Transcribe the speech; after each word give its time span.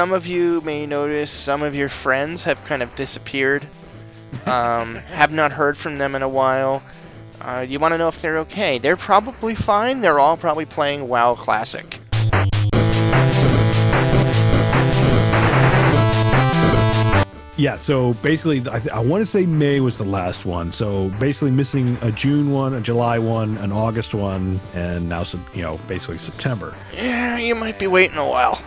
some 0.00 0.12
of 0.14 0.26
you 0.26 0.62
may 0.62 0.86
notice 0.86 1.30
some 1.30 1.62
of 1.62 1.74
your 1.74 1.90
friends 1.90 2.44
have 2.44 2.64
kind 2.64 2.82
of 2.82 2.94
disappeared. 2.96 3.62
Um, 4.46 4.94
have 4.94 5.32
not 5.32 5.52
heard 5.52 5.76
from 5.76 5.98
them 5.98 6.14
in 6.14 6.22
a 6.22 6.28
while. 6.28 6.82
Uh, 7.40 7.66
you 7.68 7.80
want 7.80 7.92
to 7.92 7.98
know 7.98 8.08
if 8.08 8.22
they're 8.22 8.38
okay? 8.38 8.78
They're 8.78 8.96
probably 8.96 9.54
fine. 9.56 10.00
They're 10.00 10.20
all 10.20 10.36
probably 10.36 10.66
playing 10.66 11.08
WoW 11.08 11.34
Classic. 11.34 11.99
Yeah, 17.60 17.76
so 17.76 18.14
basically, 18.14 18.60
I, 18.70 18.78
th- 18.78 18.88
I 18.88 19.00
want 19.00 19.20
to 19.20 19.26
say 19.26 19.44
May 19.44 19.80
was 19.80 19.98
the 19.98 20.04
last 20.04 20.46
one. 20.46 20.72
So 20.72 21.10
basically, 21.20 21.50
missing 21.50 21.98
a 22.00 22.10
June 22.10 22.52
one, 22.52 22.72
a 22.72 22.80
July 22.80 23.18
one, 23.18 23.58
an 23.58 23.70
August 23.70 24.14
one, 24.14 24.58
and 24.72 25.10
now, 25.10 25.24
you 25.52 25.60
know, 25.60 25.76
basically 25.86 26.16
September. 26.16 26.74
Yeah, 26.94 27.36
you 27.36 27.54
might 27.54 27.78
be 27.78 27.86
waiting 27.86 28.16
a 28.16 28.26
while. 28.26 28.62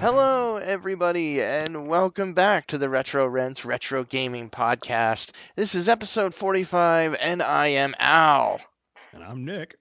Hello, 0.00 0.58
everybody, 0.58 1.42
and 1.42 1.88
welcome 1.88 2.32
back 2.32 2.68
to 2.68 2.78
the 2.78 2.88
Retro 2.88 3.26
Rents 3.26 3.64
Retro 3.64 4.04
Gaming 4.04 4.48
Podcast. 4.48 5.32
This 5.56 5.74
is 5.74 5.88
episode 5.88 6.36
45, 6.36 7.16
and 7.20 7.42
I 7.42 7.66
am 7.68 7.96
Al. 7.98 8.60
And 9.12 9.24
I'm 9.24 9.44
Nick. 9.44 9.74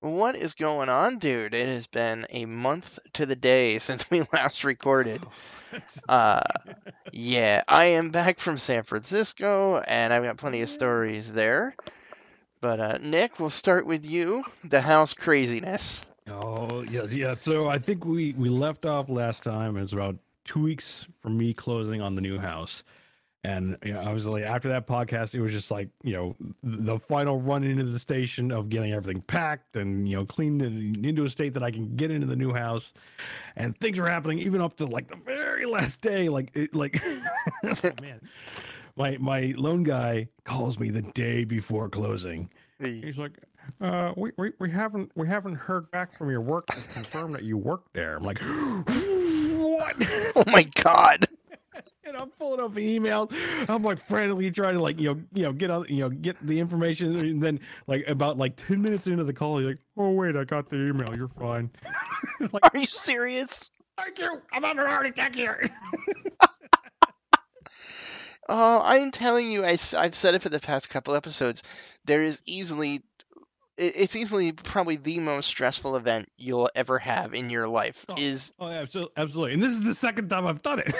What 0.00 0.34
is 0.34 0.54
going 0.54 0.88
on, 0.88 1.18
dude? 1.18 1.54
It 1.54 1.68
has 1.68 1.86
been 1.86 2.26
a 2.30 2.46
month 2.46 2.98
to 3.12 3.26
the 3.26 3.36
day 3.36 3.78
since 3.78 4.04
we 4.10 4.22
last 4.32 4.64
recorded. 4.64 5.22
Uh, 6.08 6.42
yeah, 7.12 7.62
I 7.68 7.84
am 7.84 8.10
back 8.10 8.40
from 8.40 8.56
San 8.56 8.82
Francisco, 8.82 9.78
and 9.78 10.12
I've 10.12 10.24
got 10.24 10.36
plenty 10.36 10.62
of 10.62 10.68
stories 10.68 11.32
there. 11.32 11.76
But 12.60 12.80
uh, 12.80 12.98
Nick, 13.00 13.38
we'll 13.38 13.50
start 13.50 13.86
with 13.86 14.04
you. 14.04 14.42
The 14.64 14.80
house 14.80 15.14
craziness. 15.14 16.02
Oh 16.28 16.82
yeah, 16.82 17.04
yeah. 17.04 17.34
So 17.34 17.68
I 17.68 17.78
think 17.78 18.04
we 18.04 18.32
we 18.34 18.48
left 18.48 18.86
off 18.86 19.08
last 19.08 19.42
time. 19.42 19.76
It 19.76 19.82
was 19.82 19.92
about 19.92 20.16
two 20.44 20.62
weeks 20.62 21.06
from 21.20 21.36
me 21.36 21.54
closing 21.54 22.00
on 22.00 22.14
the 22.14 22.20
new 22.20 22.38
house, 22.38 22.84
and 23.42 23.76
you 23.84 23.94
know, 23.94 24.00
I 24.00 24.12
was 24.12 24.26
like, 24.26 24.44
after 24.44 24.68
that 24.68 24.86
podcast, 24.86 25.34
it 25.34 25.40
was 25.40 25.52
just 25.52 25.70
like 25.70 25.88
you 26.02 26.12
know 26.12 26.36
the 26.62 26.98
final 26.98 27.40
run 27.40 27.64
into 27.64 27.84
the 27.84 27.98
station 27.98 28.52
of 28.52 28.68
getting 28.68 28.92
everything 28.92 29.22
packed 29.22 29.76
and 29.76 30.08
you 30.08 30.16
know 30.16 30.26
cleaned 30.26 30.62
and 30.62 31.04
into 31.04 31.24
a 31.24 31.28
state 31.28 31.54
that 31.54 31.62
I 31.62 31.70
can 31.70 31.96
get 31.96 32.10
into 32.10 32.26
the 32.26 32.36
new 32.36 32.52
house, 32.52 32.92
and 33.56 33.76
things 33.78 33.98
are 33.98 34.06
happening 34.06 34.38
even 34.40 34.60
up 34.60 34.76
to 34.76 34.86
like 34.86 35.08
the 35.08 35.16
very 35.16 35.64
last 35.66 36.00
day. 36.00 36.28
Like 36.28 36.50
it, 36.54 36.74
like 36.74 37.02
oh, 37.64 37.90
man, 38.02 38.20
my 38.96 39.16
my 39.18 39.54
loan 39.56 39.82
guy 39.82 40.28
calls 40.44 40.78
me 40.78 40.90
the 40.90 41.02
day 41.02 41.44
before 41.44 41.88
closing. 41.88 42.50
He's 42.78 43.18
like, 43.18 43.38
uh, 43.80 44.12
we, 44.16 44.30
we, 44.36 44.52
we 44.58 44.70
haven't 44.70 45.10
we 45.14 45.26
haven't 45.26 45.54
heard 45.54 45.90
back 45.90 46.16
from 46.16 46.30
your 46.30 46.40
work 46.40 46.66
to 46.66 46.88
confirm 46.88 47.32
that 47.32 47.42
you 47.42 47.56
work 47.56 47.82
there. 47.92 48.16
I'm 48.16 48.22
like, 48.22 48.38
what? 49.58 49.96
Oh 50.36 50.44
my 50.46 50.62
god. 50.82 51.26
and 52.04 52.16
I'm 52.16 52.30
pulling 52.30 52.60
up 52.60 52.72
emails. 52.74 53.32
I'm 53.68 53.82
like 53.82 54.06
frantically 54.06 54.50
trying 54.50 54.74
to 54.74 54.80
like 54.82 54.98
you 54.98 55.14
know 55.14 55.20
you 55.32 55.42
know 55.42 55.52
get 55.52 55.70
on 55.70 55.86
you 55.88 56.00
know 56.00 56.10
get 56.10 56.36
the 56.46 56.58
information, 56.58 57.16
and 57.16 57.42
then 57.42 57.60
like 57.86 58.04
about 58.06 58.38
like 58.38 58.56
ten 58.56 58.82
minutes 58.82 59.06
into 59.06 59.24
the 59.24 59.32
call, 59.32 59.58
he's 59.58 59.66
like, 59.66 59.78
oh 59.96 60.10
wait, 60.10 60.36
I 60.36 60.44
got 60.44 60.68
the 60.68 60.76
email. 60.76 61.14
You're 61.16 61.28
fine. 61.28 61.70
like, 62.52 62.74
Are 62.74 62.78
you 62.78 62.86
serious? 62.86 63.70
thank 63.96 64.18
you. 64.18 64.40
I'm 64.52 64.62
having 64.62 64.82
a 64.82 64.88
heart 64.88 65.06
attack 65.06 65.34
here. 65.34 65.68
Oh, 68.52 68.80
I'm 68.82 69.12
telling 69.12 69.48
you, 69.48 69.64
I, 69.64 69.76
have 69.76 70.14
said 70.14 70.34
it 70.34 70.42
for 70.42 70.48
the 70.48 70.58
past 70.58 70.90
couple 70.90 71.14
episodes. 71.14 71.62
There 72.04 72.24
is 72.24 72.42
easily, 72.46 73.04
it's 73.80 74.14
easily 74.14 74.52
probably 74.52 74.96
the 74.96 75.18
most 75.20 75.46
stressful 75.46 75.96
event 75.96 76.30
you'll 76.36 76.70
ever 76.74 76.98
have 76.98 77.32
in 77.34 77.48
your 77.48 77.66
life. 77.66 78.04
Oh. 78.08 78.14
Is 78.18 78.52
oh, 78.60 78.68
absolutely, 78.68 79.12
absolutely. 79.16 79.54
And 79.54 79.62
this 79.62 79.72
is 79.72 79.82
the 79.82 79.94
second 79.94 80.28
time 80.28 80.46
I've 80.46 80.60
done 80.60 80.80
it. 80.80 80.94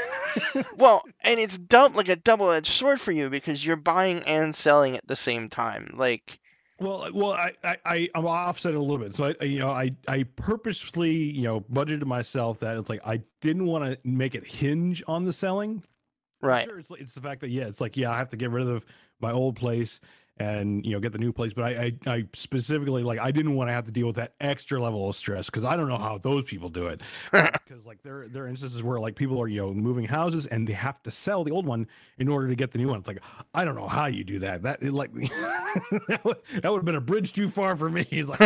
well, 0.76 1.02
and 1.20 1.38
it's 1.38 1.58
dub 1.58 1.94
like 1.94 2.08
a 2.08 2.16
double-edged 2.16 2.66
sword 2.72 3.00
for 3.00 3.12
you 3.12 3.28
because 3.28 3.64
you're 3.64 3.76
buying 3.76 4.22
and 4.22 4.54
selling 4.54 4.96
at 4.96 5.06
the 5.06 5.16
same 5.16 5.50
time. 5.50 5.94
Like, 5.96 6.38
Well, 6.78 7.10
well, 7.12 7.32
I, 7.32 7.52
I, 7.62 7.76
I, 7.84 8.08
I'm 8.14 8.26
offset 8.26 8.74
a 8.74 8.80
little 8.80 8.98
bit. 8.98 9.14
So 9.14 9.26
I, 9.26 9.34
I, 9.40 9.44
you 9.44 9.58
know, 9.58 9.70
I, 9.70 9.92
I 10.08 10.22
purposefully, 10.22 11.12
you 11.12 11.42
know, 11.42 11.60
budgeted 11.60 12.06
myself 12.06 12.60
that 12.60 12.78
it's 12.78 12.88
like 12.88 13.02
I 13.04 13.20
didn't 13.42 13.66
want 13.66 13.84
to 13.84 13.98
make 14.04 14.34
it 14.34 14.46
hinge 14.46 15.02
on 15.06 15.24
the 15.26 15.34
selling. 15.34 15.82
right? 16.40 16.64
Sure, 16.64 16.78
it's, 16.78 16.90
it's 16.92 17.14
the 17.14 17.20
fact 17.20 17.42
that 17.42 17.50
yeah, 17.50 17.64
it's 17.64 17.80
like 17.80 17.98
yeah, 17.98 18.10
I 18.10 18.16
have 18.16 18.30
to 18.30 18.38
get 18.38 18.50
rid 18.50 18.66
of 18.66 18.86
my 19.20 19.32
old 19.32 19.56
place 19.56 20.00
and 20.40 20.84
you 20.86 20.92
know 20.92 21.00
get 21.00 21.12
the 21.12 21.18
new 21.18 21.32
place. 21.32 21.52
But 21.52 21.64
I, 21.64 21.92
I, 22.06 22.12
I 22.12 22.24
specifically 22.34 23.02
like 23.02 23.20
I 23.20 23.30
didn't 23.30 23.54
want 23.54 23.68
to 23.68 23.74
have 23.74 23.84
to 23.84 23.92
deal 23.92 24.06
with 24.06 24.16
that 24.16 24.34
extra 24.40 24.82
level 24.82 25.08
of 25.08 25.14
stress 25.14 25.46
because 25.46 25.64
I 25.64 25.76
don't 25.76 25.88
know 25.88 25.98
how 25.98 26.18
those 26.18 26.44
people 26.44 26.68
do 26.68 26.86
it. 26.88 27.02
Uh, 27.32 27.48
because 27.52 27.86
like 27.86 28.02
there, 28.02 28.26
there 28.28 28.44
are 28.44 28.48
instances 28.48 28.82
where 28.82 28.98
like 28.98 29.14
people 29.14 29.40
are 29.40 29.46
you 29.46 29.60
know 29.60 29.72
moving 29.72 30.04
houses 30.04 30.46
and 30.46 30.66
they 30.66 30.72
have 30.72 31.02
to 31.02 31.10
sell 31.10 31.44
the 31.44 31.50
old 31.50 31.64
one 31.66 31.86
in 32.18 32.28
order 32.28 32.48
to 32.48 32.56
get 32.56 32.72
the 32.72 32.78
new 32.78 32.88
one. 32.88 32.98
It's 32.98 33.06
like 33.06 33.20
I 33.54 33.64
don't 33.64 33.76
know 33.76 33.88
how 33.88 34.06
you 34.06 34.24
do 34.24 34.38
that. 34.40 34.62
That 34.62 34.82
it, 34.82 34.92
like 34.92 35.12
that 35.14 36.20
would, 36.24 36.38
that 36.62 36.70
would 36.70 36.78
have 36.78 36.84
been 36.84 36.96
a 36.96 37.00
bridge 37.00 37.32
too 37.32 37.48
far 37.48 37.76
for 37.76 37.88
me. 37.90 38.06
It's 38.10 38.28
like 38.28 38.38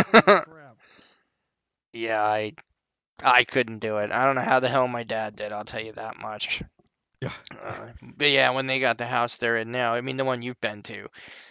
crap. 0.45 0.77
Yeah, 1.93 2.23
I, 2.23 2.53
I 3.23 3.45
couldn't 3.45 3.79
do 3.79 3.99
it. 3.99 4.11
I 4.11 4.25
don't 4.25 4.35
know 4.35 4.43
how 4.43 4.61
the 4.61 4.69
hell 4.69 4.89
my 4.89 5.05
dad 5.05 5.37
did. 5.37 5.53
I'll 5.53 5.65
tell 5.65 5.83
you 5.83 5.93
that 5.93 6.19
much. 6.19 6.63
Yeah. 7.21 7.33
Uh, 7.51 7.89
but 8.03 8.31
yeah, 8.31 8.51
when 8.51 8.67
they 8.67 8.81
got 8.81 8.99
the 8.99 9.07
house 9.07 9.37
they're 9.37 9.57
in 9.57 9.73
now, 9.73 9.95
I 9.95 10.01
mean 10.01 10.17
the 10.17 10.25
one 10.25 10.43
you've 10.43 10.61
been 10.61 10.83
to, 10.85 11.09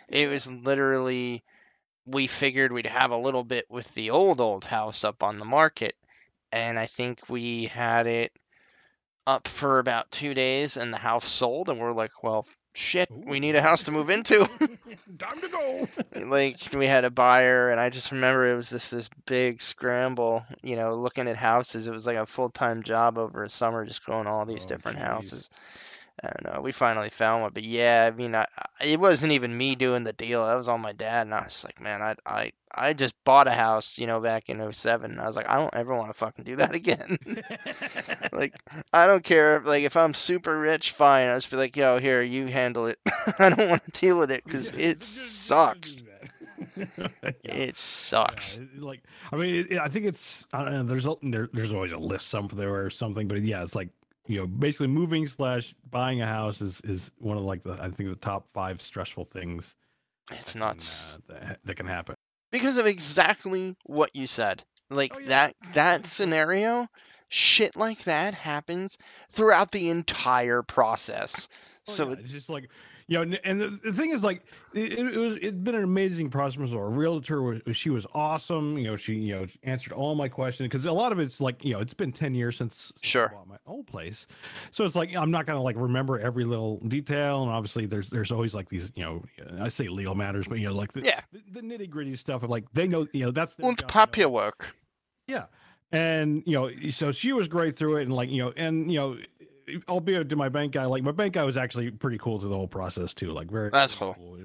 it 0.07 0.29
was 0.29 0.51
literally 0.51 1.44
we 2.06 2.28
figured 2.28 2.72
we'd 2.72 2.85
have 2.88 3.12
a 3.12 3.18
little 3.18 3.44
bit 3.44 3.66
with 3.69 3.94
the 3.96 4.12
old 4.12 4.41
old 4.41 4.66
house 4.66 5.03
up 5.03 5.23
on 5.23 5.40
the 5.40 5.46
market, 5.46 5.96
and 6.52 6.79
I 6.79 6.88
think 6.88 7.29
we 7.29 7.66
had 7.66 8.07
it 8.07 8.31
up 9.28 9.47
for 9.47 9.79
about 9.79 10.12
two 10.12 10.34
days, 10.34 10.78
and 10.78 10.94
the 10.94 10.97
house 10.97 11.25
sold, 11.25 11.69
and 11.69 11.79
we're 11.79 11.94
like, 11.94 12.23
well, 12.23 12.47
shit, 12.73 13.09
we 13.11 13.39
need 13.39 13.56
a 13.56 13.61
house 13.61 13.84
to 13.84 13.91
move 13.91 14.09
into. 14.09 14.39
Time 15.19 15.39
to 15.41 15.47
go. 15.50 15.88
like 16.28 16.57
we 16.75 16.85
had 16.85 17.03
a 17.06 17.09
buyer 17.09 17.69
and 17.69 17.79
i 17.79 17.89
just 17.89 18.11
remember 18.11 18.51
it 18.51 18.56
was 18.56 18.69
just 18.69 18.91
this 18.91 19.09
big 19.25 19.61
scramble 19.61 20.44
you 20.61 20.75
know 20.75 20.95
looking 20.95 21.28
at 21.28 21.35
houses 21.35 21.88
it 21.88 21.91
was 21.91 22.06
like 22.07 22.17
a 22.17 22.25
full-time 22.25 22.84
job 22.84 23.17
over 23.17 23.44
a 23.44 23.50
summer 23.50 23.85
just 23.85 24.06
going 24.06 24.28
all 24.28 24.45
these 24.45 24.63
Oh, 24.66 24.67
different 24.67 24.97
jeez. 25.00 25.01
houses 25.03 25.50
and 26.23 26.47
uh, 26.57 26.61
we 26.61 26.72
finally 26.72 27.09
found 27.09 27.41
one 27.44 27.51
but 27.53 27.63
yeah 27.63 28.09
i 28.11 28.16
mean 28.16 28.34
I, 28.34 28.45
I- 28.57 28.85
it 28.85 29.00
wasn't 29.00 29.34
even 29.34 29.56
me 29.57 29.75
doing 29.75 30.03
the 30.03 30.13
deal 30.13 30.45
that 30.45 30.56
was 30.56 30.67
all 30.69 30.78
my 30.78 30.94
dad 30.94 31.28
and 31.28 31.34
i 31.34 31.44
was 31.44 31.63
like 31.63 31.79
man 31.81 32.01
i 32.01 32.16
i 32.25 32.51
i 32.73 32.94
just 32.94 33.13
bought 33.23 33.47
a 33.47 33.51
house 33.53 33.97
you 33.97 34.07
know 34.07 34.19
back 34.19 34.50
in 34.50 34.72
07 34.73 35.11
and 35.11 35.19
i 35.22 35.25
was 35.25 35.35
like 35.35 35.47
i 35.50 35.57
don't 35.57 35.75
ever 35.75 35.94
want 35.95 36.09
to 36.09 36.13
fucking 36.17 36.45
do 36.45 36.56
that 36.57 36.73
again 36.75 37.17
like 38.34 38.53
i 38.91 39.06
don't 39.07 39.23
care 39.23 39.57
if, 39.57 39.66
like 39.66 39.84
if 39.84 39.95
i'm 39.97 40.13
super 40.13 40.57
rich 40.57 40.91
fine 40.91 41.28
i'll 41.28 41.38
just 41.38 41.51
be 41.51 41.57
like 41.57 41.75
yo 41.78 42.00
here 42.00 42.22
you 42.22 42.47
handle 42.47 42.88
it 42.88 42.97
i 43.40 43.50
don't 43.50 43.69
want 43.69 43.84
to 43.94 44.00
deal 44.00 44.17
with 44.17 44.31
it 44.31 44.44
because 44.45 44.69
it 44.69 45.00
just- 45.00 45.16
just 45.16 45.45
sucks 45.47 45.95
do. 45.95 46.05
Yeah. 46.78 46.85
it 47.44 47.75
sucks. 47.75 48.57
Yeah, 48.57 48.63
like 48.85 49.03
I 49.31 49.35
mean, 49.35 49.55
it, 49.55 49.72
it- 49.73 49.79
I 49.79 49.90
think 49.90 50.05
it's 50.05 50.45
I 50.53 50.63
don't 50.63 50.73
know. 50.73 50.84
There's 50.84 51.05
a, 51.05 51.16
there, 51.22 51.50
there's 51.51 51.73
always 51.73 51.91
a 51.91 51.97
list 51.97 52.29
somewhere 52.29 52.85
or 52.85 52.90
something, 52.90 53.28
but 53.28 53.41
yeah, 53.41 53.63
it's 53.63 53.75
like 53.75 53.90
you 54.28 54.39
know, 54.39 54.47
basically 54.47 54.88
moving 54.88 55.28
slash 55.28 55.73
buying 55.89 56.22
a 56.22 56.28
house 56.28 56.61
is 56.61 56.81
is 56.84 57.11
one 57.17 57.38
of 57.38 57.44
like 57.44 57.63
the 57.63 57.73
I 57.73 57.89
think 57.89 58.09
the 58.09 58.16
top 58.16 58.47
five 58.47 58.81
stressful 58.81 59.25
things. 59.25 59.75
It's 60.31 60.53
that 60.53 60.59
nuts 60.59 61.06
Can, 61.28 61.35
uh, 61.35 61.39
that, 61.39 61.59
that 61.66 61.75
can 61.75 61.85
happen. 61.88 62.16
because 62.51 62.78
of 62.78 62.85
exactly 62.85 63.75
what 63.85 64.16
you 64.16 64.28
said. 64.28 64.63
Like 64.90 65.14
Oh, 65.16 65.20
yeah. 65.20 65.28
that 65.28 65.55
that 65.73 66.05
scenario, 66.05 66.87
shit 67.28 67.75
like 67.75 68.03
that 68.05 68.34
happens 68.34 68.97
throughout 69.31 69.72
the 69.72 69.90
entire 69.90 70.61
process. 70.61 71.49
Oh, 71.52 71.91
So 71.91 72.09
yeah, 72.09 72.16
it's 72.20 72.31
just 72.31 72.49
like 72.49 72.70
you 73.13 73.25
know, 73.25 73.37
and- 73.43 73.61
the, 73.61 73.67
the 73.83 73.93
thing 73.93 74.11
is 74.11 74.23
like 74.23 74.43
it, 74.73 74.93
it 74.93 75.15
was 75.17 75.35
it'd 75.37 75.63
been 75.63 75.75
an 75.75 75.83
amazing 75.83 76.29
process. 76.29 76.71
Our 76.73 76.89
realtor 76.89 77.41
was 77.41 77.61
she 77.73 77.89
was 77.89 78.05
awesome. 78.13 78.77
You 78.77 78.85
know, 78.85 78.95
she 78.97 79.13
you 79.15 79.35
know 79.35 79.45
answered 79.63 79.93
all 79.93 80.15
my 80.15 80.27
questions 80.27 80.67
because 80.67 80.85
a 80.85 80.91
lot 80.91 81.11
of 81.11 81.19
it's 81.19 81.39
like 81.39 81.63
you 81.63 81.73
know 81.73 81.79
it's 81.79 81.93
been 81.93 82.11
ten 82.11 82.33
years 82.33 82.57
since 82.57 82.91
Sure. 83.01 83.29
bought 83.29 83.47
my 83.47 83.57
old 83.67 83.87
place, 83.87 84.25
so 84.71 84.83
it's 84.85 84.95
like 84.95 85.15
I'm 85.15 85.31
not 85.31 85.45
gonna 85.45 85.61
like 85.61 85.75
remember 85.77 86.19
every 86.19 86.43
little 86.45 86.79
detail. 86.87 87.43
And 87.43 87.51
obviously 87.51 87.85
there's 87.85 88.09
there's 88.09 88.31
always 88.31 88.53
like 88.53 88.69
these 88.69 88.91
you 88.95 89.03
know 89.03 89.23
I 89.61 89.69
say 89.69 89.87
legal 89.87 90.15
matters, 90.15 90.47
but 90.47 90.59
you 90.59 90.67
know 90.67 90.73
like 90.73 90.91
the, 90.93 91.01
Yeah. 91.03 91.21
the, 91.31 91.41
the 91.51 91.61
nitty 91.61 91.89
gritty 91.89 92.15
stuff 92.15 92.43
of 92.43 92.49
like 92.49 92.65
they 92.73 92.87
know 92.87 93.07
you 93.13 93.25
know 93.25 93.31
that's 93.31 93.55
well, 93.59 93.71
it's 93.71 93.83
paperwork. 93.87 94.75
yeah. 95.27 95.45
And, 95.91 96.41
you 96.47 96.53
know, 96.53 96.71
so 96.89 97.11
she 97.11 97.33
was 97.33 97.47
great 97.47 97.77
through 97.77 97.97
it. 97.97 98.01
And, 98.01 98.13
like, 98.13 98.27
you 98.31 98.43
know, 98.43 98.51
and, 98.57 98.91
you 98.91 98.97
know, 98.99 99.17
albeit 99.87 100.29
to 100.29 100.35
my 100.35 100.49
bank 100.49 100.73
guy, 100.73 100.85
like, 100.85 101.03
my 101.03 101.11
bank 101.11 101.33
guy 101.33 101.43
was 101.43 101.57
actually 101.57 101.91
pretty 101.91 102.17
cool 102.17 102.39
through 102.39 102.49
the 102.49 102.55
whole 102.55 102.67
process, 102.67 103.13
too. 103.13 103.31
Like, 103.31 103.49
very, 103.49 103.69
That's 103.71 103.93
very 103.93 104.13
cool. 104.13 104.39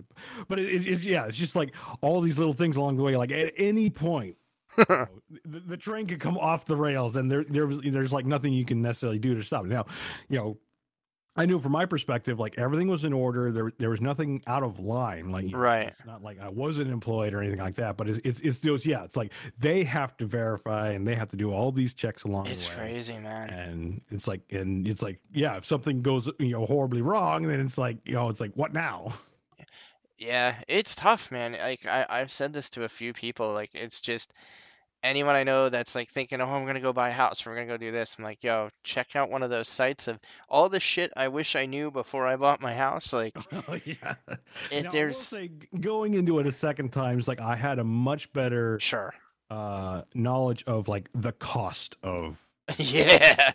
But 0.48 0.58
it, 0.58 0.68
it, 0.68 0.86
it's, 0.86 1.04
yeah, 1.04 1.26
it's 1.26 1.36
just 1.36 1.56
like 1.56 1.72
all 2.00 2.20
these 2.20 2.38
little 2.38 2.52
things 2.52 2.76
along 2.76 2.96
the 2.96 3.02
way. 3.02 3.16
Like, 3.16 3.32
at 3.32 3.52
any 3.56 3.90
point, 3.90 4.36
you 4.78 4.84
know, 4.88 5.06
the, 5.44 5.60
the 5.60 5.76
train 5.76 6.06
could 6.06 6.20
come 6.20 6.38
off 6.38 6.66
the 6.66 6.76
rails 6.76 7.16
and 7.16 7.30
there, 7.30 7.44
there 7.44 7.66
was, 7.66 7.80
there's 7.84 8.12
like 8.12 8.26
nothing 8.26 8.52
you 8.52 8.64
can 8.64 8.82
necessarily 8.82 9.18
do 9.18 9.34
to 9.34 9.42
stop 9.42 9.64
it. 9.64 9.68
Now, 9.68 9.86
you 10.28 10.38
know, 10.38 10.58
I 11.38 11.46
knew 11.46 11.60
from 11.60 11.72
my 11.72 11.86
perspective, 11.86 12.38
like 12.38 12.58
everything 12.58 12.88
was 12.88 13.04
in 13.04 13.12
order. 13.12 13.52
There, 13.52 13.72
there 13.78 13.90
was 13.90 14.00
nothing 14.00 14.42
out 14.46 14.62
of 14.62 14.80
line. 14.80 15.30
Like, 15.30 15.46
know, 15.46 15.58
Right. 15.58 15.88
It's 15.88 16.06
not 16.06 16.22
like 16.22 16.40
I 16.40 16.48
wasn't 16.48 16.90
employed 16.90 17.32
or 17.32 17.40
anything 17.40 17.60
like 17.60 17.76
that. 17.76 17.96
But 17.96 18.08
it's, 18.08 18.20
it's, 18.24 18.40
it's 18.40 18.58
those, 18.58 18.84
yeah. 18.84 19.04
It's 19.04 19.16
like 19.16 19.32
they 19.58 19.84
have 19.84 20.16
to 20.18 20.26
verify 20.26 20.90
and 20.90 21.06
they 21.06 21.14
have 21.14 21.28
to 21.30 21.36
do 21.36 21.52
all 21.52 21.72
these 21.72 21.94
checks 21.94 22.24
along 22.24 22.48
It's 22.48 22.68
the 22.68 22.76
way. 22.76 22.90
It's 22.90 23.08
crazy, 23.08 23.18
man. 23.18 23.50
And 23.50 24.00
it's 24.10 24.26
like, 24.26 24.40
and 24.50 24.86
it's 24.86 25.00
like, 25.02 25.20
yeah, 25.32 25.56
if 25.56 25.64
something 25.64 26.02
goes, 26.02 26.28
you 26.38 26.50
know, 26.50 26.66
horribly 26.66 27.02
wrong, 27.02 27.46
then 27.46 27.60
it's 27.60 27.78
like, 27.78 27.98
you 28.04 28.14
know, 28.14 28.28
it's 28.28 28.40
like, 28.40 28.52
what 28.54 28.72
now? 28.72 29.14
Yeah, 30.18 30.56
it's 30.66 30.96
tough, 30.96 31.30
man. 31.30 31.52
Like 31.52 31.86
I, 31.86 32.04
I've 32.08 32.30
said 32.30 32.52
this 32.52 32.70
to 32.70 32.82
a 32.82 32.88
few 32.88 33.12
people. 33.12 33.52
Like 33.52 33.70
it's 33.74 34.00
just 34.00 34.34
anyone 35.02 35.34
I 35.36 35.44
know 35.44 35.68
that's 35.68 35.94
like 35.94 36.10
thinking, 36.10 36.40
oh, 36.40 36.46
I'm 36.46 36.66
gonna 36.66 36.80
go 36.80 36.92
buy 36.92 37.10
a 37.10 37.12
house. 37.12 37.44
We're 37.44 37.54
gonna 37.54 37.66
go 37.66 37.76
do 37.76 37.92
this. 37.92 38.16
I'm 38.18 38.24
like, 38.24 38.42
yo, 38.42 38.70
check 38.82 39.16
out 39.16 39.30
one 39.30 39.42
of 39.42 39.50
those 39.50 39.68
sites 39.68 40.08
of 40.08 40.18
all 40.48 40.68
the 40.68 40.80
shit 40.80 41.12
I 41.16 41.28
wish 41.28 41.56
I 41.56 41.66
knew 41.66 41.90
before 41.90 42.26
I 42.26 42.36
bought 42.36 42.60
my 42.60 42.74
house. 42.74 43.12
Like 43.12 43.36
oh, 43.52 43.78
yeah. 43.84 44.14
if 44.24 44.28
Now, 44.28 44.78
I 44.78 44.82
will 44.82 44.92
there's 44.92 45.18
say, 45.18 45.50
going 45.80 46.14
into 46.14 46.38
it 46.38 46.46
a 46.46 46.52
second 46.52 46.92
time, 46.92 47.18
it's 47.18 47.28
like 47.28 47.40
I 47.40 47.56
had 47.56 47.78
a 47.78 47.84
much 47.84 48.32
better 48.32 48.78
sure, 48.80 49.14
uh, 49.50 50.02
knowledge 50.14 50.64
of 50.66 50.88
like 50.88 51.08
the 51.14 51.32
cost 51.32 51.96
of 52.02 52.38
yeah, 52.76 53.52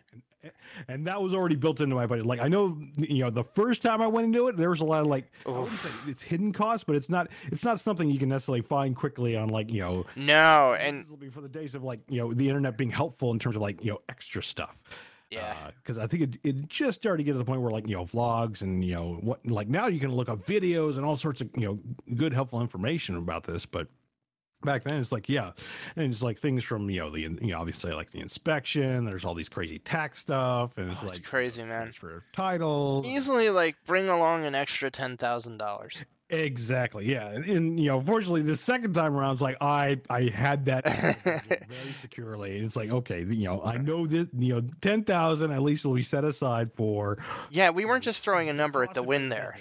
and 0.88 1.06
that 1.07 1.22
was 1.22 1.34
already 1.34 1.56
built 1.56 1.80
into 1.81 1.95
my 1.95 2.06
budget. 2.06 2.25
Like 2.25 2.40
I 2.40 2.48
know, 2.48 2.78
you 2.98 3.24
know, 3.24 3.30
the 3.30 3.44
first 3.44 3.81
time 3.81 4.01
I 4.01 4.07
went 4.07 4.25
into 4.25 4.48
it, 4.48 4.57
there 4.57 4.69
was 4.69 4.80
a 4.81 4.86
lot 4.86 5.01
of 5.01 5.07
like 5.07 5.31
I 5.45 5.51
wouldn't 5.51 5.72
Oof. 5.72 5.81
say 6.06 6.12
it's 6.12 6.22
hidden 6.22 6.51
costs, 6.51 6.84
but 6.84 6.95
it's 6.95 7.10
not 7.10 7.30
it's 7.51 7.63
not 7.63 7.80
something 7.80 8.10
you 8.10 8.19
can 8.19 8.30
necessarily 8.30 8.62
find 8.62 8.95
quickly 8.95 9.36
on 9.36 9.50
like 9.50 9.72
you 9.72 9.81
know. 9.81 10.06
no, 10.16 10.75
and 10.80 11.04
this 11.04 11.10
will 11.10 11.18
be 11.18 11.30
for 11.30 11.42
the 11.42 11.50
days 11.50 11.75
of 11.75 11.84
like 11.84 12.00
you 12.10 12.19
know 12.19 12.34
the 12.34 12.48
internet 12.48 12.78
being 12.78 12.92
helpful 12.92 13.31
in 13.31 13.40
terms 13.40 13.56
of 13.56 13.62
like 13.62 13.84
you 13.84 13.92
know 13.92 14.00
extra 14.10 14.44
stuff. 14.44 14.75
yeah, 15.31 15.56
uh, 15.66 15.72
because 15.81 15.98
I 15.98 16.07
think 16.07 16.24
it, 16.24 16.40
it 16.44 16.68
just 16.68 17.00
started 17.00 17.18
to 17.18 17.24
get 17.24 17.31
to 17.34 17.38
the 17.38 17.46
point 17.46 17.62
where 17.62 17.72
like 17.72 17.88
you 17.88 17.96
know 17.96 18.06
vlogs 18.06 18.62
and 18.62 18.84
you 18.84 18.94
know 18.96 19.19
what 19.22 19.46
like 19.46 19.68
now 19.68 19.88
you 19.88 20.00
can 20.00 20.12
look 20.12 20.30
up 20.30 20.46
videos 20.46 20.98
and 20.98 21.06
all 21.06 21.16
sorts 21.18 21.42
of 21.42 21.50
you 21.56 21.66
know 21.66 21.80
good 22.16 22.34
helpful 22.34 22.62
information 22.62 23.16
about 23.16 23.44
this, 23.44 23.66
but 23.66 23.88
back 24.63 24.83
then 24.83 24.95
it's 24.95 25.12
like 25.12 25.30
yeah, 25.30 25.51
and 25.95 26.12
it's 26.12 26.21
like 26.21 26.39
things 26.39 26.63
from 26.63 26.89
you 26.89 27.00
know 27.00 27.10
the 27.10 27.21
you 27.21 27.30
know 27.30 27.60
obviously 27.60 27.92
like 27.94 28.12
the 28.12 28.19
inspection. 28.19 29.06
There's 29.06 29.25
all 29.25 29.33
these 29.36 29.50
crazy 29.50 29.80
tax 29.80 30.19
stuff 30.19 30.71
and 30.77 30.92
it's 30.92 31.01
Oh, 31.01 31.06
it's 31.06 31.15
like 31.18 31.24
crazy, 31.25 31.63
man. 31.63 31.94
of 32.01 32.21
titles. 32.33 33.07
easily 33.07 33.50
like 33.50 33.75
bring 33.86 34.10
along 34.10 34.45
an 34.45 34.56
extra 34.56 34.89
ten 34.92 35.18
thousand 35.18 35.57
dollars. 35.57 36.04
Exactly, 36.30 37.12
yeah, 37.12 37.27
and, 37.27 37.45
and 37.45 37.80
you 37.80 37.88
know, 37.89 38.01
fortunately, 38.01 38.42
the 38.42 38.57
second 38.57 38.94
time 38.94 39.15
around, 39.15 39.33
it's 39.33 39.42
like 39.42 39.57
I 39.62 40.00
I 40.10 40.24
had 40.33 40.65
that 40.65 40.83
very 41.24 41.95
securely. 42.01 42.57
It's 42.57 42.75
like 42.75 42.89
okay, 42.89 43.19
you 43.24 43.45
know, 43.45 43.62
I 43.63 43.77
know 43.77 44.07
that 44.07 44.30
you 44.39 44.56
know, 44.56 44.62
ten 44.81 45.04
thousand 45.04 45.51
at 45.51 45.62
least 45.62 45.86
will 45.86 45.94
be 45.94 46.01
set 46.01 46.24
aside 46.24 46.71
for 46.74 47.19
Yeah, 47.51 47.69
we 47.69 47.86
weren't 47.86 48.04
just 48.04 48.24
throwing 48.24 48.50
a 48.50 48.54
number 48.54 48.81
at 48.83 48.95
the 48.95 49.04
doing 49.04 49.30
there. 49.30 49.57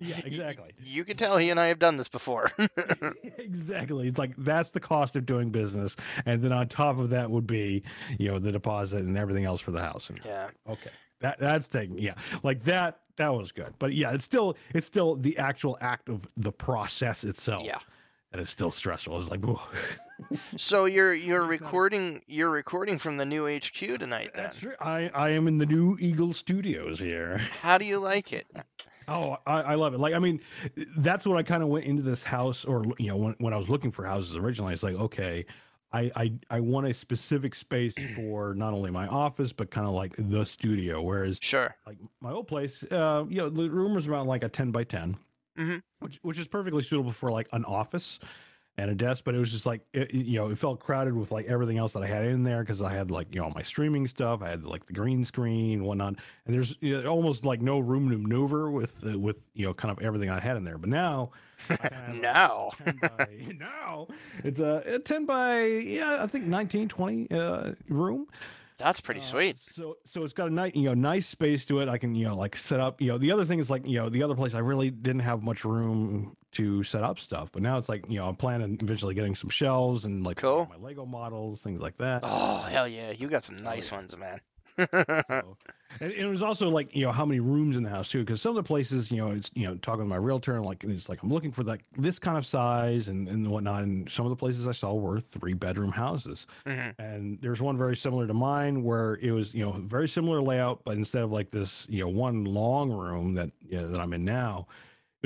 Yeah, 0.00 0.20
exactly. 0.24 0.72
You 0.82 1.04
can 1.04 1.16
tell 1.16 1.36
he 1.36 1.50
and 1.50 1.60
I 1.60 1.68
have 1.68 1.78
done 1.78 1.96
this 1.96 2.08
before. 2.08 2.50
exactly. 3.38 4.08
It's 4.08 4.18
like 4.18 4.34
that's 4.36 4.70
the 4.70 4.80
cost 4.80 5.16
of 5.16 5.26
doing 5.26 5.50
business, 5.50 5.96
and 6.24 6.42
then 6.42 6.52
on 6.52 6.68
top 6.68 6.98
of 6.98 7.10
that 7.10 7.30
would 7.30 7.46
be, 7.46 7.82
you 8.18 8.28
know, 8.28 8.38
the 8.38 8.52
deposit 8.52 9.00
and 9.00 9.16
everything 9.16 9.44
else 9.44 9.60
for 9.60 9.70
the 9.70 9.80
house. 9.80 10.08
And 10.10 10.20
yeah. 10.24 10.48
okay, 10.68 10.90
that 11.20 11.38
that's 11.38 11.68
taking 11.68 11.98
yeah, 11.98 12.14
like 12.42 12.64
that 12.64 13.00
that 13.16 13.34
was 13.34 13.52
good. 13.52 13.74
But 13.78 13.94
yeah, 13.94 14.12
it's 14.12 14.24
still 14.24 14.56
it's 14.74 14.86
still 14.86 15.16
the 15.16 15.38
actual 15.38 15.76
act 15.80 16.08
of 16.08 16.26
the 16.36 16.52
process 16.52 17.24
itself. 17.24 17.64
Yeah. 17.64 17.78
And 18.32 18.40
it's 18.40 18.50
still 18.50 18.72
stressful. 18.72 19.20
It's 19.20 19.30
like. 19.30 19.42
So 20.56 20.86
you're 20.86 21.12
you're 21.12 21.46
recording 21.46 22.22
you're 22.26 22.50
recording 22.50 22.96
from 22.96 23.18
the 23.18 23.26
new 23.26 23.46
HQ 23.46 23.76
tonight 23.98 24.30
then. 24.34 24.50
I 24.80 25.10
I 25.14 25.28
am 25.30 25.46
in 25.46 25.58
the 25.58 25.66
new 25.66 25.98
Eagle 26.00 26.32
Studios 26.32 26.98
here. 26.98 27.36
How 27.60 27.76
do 27.76 27.84
you 27.84 27.98
like 27.98 28.32
it? 28.32 28.46
Oh, 29.08 29.36
I, 29.46 29.60
I 29.62 29.74
love 29.76 29.94
it. 29.94 30.00
Like, 30.00 30.14
I 30.14 30.18
mean, 30.18 30.40
that's 30.98 31.26
what 31.26 31.36
I 31.38 31.42
kind 31.42 31.62
of 31.62 31.68
went 31.68 31.84
into 31.84 32.02
this 32.02 32.22
house, 32.24 32.64
or 32.64 32.84
you 32.98 33.06
know, 33.08 33.16
when 33.16 33.34
when 33.38 33.54
I 33.54 33.56
was 33.56 33.68
looking 33.68 33.92
for 33.92 34.04
houses 34.04 34.36
originally, 34.36 34.74
it's 34.74 34.82
like, 34.82 34.96
okay, 34.96 35.46
I 35.92 36.10
I 36.16 36.32
I 36.50 36.60
want 36.60 36.88
a 36.88 36.94
specific 36.94 37.54
space 37.54 37.94
for 38.14 38.54
not 38.54 38.72
only 38.74 38.90
my 38.90 39.06
office 39.06 39.52
but 39.52 39.70
kind 39.70 39.86
of 39.86 39.92
like 39.94 40.14
the 40.18 40.44
studio. 40.44 41.02
Whereas, 41.02 41.40
Sure. 41.40 41.76
like 41.86 41.98
my 42.20 42.32
old 42.32 42.48
place, 42.48 42.82
uh, 42.90 43.24
you 43.28 43.36
know, 43.36 43.48
the 43.48 43.70
room 43.70 43.94
was 43.94 44.08
around 44.08 44.26
like 44.26 44.42
a 44.42 44.48
ten 44.48 44.72
by 44.72 44.84
10 44.84 45.16
Mhm. 45.56 45.80
which 46.00 46.18
which 46.22 46.38
is 46.38 46.48
perfectly 46.48 46.82
suitable 46.82 47.12
for 47.12 47.30
like 47.32 47.48
an 47.52 47.64
office 47.64 48.18
and 48.78 48.90
a 48.90 48.94
desk. 48.94 49.24
But 49.24 49.34
it 49.34 49.38
was 49.38 49.50
just 49.50 49.66
like, 49.66 49.80
it, 49.92 50.12
you 50.12 50.38
know, 50.38 50.50
it 50.50 50.58
felt 50.58 50.80
crowded 50.80 51.14
with 51.14 51.30
like 51.32 51.46
everything 51.46 51.78
else 51.78 51.92
that 51.92 52.02
I 52.02 52.06
had 52.06 52.24
in 52.24 52.42
there 52.44 52.62
because 52.62 52.82
I 52.82 52.92
had 52.92 53.10
like 53.10 53.34
you 53.34 53.40
know 53.40 53.50
my 53.54 53.62
streaming 53.62 54.06
stuff, 54.06 54.42
I 54.42 54.50
had 54.50 54.64
like 54.64 54.86
the 54.86 54.92
green 54.92 55.24
screen, 55.24 55.84
whatnot 55.84 56.14
and 56.46 56.54
there's 56.54 56.76
you 56.80 57.00
know, 57.02 57.08
almost 57.10 57.44
like 57.44 57.60
no 57.62 57.78
room 57.78 58.10
to 58.10 58.18
maneuver 58.18 58.70
with 58.70 59.02
uh, 59.06 59.18
with 59.18 59.36
you 59.54 59.66
know 59.66 59.74
kind 59.74 59.90
of 59.96 60.04
everything 60.04 60.30
I 60.30 60.40
had 60.40 60.56
in 60.56 60.64
there. 60.64 60.78
But 60.78 60.90
now, 60.90 61.30
I 61.70 61.88
kinda 61.88 61.96
have 62.06 62.18
a 62.22 62.22
Now. 62.22 62.70
10 62.84 62.98
by, 62.98 63.54
now 63.58 64.08
it's 64.44 64.60
a, 64.60 64.82
a 64.86 64.98
ten 64.98 65.24
by 65.26 65.64
yeah 65.64 66.22
I 66.22 66.26
think 66.26 66.44
19, 66.46 66.88
20 66.88 67.30
uh, 67.30 67.72
room. 67.88 68.26
That's 68.78 69.00
pretty 69.00 69.20
Uh, 69.20 69.22
sweet. 69.22 69.58
So 69.74 69.96
so 70.06 70.24
it's 70.24 70.34
got 70.34 70.48
a 70.48 70.52
nice 70.52 70.74
you 70.74 70.82
know 70.84 70.94
nice 70.94 71.26
space 71.26 71.64
to 71.66 71.80
it. 71.80 71.88
I 71.88 71.98
can 71.98 72.14
you 72.14 72.26
know 72.26 72.36
like 72.36 72.56
set 72.56 72.80
up 72.80 73.00
you 73.00 73.08
know 73.08 73.18
the 73.18 73.32
other 73.32 73.44
thing 73.44 73.58
is 73.58 73.70
like 73.70 73.86
you 73.86 73.98
know 73.98 74.08
the 74.10 74.22
other 74.22 74.34
place 74.34 74.54
I 74.54 74.58
really 74.60 74.90
didn't 74.90 75.20
have 75.22 75.42
much 75.42 75.64
room 75.64 76.36
to 76.56 76.82
set 76.84 77.02
up 77.02 77.18
stuff, 77.18 77.50
but 77.52 77.62
now 77.62 77.78
it's 77.78 77.88
like 77.88 78.04
you 78.08 78.18
know 78.18 78.28
I'm 78.28 78.36
planning 78.36 78.78
eventually 78.82 79.14
getting 79.14 79.34
some 79.34 79.50
shelves 79.50 80.04
and 80.04 80.24
like 80.24 80.36
Cool. 80.38 80.68
my 80.70 80.76
Lego 80.86 81.04
models 81.06 81.62
things 81.62 81.80
like 81.80 81.96
that. 81.98 82.20
Oh 82.22 82.58
hell 82.68 82.86
yeah, 82.88 83.12
you 83.12 83.28
got 83.28 83.42
some 83.42 83.56
nice 83.56 83.90
yeah. 83.90 83.96
ones, 83.98 84.16
man. 84.16 84.40
So, 84.78 85.56
and 86.00 86.12
it 86.12 86.26
was 86.26 86.42
also 86.42 86.68
like 86.68 86.94
you 86.94 87.06
know 87.06 87.12
how 87.12 87.24
many 87.24 87.40
rooms 87.40 87.76
in 87.76 87.82
the 87.82 87.88
house 87.88 88.08
too, 88.08 88.20
because 88.20 88.42
some 88.42 88.50
of 88.50 88.56
the 88.56 88.62
places 88.62 89.10
you 89.10 89.16
know 89.18 89.30
it's 89.30 89.50
you 89.54 89.66
know 89.66 89.76
talking 89.76 90.02
to 90.04 90.08
my 90.08 90.16
realtor 90.16 90.56
and 90.56 90.64
like 90.66 90.84
it's 90.84 91.08
like 91.08 91.22
I'm 91.22 91.30
looking 91.32 91.52
for 91.52 91.62
like 91.62 91.82
this 91.96 92.18
kind 92.18 92.36
of 92.36 92.44
size 92.44 93.08
and 93.08 93.28
and 93.28 93.50
whatnot, 93.50 93.84
and 93.84 94.10
some 94.10 94.26
of 94.26 94.30
the 94.30 94.36
places 94.36 94.68
I 94.68 94.72
saw 94.72 94.92
were 94.92 95.20
three 95.20 95.54
bedroom 95.54 95.92
houses, 95.92 96.46
Mhm. 96.66 96.94
and 96.98 97.38
there's 97.40 97.62
one 97.62 97.78
very 97.78 97.96
similar 97.96 98.26
to 98.26 98.34
mine 98.34 98.82
where 98.82 99.14
it 99.22 99.30
was 99.30 99.54
you 99.54 99.64
know 99.64 99.72
very 99.72 100.08
similar 100.08 100.42
layout, 100.42 100.80
but 100.84 100.96
instead 100.98 101.22
of 101.22 101.32
like 101.32 101.50
this 101.50 101.86
you 101.88 102.00
know 102.00 102.08
one 102.08 102.44
long 102.44 102.90
room 102.92 103.34
that 103.34 103.50
you 103.68 103.78
know, 103.80 103.88
that 103.88 104.00
I'm 104.00 104.12
in 104.12 104.24
now. 104.24 104.66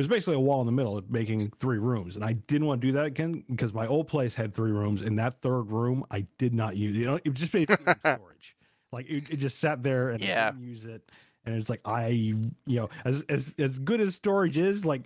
It 0.00 0.04
was 0.04 0.08
basically 0.08 0.36
a 0.36 0.40
wall 0.40 0.60
in 0.60 0.66
the 0.66 0.72
middle, 0.72 0.98
making 1.10 1.52
three 1.60 1.76
rooms, 1.78 2.16
and 2.16 2.24
I 2.24 2.32
didn't 2.32 2.66
want 2.66 2.80
to 2.80 2.86
do 2.86 2.92
that 2.94 3.04
again 3.04 3.44
because 3.50 3.74
my 3.74 3.86
old 3.86 4.08
place 4.08 4.34
had 4.34 4.54
three 4.54 4.70
rooms, 4.72 5.02
and 5.02 5.18
that 5.18 5.42
third 5.42 5.64
room 5.70 6.06
I 6.10 6.26
did 6.38 6.54
not 6.54 6.74
use. 6.74 6.96
You 6.96 7.04
know, 7.04 7.20
it 7.22 7.34
just 7.34 7.52
made 7.52 7.68
storage. 8.00 8.56
Like 8.92 9.10
it, 9.10 9.28
it 9.28 9.36
just 9.36 9.58
sat 9.58 9.82
there 9.82 10.08
and 10.08 10.22
Yeah. 10.22 10.46
I 10.46 10.50
didn't 10.52 10.66
use 10.66 10.84
it. 10.84 11.10
And 11.44 11.54
it's 11.54 11.68
like 11.68 11.82
I, 11.84 12.06
you 12.08 12.50
know, 12.66 12.88
as 13.04 13.24
as 13.28 13.52
as 13.58 13.78
good 13.78 14.00
as 14.00 14.14
storage 14.14 14.56
is, 14.56 14.86
like 14.86 15.02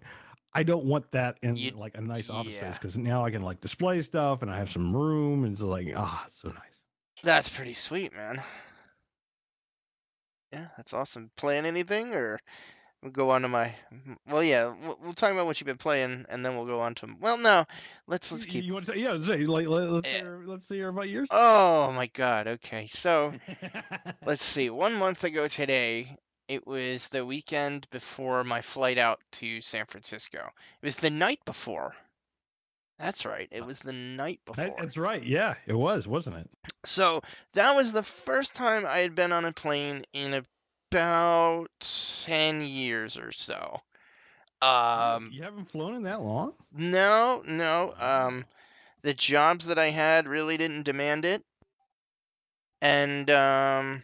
I 0.53 0.63
don't 0.63 0.85
want 0.85 1.11
that 1.11 1.39
in 1.43 1.57
You- 1.57 1.73
like 1.73 1.97
a 1.99 2.01
nice 2.01 2.31
office 2.31 2.53
yeah. 2.53 2.61
space 2.71 2.79
because 2.79 2.97
now 2.97 3.25
I 3.25 3.33
can 3.33 3.43
like 3.43 3.61
display 3.61 4.01
stuff 4.01 4.43
and 4.43 4.51
I 4.51 4.59
have 4.59 4.71
some 4.71 4.95
room 4.95 5.43
and 5.43 5.55
it's 5.55 5.61
like 5.61 5.89
ah, 5.97 6.25
so 6.41 6.51
nice. 6.51 6.57
That's 7.25 7.49
pretty 7.49 7.75
sweet, 7.75 8.15
man. 8.15 8.41
Yeah, 10.53 10.69
that's 10.77 10.93
awesome. 10.93 11.31
plan 11.37 11.67
anything 11.67 12.15
or 12.15 12.39
we'll 13.05 13.13
go 13.13 13.31
on 13.31 13.43
to 13.43 13.49
my 13.49 13.73
well 14.27 14.43
yeah, 14.43 14.75
we'll, 14.83 14.99
we'll 15.03 15.13
talk 15.13 15.31
about 15.31 15.47
what 15.47 15.61
you've 15.61 15.67
been 15.67 15.77
playing 15.77 16.25
and 16.31 16.45
then 16.45 16.57
we'll 16.57 16.67
go 16.67 16.81
on 16.81 16.95
to 16.97 17.07
well 17.21 17.39
no, 17.39 17.65
let's 18.09 18.33
let's 18.33 18.47
You- 18.47 18.53
keep 18.53 18.65
You 18.65 18.73
want 18.73 18.87
to 18.87 18.93
say 18.93 18.99
yeah? 18.99 19.17
Say 19.25 19.45
like 19.45 19.69
let, 19.69 19.89
let's 19.91 20.11
Yeah. 20.11 20.21
hear, 20.23 20.43
let's 20.47 20.69
hear 20.69 20.89
about 20.89 21.09
yours. 21.09 21.29
Oh 21.31 21.93
my 21.93 22.07
god, 22.09 22.49
okay. 22.49 22.87
So 22.87 23.33
let's 24.27 24.43
see. 24.43 24.71
One 24.71 24.95
month 24.95 25.23
ago 25.23 25.47
today, 25.47 26.17
it 26.49 26.67
was 26.67 27.09
the 27.11 27.25
weekend 27.25 27.87
before 27.91 28.43
my 28.43 28.63
flight 28.63 28.99
out 28.99 29.21
to 29.33 29.61
San 29.61 29.87
Francisco. 29.87 30.39
It 30.83 30.87
was 30.87 30.97
the 30.97 31.11
night 31.11 31.41
before. 31.45 31.95
That's 32.99 33.27
right. 33.27 33.49
It 33.51 33.67
was 33.67 33.81
the 33.81 33.93
night 33.93 34.41
before. 34.47 34.73
That's 34.79 34.97
right. 34.97 35.23
Yeah, 35.23 35.55
it 35.67 35.73
was, 35.75 36.07
wasn't 36.07 36.37
it? 36.37 36.49
So 36.85 37.23
that 37.55 37.75
was 37.75 37.93
the 37.93 38.05
first 38.05 38.55
time 38.55 38.87
I 38.87 38.99
had 38.99 39.17
been 39.17 39.33
on 39.33 39.45
a 39.45 39.53
plane 39.53 40.05
in 40.13 40.33
about 40.95 41.67
10 42.25 42.63
years 42.63 43.19
or 43.19 43.33
so. 43.33 43.81
Um, 44.63 45.31
you 45.33 45.43
haven't 45.43 45.71
flown 45.71 45.95
in 45.95 46.05
that 46.05 46.23
long. 46.23 46.53
no, 46.73 47.43
no. 47.47 47.95
Um, 47.99 48.45
the 49.03 49.13
jobs 49.13 49.67
that 49.67 49.79
I 49.79 49.91
had 49.91 50.29
really 50.29 50.57
didn't 50.57 50.85
demand 50.85 51.25
it. 51.25 51.43
And, 52.81 53.29
um, 53.31 54.03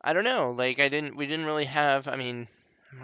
I 0.00 0.12
don't 0.12 0.24
know, 0.24 0.50
like 0.50 0.80
I 0.80 0.88
didn't, 0.88 1.16
we 1.16 1.26
didn't 1.26 1.46
really 1.46 1.64
have, 1.64 2.08
I 2.08 2.16
mean, 2.16 2.46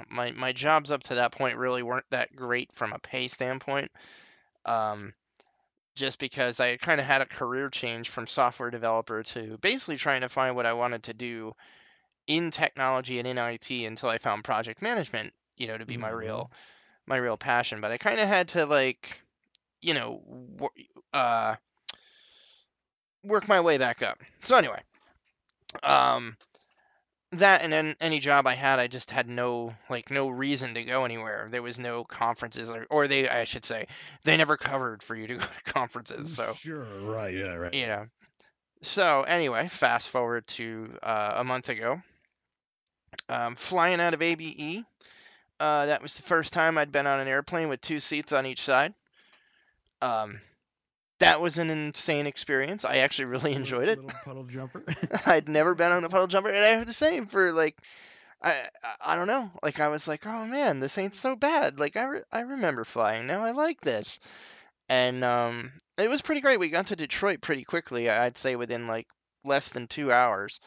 my, 0.08 0.30
my 0.32 0.52
jobs 0.52 0.90
up 0.90 1.02
to 1.04 1.16
that 1.16 1.32
point 1.32 1.56
really 1.56 1.82
weren't 1.82 2.08
that 2.10 2.36
great 2.36 2.72
from 2.72 2.92
a 2.92 2.98
pay 2.98 3.26
standpoint. 3.26 3.90
Um, 4.64 5.14
just 5.96 6.18
because 6.18 6.60
I 6.60 6.76
kind 6.76 7.00
of 7.00 7.06
had 7.06 7.20
a 7.20 7.26
career 7.26 7.68
change 7.68 8.10
from 8.10 8.26
software 8.26 8.70
developer 8.70 9.22
to 9.22 9.58
basically 9.58 9.96
trying 9.96 10.20
to 10.20 10.28
find 10.28 10.54
what 10.54 10.66
I 10.66 10.74
wanted 10.74 11.02
to 11.04 11.14
do 11.14 11.54
in 12.30 12.50
technology 12.52 13.18
and 13.18 13.26
in 13.28 13.38
IT 13.38 13.84
until 13.84 14.08
I 14.08 14.18
found 14.18 14.44
project 14.44 14.82
management, 14.82 15.34
you 15.56 15.66
know, 15.66 15.76
to 15.78 15.86
be 15.86 15.96
my 15.96 16.10
Mhm. 16.10 16.16
real 16.16 16.52
my 17.06 17.16
real 17.16 17.36
passion. 17.36 17.80
But 17.80 17.90
I 17.92 17.98
kind 17.98 18.20
of 18.20 18.28
had 18.28 18.48
to 18.50 18.66
like, 18.66 19.22
you 19.82 19.94
know, 19.94 20.22
wor- 20.26 20.72
uh, 21.12 21.56
work 23.24 23.48
my 23.48 23.60
way 23.60 23.78
back 23.78 24.02
up. 24.02 24.22
So 24.42 24.56
anyway, 24.56 24.82
um, 25.82 26.36
that 27.32 27.62
and 27.62 27.72
then 27.72 27.96
any 28.00 28.18
job 28.20 28.46
I 28.46 28.54
had, 28.54 28.78
I 28.78 28.86
just 28.88 29.10
had 29.10 29.28
no 29.28 29.74
like 29.88 30.10
no 30.10 30.28
reason 30.28 30.74
to 30.74 30.84
go 30.84 31.04
anywhere. 31.04 31.48
There 31.50 31.62
was 31.62 31.78
no 31.78 32.04
conferences 32.04 32.70
or, 32.70 32.86
or 32.90 33.08
they 33.08 33.28
I 33.28 33.44
should 33.44 33.64
say 33.64 33.86
they 34.24 34.36
never 34.36 34.56
covered 34.56 35.02
for 35.02 35.14
you 35.16 35.26
to 35.28 35.34
go 35.36 35.44
to 35.44 35.72
conferences. 35.72 36.30
So 36.30 36.56
Sure, 36.56 36.84
right, 36.84 37.34
yeah, 37.34 37.54
right. 37.54 37.74
you 37.74 37.86
know. 37.86 38.06
So 38.82 39.22
anyway, 39.22 39.68
fast 39.68 40.08
forward 40.10 40.46
to 40.48 40.98
uh, 41.02 41.34
a 41.36 41.44
month 41.44 41.68
ago, 41.68 42.00
um, 43.30 43.54
flying 43.56 44.00
out 44.00 44.14
of 44.14 44.22
ABE. 44.22 44.84
Uh, 45.58 45.86
that 45.86 46.02
was 46.02 46.14
the 46.14 46.22
first 46.22 46.52
time 46.52 46.76
I'd 46.78 46.92
been 46.92 47.06
on 47.06 47.20
an 47.20 47.28
airplane 47.28 47.68
with 47.68 47.80
two 47.80 48.00
seats 48.00 48.32
on 48.32 48.46
each 48.46 48.62
side. 48.62 48.94
Um, 50.02 50.40
that 51.18 51.40
was 51.40 51.58
an 51.58 51.68
insane 51.70 52.26
experience. 52.26 52.84
I 52.84 52.98
actually 52.98 53.26
really 53.26 53.52
enjoyed 53.52 53.88
it. 53.88 53.98
Little 53.98 54.20
puddle 54.24 54.44
jumper. 54.44 54.82
I'd 55.26 55.48
never 55.48 55.74
been 55.74 55.92
on 55.92 56.04
a 56.04 56.08
puddle 56.08 56.26
jumper, 56.26 56.48
and 56.48 56.58
I 56.58 56.68
have 56.68 56.86
the 56.86 56.92
same 56.94 57.26
for 57.26 57.52
like, 57.52 57.76
I 58.42 58.62
I- 59.00 59.16
don't 59.16 59.26
know. 59.26 59.50
Like 59.62 59.80
I 59.80 59.88
was 59.88 60.08
like, 60.08 60.26
oh 60.26 60.46
man, 60.46 60.80
this 60.80 60.96
ain't 60.98 61.14
so 61.14 61.36
bad. 61.36 61.78
Like 61.78 61.96
I 61.96 62.04
re- 62.04 62.22
I 62.32 62.40
remember 62.40 62.84
flying. 62.84 63.26
Now 63.26 63.44
I 63.44 63.50
like 63.50 63.82
this, 63.82 64.18
and 64.88 65.22
um, 65.22 65.72
it 65.98 66.08
was 66.08 66.22
pretty 66.22 66.40
great. 66.40 66.58
We 66.58 66.70
got 66.70 66.86
to 66.86 66.96
Detroit 66.96 67.42
pretty 67.42 67.64
quickly. 67.64 68.08
I'd 68.08 68.38
say 68.38 68.56
within 68.56 68.86
like 68.86 69.08
less 69.44 69.68
than 69.68 69.88
two 69.88 70.10
hours, 70.10 70.58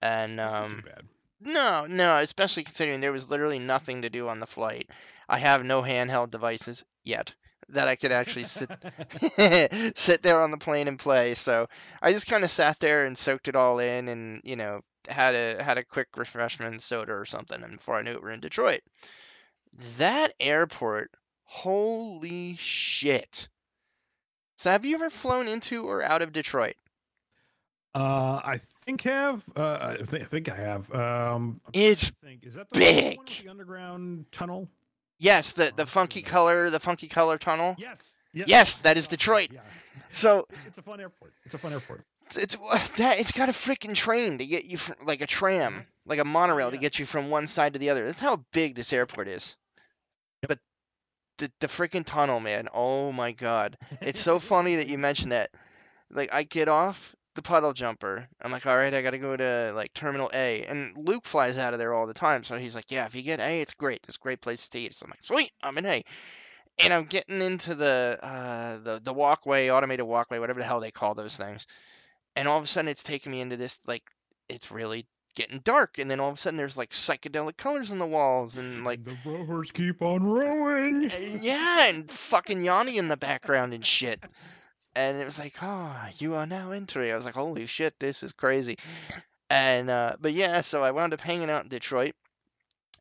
and 0.00 0.40
um, 0.40 0.76
too 0.84 0.88
bad. 0.88 1.04
No, 1.44 1.86
no, 1.86 2.16
especially 2.16 2.64
considering 2.64 3.00
there 3.00 3.12
was 3.12 3.30
literally 3.30 3.58
nothing 3.58 4.02
to 4.02 4.10
do 4.10 4.28
on 4.28 4.40
the 4.40 4.46
flight. 4.46 4.90
I 5.28 5.38
have 5.38 5.64
no 5.64 5.82
handheld 5.82 6.30
devices 6.30 6.84
yet 7.04 7.34
that 7.68 7.88
I 7.88 7.96
could 7.96 8.12
actually 8.12 8.44
sit 8.44 8.70
sit 9.96 10.22
there 10.22 10.40
on 10.40 10.50
the 10.50 10.58
plane 10.58 10.88
and 10.88 10.98
play. 10.98 11.34
So 11.34 11.68
I 12.00 12.12
just 12.12 12.26
kind 12.26 12.44
of 12.44 12.50
sat 12.50 12.78
there 12.80 13.06
and 13.06 13.16
soaked 13.16 13.48
it 13.48 13.56
all 13.56 13.78
in, 13.78 14.08
and 14.08 14.40
you 14.44 14.56
know 14.56 14.80
had 15.08 15.34
a 15.34 15.62
had 15.62 15.78
a 15.78 15.84
quick 15.84 16.08
refreshment 16.16 16.80
soda 16.82 17.12
or 17.12 17.24
something. 17.24 17.62
And 17.62 17.76
before 17.76 17.96
I 17.96 18.02
knew 18.02 18.12
it, 18.12 18.22
we're 18.22 18.30
in 18.30 18.40
Detroit. 18.40 18.80
That 19.98 20.34
airport, 20.38 21.10
holy 21.44 22.56
shit! 22.56 23.48
So 24.58 24.70
have 24.70 24.84
you 24.84 24.94
ever 24.94 25.10
flown 25.10 25.48
into 25.48 25.84
or 25.88 26.02
out 26.02 26.22
of 26.22 26.32
Detroit? 26.32 26.76
Uh, 27.94 28.40
I 28.44 28.60
think 28.84 29.02
have. 29.02 29.42
Uh, 29.56 29.96
I, 30.00 30.04
think, 30.04 30.22
I 30.22 30.26
think 30.26 30.48
I 30.48 30.56
have. 30.56 30.94
Um, 30.94 31.60
It's 31.72 32.10
think. 32.24 32.44
Is 32.44 32.54
that 32.54 32.70
the 32.70 32.78
big. 32.78 33.26
the 33.26 33.48
underground 33.48 34.26
tunnel? 34.32 34.68
yes, 35.18 35.52
the 35.52 35.72
the 35.74 35.82
Oh, 35.82 35.86
funky 35.86 36.22
color, 36.22 36.70
the 36.70 36.80
funky 36.80 37.08
color 37.08 37.38
tunnel. 37.38 37.74
Yes. 37.78 38.12
Yes, 38.34 38.48
Yes, 38.48 38.80
that 38.80 38.96
is 38.96 39.08
Detroit. 39.08 39.50
Yeah. 39.52 39.60
So 40.10 40.46
It's 40.66 40.78
a 40.78 40.82
fun 40.82 41.00
airport. 41.00 41.32
It's 41.44 41.54
a 41.54 41.58
fun 41.58 41.72
airport. 41.72 42.04
it's, 42.26 42.36
it's 42.38 42.90
that 42.92 43.20
it's 43.20 43.32
got 43.32 43.48
a 43.48 43.52
freaking 43.52 43.94
train 43.94 44.38
to 44.38 44.46
get 44.46 44.64
you 44.64 44.78
from, 44.78 44.96
like 45.04 45.20
a 45.20 45.26
tram, 45.26 45.86
like 46.06 46.18
a 46.18 46.24
monorail 46.24 46.70
to 46.70 46.76
yeah. 46.76 46.80
get 46.80 46.98
you 46.98 47.04
from 47.04 47.30
one 47.30 47.46
side 47.46 47.74
to 47.74 47.78
the 47.78 47.90
other. 47.90 48.06
That's 48.06 48.20
how 48.20 48.44
big 48.52 48.74
this 48.74 48.92
airport 48.92 49.28
is. 49.28 49.54
Yep. 50.42 50.48
But 50.48 50.58
the 51.38 51.52
the 51.60 51.66
freaking 51.66 52.04
tunnel, 52.06 52.40
man. 52.40 52.68
Oh 52.72 53.12
my 53.12 53.32
god. 53.32 53.76
It's 54.00 54.20
so 54.20 54.38
funny 54.52 54.76
that 54.76 54.88
you 54.88 54.98
mentioned 54.98 55.32
that. 55.32 55.50
Like 56.10 56.30
I 56.32 56.42
get 56.44 56.68
off 56.68 57.14
the 57.34 57.42
puddle 57.42 57.72
jumper. 57.72 58.28
I'm 58.40 58.52
like, 58.52 58.66
all 58.66 58.76
right, 58.76 58.92
I 58.92 59.02
got 59.02 59.10
to 59.10 59.18
go 59.18 59.36
to 59.36 59.72
like 59.74 59.92
Terminal 59.94 60.30
A, 60.34 60.62
and 60.64 60.96
Luke 60.96 61.24
flies 61.24 61.58
out 61.58 61.72
of 61.72 61.78
there 61.78 61.94
all 61.94 62.06
the 62.06 62.14
time. 62.14 62.44
So 62.44 62.58
he's 62.58 62.74
like, 62.74 62.90
yeah, 62.90 63.06
if 63.06 63.14
you 63.14 63.22
get 63.22 63.40
A, 63.40 63.60
it's 63.60 63.74
great. 63.74 64.00
It's 64.08 64.16
a 64.16 64.20
great 64.20 64.40
place 64.40 64.68
to 64.70 64.78
eat. 64.78 64.94
So 64.94 65.04
I'm 65.04 65.10
like, 65.10 65.22
sweet, 65.22 65.50
I'm 65.62 65.78
in 65.78 65.86
A. 65.86 66.04
And 66.78 66.92
I'm 66.92 67.04
getting 67.04 67.42
into 67.42 67.74
the 67.74 68.18
uh, 68.22 68.78
the 68.78 69.00
the 69.02 69.12
walkway, 69.12 69.70
automated 69.70 70.06
walkway, 70.06 70.38
whatever 70.38 70.60
the 70.60 70.66
hell 70.66 70.80
they 70.80 70.90
call 70.90 71.14
those 71.14 71.36
things. 71.36 71.66
And 72.34 72.48
all 72.48 72.58
of 72.58 72.64
a 72.64 72.66
sudden, 72.66 72.88
it's 72.88 73.02
taking 73.02 73.32
me 73.32 73.40
into 73.40 73.56
this 73.56 73.78
like 73.86 74.02
it's 74.48 74.70
really 74.70 75.06
getting 75.34 75.60
dark. 75.60 75.98
And 75.98 76.10
then 76.10 76.20
all 76.20 76.30
of 76.30 76.34
a 76.34 76.38
sudden, 76.38 76.56
there's 76.56 76.76
like 76.78 76.90
psychedelic 76.90 77.56
colors 77.56 77.90
on 77.90 77.98
the 77.98 78.06
walls, 78.06 78.56
and 78.56 78.84
like 78.84 79.04
the 79.04 79.16
rowers 79.24 79.70
keep 79.70 80.02
on 80.02 80.24
rowing. 80.24 81.10
yeah, 81.42 81.88
and 81.88 82.10
fucking 82.10 82.62
Yanni 82.62 82.98
in 82.98 83.08
the 83.08 83.16
background 83.16 83.74
and 83.74 83.84
shit. 83.84 84.22
And 84.94 85.20
it 85.20 85.24
was 85.24 85.38
like, 85.38 85.54
oh, 85.62 85.96
you 86.18 86.34
are 86.34 86.46
now 86.46 86.72
entering. 86.72 87.10
I 87.10 87.16
was 87.16 87.24
like, 87.24 87.34
holy 87.34 87.66
shit, 87.66 87.98
this 87.98 88.22
is 88.22 88.32
crazy. 88.32 88.78
And 89.48 89.88
uh, 89.90 90.16
but 90.20 90.32
yeah, 90.32 90.60
so 90.60 90.82
I 90.82 90.90
wound 90.90 91.14
up 91.14 91.20
hanging 91.20 91.50
out 91.50 91.62
in 91.62 91.68
Detroit. 91.68 92.14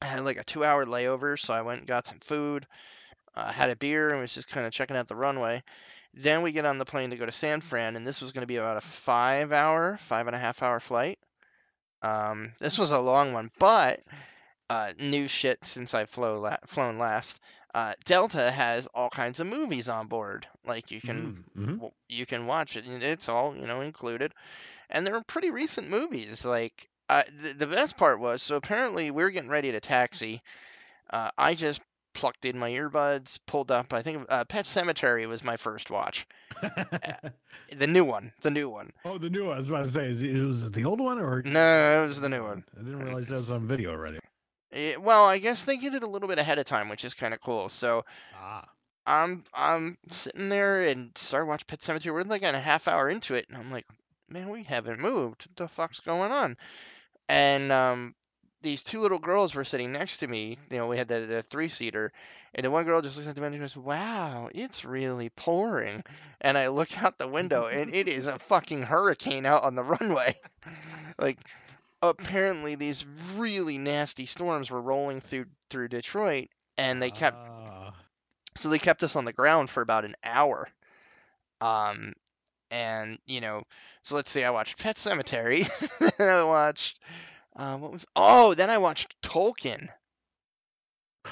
I 0.01 0.05
had 0.05 0.25
like 0.25 0.37
a 0.37 0.43
two-hour 0.43 0.85
layover, 0.85 1.39
so 1.39 1.53
I 1.53 1.61
went 1.61 1.79
and 1.79 1.87
got 1.87 2.07
some 2.07 2.19
food, 2.19 2.65
uh, 3.35 3.51
had 3.51 3.69
a 3.69 3.75
beer, 3.75 4.11
and 4.11 4.19
was 4.19 4.33
just 4.33 4.49
kind 4.49 4.65
of 4.65 4.73
checking 4.73 4.97
out 4.97 5.07
the 5.07 5.15
runway. 5.15 5.63
Then 6.13 6.41
we 6.41 6.51
get 6.51 6.65
on 6.65 6.77
the 6.77 6.85
plane 6.85 7.11
to 7.11 7.17
go 7.17 7.25
to 7.25 7.31
San 7.31 7.61
Fran, 7.61 7.95
and 7.95 8.05
this 8.05 8.21
was 8.21 8.31
going 8.31 8.41
to 8.41 8.47
be 8.47 8.57
about 8.57 8.77
a 8.77 8.81
five-hour, 8.81 9.97
five 9.97 10.27
and 10.27 10.35
a 10.35 10.39
half 10.39 10.63
hour 10.63 10.79
flight. 10.79 11.19
Um, 12.01 12.53
this 12.59 12.79
was 12.79 12.91
a 12.91 12.99
long 12.99 13.31
one, 13.31 13.51
but 13.59 14.01
uh, 14.69 14.93
new 14.99 15.27
shit 15.27 15.63
since 15.63 15.93
I 15.93 16.05
flow 16.05 16.39
la- 16.39 16.57
flown 16.65 16.97
last. 16.97 17.39
Uh, 17.73 17.93
Delta 18.05 18.51
has 18.51 18.87
all 18.93 19.09
kinds 19.09 19.39
of 19.39 19.47
movies 19.47 19.87
on 19.89 20.07
board. 20.07 20.47
Like 20.65 20.91
you 20.91 20.99
can 21.01 21.45
Mm, 21.57 21.77
mhm. 21.79 21.91
you 22.09 22.25
can 22.25 22.45
watch 22.45 22.75
it. 22.75 22.85
It's 22.85 23.29
all 23.29 23.55
you 23.55 23.65
know 23.67 23.81
included, 23.81 24.33
and 24.89 25.05
they're 25.07 25.21
pretty 25.23 25.51
recent 25.51 25.89
movies. 25.89 26.43
Like 26.43 26.89
uh, 27.09 27.23
the, 27.41 27.53
the 27.53 27.67
best 27.67 27.97
part 27.97 28.19
was 28.19 28.41
so 28.43 28.55
apparently 28.57 29.11
we 29.11 29.23
are 29.23 29.29
getting 29.31 29.49
ready 29.49 29.71
to 29.71 29.79
taxi. 29.79 30.41
Uh, 31.09 31.29
I 31.37 31.55
just 31.55 31.81
plucked 32.13 32.43
in 32.45 32.57
my 32.59 32.69
earbuds, 32.71 33.39
pulled 33.45 33.71
up. 33.71 33.93
I 33.93 34.01
think 34.01 34.25
uh, 34.27 34.43
Pet 34.45 34.65
Sematary 34.65 35.27
was 35.27 35.43
my 35.43 35.55
first 35.57 35.89
watch. 35.89 36.27
The 37.77 37.87
new 37.87 38.03
one, 38.03 38.33
the 38.41 38.51
new 38.51 38.67
one. 38.69 38.91
oh, 39.05 39.17
the 39.17 39.29
new 39.29 39.45
one. 39.45 39.55
I 39.55 39.59
was 39.59 39.69
about 39.69 39.85
to 39.85 39.91
say, 39.91 40.09
was 40.41 40.63
it 40.63 40.73
the 40.73 40.83
old 40.83 40.99
one 40.99 41.19
or? 41.19 41.41
No, 41.41 42.03
it 42.03 42.07
was 42.07 42.19
the 42.19 42.27
new 42.27 42.43
one. 42.43 42.65
I 42.77 42.83
didn't 42.83 42.99
realize 42.99 43.27
that 43.27 43.35
was 43.39 43.49
on 43.49 43.65
video 43.65 43.91
already. 43.91 44.19
Eh, 44.73 44.95
well, 44.97 45.25
I 45.25 45.37
guess 45.39 45.63
they 45.63 45.77
did 45.77 45.93
it 45.95 46.03
a 46.03 46.09
little 46.09 46.29
bit 46.29 46.39
ahead 46.39 46.59
of 46.59 46.65
time, 46.65 46.89
which 46.89 47.03
is 47.05 47.13
kind 47.13 47.33
of 47.33 47.41
cool. 47.41 47.69
So 47.69 48.05
Ah. 48.35 48.67
I'm 49.05 49.43
I'm 49.53 49.97
sitting 50.09 50.49
there 50.49 50.81
and 50.83 51.11
start 51.17 51.47
watching 51.47 51.65
Pet 51.67 51.79
Sematary. 51.79 52.13
We're 52.13 52.21
like 52.21 52.43
a 52.43 52.59
half 52.59 52.87
hour 52.87 53.09
into 53.09 53.33
it, 53.33 53.47
and 53.49 53.57
I'm 53.57 53.71
like, 53.71 53.85
man, 54.29 54.49
we 54.49 54.63
haven't 54.63 54.99
moved. 54.99 55.47
What 55.47 55.55
the 55.55 55.67
fuck's 55.67 55.99
going 55.99 56.31
on? 56.31 56.55
And 57.27 57.71
um, 57.71 58.15
these 58.61 58.83
two 58.83 58.99
little 58.99 59.17
girls 59.19 59.55
were 59.55 59.63
sitting 59.63 59.91
next 59.91 60.17
to 60.19 60.27
me. 60.27 60.57
You 60.69 60.77
know, 60.77 60.87
we 60.87 60.97
had 60.97 61.07
the, 61.07 61.21
the 61.21 61.41
three 61.41 61.67
seater, 61.67 62.11
and 62.53 62.63
the 62.65 62.71
one 62.71 62.85
girl 62.85 63.01
just 63.01 63.17
looks 63.17 63.27
at 63.27 63.35
the 63.35 63.41
window 63.41 63.55
and 63.55 63.63
goes, 63.63 63.75
"Wow, 63.75 64.49
it's 64.53 64.85
really 64.85 65.29
pouring." 65.29 66.03
And 66.39 66.57
I 66.57 66.67
look 66.67 67.01
out 67.01 67.17
the 67.17 67.27
window, 67.27 67.65
and 67.65 67.93
it 67.93 68.07
is 68.07 68.27
a 68.27 68.37
fucking 68.39 68.83
hurricane 68.83 69.45
out 69.47 69.63
on 69.63 69.73
the 69.75 69.83
runway. 69.99 70.39
like, 71.19 71.39
apparently, 72.01 72.75
these 72.75 73.05
really 73.35 73.77
nasty 73.77 74.25
storms 74.25 74.69
were 74.71 74.81
rolling 74.81 75.21
through 75.21 75.45
through 75.69 75.89
Detroit, 75.89 76.49
and 76.77 77.01
they 77.01 77.11
kept 77.11 77.37
Ah. 77.37 77.93
so 78.55 78.69
they 78.69 78.79
kept 78.79 79.03
us 79.03 79.15
on 79.15 79.25
the 79.25 79.33
ground 79.33 79.69
for 79.69 79.81
about 79.81 80.05
an 80.05 80.15
hour. 80.23 80.67
Um, 81.59 82.13
and 82.69 83.19
you 83.25 83.41
know, 83.41 83.63
so 84.03 84.15
let's 84.15 84.31
see, 84.31 84.43
I 84.43 84.51
watched 84.51 84.79
Pet 84.79 84.95
Sematary. 84.95 85.67
then 86.17 86.29
I 86.29 86.43
watched, 86.43 86.99
uh, 87.55 87.77
what 87.77 87.91
was? 87.91 88.05
Oh, 88.15 88.53
then 88.53 88.69
I 88.69 88.79
watched 88.79 89.21
Tolkien. 89.21 89.89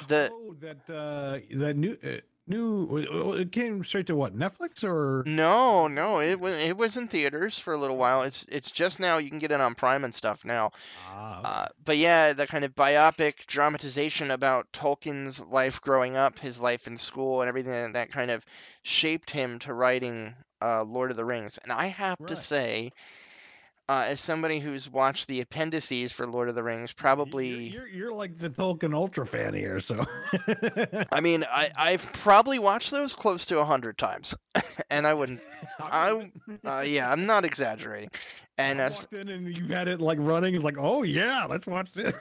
The 0.07 0.29
oh, 0.31 0.55
that 0.59 0.89
uh, 0.89 1.39
that 1.57 1.75
new 1.75 1.97
uh, 2.03 2.17
new 2.50 2.98
it 3.38 3.51
came 3.51 3.84
straight 3.84 4.08
to 4.08 4.15
what 4.15 4.38
Netflix 4.38 4.84
or 4.84 5.24
no, 5.25 5.88
no, 5.88 6.20
it 6.20 6.39
was 6.39 6.56
it 6.58 6.75
was 6.77 6.98
in 6.98 7.08
theaters 7.08 7.58
for 7.58 7.74
a 7.74 7.77
little 7.77 7.98
while. 7.98 8.24
It's 8.24 8.44
it's 8.44 8.72
just 8.72 9.00
now 9.00 9.18
you 9.18 9.29
can 9.29 9.39
get 9.39 9.51
it 9.51 9.62
on 9.62 9.75
Prime 9.75 10.03
and 10.03 10.13
stuff 10.13 10.44
now. 10.44 10.72
ah, 11.08 11.41
Uh, 11.44 11.68
but 11.86 11.98
yeah, 11.98 12.34
the 12.34 12.48
kind 12.48 12.65
of 12.65 12.75
biopic 12.75 13.46
dramatization 13.46 14.32
about 14.32 14.72
Tolkien's 14.74 15.39
life 15.39 15.82
growing 15.82 16.18
up, 16.18 16.39
his 16.39 16.60
life 16.60 16.88
in 16.88 16.98
school, 16.98 17.41
and 17.41 17.50
everything 17.50 17.94
that, 17.94 18.12
kind 18.12 18.32
of 18.32 18.44
shaped 18.82 19.29
him 19.32 19.60
to 19.60 19.74
writing 19.74 20.34
uh, 20.62 20.84
Lord 20.84 21.12
of 21.12 21.18
the 21.18 21.25
Rings. 21.25 21.60
And 21.63 21.72
I 21.72 21.88
have 21.88 22.18
to 22.25 22.36
say, 22.36 22.91
uh, 23.89 24.05
as 24.08 24.19
somebody 24.22 24.60
who's 24.60 24.88
watched 24.89 25.27
the 25.27 25.41
appendices 25.41 26.13
for 26.13 26.25
Lord 26.27 26.48
of 26.48 26.55
the 26.55 26.63
Rings, 26.63 26.91
You're- 26.91 26.96
probably. 26.96 27.50
you're, 27.69 27.88
you're 27.88 28.13
like 28.13 28.38
the 28.38 28.50
Tolkien 28.50 28.93
ultra 28.93 29.25
fan 29.25 29.53
here, 29.55 29.79
so 29.81 30.05
I 31.12 31.19
mean, 31.22 31.43
I, 31.43 31.72
I've 31.75 32.13
probably 32.13 32.60
watched 32.60 32.91
those 32.91 33.13
close 33.15 33.48
to 33.48 33.60
a 33.60 33.65
hundred 33.65 33.98
times, 33.98 34.36
and 34.89 35.05
I 35.08 35.13
wouldn't. 35.15 35.41
I- 35.79 36.31
Uh, 36.65 36.81
yeah, 36.81 37.12
I'm 37.12 37.25
not 37.25 37.46
exaggerating. 37.46 38.10
And 38.58 38.81
I 38.81 38.86
uh, 38.86 38.89
walked 38.89 39.13
in 39.13 39.29
and 39.29 39.48
you've 39.55 39.69
had 39.69 39.88
it 39.88 40.01
like 40.01 40.17
running. 40.19 40.53
It's 40.53 40.63
like, 40.63 40.75
oh 40.77 41.03
yeah, 41.03 41.46
let's 41.50 41.65
watch 41.65 41.91
this. 41.93 42.13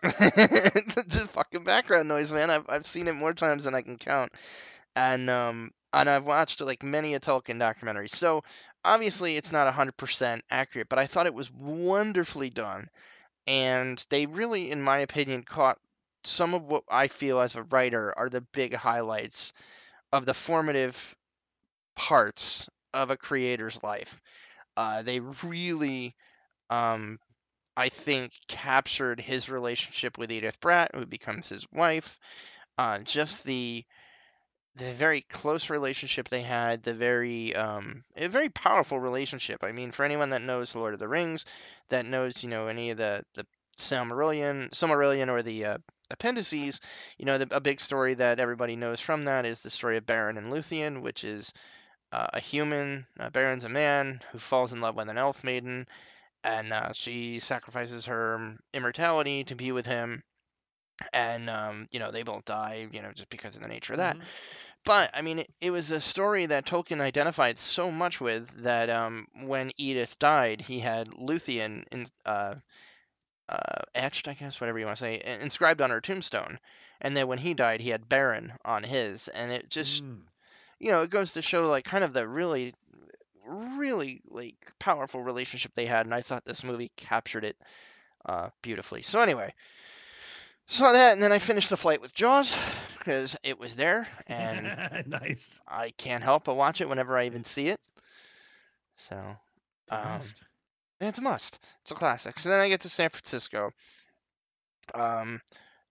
just 1.09 1.31
fucking 1.31 1.65
background 1.65 2.09
noise, 2.09 2.33
man. 2.33 2.49
I've 2.51 2.65
I've 2.69 2.87
seen 2.87 3.09
it 3.09 3.15
more 3.15 3.35
times 3.35 3.65
than 3.65 3.75
I 3.75 3.83
can 3.83 3.97
count, 3.99 4.31
and 4.99 5.31
um 5.31 5.71
and 5.93 6.11
I've 6.11 6.27
watched 6.27 6.61
like 6.61 6.83
many 6.83 7.15
a 7.15 7.21
Tolkien 7.21 7.59
documentary. 7.59 8.09
So 8.09 8.43
obviously 8.85 9.37
it's 9.37 9.53
not 9.53 9.73
hundred 9.73 9.97
percent 9.97 10.43
accurate, 10.51 10.89
but 10.89 10.99
I 10.99 11.07
thought 11.07 11.27
it 11.27 11.35
was 11.35 11.51
wonderfully 11.53 12.51
done, 12.51 12.89
and 13.47 14.05
they 14.11 14.27
really, 14.27 14.71
in 14.71 14.83
my 14.83 14.99
opinion, 14.99 15.45
caught 15.45 15.79
some 16.25 16.53
of 16.53 16.67
what 16.67 16.83
I 16.91 17.09
feel 17.09 17.41
as 17.41 17.55
a 17.57 17.63
writer 17.63 18.13
are 18.17 18.29
the 18.29 18.45
big 18.53 18.75
highlights 18.75 19.53
of 20.13 20.27
the 20.27 20.35
formative 20.35 21.15
parts 21.97 22.69
of 22.93 23.11
a 23.11 23.17
creator's 23.17 23.83
life. 23.83 24.21
Uh, 24.77 25.03
they 25.03 25.21
really 25.45 26.15
um, 26.71 27.19
I 27.77 27.89
think 27.89 28.33
captured 28.49 29.21
his 29.21 29.49
relationship 29.49 30.19
with 30.19 30.33
Edith 30.33 30.61
Bratt, 30.61 30.89
who 30.95 31.07
becomes 31.07 31.49
his 31.49 31.65
wife. 31.73 32.19
Uh, 32.77 32.99
just 33.01 33.45
the 33.45 33.85
the 34.79 34.93
very 34.93 35.23
close 35.23 35.71
relationship 35.71 36.29
they 36.29 36.43
had, 36.43 36.83
the 36.83 36.95
very 36.95 37.55
um, 37.55 38.05
a 38.17 38.29
very 38.29 38.49
powerful 38.49 38.99
relationship. 39.01 39.65
I 39.65 39.73
mean, 39.73 39.91
for 39.93 40.05
anyone 40.05 40.31
that 40.31 40.43
knows 40.43 40.75
Lord 40.75 40.95
of 40.95 41.01
the 41.01 41.09
Rings, 41.09 41.45
that 41.91 42.07
knows 42.07 42.43
you 42.43 42.51
know 42.51 42.67
any 42.69 42.91
of 42.91 42.97
the 42.99 43.25
the 43.35 43.47
Silmarillion, 43.79 44.71
Silmarillion 44.71 45.29
or 45.29 45.43
the 45.43 45.65
uh, 45.65 45.79
appendices, 46.11 46.81
you 47.19 47.27
know, 47.27 47.39
the, 47.39 47.49
a 47.55 47.61
big 47.61 47.81
story 47.81 48.15
that 48.15 48.41
everybody 48.41 48.77
knows 48.77 49.01
from 49.01 49.25
that 49.25 49.47
is 49.47 49.61
the 49.61 49.71
story 49.71 49.97
of 49.97 50.07
Beren 50.07 50.37
and 50.39 50.53
Luthien, 50.53 51.03
which 51.03 51.23
is 51.25 51.53
uh, 52.13 52.29
a 52.35 52.41
human. 52.41 53.07
Uh, 53.21 53.31
Beren's 53.31 53.65
a 53.65 53.69
man 53.71 54.21
who 54.33 54.39
falls 54.39 54.73
in 54.73 54.81
love 54.81 54.97
with 54.97 55.09
an 55.09 55.19
elf 55.19 55.45
maiden, 55.45 55.89
and 56.45 56.73
uh, 56.73 56.93
she 56.95 57.39
sacrifices 57.41 58.07
her 58.07 58.57
immortality 58.75 59.45
to 59.45 59.55
be 59.57 59.73
with 59.73 59.87
him. 59.87 60.23
And 61.13 61.49
um, 61.49 61.87
you 61.93 62.01
know 62.01 62.11
they 62.11 62.25
both 62.25 62.45
die, 62.45 62.89
you 62.91 63.03
know, 63.03 63.13
just 63.13 63.29
because 63.29 63.57
of 63.57 63.63
the 63.63 63.69
nature 63.69 63.93
of 63.93 63.99
that. 63.99 64.17
Mhm. 64.17 64.23
But 64.85 65.11
I 65.13 65.23
mean, 65.23 65.41
it, 65.41 65.51
it 65.61 65.71
was 65.71 65.91
a 65.91 66.01
story 66.01 66.47
that 66.47 66.65
Tolkien 66.65 67.01
identified 67.01 67.59
so 67.59 67.91
much 67.91 68.21
with 68.21 68.49
that 68.63 68.89
um, 68.89 69.27
when 69.45 69.71
Edith 69.77 70.19
died, 70.19 70.61
he 70.63 70.79
had 70.79 71.09
Luthien 71.09 71.85
in, 71.93 72.07
uh, 72.25 72.55
uh, 73.49 73.83
etched, 73.95 74.29
I 74.29 74.35
guess, 74.35 74.61
whatever 74.61 74.79
you 74.79 74.87
want 74.87 74.97
to 74.97 75.05
say, 75.05 75.39
inscribed 75.41 75.81
on 75.83 75.91
her 75.91 76.01
tombstone. 76.01 76.59
And 77.01 77.17
then 77.17 77.29
when 77.29 77.39
he 77.39 77.55
died, 77.55 77.81
he 77.81 77.91
had 77.91 78.09
Beren 78.09 78.51
on 78.65 78.83
his, 78.83 79.29
and 79.29 79.53
it 79.53 79.69
just 79.71 80.05
Mm. 80.05 80.23
you 80.81 80.93
know, 80.93 81.03
it 81.03 81.11
goes 81.11 81.33
to 81.33 81.43
show 81.43 81.69
like 81.69 81.85
kind 81.85 82.05
of 82.05 82.13
the 82.13 82.27
really, 82.27 82.75
really 83.47 84.21
like 84.29 84.57
powerful 84.79 85.23
relationship 85.23 85.73
they 85.75 85.87
had, 85.87 86.07
and 86.07 86.15
I 86.15 86.21
thought 86.23 86.45
this 86.45 86.65
movie 86.65 86.91
captured 86.97 87.45
it 87.45 87.57
uh, 88.27 88.51
beautifully. 88.63 89.03
So 89.03 89.21
anyway, 89.21 89.55
saw 90.67 90.93
that, 90.93 91.13
and 91.13 91.23
then 91.23 91.33
I 91.33 91.39
finished 91.39 91.71
the 91.71 91.77
flight 91.77 92.01
with 92.01 92.15
Jaws 92.15 92.57
because 93.09 93.37
it 93.43 93.59
was 93.59 93.75
there, 93.75 94.07
and 94.27 94.77
nice. 95.07 95.59
I 95.67 95.91
can't 95.97 96.23
help 96.23 96.45
but 96.45 96.57
watch 96.57 96.83
it 96.83 96.89
whenever 96.91 97.17
I 97.17 97.25
even 97.25 97.43
see 97.43 97.69
it. 97.69 97.81
So 98.97 99.17
It's 99.85 99.93
a 99.93 99.97
Um, 99.97 100.03
must. 100.05 100.43
it's 101.01 101.19
a 101.19 101.23
must. 101.23 101.59
It's 101.83 101.91
a 101.91 101.95
classic. 101.95 102.39
So 102.39 102.51
then 102.51 102.61
I 102.61 102.69
get 102.69 102.83
to 102.83 102.89
San 102.91 103.09
Francisco. 103.09 103.73
Um, 104.95 105.41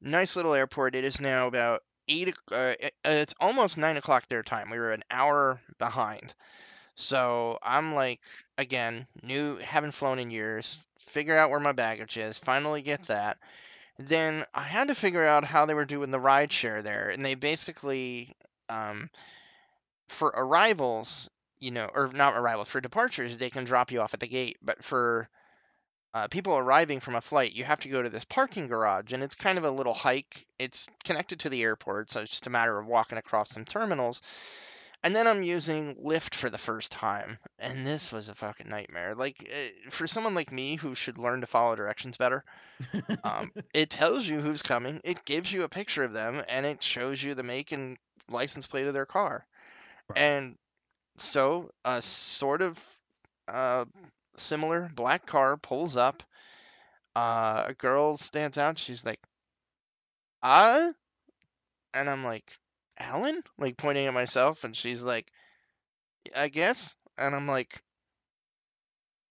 nice 0.02 0.36
little 0.36 0.54
airport. 0.54 0.96
It 0.96 1.06
is 1.06 1.20
now 1.20 1.48
about 1.48 1.84
eight. 2.08 2.36
Uh, 2.52 2.76
it- 2.80 2.96
it's 3.04 3.34
almost 3.40 3.78
nine 3.78 3.98
o'clock 3.98 4.28
their 4.28 4.44
time. 4.44 4.70
We 4.70 4.78
were 4.80 4.92
an 4.94 5.04
hour 5.10 5.60
behind. 5.80 6.36
So 6.96 7.60
I'm 7.64 7.96
like, 7.96 8.22
again, 8.58 9.08
new, 9.24 9.58
haven't 9.58 9.94
flown 9.94 10.20
in 10.20 10.32
years. 10.32 10.84
Figure 11.00 11.38
out 11.38 11.50
where 11.50 11.60
my 11.60 11.74
baggage 11.74 12.18
is. 12.18 12.38
Finally 12.40 12.84
get 12.84 13.04
that. 13.06 13.38
Then 14.00 14.46
I 14.54 14.64
had 14.64 14.90
to 14.90 14.96
figure 14.96 15.24
out 15.24 15.44
how 15.44 15.66
they 15.66 15.74
were 15.74 15.86
doing 15.86 16.12
the 16.12 16.20
ride 16.20 16.52
share 16.52 16.82
there, 16.82 17.10
and 17.10 17.26
they 17.26 17.36
basically, 17.36 18.36
um, 18.70 19.10
for 20.08 20.28
arrivals, 20.28 21.30
you 21.60 21.72
know, 21.72 21.90
or 21.94 22.12
not 22.14 22.36
arrivals 22.36 22.68
for 22.68 22.80
departures, 22.80 23.38
they 23.38 23.50
can 23.50 23.64
drop 23.64 23.92
you 23.92 24.02
off 24.02 24.14
at 24.14 24.20
the 24.20 24.28
gate. 24.28 24.58
But 24.62 24.84
for 24.84 25.30
uh, 26.14 26.28
people 26.28 26.58
arriving 26.58 27.00
from 27.00 27.16
a 27.16 27.22
flight, 27.22 27.54
you 27.54 27.64
have 27.64 27.80
to 27.82 27.90
go 27.90 28.02
to 28.02 28.10
this 28.10 28.26
parking 28.26 28.68
garage, 28.68 29.14
and 29.14 29.24
it's 29.24 29.36
kind 29.36 29.58
of 29.58 29.64
a 29.64 29.72
little 29.72 29.94
hike. 29.94 30.46
It's 30.60 30.88
connected 31.04 31.40
to 31.42 31.50
the 31.50 31.64
airport, 31.64 32.12
so 32.12 32.22
it's 32.22 32.32
just 32.32 32.48
a 32.48 32.52
matter 32.52 32.78
of 32.78 32.86
walking 32.86 33.18
across 33.18 33.50
some 33.50 33.66
terminals. 33.66 34.22
And 35.04 35.16
then 35.16 35.28
I'm 35.28 35.44
using 35.44 35.96
Lyft 35.96 36.34
for 36.34 36.50
the 36.50 36.58
first 36.58 36.92
time, 36.92 37.38
and 37.60 37.86
this 37.86 38.12
was 38.12 38.30
a 38.30 38.36
fucking 38.36 38.68
nightmare. 38.68 39.14
Like, 39.16 39.50
uh, 39.52 39.92
for 39.92 40.08
someone 40.08 40.34
like 40.34 40.52
me 40.52 40.76
who 40.76 40.96
should 40.96 41.18
learn 41.18 41.42
to 41.42 41.48
follow 41.48 41.76
directions 41.76 42.18
better, 42.18 42.44
um, 43.24 43.52
it 43.74 43.90
tells 43.90 44.28
you 44.28 44.42
who's 44.42 44.62
coming, 44.62 45.00
it 45.04 45.24
gives 45.24 45.52
you 45.52 45.64
a 45.64 45.70
picture 45.70 46.04
of 46.04 46.14
them, 46.14 46.44
and 46.50 46.66
it 46.66 46.82
shows 46.82 47.22
you 47.22 47.36
the 47.36 47.44
make 47.44 47.72
and 47.72 47.98
license 48.30 48.66
plate 48.66 48.88
of 48.88 48.94
their 48.94 49.06
car. 49.06 49.46
Right. 50.10 50.20
And 50.20 50.56
so, 51.18 51.70
a 51.86 52.02
sort 52.02 52.62
of 52.62 52.80
uh, 53.48 53.86
similar 54.38 54.90
black 54.94 55.26
car 55.26 55.58
pulls 55.58 55.96
up. 55.96 56.24
Uh, 57.16 57.66
a 57.68 57.74
girl 57.74 58.18
stands 58.18 58.58
out. 58.58 58.78
She's 58.78 59.06
like, 59.06 59.20
"Uh," 60.44 60.92
and 61.94 62.10
I'm 62.10 62.24
like, 62.24 62.52
"Alan?" 62.98 63.44
Like 63.58 63.78
pointing 63.78 64.08
at 64.08 64.14
myself, 64.14 64.64
and 64.64 64.76
she's 64.76 65.04
like, 65.04 65.32
"I 66.36 66.50
guess." 66.50 66.96
And 67.18 67.36
I'm 67.36 67.48
like, 67.48 67.82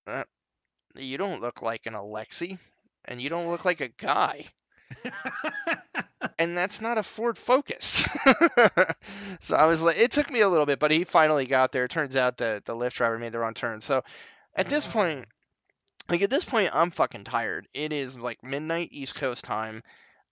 uh, 0.07 0.25
"You 0.95 1.19
don't 1.19 1.43
look 1.43 1.63
like 1.63 1.87
an 1.87 1.95
Alexi, 1.95 2.59
and 3.05 3.21
you 3.21 3.29
don't 3.29 3.49
look 3.49 3.65
like 3.65 3.81
a 3.81 3.89
guy." 3.89 4.47
and 6.39 6.57
that's 6.57 6.81
not 6.81 6.99
a 6.99 7.03
Ford 7.03 7.39
Focus. 7.39 8.09
so 9.41 9.57
I 9.57 9.67
was 9.67 9.83
like, 9.83 9.99
it 9.99 10.11
took 10.11 10.31
me 10.31 10.41
a 10.41 10.49
little 10.49 10.67
bit, 10.67 10.79
but 10.79 10.91
he 10.91 11.05
finally 11.05 11.47
got 11.47 11.73
there. 11.73 11.85
It 11.85 11.91
Turns 11.91 12.17
out 12.17 12.37
the 12.37 12.63
the 12.65 12.75
Lyft 12.75 12.95
driver 12.95 13.19
made 13.19 13.33
the 13.33 13.39
wrong 13.39 13.55
turn. 13.55 13.81
So 13.81 14.03
at 14.55 14.69
this 14.69 14.87
point, 14.87 15.27
like 16.09 16.23
at 16.23 16.31
this 16.31 16.45
point, 16.45 16.71
I'm 16.73 16.91
fucking 16.91 17.25
tired. 17.25 17.69
It 17.75 17.93
is 17.93 18.19
like 18.19 18.43
midnight 18.43 18.89
East 18.93 19.15
Coast 19.15 19.45
time. 19.45 19.83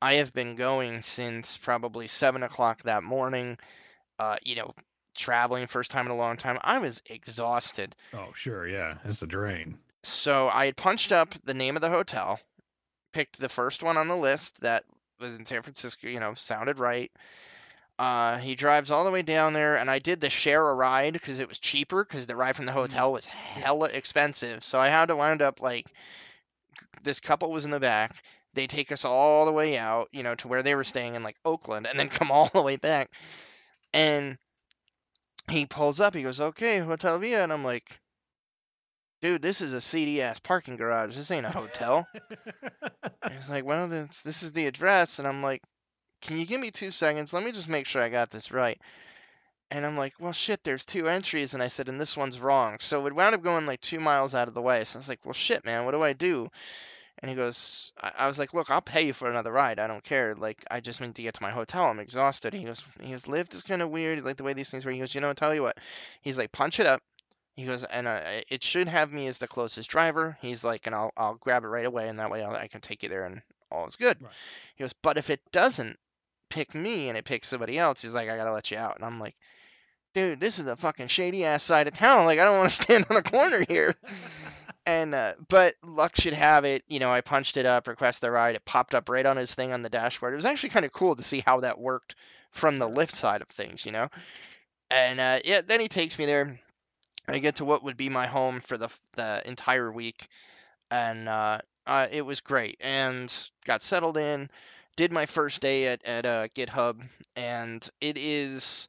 I 0.04 0.16
have 0.16 0.34
been 0.34 0.54
going 0.54 1.00
since 1.00 1.56
probably 1.56 2.08
seven 2.08 2.42
o'clock 2.42 2.82
that 2.82 3.02
morning. 3.02 3.56
Uh, 4.18 4.36
you 4.42 4.54
know, 4.54 4.74
traveling 5.16 5.66
first 5.66 5.90
time 5.90 6.04
in 6.04 6.12
a 6.12 6.16
long 6.16 6.36
time. 6.36 6.58
I 6.60 6.76
was 6.76 7.00
exhausted. 7.08 7.96
oh, 8.12 8.28
sure. 8.34 8.68
Yeah. 8.68 8.96
It's 9.06 9.22
a 9.22 9.26
drain. 9.26 9.78
So 10.02 10.50
I 10.50 10.66
had 10.66 10.76
punched 10.76 11.10
up 11.10 11.32
the 11.44 11.54
name 11.54 11.74
of 11.74 11.80
the 11.80 11.88
hotel, 11.88 12.38
picked 13.14 13.40
the 13.40 13.48
first 13.48 13.82
one 13.82 13.96
on 13.96 14.08
the 14.08 14.16
list 14.16 14.60
that 14.60 14.84
was 15.20 15.36
in 15.36 15.46
San 15.46 15.62
Francisco, 15.62 16.06
you 16.06 16.20
know, 16.20 16.34
sounded 16.34 16.78
right. 16.78 17.10
Uh, 17.98 18.36
he 18.36 18.56
drives 18.56 18.90
all 18.90 19.06
the 19.06 19.10
way 19.10 19.22
down 19.22 19.54
there, 19.54 19.76
and 19.78 19.90
I 19.90 20.00
did 20.00 20.20
the 20.20 20.28
share 20.28 20.68
a 20.68 20.74
ride 20.74 21.14
because 21.14 21.40
it 21.40 21.48
was 21.48 21.58
cheaper 21.58 22.04
because 22.04 22.26
the 22.26 22.36
ride 22.36 22.56
from 22.56 22.66
the 22.66 22.72
hotel 22.72 23.10
was 23.10 23.24
hella 23.24 23.86
expensive. 23.86 24.64
So 24.64 24.78
I 24.78 24.88
had 24.88 25.06
to 25.06 25.16
wind 25.16 25.40
up 25.40 25.62
like 25.62 25.86
this 27.02 27.20
couple 27.20 27.50
was 27.50 27.64
in 27.64 27.70
the 27.70 27.80
back. 27.80 28.22
They 28.54 28.66
take 28.66 28.92
us 28.92 29.04
all 29.04 29.46
the 29.46 29.52
way 29.52 29.76
out, 29.78 30.08
you 30.12 30.22
know, 30.22 30.34
to 30.36 30.48
where 30.48 30.62
they 30.62 30.74
were 30.74 30.84
staying 30.84 31.14
in 31.14 31.22
like 31.22 31.36
Oakland, 31.44 31.86
and 31.86 31.98
then 31.98 32.08
come 32.10 32.30
all 32.30 32.50
the 32.52 32.62
way 32.62 32.76
back. 32.76 33.10
And 33.92 34.38
he 35.50 35.66
pulls 35.66 36.00
up. 36.00 36.14
He 36.14 36.22
goes, 36.22 36.40
"Okay, 36.40 36.78
Hotel 36.78 37.18
Via," 37.18 37.42
and 37.42 37.52
I'm 37.52 37.64
like, 37.64 38.00
"Dude, 39.20 39.42
this 39.42 39.60
is 39.60 39.72
a 39.72 39.80
seedy 39.80 40.22
ass 40.22 40.40
parking 40.40 40.76
garage. 40.76 41.16
This 41.16 41.30
ain't 41.30 41.46
a 41.46 41.50
hotel." 41.50 42.06
And 43.22 43.34
he's 43.34 43.50
like, 43.50 43.64
well, 43.64 43.88
this, 43.88 44.22
this 44.22 44.42
is 44.42 44.52
the 44.52 44.66
address. 44.66 45.18
And 45.18 45.28
I'm 45.28 45.42
like, 45.42 45.62
can 46.22 46.38
you 46.38 46.46
give 46.46 46.60
me 46.60 46.70
two 46.70 46.90
seconds? 46.90 47.32
Let 47.32 47.44
me 47.44 47.52
just 47.52 47.68
make 47.68 47.86
sure 47.86 48.02
I 48.02 48.08
got 48.08 48.30
this 48.30 48.50
right. 48.50 48.80
And 49.70 49.84
I'm 49.84 49.96
like, 49.96 50.14
well, 50.20 50.32
shit, 50.32 50.62
there's 50.62 50.86
two 50.86 51.08
entries. 51.08 51.54
And 51.54 51.62
I 51.62 51.68
said, 51.68 51.88
and 51.88 52.00
this 52.00 52.16
one's 52.16 52.40
wrong. 52.40 52.76
So 52.80 53.06
it 53.06 53.14
wound 53.14 53.34
up 53.34 53.42
going 53.42 53.66
like 53.66 53.80
two 53.80 54.00
miles 54.00 54.34
out 54.34 54.48
of 54.48 54.54
the 54.54 54.62
way. 54.62 54.84
So 54.84 54.96
I 54.96 55.00
was 55.00 55.08
like, 55.08 55.24
well, 55.24 55.34
shit, 55.34 55.64
man, 55.64 55.84
what 55.84 55.92
do 55.92 56.02
I 56.02 56.12
do? 56.12 56.48
And 57.20 57.30
he 57.30 57.36
goes, 57.36 57.92
I, 58.00 58.12
I 58.18 58.26
was 58.28 58.38
like, 58.38 58.54
look, 58.54 58.70
I'll 58.70 58.82
pay 58.82 59.06
you 59.06 59.12
for 59.12 59.30
another 59.30 59.52
ride. 59.52 59.78
I 59.78 59.86
don't 59.86 60.04
care. 60.04 60.34
Like, 60.34 60.64
I 60.70 60.80
just 60.80 61.00
need 61.00 61.14
to 61.14 61.22
get 61.22 61.34
to 61.34 61.42
my 61.42 61.50
hotel. 61.50 61.84
I'm 61.84 62.00
exhausted. 62.00 62.52
He 62.52 62.64
goes, 62.64 62.84
he 63.00 63.12
goes, 63.12 63.24
Lyft 63.24 63.54
is 63.54 63.62
kind 63.62 63.82
of 63.82 63.90
weird. 63.90 64.22
Like 64.22 64.36
the 64.36 64.44
way 64.44 64.52
these 64.52 64.70
things 64.70 64.84
work. 64.84 64.94
He 64.94 65.00
goes, 65.00 65.14
you 65.14 65.20
know, 65.20 65.28
I'll 65.28 65.34
tell 65.34 65.54
you 65.54 65.62
what. 65.62 65.78
He's 66.20 66.38
like, 66.38 66.52
punch 66.52 66.80
it 66.80 66.86
up. 66.86 67.02
He 67.54 67.66
goes, 67.66 67.84
and 67.84 68.08
uh, 68.08 68.20
it 68.48 68.64
should 68.64 68.88
have 68.88 69.12
me 69.12 69.28
as 69.28 69.38
the 69.38 69.46
closest 69.46 69.88
driver. 69.88 70.36
He's 70.42 70.64
like, 70.64 70.86
and 70.86 70.94
I'll 70.94 71.12
I'll 71.16 71.34
grab 71.34 71.62
it 71.62 71.68
right 71.68 71.86
away, 71.86 72.08
and 72.08 72.18
that 72.18 72.30
way 72.30 72.42
I'll, 72.42 72.54
I 72.54 72.66
can 72.66 72.80
take 72.80 73.04
you 73.04 73.08
there, 73.08 73.26
and 73.26 73.42
all 73.70 73.86
is 73.86 73.94
good. 73.94 74.20
Right. 74.20 74.32
He 74.74 74.82
goes, 74.82 74.92
but 74.92 75.18
if 75.18 75.30
it 75.30 75.40
doesn't 75.52 75.96
pick 76.50 76.74
me 76.74 77.08
and 77.08 77.16
it 77.16 77.24
picks 77.24 77.46
somebody 77.48 77.78
else, 77.78 78.02
he's 78.02 78.14
like, 78.14 78.28
I 78.28 78.36
gotta 78.36 78.52
let 78.52 78.72
you 78.72 78.76
out, 78.78 78.96
and 78.96 79.04
I'm 79.04 79.20
like, 79.20 79.36
dude, 80.14 80.40
this 80.40 80.58
is 80.58 80.64
the 80.64 80.76
fucking 80.76 81.06
shady 81.06 81.44
ass 81.44 81.62
side 81.62 81.86
of 81.86 81.94
town. 81.94 82.24
Like, 82.24 82.40
I 82.40 82.44
don't 82.44 82.58
want 82.58 82.70
to 82.70 82.74
stand 82.82 83.06
on 83.08 83.16
a 83.16 83.22
corner 83.22 83.64
here. 83.68 83.94
And 84.86 85.14
uh, 85.14 85.34
but 85.48 85.74
luck 85.82 86.14
should 86.16 86.34
have 86.34 86.64
it, 86.64 86.84
you 86.88 86.98
know, 86.98 87.10
I 87.10 87.22
punched 87.22 87.56
it 87.56 87.64
up, 87.64 87.88
request 87.88 88.20
the 88.20 88.30
ride. 88.30 88.54
It 88.54 88.64
popped 88.66 88.94
up 88.94 89.08
right 89.08 89.24
on 89.24 89.36
his 89.38 89.54
thing 89.54 89.72
on 89.72 89.82
the 89.82 89.88
dashboard. 89.88 90.34
It 90.34 90.36
was 90.36 90.44
actually 90.44 90.70
kind 90.70 90.84
of 90.84 90.92
cool 90.92 91.14
to 91.16 91.22
see 91.22 91.42
how 91.44 91.60
that 91.60 91.78
worked 91.78 92.16
from 92.50 92.78
the 92.78 92.88
Lyft 92.88 93.12
side 93.12 93.40
of 93.40 93.48
things, 93.48 93.86
you 93.86 93.92
know. 93.92 94.08
And 94.90 95.20
uh, 95.20 95.40
yeah, 95.44 95.62
then 95.62 95.80
he 95.80 95.88
takes 95.88 96.18
me 96.18 96.26
there. 96.26 96.60
I 97.26 97.38
get 97.38 97.56
to 97.56 97.64
what 97.64 97.84
would 97.84 97.96
be 97.96 98.10
my 98.10 98.26
home 98.26 98.60
for 98.60 98.76
the 98.76 98.88
the 99.16 99.42
entire 99.46 99.90
week, 99.90 100.28
and 100.90 101.28
uh, 101.28 101.58
uh, 101.86 102.06
it 102.10 102.22
was 102.22 102.40
great. 102.40 102.76
And 102.80 103.34
got 103.64 103.82
settled 103.82 104.18
in, 104.18 104.50
did 104.96 105.12
my 105.12 105.26
first 105.26 105.62
day 105.62 105.88
at 105.88 106.04
at 106.04 106.26
uh, 106.26 106.48
GitHub, 106.48 107.00
and 107.36 107.88
it 108.00 108.18
is. 108.18 108.88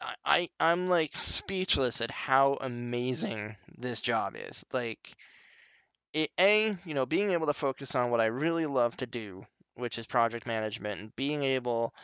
I 0.00 0.14
I- 0.24 0.50
I'm 0.60 0.88
like 0.88 1.18
speechless 1.18 2.00
at 2.00 2.10
how 2.10 2.58
amazing 2.60 3.56
this 3.78 4.00
job 4.00 4.34
is. 4.36 4.64
Like, 4.72 5.14
it, 6.12 6.30
a 6.38 6.76
you 6.84 6.94
know 6.94 7.06
being 7.06 7.30
able 7.32 7.46
to 7.46 7.54
focus 7.54 7.94
on 7.94 8.10
what 8.10 8.20
I 8.20 8.26
really 8.26 8.66
love 8.66 8.96
to 8.98 9.06
do, 9.06 9.46
which 9.74 9.98
is 9.98 10.06
project 10.06 10.46
management, 10.46 11.00
and 11.00 11.16
being 11.16 11.42
able 11.42 11.94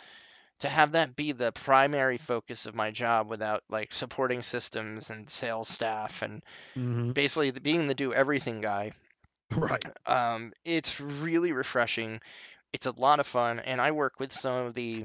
to 0.60 0.68
have 0.68 0.92
that 0.92 1.16
be 1.16 1.32
the 1.32 1.52
primary 1.52 2.18
focus 2.18 2.66
of 2.66 2.74
my 2.74 2.90
job 2.90 3.28
without 3.28 3.62
like 3.68 3.92
supporting 3.92 4.42
systems 4.42 5.10
and 5.10 5.28
sales 5.28 5.68
staff 5.68 6.22
and 6.22 6.42
Mhm. 6.76 7.14
basically 7.14 7.50
being 7.52 7.86
the 7.86 7.94
do 7.94 8.12
everything 8.12 8.60
guy 8.60 8.92
Right. 9.56 9.84
Um, 10.06 10.52
it's 10.64 11.00
really 11.00 11.52
refreshing. 11.52 12.20
It's 12.72 12.86
a 12.86 12.92
lot 13.00 13.20
of 13.20 13.26
fun, 13.26 13.60
and 13.60 13.80
I 13.80 13.92
work 13.92 14.18
with 14.20 14.32
some 14.32 14.66
of 14.66 14.74
the 14.74 15.04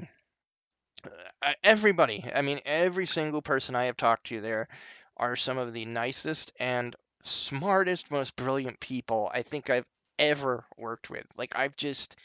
Uh, 1.42 1.52
everybody. 1.64 2.24
I 2.34 2.42
mean, 2.42 2.60
every 2.64 3.06
single 3.06 3.42
person 3.42 3.74
I 3.74 3.84
have 3.86 3.96
talked 3.96 4.26
to 4.28 4.40
there 4.40 4.68
are 5.16 5.36
some 5.36 5.58
of 5.58 5.72
the 5.72 5.84
nicest 5.84 6.52
and 6.58 6.94
smartest, 7.24 8.10
most 8.10 8.36
brilliant 8.36 8.80
people 8.80 9.30
I 9.32 9.42
think 9.42 9.70
I've 9.70 9.86
ever 10.18 10.64
worked 10.76 11.10
with. 11.10 11.26
Like 11.38 11.52
I've 11.54 11.76
just 11.76 12.16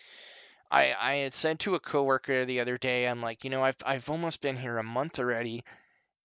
I 0.72 0.96
I 1.00 1.16
had 1.18 1.34
said 1.36 1.60
to 1.62 1.76
a 1.76 1.80
coworker 1.80 2.46
the 2.46 2.62
other 2.62 2.78
day, 2.78 3.08
I'm 3.08 3.22
like, 3.22 3.44
you 3.44 3.50
know, 3.52 3.64
I've 3.64 3.78
I've 3.86 4.10
almost 4.10 4.42
been 4.42 4.58
here 4.58 4.78
a 4.78 4.84
month 4.84 5.20
already, 5.20 5.64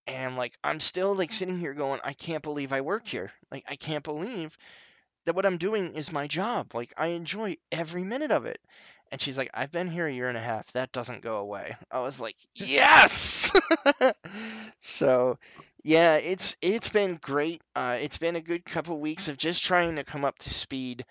and 0.06 0.36
like 0.36 0.54
I'm 0.64 0.80
still 0.80 1.14
like 1.16 1.32
sitting 1.32 1.58
here 1.60 1.74
going, 1.74 2.00
I 2.04 2.14
can't 2.14 2.42
believe 2.42 2.72
I 2.72 2.82
work 2.82 3.06
here. 3.08 3.32
Like 3.50 3.64
I 3.68 3.76
can't 3.76 4.04
believe 4.04 4.56
that 5.26 5.34
what 5.34 5.46
I'm 5.46 5.58
doing 5.58 5.94
is 5.94 6.12
my 6.12 6.26
job. 6.26 6.74
Like 6.74 6.92
I 6.96 7.08
enjoy 7.08 7.56
every 7.72 8.04
minute 8.04 8.30
of 8.32 8.46
it. 8.46 8.60
And 9.12 9.20
she's 9.20 9.38
like, 9.38 9.50
I've 9.54 9.70
been 9.70 9.90
here 9.90 10.08
a 10.08 10.12
year 10.12 10.28
and 10.28 10.38
a 10.38 10.42
half. 10.42 10.72
That 10.72 10.92
doesn't 10.92 11.22
go 11.22 11.36
away. 11.38 11.76
I 11.92 12.00
was 12.00 12.20
like, 12.20 12.36
yes. 12.56 13.52
so, 14.80 15.38
yeah, 15.84 16.16
it's 16.16 16.56
it's 16.62 16.88
been 16.88 17.18
great. 17.22 17.62
Uh, 17.76 17.98
it's 18.00 18.18
been 18.18 18.36
a 18.36 18.40
good 18.40 18.64
couple 18.64 18.98
weeks 19.00 19.28
of 19.28 19.36
just 19.38 19.62
trying 19.62 19.96
to 19.96 20.04
come 20.04 20.24
up 20.24 20.38
to 20.40 20.50
speed 20.50 21.04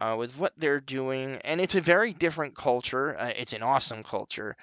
uh, 0.00 0.16
with 0.18 0.38
what 0.38 0.52
they're 0.58 0.80
doing, 0.80 1.36
and 1.44 1.60
it's 1.60 1.76
a 1.76 1.80
very 1.80 2.12
different 2.12 2.56
culture. 2.56 3.16
Uh, 3.18 3.32
it's 3.36 3.52
an 3.54 3.62
awesome 3.62 4.02
culture, 4.02 4.56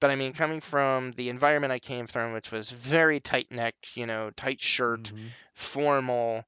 but 0.00 0.10
I 0.10 0.16
mean, 0.16 0.32
coming 0.32 0.60
from 0.60 1.12
the 1.12 1.28
environment 1.28 1.72
I 1.72 1.78
came 1.78 2.06
from, 2.06 2.32
which 2.32 2.50
was 2.50 2.70
very 2.70 3.20
tight 3.20 3.52
necked, 3.52 3.96
you 3.96 4.06
know, 4.06 4.30
tight 4.36 4.60
shirt, 4.60 5.12
Mhm. 5.12 5.28
formal 5.54 6.44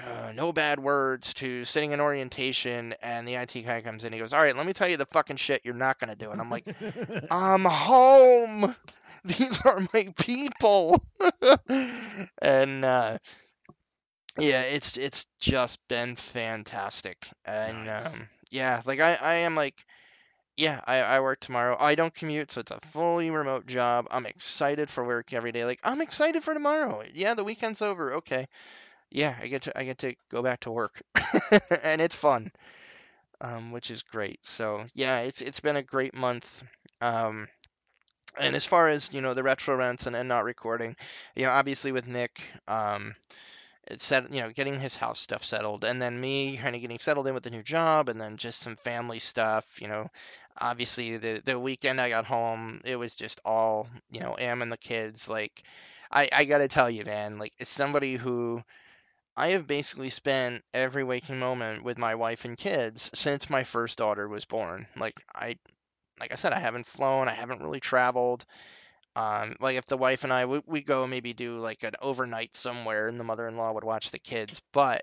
uh, 0.00 0.32
no 0.34 0.52
bad 0.52 0.80
words 0.80 1.34
to 1.34 1.64
sitting 1.64 1.92
in 1.92 2.00
orientation 2.00 2.94
and 3.02 3.28
the 3.28 3.34
IT 3.34 3.52
guy 3.66 3.82
comes 3.82 4.04
in 4.04 4.12
he 4.12 4.18
goes 4.18 4.32
all 4.32 4.42
right 4.42 4.56
let 4.56 4.64
me 4.66 4.72
tell 4.72 4.88
you 4.88 4.96
the 4.96 5.06
fucking 5.06 5.36
shit 5.36 5.60
you're 5.64 5.74
not 5.74 5.98
going 5.98 6.10
to 6.10 6.16
do. 6.16 6.30
And 6.30 6.40
I'm 6.40 6.50
like 6.50 6.64
I'm 7.30 7.64
home. 7.64 8.74
These 9.24 9.64
are 9.64 9.86
my 9.92 10.08
people. 10.16 11.02
And 12.40 12.84
uh, 12.84 13.18
yeah 14.38 14.62
it's 14.62 14.96
it's 14.96 15.26
just 15.40 15.78
been 15.88 16.16
fantastic. 16.16 17.26
And 17.44 17.88
um, 17.88 18.28
yeah 18.50 18.80
like 18.86 19.00
I, 19.00 19.14
I 19.14 19.34
am 19.36 19.54
like 19.54 19.84
yeah 20.56 20.80
I, 20.86 20.98
I 21.00 21.20
work 21.20 21.40
tomorrow. 21.40 21.76
I 21.78 21.94
don't 21.94 22.14
commute 22.14 22.50
so 22.50 22.60
it's 22.60 22.70
a 22.70 22.80
fully 22.92 23.30
remote 23.30 23.66
job. 23.66 24.06
I'm 24.10 24.26
excited 24.26 24.88
for 24.88 25.04
work 25.04 25.32
every 25.34 25.52
day. 25.52 25.66
Like 25.66 25.80
I'm 25.84 26.00
excited 26.00 26.42
for 26.42 26.54
tomorrow. 26.54 27.02
Yeah 27.12 27.34
the 27.34 27.44
weekend's 27.44 27.82
over. 27.82 28.14
Okay 28.14 28.46
yeah, 29.14 29.36
I 29.40 29.48
get 29.48 29.62
to 29.62 29.78
I 29.78 29.84
get 29.84 29.98
to 29.98 30.14
go 30.30 30.42
back 30.42 30.60
to 30.60 30.70
work, 30.72 31.02
and 31.82 32.00
it's 32.00 32.16
fun, 32.16 32.52
um, 33.40 33.72
which 33.72 33.90
is 33.90 34.02
great. 34.02 34.44
So 34.44 34.86
yeah, 34.94 35.20
it's 35.20 35.40
it's 35.42 35.60
been 35.60 35.76
a 35.76 35.82
great 35.82 36.14
month. 36.14 36.62
Um, 37.00 37.48
and 38.38 38.56
as 38.56 38.64
far 38.66 38.88
as 38.88 39.12
you 39.12 39.20
know, 39.20 39.34
the 39.34 39.42
retro 39.42 39.76
rents 39.76 40.06
and, 40.06 40.16
and 40.16 40.28
not 40.28 40.44
recording, 40.44 40.96
you 41.36 41.44
know, 41.44 41.50
obviously 41.50 41.92
with 41.92 42.08
Nick, 42.08 42.40
um, 42.68 43.14
it's 43.88 44.04
set, 44.04 44.32
you 44.32 44.40
know, 44.40 44.50
getting 44.50 44.78
his 44.78 44.96
house 44.96 45.20
stuff 45.20 45.44
settled, 45.44 45.84
and 45.84 46.00
then 46.00 46.20
me 46.20 46.56
kind 46.56 46.74
of 46.74 46.80
getting 46.80 46.98
settled 46.98 47.26
in 47.26 47.34
with 47.34 47.42
the 47.44 47.50
new 47.50 47.62
job, 47.62 48.08
and 48.08 48.20
then 48.20 48.36
just 48.36 48.60
some 48.60 48.76
family 48.76 49.18
stuff. 49.18 49.80
You 49.82 49.88
know, 49.88 50.10
obviously 50.58 51.16
the 51.18 51.42
the 51.44 51.58
weekend 51.58 52.00
I 52.00 52.08
got 52.10 52.26
home, 52.26 52.80
it 52.84 52.96
was 52.96 53.16
just 53.16 53.40
all 53.44 53.88
you 54.10 54.20
know, 54.20 54.36
Am 54.38 54.62
and 54.62 54.72
the 54.72 54.76
kids. 54.78 55.28
Like, 55.28 55.62
I 56.10 56.28
I 56.32 56.44
gotta 56.44 56.68
tell 56.68 56.90
you, 56.90 57.04
man, 57.04 57.38
like 57.38 57.52
as 57.60 57.68
somebody 57.68 58.16
who 58.16 58.62
I 59.36 59.48
have 59.52 59.66
basically 59.66 60.10
spent 60.10 60.64
every 60.74 61.04
waking 61.04 61.38
moment 61.38 61.84
with 61.84 61.98
my 61.98 62.14
wife 62.14 62.44
and 62.44 62.56
kids 62.56 63.10
since 63.14 63.48
my 63.50 63.64
first 63.64 63.98
daughter 63.98 64.28
was 64.28 64.44
born. 64.44 64.86
Like 64.96 65.20
I 65.34 65.56
like 66.20 66.32
I 66.32 66.36
said, 66.36 66.52
I 66.52 66.60
haven't 66.60 66.86
flown, 66.86 67.28
I 67.28 67.34
haven't 67.34 67.62
really 67.62 67.80
traveled. 67.80 68.44
Um, 69.16 69.56
like 69.60 69.76
if 69.76 69.86
the 69.86 69.96
wife 69.96 70.24
and 70.24 70.32
I 70.32 70.46
we, 70.46 70.62
we 70.66 70.82
go 70.82 71.06
maybe 71.06 71.32
do 71.32 71.58
like 71.58 71.82
an 71.82 71.94
overnight 72.00 72.54
somewhere 72.54 73.08
and 73.08 73.18
the 73.18 73.24
mother-in-law 73.24 73.72
would 73.72 73.84
watch 73.84 74.10
the 74.10 74.18
kids, 74.18 74.62
but 74.72 75.02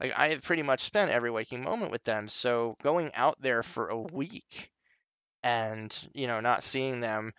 like 0.00 0.12
I 0.16 0.28
have 0.28 0.42
pretty 0.42 0.62
much 0.62 0.80
spent 0.80 1.10
every 1.10 1.30
waking 1.30 1.62
moment 1.62 1.92
with 1.92 2.04
them. 2.04 2.28
So 2.28 2.76
going 2.82 3.12
out 3.14 3.40
there 3.40 3.62
for 3.62 3.88
a 3.88 3.98
week 3.98 4.70
and, 5.42 5.96
you 6.14 6.26
know, 6.26 6.40
not 6.40 6.62
seeing 6.62 7.00
them 7.00 7.32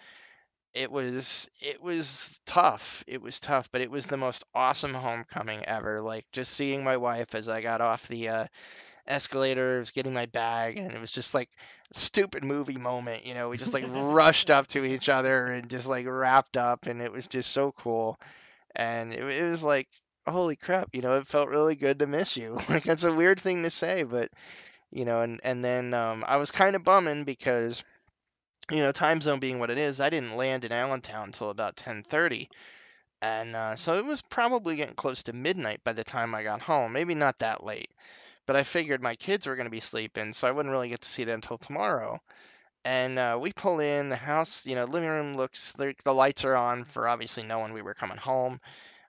it 0.74 0.92
was 0.92 1.50
it 1.62 1.82
was 1.82 2.42
tough. 2.46 3.04
It 3.08 3.22
was 3.22 3.40
tough, 3.40 3.70
but 3.72 3.82
it 3.82 3.92
was 3.92 4.08
the 4.08 4.18
most 4.18 4.44
awesome 4.56 4.94
homecoming 4.94 5.66
ever. 5.66 6.02
Like 6.02 6.26
just 6.32 6.54
seeing 6.54 6.84
my 6.84 6.98
wife 6.98 7.36
as 7.36 7.48
I 7.48 7.62
got 7.62 7.82
off 7.82 8.08
the 8.08 8.30
uh, 8.30 8.46
escalator, 9.08 9.80
was 9.80 9.92
getting 9.92 10.14
my 10.14 10.26
bag, 10.26 10.78
and 10.78 10.92
it 10.92 11.00
was 11.00 11.12
just 11.12 11.34
like 11.34 11.50
stupid 11.92 12.44
movie 12.44 12.78
moment. 12.78 13.26
You 13.26 13.34
know, 13.36 13.50
we 13.50 13.58
just 13.58 13.74
like 13.74 13.86
rushed 13.90 14.50
up 14.50 14.68
to 14.68 14.84
each 14.84 15.10
other 15.10 15.48
and 15.48 15.70
just 15.70 15.88
like 15.88 16.06
wrapped 16.08 16.58
up, 16.58 16.88
and 16.88 17.02
it 17.02 17.12
was 17.12 17.28
just 17.28 17.52
so 17.52 17.72
cool. 17.72 18.20
And 18.76 19.14
it, 19.14 19.24
it 19.24 19.48
was 19.48 19.64
like, 19.64 19.88
holy 20.28 20.56
crap! 20.56 20.90
You 20.94 21.02
know, 21.02 21.16
it 21.18 21.28
felt 21.28 21.50
really 21.50 21.76
good 21.76 22.00
to 22.00 22.08
miss 22.08 22.38
you. 22.38 22.58
Like 22.70 22.84
that's 22.84 23.04
a 23.04 23.14
weird 23.14 23.40
thing 23.40 23.64
to 23.64 23.70
say, 23.70 24.04
but 24.04 24.32
you 24.92 25.06
know, 25.06 25.22
and 25.22 25.40
and 25.44 25.64
then 25.64 25.94
um, 25.94 26.24
I 26.28 26.38
was 26.38 26.52
kind 26.52 26.76
of 26.76 26.84
bumming 26.84 27.26
because 27.26 27.84
you 28.72 28.78
know, 28.78 28.92
time 28.92 29.22
zone 29.22 29.40
being 29.40 29.60
what 29.60 29.70
it 29.70 29.78
is, 29.78 30.00
I 30.00 30.10
didn't 30.10 30.36
land 30.38 30.66
in 30.66 30.72
Allentown 30.72 31.26
until 31.26 31.50
about 31.50 31.76
10:30. 31.76 32.50
And 33.22 33.56
uh, 33.56 33.76
so 33.76 33.94
it 33.94 34.06
was 34.06 34.22
probably 34.22 34.76
getting 34.76 34.96
close 34.96 35.24
to 35.24 35.34
midnight 35.34 35.84
by 35.84 35.94
the 35.94 36.04
time 36.04 36.36
I 36.36 36.44
got 36.44 36.62
home. 36.62 36.94
Maybe 36.94 37.16
not 37.16 37.40
that 37.40 37.64
late. 37.64 37.90
But 38.46 38.58
I 38.58 38.64
figured 38.64 39.02
my 39.02 39.16
kids 39.16 39.48
were 39.48 39.56
going 39.56 39.66
to 39.68 39.72
be 39.72 39.80
sleeping, 39.80 40.34
so 40.34 40.48
I 40.48 40.52
wouldn't 40.52 40.72
really 40.72 40.90
get 40.90 41.02
to 41.02 41.10
see 41.10 41.24
them 41.24 41.36
until 41.36 41.58
tomorrow. 41.58 42.20
And 42.86 43.18
uh, 43.18 43.38
we 43.42 43.54
pull 43.54 43.80
in 43.80 44.10
the 44.10 44.18
house, 44.18 44.66
you 44.66 44.76
know, 44.76 44.86
living 44.86 45.10
room 45.10 45.36
looks 45.38 45.74
like 45.78 46.04
the 46.04 46.14
lights 46.14 46.44
are 46.44 46.56
on 46.56 46.84
for 46.84 47.08
obviously 47.08 47.44
knowing 47.44 47.74
we 47.74 47.82
were 47.82 47.94
coming 47.94 48.18
home. 48.18 48.60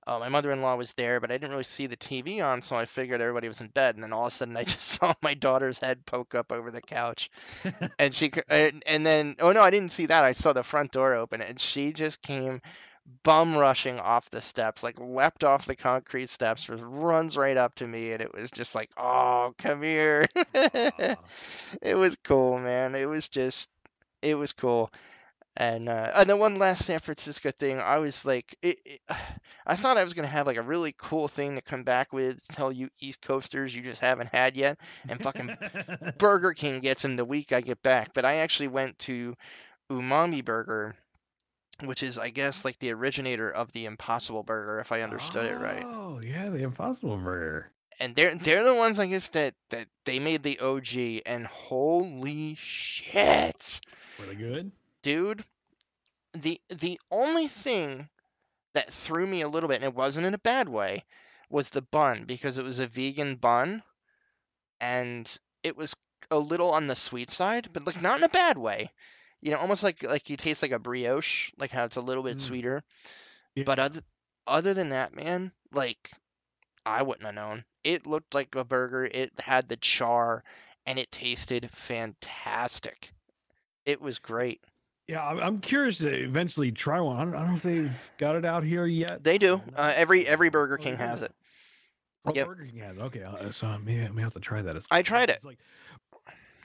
Uh, 0.07 0.19
my 0.19 0.29
mother-in-law 0.29 0.77
was 0.77 0.93
there, 0.95 1.21
but 1.21 1.31
I 1.31 1.35
didn't 1.35 1.51
really 1.53 1.65
see 1.65 1.87
the 1.87 1.97
TV 1.97 2.43
on, 2.43 2.63
so 2.63 2.77
I 2.77 2.85
figured 2.85 3.21
everybody 3.21 3.49
was 3.49 3.61
in 3.61 3.69
bed. 3.69 3.95
And 3.95 4.05
then 4.05 4.13
all 4.13 4.27
of 4.27 4.33
a 4.33 4.37
sudden, 4.37 4.57
I 4.57 4.65
just 4.65 4.81
saw 4.81 5.15
my 5.23 5.35
daughter's 5.35 5.79
head 5.79 6.05
poke 6.07 6.35
up 6.35 6.53
over 6.53 6.71
the 6.71 6.83
couch, 6.83 7.31
and 7.99 8.13
she 8.15 8.33
and, 8.49 8.83
and 8.87 9.07
then 9.07 9.37
oh 9.41 9.53
no, 9.53 9.63
I 9.63 9.71
didn't 9.71 9.93
see 9.93 10.07
that. 10.07 10.25
I 10.25 10.33
saw 10.33 10.53
the 10.53 10.63
front 10.63 10.93
door 10.93 11.15
open, 11.15 11.41
and 11.41 11.59
she 11.59 11.93
just 11.93 12.21
came 12.23 12.61
bum 13.23 13.57
rushing 13.57 13.99
off 14.01 14.31
the 14.31 14.41
steps, 14.41 14.83
like 14.83 14.99
leapt 14.99 15.45
off 15.45 15.67
the 15.67 15.77
concrete 15.77 16.29
steps, 16.31 16.69
runs 16.69 17.37
right 17.37 17.57
up 17.57 17.75
to 17.77 17.87
me, 17.87 18.13
and 18.13 18.23
it 18.23 18.33
was 18.33 18.51
just 18.51 18.75
like, 18.75 18.91
oh, 18.97 19.55
come 19.59 19.83
here. 19.83 20.27
It 21.83 21.97
was 21.97 22.17
cool, 22.25 22.59
man. 22.59 22.95
It 22.95 23.07
was 23.07 23.29
just, 23.29 23.71
it 24.23 24.35
was 24.35 24.53
cool. 24.53 24.91
And 25.57 25.89
uh, 25.89 26.11
and 26.17 26.29
then 26.29 26.41
one 26.41 26.59
last 26.59 26.85
San 26.85 26.99
Francisco 26.99 27.53
thing, 27.53 27.79
I 27.79 27.99
was 27.99 28.25
like, 28.25 28.57
it, 28.61 28.79
it, 28.85 29.01
I 29.67 29.77
thought 29.77 29.97
I 29.97 30.03
was 30.03 30.13
gonna 30.13 30.27
have 30.27 30.47
like 30.47 30.57
a 30.57 30.63
really 30.63 30.95
cool 30.99 31.29
thing 31.29 31.55
to 31.55 31.63
come 31.63 31.85
back 31.85 32.13
with, 32.13 32.47
tell 32.49 32.73
you 32.73 32.89
East 33.01 33.23
Coasters 33.23 33.75
you 33.75 33.83
just 33.83 34.01
haven't 34.01 34.35
had 34.35 34.57
yet, 34.57 34.81
and 35.09 35.23
fucking 35.23 35.57
Burger 36.19 36.55
King 36.55 36.81
gets 36.81 37.05
in 37.05 37.17
the 37.17 37.25
week 37.25 37.53
I 37.53 37.61
get 37.61 37.83
back. 37.83 38.15
But 38.15 38.25
I 38.25 38.37
actually 38.37 38.69
went 38.69 38.99
to 39.01 39.37
Umami 39.91 40.45
Burger, 40.45 40.97
which 41.85 42.03
is 42.03 42.19
I 42.19 42.31
guess 42.31 42.65
like 42.65 42.81
the 42.81 42.93
originator 42.93 43.49
of 43.49 43.71
the 43.73 43.87
Impossible 43.87 44.43
Burger, 44.43 44.81
if 44.81 44.91
I 44.91 45.03
understood 45.03 45.47
it 45.47 45.57
right. 45.57 45.85
Oh 45.87 46.19
yeah, 46.19 46.51
the 46.51 46.65
Impossible 46.65 47.17
Burger. 47.17 47.71
And 48.01 48.17
they're 48.17 48.35
they're 48.35 48.65
the 48.65 48.75
ones 48.75 48.99
I 48.99 49.07
guess 49.07 49.29
that 49.29 49.55
that 49.71 49.87
they 50.05 50.19
made 50.19 50.43
the 50.43 50.59
OG, 50.59 51.23
and 51.27 51.47
holy 51.47 52.57
shit, 52.57 53.81
Really 54.19 54.35
good. 54.35 54.73
Dude! 55.05 55.45
The 56.33 56.61
the 56.69 57.01
only 57.13 57.47
thing 57.47 58.09
that 58.73 58.93
threw 58.93 59.25
me 59.25 59.43
a 59.43 59.49
little 59.49 59.69
bit, 59.69 59.77
and 59.77 59.85
it 59.85 59.95
wasn't 59.95 60.27
in 60.27 60.35
a 60.35 60.39
bad 60.39 60.69
way, 60.69 61.05
was 61.49 61.71
the 61.71 61.83
bun 61.83 62.25
because 62.25 62.59
it 62.59 62.65
was 62.65 62.81
a 62.81 62.89
vegan 62.89 63.37
bun, 63.37 63.85
and 64.81 65.39
it 65.63 65.77
was 65.77 65.95
a 66.33 66.39
little 66.39 66.73
on 66.73 66.89
the 66.89 66.97
sweet 66.97 67.31
side, 67.31 67.69
but 67.73 67.87
like 67.87 68.03
not 68.03 68.19
in 68.19 68.25
a 68.25 68.29
bad 68.29 68.59
way. 68.59 68.91
You 69.41 69.53
know, 69.53 69.59
almost 69.59 69.85
like 69.85 70.03
like 70.03 70.29
you 70.31 70.37
taste 70.37 70.63
like 70.63 70.73
a 70.73 70.79
brioche, 70.81 71.53
like 71.59 71.71
how 71.71 71.85
it's 71.85 71.97
a 71.97 72.01
little 72.01 72.25
bit 72.25 72.39
Mm. 72.39 72.41
sweeter. 72.41 72.83
Yeah. 73.55 73.65
But 73.65 73.79
other 73.79 74.01
other 74.47 74.75
than 74.75 74.89
that, 74.89 75.15
man, 75.15 75.53
like 75.71 76.11
I 76.85 77.03
wouldn't 77.03 77.27
have 77.27 77.35
known. 77.35 77.65
It 77.85 78.07
looked 78.07 78.35
like 78.35 78.55
a 78.57 78.65
burger. 78.65 79.05
It 79.05 79.33
had 79.39 79.69
the 79.69 79.77
char, 79.77 80.43
and 80.87 80.99
it 80.99 81.13
tasted 81.13 81.71
fantastic. 81.71 83.13
It 83.85 84.01
was 84.01 84.19
great. 84.19 84.63
Yeah, 85.07 85.23
I'm 85.23 85.61
curious 85.61 85.99
to 85.99 86.09
eventually 86.09 86.73
try 86.73 87.01
one. 87.01 87.17
I 87.19 87.25
don't, 87.25 87.35
I 87.35 87.39
don't 87.41 87.51
know 87.51 87.57
if 87.57 87.63
they've 87.63 87.93
got 88.17 88.37
it 88.37 88.45
out 88.47 88.65
here 88.65 88.87
yet. 88.87 89.23
They 89.23 89.37
do. 89.37 89.61
Uh, 89.77 89.93
every 89.95 90.27
every. 90.27 90.49
Burger 90.49 90.79
Oh, 90.81 90.83
King 90.83 90.97
has 90.97 91.21
it. 91.23 91.33
Oh, 92.25 92.33
Yep. 92.35 92.47
Burger 92.47 92.65
King 92.65 92.79
has. 92.79 92.97
it. 92.97 93.01
Okay, 93.03 93.23
uh, 93.23 93.51
so 93.51 93.77
maybe 93.85 94.03
I 94.05 94.09
may 94.09 94.23
have 94.23 94.33
to 94.33 94.41
try 94.41 94.63
that. 94.63 94.77
I 94.91 95.03
tried 95.03 95.29
it. 95.29 95.37
it's 95.37 95.45
like, 95.45 95.59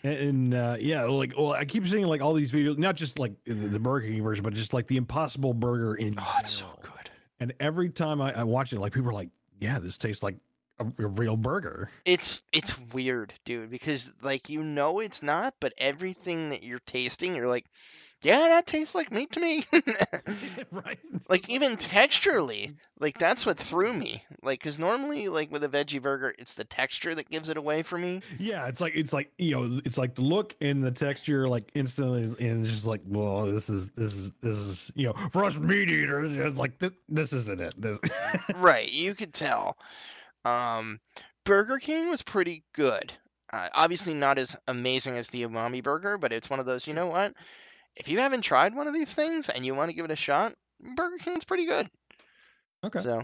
and, 0.04 0.13
and, 0.13 0.54
uh, 0.54 0.78
yeah, 0.80 1.04
like 1.04 1.34
well, 1.38 1.52
I 1.52 1.65
keep 1.65 1.86
seeing 1.86 2.06
like 2.06 2.21
all 2.21 2.34
these 2.34 2.52
videos, 2.54 2.78
not 2.78 2.95
just 2.95 3.19
like 3.19 3.34
the, 3.43 3.54
the 3.54 3.80
Burger 3.80 4.08
King 4.08 4.23
version, 4.23 4.43
but 4.43 4.54
just 4.54 4.73
like 4.73 4.88
the 4.88 4.95
Impossible 4.95 5.54
Burger 5.54 5.95
in 5.95 6.15
Oh, 6.17 6.36
it's 6.39 6.52
so 6.52 6.67
good. 6.82 6.93
And 7.41 7.54
every 7.60 7.89
time 7.89 8.21
I, 8.21 8.39
I 8.39 8.43
watch 8.43 8.71
it, 8.71 8.80
like 8.80 8.93
people 8.93 9.10
are 9.10 9.13
like, 9.13 9.30
"Yeah, 9.60 9.80
this 9.80 9.97
tastes 9.97 10.23
like 10.23 10.38
a, 10.80 10.86
a 10.86 11.08
real 11.08 11.36
burger. 11.36 11.89
It's 12.06 12.41
it's 12.54 12.80
weird, 12.93 13.34
dude, 13.43 13.69
because 13.69 14.13
like 14.21 14.47
you 14.49 14.63
know 14.63 14.99
it's 14.99 15.21
not, 15.21 15.56
but 15.60 15.73
everything 15.78 16.52
that 16.52 16.63
you're 16.63 16.80
tasting, 16.80 17.36
you're 17.36 17.47
like, 17.47 17.65
yeah, 18.21 18.49
that 18.49 18.67
tastes 18.67 18.95
like 18.95 19.12
meat 19.12 19.32
to 19.34 19.39
me. 19.39 19.63
right. 20.71 20.99
like 21.29 21.49
even 21.49 21.77
texturally, 21.77 22.75
like 22.99 23.17
that's 23.17 23.45
what 23.45 23.58
threw 23.58 23.93
me. 23.93 24.23
Like, 24.41 24.62
cause 24.62 24.77
normally, 24.77 25.29
like 25.29 25.51
with 25.51 25.63
a 25.63 25.69
veggie 25.69 26.01
burger, 26.01 26.34
it's 26.38 26.55
the 26.55 26.65
texture 26.65 27.15
that 27.15 27.29
gives 27.29 27.49
it 27.49 27.55
away 27.55 27.84
for 27.84 27.97
me. 27.97 28.21
Yeah, 28.38 28.67
it's 28.67 28.82
like 28.82 28.93
it's 28.95 29.13
like 29.13 29.32
you 29.38 29.55
know, 29.55 29.82
it's 29.86 29.97
like 29.97 30.15
the 30.15 30.21
look 30.21 30.55
and 30.60 30.84
the 30.84 30.91
texture, 30.91 31.47
like 31.47 31.71
instantly, 31.75 32.23
and 32.45 32.62
it's 32.62 32.71
just 32.71 32.86
like, 32.86 33.01
well, 33.05 33.45
this 33.45 33.69
is 33.69 33.89
this 33.91 34.13
is 34.13 34.32
this 34.41 34.58
is 34.58 34.91
you 34.95 35.08
know, 35.08 35.13
for 35.32 35.45
us 35.45 35.55
meat 35.55 35.89
eaters, 35.89 36.36
it's 36.36 36.58
like 36.58 36.77
this 36.77 36.91
this 37.08 37.32
isn't 37.32 37.62
it. 37.62 37.73
This... 37.77 37.97
right, 38.55 38.91
you 38.91 39.15
could 39.15 39.34
tell. 39.34 39.77
Um, 40.43 40.99
Burger 41.45 41.77
King 41.77 42.10
was 42.10 42.21
pretty 42.21 42.63
good. 42.73 43.13
Uh, 43.51 43.69
obviously, 43.73 44.13
not 44.13 44.38
as 44.38 44.58
amazing 44.67 45.15
as 45.17 45.29
the 45.29 45.43
umami 45.43 45.82
burger, 45.82 46.17
but 46.17 46.34
it's 46.34 46.49
one 46.49 46.60
of 46.60 46.65
those. 46.65 46.86
You 46.86 46.93
know 46.93 47.08
what? 47.08 47.34
If 47.95 48.08
you 48.08 48.19
haven't 48.19 48.41
tried 48.41 48.75
one 48.75 48.88
of 48.88 48.93
these 48.93 49.13
things 49.13 49.49
and 49.49 49.65
you 49.65 49.75
want 49.75 49.89
to 49.89 49.95
give 49.95 50.06
it 50.06 50.12
a 50.12 50.15
shot, 50.15 50.54
Burger 50.95 51.17
King's 51.17 51.43
pretty 51.43 51.65
good. 51.65 51.89
Okay. 52.84 52.99
So, 52.99 53.23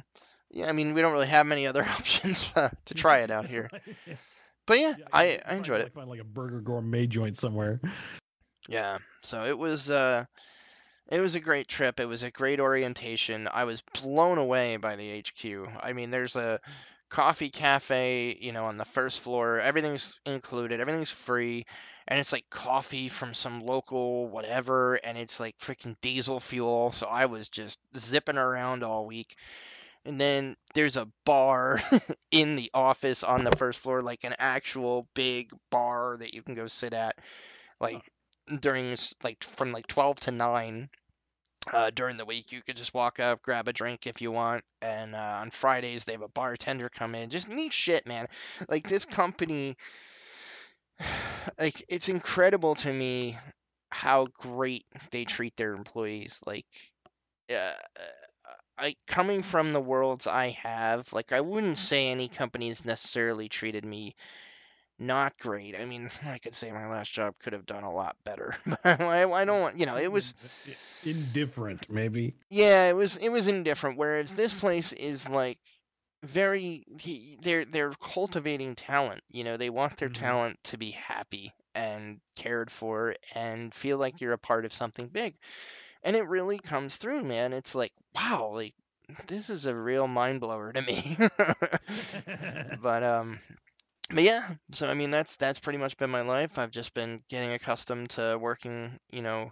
yeah, 0.51 0.67
I 0.67 0.73
mean, 0.73 0.93
we 0.93 1.01
don't 1.01 1.13
really 1.13 1.27
have 1.27 1.45
many 1.45 1.67
other 1.67 1.83
options 1.97 2.51
uh, 2.55 2.69
to 2.85 2.93
try 2.93 3.19
it 3.19 3.31
out 3.31 3.47
here. 3.47 3.69
But 4.67 4.79
yeah, 4.79 4.95
Yeah, 4.97 5.05
I, 5.13 5.39
I 5.45 5.55
enjoyed 5.55 5.79
like, 5.79 5.87
it. 5.87 5.93
Find 5.93 6.09
like 6.09 6.21
a 6.21 6.23
burger 6.23 6.59
gourmet 6.59 7.05
joint 7.05 7.37
somewhere. 7.37 7.79
Yeah. 8.67 8.97
So 9.21 9.45
it 9.45 9.57
was 9.57 9.91
uh 9.91 10.25
it 11.11 11.19
was 11.19 11.35
a 11.35 11.39
great 11.39 11.67
trip. 11.67 11.99
It 11.99 12.07
was 12.07 12.23
a 12.23 12.31
great 12.31 12.59
orientation. 12.59 13.47
I 13.51 13.65
was 13.65 13.83
blown 14.01 14.39
away 14.39 14.77
by 14.77 14.95
the 14.95 15.19
HQ. 15.21 15.69
I 15.79 15.93
mean, 15.93 16.09
there's 16.09 16.35
a 16.35 16.59
coffee 17.09 17.51
cafe, 17.51 18.35
you 18.41 18.51
know, 18.51 18.65
on 18.65 18.77
the 18.77 18.85
first 18.85 19.19
floor. 19.19 19.59
Everything's 19.59 20.19
included. 20.25 20.81
Everything's 20.81 21.11
free. 21.11 21.65
And 22.07 22.19
it's 22.19 22.31
like 22.31 22.49
coffee 22.49 23.09
from 23.09 23.33
some 23.33 23.65
local 23.65 24.27
whatever 24.27 24.95
and 24.95 25.17
it's 25.17 25.39
like 25.39 25.57
freaking 25.57 25.95
diesel 26.01 26.39
fuel. 26.39 26.91
So 26.91 27.07
I 27.07 27.25
was 27.25 27.49
just 27.49 27.79
zipping 27.97 28.37
around 28.37 28.83
all 28.83 29.05
week. 29.05 29.35
And 30.05 30.21
then 30.21 30.55
there's 30.75 30.97
a 30.97 31.07
bar 31.25 31.81
in 32.31 32.55
the 32.55 32.69
office 32.75 33.23
on 33.23 33.43
the 33.43 33.55
first 33.55 33.79
floor, 33.79 34.03
like 34.03 34.23
an 34.23 34.35
actual 34.37 35.07
big 35.15 35.49
bar 35.71 36.17
that 36.19 36.35
you 36.35 36.43
can 36.43 36.53
go 36.53 36.67
sit 36.67 36.93
at. 36.93 37.15
Like 37.79 38.03
during 38.59 38.95
like 39.23 39.43
from 39.43 39.71
like 39.71 39.87
12 39.87 40.19
to 40.21 40.31
9 40.31 40.89
uh, 41.73 41.89
during 41.95 42.17
the 42.17 42.25
week 42.25 42.51
you 42.51 42.61
could 42.61 42.77
just 42.77 42.93
walk 42.93 43.19
up 43.19 43.41
grab 43.41 43.67
a 43.67 43.73
drink 43.73 44.05
if 44.05 44.21
you 44.21 44.31
want 44.31 44.63
and 44.81 45.15
uh, 45.15 45.39
on 45.41 45.49
fridays 45.49 46.05
they 46.05 46.13
have 46.13 46.21
a 46.21 46.27
bartender 46.27 46.89
come 46.89 47.15
in 47.15 47.29
just 47.29 47.49
neat 47.49 47.73
shit 47.73 48.05
man 48.05 48.27
like 48.69 48.87
this 48.87 49.05
company 49.05 49.75
like 51.59 51.83
it's 51.87 52.09
incredible 52.09 52.75
to 52.75 52.91
me 52.91 53.37
how 53.89 54.27
great 54.37 54.85
they 55.11 55.25
treat 55.25 55.55
their 55.55 55.73
employees 55.73 56.41
like 56.45 56.65
uh, 57.49 57.55
uh 57.55 57.73
I 58.77 58.95
coming 59.07 59.41
from 59.41 59.71
the 59.71 59.79
worlds 59.79 60.27
I 60.27 60.49
have, 60.61 61.11
like 61.13 61.31
I 61.31 61.41
wouldn't 61.41 61.73
mm-hmm. 61.73 61.85
say 61.85 62.09
any 62.09 62.27
companies 62.27 62.83
necessarily 62.83 63.47
treated 63.47 63.85
me 63.85 64.15
not 64.97 65.37
great. 65.39 65.75
I 65.79 65.85
mean, 65.85 66.09
I 66.25 66.39
could 66.39 66.53
say 66.53 66.71
my 66.71 66.89
last 66.89 67.11
job 67.13 67.35
could 67.39 67.53
have 67.53 67.65
done 67.65 67.83
a 67.83 67.93
lot 67.93 68.15
better, 68.23 68.55
but 68.65 69.01
I, 69.01 69.29
I 69.29 69.45
don't 69.45 69.61
want, 69.61 69.79
you 69.79 69.85
know, 69.85 69.97
it 69.97 70.11
was, 70.11 70.33
indifferent, 71.05 71.89
maybe. 71.89 72.35
yeah, 72.49 72.89
it 72.89 72.95
was, 72.95 73.17
it 73.17 73.29
was 73.29 73.47
indifferent. 73.47 73.97
Whereas 73.97 74.33
this 74.33 74.53
mm-hmm. 74.53 74.61
place 74.61 74.93
is 74.93 75.29
like 75.29 75.59
very, 76.25 76.83
he, 76.99 77.37
they're 77.41 77.65
they're 77.65 77.91
cultivating 78.01 78.75
talent. 78.75 79.21
You 79.29 79.43
know, 79.43 79.57
they 79.57 79.69
want 79.69 79.97
their 79.97 80.09
Mhm. 80.09 80.11
talent 80.11 80.59
to 80.65 80.77
be 80.77 80.91
happy 80.91 81.53
and 81.75 82.19
cared 82.37 82.71
for 82.71 83.15
and 83.35 83.73
feel 83.73 83.97
like 83.97 84.21
you're 84.21 84.33
a 84.33 84.37
part 84.37 84.65
of 84.65 84.73
something 84.73 85.07
big. 85.09 85.35
And 86.03 86.15
it 86.15 86.27
really 86.27 86.59
comes 86.59 86.97
through, 86.97 87.23
man. 87.23 87.53
It's 87.53 87.75
like, 87.75 87.93
wow, 88.15 88.51
like 88.53 88.73
this 89.27 89.49
is 89.49 89.65
a 89.67 89.75
real 89.75 90.07
mind 90.07 90.41
blower 90.41 90.73
to 90.73 90.81
me. 90.81 91.17
but 92.81 93.03
um 93.03 93.39
but 94.11 94.23
yeah 94.23 94.49
so 94.71 94.87
i 94.87 94.93
mean 94.93 95.11
that's 95.11 95.35
that's 95.37 95.59
pretty 95.59 95.79
much 95.79 95.97
been 95.97 96.09
my 96.09 96.21
life 96.21 96.57
i've 96.57 96.71
just 96.71 96.93
been 96.93 97.21
getting 97.29 97.51
accustomed 97.53 98.09
to 98.09 98.37
working 98.39 98.97
you 99.11 99.21
know 99.21 99.51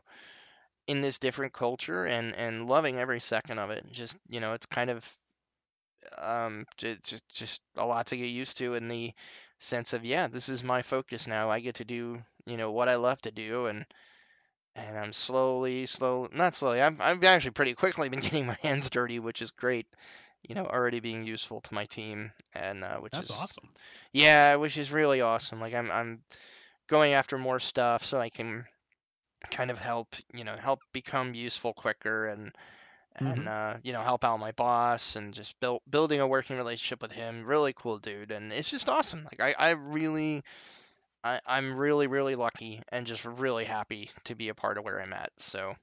in 0.87 1.01
this 1.01 1.19
different 1.19 1.53
culture 1.53 2.05
and 2.05 2.35
and 2.35 2.67
loving 2.67 2.97
every 2.97 3.19
second 3.19 3.59
of 3.59 3.69
it 3.71 3.85
just 3.91 4.17
you 4.29 4.39
know 4.39 4.53
it's 4.53 4.65
kind 4.65 4.89
of 4.89 5.07
um 6.17 6.65
ju- 6.77 6.97
just 7.05 7.27
just 7.29 7.61
a 7.77 7.85
lot 7.85 8.07
to 8.07 8.17
get 8.17 8.27
used 8.27 8.57
to 8.57 8.75
in 8.75 8.87
the 8.87 9.13
sense 9.59 9.93
of 9.93 10.05
yeah 10.05 10.27
this 10.27 10.49
is 10.49 10.63
my 10.63 10.81
focus 10.81 11.27
now 11.27 11.49
i 11.49 11.59
get 11.59 11.75
to 11.75 11.85
do 11.85 12.21
you 12.45 12.57
know 12.57 12.71
what 12.71 12.89
i 12.89 12.95
love 12.95 13.21
to 13.21 13.31
do 13.31 13.67
and 13.67 13.85
and 14.75 14.97
i'm 14.97 15.13
slowly 15.13 15.85
slowly 15.85 16.29
not 16.33 16.55
slowly 16.55 16.81
i've, 16.81 16.99
I've 16.99 17.23
actually 17.23 17.51
pretty 17.51 17.73
quickly 17.73 18.09
been 18.09 18.19
getting 18.27 18.45
my 18.47 18.57
hands 18.61 18.89
dirty 18.89 19.19
which 19.19 19.41
is 19.41 19.51
great 19.51 19.87
you 20.47 20.55
know 20.55 20.65
already 20.65 20.99
being 20.99 21.25
useful 21.25 21.61
to 21.61 21.73
my 21.73 21.85
team 21.85 22.31
and 22.53 22.83
uh, 22.83 22.97
which 22.97 23.13
That's 23.13 23.29
is 23.29 23.31
awesome. 23.31 23.69
yeah, 24.13 24.55
which 24.55 24.77
is 24.77 24.91
really 24.91 25.21
awesome. 25.21 25.59
Like 25.59 25.73
I'm 25.73 25.91
I'm 25.91 26.23
going 26.87 27.13
after 27.13 27.37
more 27.37 27.59
stuff 27.59 28.03
so 28.03 28.19
I 28.19 28.29
can 28.29 28.65
kind 29.51 29.71
of 29.71 29.79
help, 29.79 30.15
you 30.33 30.43
know, 30.43 30.55
help 30.57 30.79
become 30.93 31.33
useful 31.33 31.73
quicker 31.73 32.27
and 32.27 32.51
and 33.15 33.47
Mhm. 33.47 33.49
uh, 33.49 33.75
you 33.83 33.93
know, 33.93 34.01
help 34.01 34.23
out 34.25 34.39
my 34.39 34.51
boss 34.51 35.15
and 35.15 35.33
just 35.33 35.59
build 35.59 35.81
building 35.89 36.19
a 36.21 36.27
working 36.27 36.57
relationship 36.57 37.01
with 37.01 37.11
him. 37.11 37.45
Really 37.45 37.73
cool 37.73 37.99
dude 37.99 38.31
and 38.31 38.51
it's 38.53 38.69
just 38.71 38.89
awesome. 38.89 39.23
Like 39.25 39.39
I 39.41 39.55
I 39.57 39.71
really 39.71 40.43
I, 41.23 41.39
I'm 41.45 41.77
really, 41.77 42.07
really 42.07 42.35
lucky 42.35 42.81
and 42.91 43.05
just 43.05 43.25
really 43.25 43.65
happy 43.65 44.09
to 44.25 44.35
be 44.35 44.49
a 44.49 44.55
part 44.55 44.77
of 44.77 44.83
where 44.85 45.01
I'm 45.01 45.13
at. 45.13 45.31
So, 45.37 45.75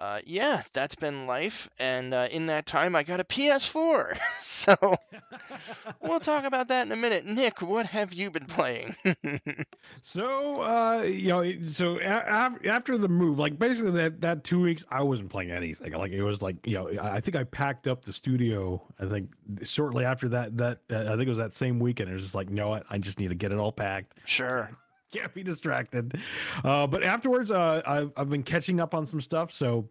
uh, 0.00 0.20
yeah, 0.24 0.62
that's 0.72 0.94
been 0.96 1.26
life. 1.26 1.68
And 1.78 2.14
uh, 2.14 2.28
in 2.30 2.46
that 2.46 2.64
time, 2.66 2.96
I 2.96 3.02
got 3.02 3.20
a 3.20 3.24
PS4. 3.24 4.18
so, 4.38 4.74
we'll 6.00 6.20
talk 6.20 6.44
about 6.44 6.68
that 6.68 6.86
in 6.86 6.92
a 6.92 6.96
minute. 6.96 7.26
Nick, 7.26 7.60
what 7.62 7.86
have 7.86 8.12
you 8.12 8.30
been 8.30 8.46
playing? 8.46 8.96
So, 10.02 10.62
uh, 10.62 11.02
you 11.02 11.28
know, 11.28 11.52
so 11.68 11.98
a- 11.98 12.24
af- 12.26 12.64
after 12.66 12.96
the 12.96 13.08
move, 13.08 13.38
like 13.38 13.58
basically 13.58 13.90
that 13.92 14.20
that 14.22 14.44
two 14.44 14.60
weeks, 14.60 14.82
I 14.90 15.02
wasn't 15.02 15.28
playing 15.28 15.50
anything. 15.50 15.92
Like 15.92 16.12
it 16.12 16.22
was 16.22 16.40
like, 16.40 16.56
you 16.66 16.74
know, 16.74 16.88
I 16.88 17.16
I 17.16 17.20
think 17.20 17.36
I 17.36 17.44
packed 17.44 17.86
up 17.86 18.04
the 18.06 18.12
studio. 18.12 18.82
I 18.98 19.06
think 19.06 19.30
shortly 19.62 20.04
after 20.06 20.28
that, 20.30 20.56
that 20.56 20.78
uh, 20.90 21.00
I 21.00 21.16
think 21.16 21.22
it 21.22 21.28
was 21.28 21.36
that 21.38 21.54
same 21.54 21.80
weekend. 21.80 22.08
It 22.08 22.14
was 22.14 22.22
just 22.22 22.34
like, 22.34 22.48
you 22.48 22.54
know 22.56 22.70
what, 22.70 22.84
I 22.88 22.96
just 22.98 23.18
need 23.18 23.28
to 23.28 23.34
get 23.34 23.52
it 23.52 23.58
all 23.58 23.72
packed. 23.72 24.14
sure. 24.24 24.70
Can't 25.12 25.34
be 25.34 25.42
distracted. 25.42 26.18
Uh, 26.64 26.86
but 26.86 27.02
afterwards, 27.02 27.50
uh, 27.50 27.82
I've 27.86 28.12
I've 28.16 28.30
been 28.30 28.42
catching 28.42 28.80
up 28.80 28.94
on 28.94 29.06
some 29.06 29.20
stuff. 29.20 29.52
So, 29.52 29.88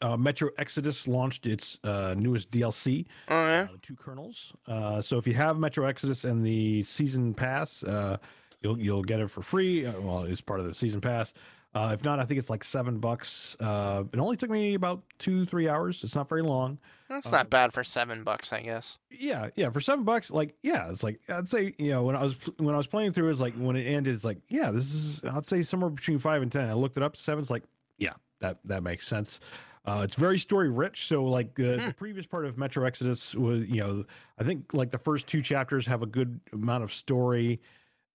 uh, 0.00 0.16
Metro 0.16 0.50
Exodus 0.58 1.08
launched 1.08 1.46
its 1.46 1.78
uh, 1.84 2.14
newest 2.16 2.50
DLC. 2.50 3.06
Oh, 3.28 3.46
yeah. 3.46 3.66
uh, 3.70 3.76
Two 3.82 3.96
Colonels. 3.96 4.52
Uh, 4.66 5.02
so 5.02 5.18
if 5.18 5.26
you 5.26 5.34
have 5.34 5.58
Metro 5.58 5.86
Exodus 5.86 6.24
and 6.24 6.44
the 6.44 6.82
season 6.84 7.34
pass, 7.34 7.82
uh, 7.82 8.16
you'll 8.60 8.78
you'll 8.78 9.02
get 9.02 9.20
it 9.20 9.28
for 9.30 9.42
free. 9.42 9.86
Uh, 9.86 10.00
well, 10.00 10.22
it's 10.22 10.40
part 10.40 10.60
of 10.60 10.66
the 10.66 10.74
season 10.74 11.00
pass. 11.00 11.34
Uh, 11.78 11.92
if 11.92 12.02
not, 12.02 12.18
I 12.18 12.24
think 12.24 12.40
it's 12.40 12.50
like 12.50 12.64
seven 12.64 12.98
bucks. 12.98 13.56
Uh, 13.60 14.02
it 14.12 14.18
only 14.18 14.36
took 14.36 14.50
me 14.50 14.74
about 14.74 15.00
two 15.20 15.46
three 15.46 15.68
hours. 15.68 16.02
It's 16.02 16.16
not 16.16 16.28
very 16.28 16.42
long. 16.42 16.76
That's 17.08 17.28
uh, 17.28 17.30
not 17.30 17.50
bad 17.50 17.72
for 17.72 17.84
seven 17.84 18.24
bucks, 18.24 18.52
I 18.52 18.62
guess. 18.62 18.98
Yeah, 19.10 19.50
yeah, 19.54 19.70
for 19.70 19.80
seven 19.80 20.04
bucks, 20.04 20.30
like 20.30 20.56
yeah, 20.62 20.90
it's 20.90 21.04
like 21.04 21.20
I'd 21.28 21.48
say 21.48 21.74
you 21.78 21.90
know 21.90 22.02
when 22.02 22.16
I 22.16 22.22
was 22.24 22.34
when 22.56 22.74
I 22.74 22.78
was 22.78 22.88
playing 22.88 23.12
through, 23.12 23.30
it's 23.30 23.38
like 23.38 23.54
when 23.54 23.76
it 23.76 23.84
ended, 23.84 24.12
it's 24.14 24.24
like 24.24 24.38
yeah, 24.48 24.72
this 24.72 24.92
is 24.92 25.20
I'd 25.24 25.46
say 25.46 25.62
somewhere 25.62 25.90
between 25.90 26.18
five 26.18 26.42
and 26.42 26.50
ten. 26.50 26.68
I 26.68 26.72
looked 26.72 26.96
it 26.96 27.02
up, 27.04 27.16
seven's 27.16 27.48
like 27.48 27.62
yeah, 27.98 28.14
that 28.40 28.58
that 28.64 28.82
makes 28.82 29.06
sense. 29.06 29.38
Uh, 29.86 30.02
it's 30.02 30.16
very 30.16 30.38
story 30.38 30.68
rich. 30.70 31.06
So 31.06 31.24
like 31.24 31.54
the, 31.54 31.78
Hmm. 31.80 31.86
the 31.88 31.94
previous 31.94 32.26
part 32.26 32.44
of 32.44 32.58
Metro 32.58 32.84
Exodus 32.84 33.36
was 33.36 33.68
you 33.68 33.76
know 33.76 34.04
I 34.38 34.42
think 34.42 34.74
like 34.74 34.90
the 34.90 34.98
first 34.98 35.28
two 35.28 35.42
chapters 35.42 35.86
have 35.86 36.02
a 36.02 36.06
good 36.06 36.40
amount 36.52 36.82
of 36.82 36.92
story, 36.92 37.60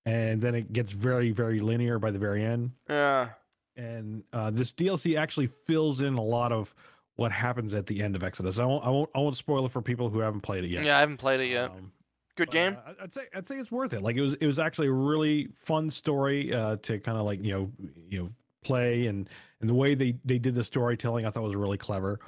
and 0.06 0.42
then 0.42 0.54
it 0.54 0.74
gets 0.74 0.92
very 0.92 1.32
very 1.32 1.62
linear 1.62 1.98
by 1.98 2.12
the 2.12 2.20
very 2.20 2.44
end 2.44 2.72
Yeah. 2.90 3.30
And 3.78 4.24
uh, 4.34 4.52
this 4.52 4.74
DLC 4.74 5.18
actually 5.18 5.48
fills 5.48 6.02
in 6.02 6.16
a 6.16 6.22
lot 6.24 6.52
of 6.52 6.74
what 7.16 7.32
happens 7.32 7.74
at 7.74 7.86
the 7.86 8.02
end 8.02 8.16
of 8.16 8.24
Exodus. 8.24 8.60
I 8.60 8.66
won't, 8.66 8.84
I 8.86 8.90
won't, 8.90 9.10
I 9.16 9.20
won't 9.20 9.38
spoil 9.38 9.66
it 9.66 9.72
for 9.72 9.82
people 9.82 10.10
who 10.10 10.20
haven't 10.20 10.42
played 10.42 10.64
it 10.64 10.70
yet. 10.70 10.84
Yeah, 10.84 10.98
I 10.98 11.00
haven't 11.02 11.18
played 11.18 11.40
it 11.42 11.50
yet. 11.50 11.70
Um, 11.72 11.92
Good 12.36 12.50
game. 12.50 12.76
uh, 12.88 12.94
I'd 13.04 13.14
say, 13.14 13.22
I'd 13.36 13.48
say 13.48 13.58
it's 13.60 13.72
worth 13.72 13.94
it. 13.94 14.02
Like 14.02 14.16
it 14.16 14.22
was, 14.22 14.34
it 14.36 14.48
was 14.48 14.58
actually 14.58 14.88
a 14.88 14.92
really 14.94 15.50
fun 15.54 15.92
story 15.92 16.52
uh, 16.54 16.78
to 16.78 17.00
kind 17.00 17.18
of 17.18 17.26
like 17.26 17.44
you 17.44 17.54
know, 17.54 17.72
you 18.10 18.24
know, 18.24 18.30
play 18.64 19.06
and 19.08 19.30
and 19.62 19.70
the 19.70 19.74
way 19.76 19.94
they 19.94 20.16
they 20.26 20.40
did 20.40 20.56
the 20.56 20.64
storytelling, 20.64 21.26
I 21.28 21.30
thought 21.30 21.44
was 21.44 21.56
really 21.56 21.78
clever. 21.78 22.20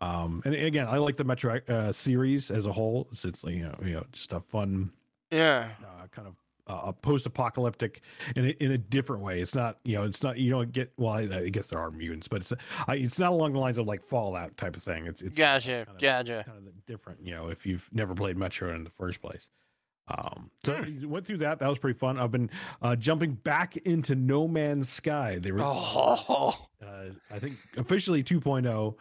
Um, 0.00 0.40
and 0.46 0.54
again, 0.54 0.86
I 0.88 0.96
like 0.96 1.16
the 1.18 1.24
Metro 1.24 1.60
uh, 1.68 1.92
series 1.92 2.50
as 2.50 2.64
a 2.64 2.72
whole. 2.72 3.06
It's, 3.12 3.26
it's 3.26 3.42
you 3.44 3.64
know, 3.64 3.74
you 3.84 3.92
know, 3.94 4.04
just 4.12 4.32
a 4.32 4.40
fun 4.40 4.90
Yeah. 5.30 5.68
uh, 5.84 6.06
kind 6.10 6.26
of 6.26 6.36
a 6.84 6.92
post-apocalyptic 6.92 8.02
in 8.36 8.46
a, 8.46 8.48
in 8.62 8.72
a 8.72 8.78
different 8.78 9.22
way. 9.22 9.40
It's 9.40 9.54
not 9.54 9.78
you 9.84 9.94
know 9.96 10.04
it's 10.04 10.22
not 10.22 10.38
you 10.38 10.50
don't 10.50 10.72
get 10.72 10.92
well 10.96 11.12
I, 11.14 11.20
I 11.22 11.48
guess 11.48 11.66
there 11.68 11.78
are 11.78 11.90
mutants, 11.90 12.28
but 12.28 12.40
it's 12.42 12.52
I, 12.86 12.96
it's 12.96 13.18
not 13.18 13.32
along 13.32 13.52
the 13.54 13.58
lines 13.58 13.78
of 13.78 13.86
like 13.86 14.02
Fallout 14.04 14.56
type 14.56 14.76
of 14.76 14.82
thing. 14.82 15.06
It's 15.06 15.22
it's 15.22 15.36
Gotcha, 15.36 15.84
kind 15.86 15.96
of- 15.96 15.98
gotcha. 16.00 16.44
kind 16.46 16.66
of 16.68 16.86
different. 16.86 17.20
You 17.24 17.34
know 17.34 17.48
if 17.48 17.66
you've 17.66 17.88
never 17.92 18.14
played 18.14 18.36
Metro 18.36 18.74
in 18.74 18.84
the 18.84 18.90
first 18.90 19.20
place. 19.20 19.48
Um, 20.08 20.50
so 20.64 20.74
Hmm. 20.74 21.08
went 21.08 21.24
through 21.24 21.38
that. 21.38 21.60
That 21.60 21.68
was 21.68 21.78
pretty 21.78 21.96
fun. 21.98 22.18
I've 22.18 22.32
been 22.32 22.50
uh, 22.82 22.96
jumping 22.96 23.34
back 23.34 23.76
into 23.76 24.16
No 24.16 24.48
Man's 24.48 24.88
Sky. 24.88 25.38
They 25.40 25.52
were 25.52 25.60
Oh, 25.62 26.52
uh, 26.84 27.04
I 27.30 27.38
think 27.38 27.54
officially 27.76 28.24
2.0 28.24 28.94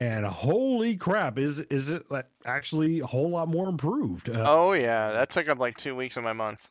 and 0.00 0.24
holy 0.26 0.96
crap 0.96 1.38
is 1.38 1.58
is 1.58 1.88
it 1.90 2.10
like 2.10 2.26
actually 2.44 3.00
a 3.00 3.06
whole 3.06 3.30
lot 3.30 3.48
more 3.48 3.66
improved 3.68 4.28
uh, 4.28 4.44
oh 4.46 4.72
yeah, 4.72 5.10
that 5.12 5.30
took 5.30 5.48
up 5.48 5.58
like 5.58 5.76
two 5.76 5.94
weeks 5.96 6.16
of 6.16 6.24
my 6.24 6.32
month. 6.34 6.70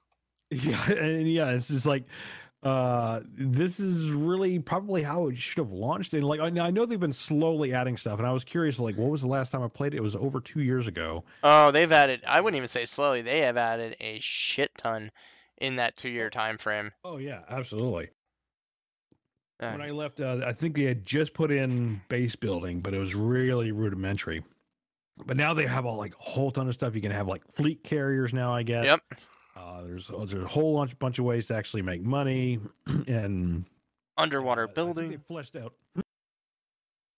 Yeah 0.52 0.92
and 0.92 1.32
yeah 1.32 1.50
it's 1.52 1.68
just 1.68 1.86
like 1.86 2.04
uh 2.64 3.20
this 3.38 3.80
is 3.80 4.10
really 4.10 4.58
probably 4.60 5.04
how 5.04 5.28
it 5.28 5.38
should 5.38 5.60
have 5.60 5.72
launched 5.72 6.14
and 6.14 6.24
like 6.24 6.40
I, 6.40 6.46
I 6.48 6.72
know 6.72 6.86
they've 6.86 7.00
been 7.00 7.14
slowly 7.14 7.74
adding 7.74 7.96
stuff 7.98 8.18
and 8.18 8.28
i 8.28 8.32
was 8.32 8.44
curious 8.44 8.80
like 8.80 8.98
what 8.98 9.12
was 9.12 9.22
the 9.22 9.28
last 9.28 9.52
time 9.52 9.62
i 9.62 9.68
played 9.68 9.94
it 9.94 9.98
it 9.98 10.02
was 10.02 10.16
over 10.16 10.40
two 10.40 10.62
years 10.62 10.88
ago 10.88 11.24
Oh, 11.44 11.70
they've 11.72 11.92
added. 11.92 12.24
I 12.28 12.42
wouldn't 12.42 12.58
even 12.58 12.68
say 12.68 12.86
slowly. 12.86 13.22
They 13.22 13.42
have 13.42 13.56
added 13.58 13.96
a 14.00 14.18
shit 14.20 14.72
ton 14.78 15.12
in 15.60 15.76
that 15.76 15.96
two-year 15.96 16.30
time 16.32 16.58
frame. 16.58 16.92
oh 17.04 17.18
yeah 17.18 17.42
absolutely 17.50 18.10
Uh, 19.60 19.72
when 19.72 19.82
i 19.82 19.92
left 19.92 20.20
uh, 20.20 20.42
i 20.46 20.52
think 20.52 20.76
they 20.76 20.84
had 20.84 21.06
just 21.06 21.34
put 21.34 21.52
in 21.52 22.02
base 22.10 22.36
building 22.36 22.80
but 22.82 22.94
it 22.94 23.00
was 23.00 23.14
really 23.16 23.72
rudimentary 23.72 24.44
but 25.26 25.38
now 25.38 25.54
they 25.54 25.66
have 25.66 25.86
all 25.86 25.96
like 25.98 26.14
a 26.14 26.24
whole 26.24 26.52
ton 26.52 26.68
of 26.68 26.74
stuff 26.74 26.94
you 26.96 27.02
can 27.02 27.12
have 27.12 27.28
like 27.28 27.42
fleet 27.54 27.84
carriers 27.84 28.34
now 28.34 28.54
i 28.54 28.64
guess 28.64 28.86
Yep. 28.86 29.02
Uh, 29.66 29.82
there's 29.84 30.08
there's 30.08 30.34
a 30.44 30.48
whole 30.48 30.76
bunch 30.78 30.98
bunch 31.00 31.20
of 31.20 31.26
ways 31.26 31.48
to 31.48 31.56
actually 31.56 31.82
make 31.82 32.04
money, 32.04 32.60
and 33.08 33.66
Underwater 34.18 34.66
uh, 34.66 34.68
building. 34.68 35.20
fleshed 35.28 35.56
out. 35.56 35.74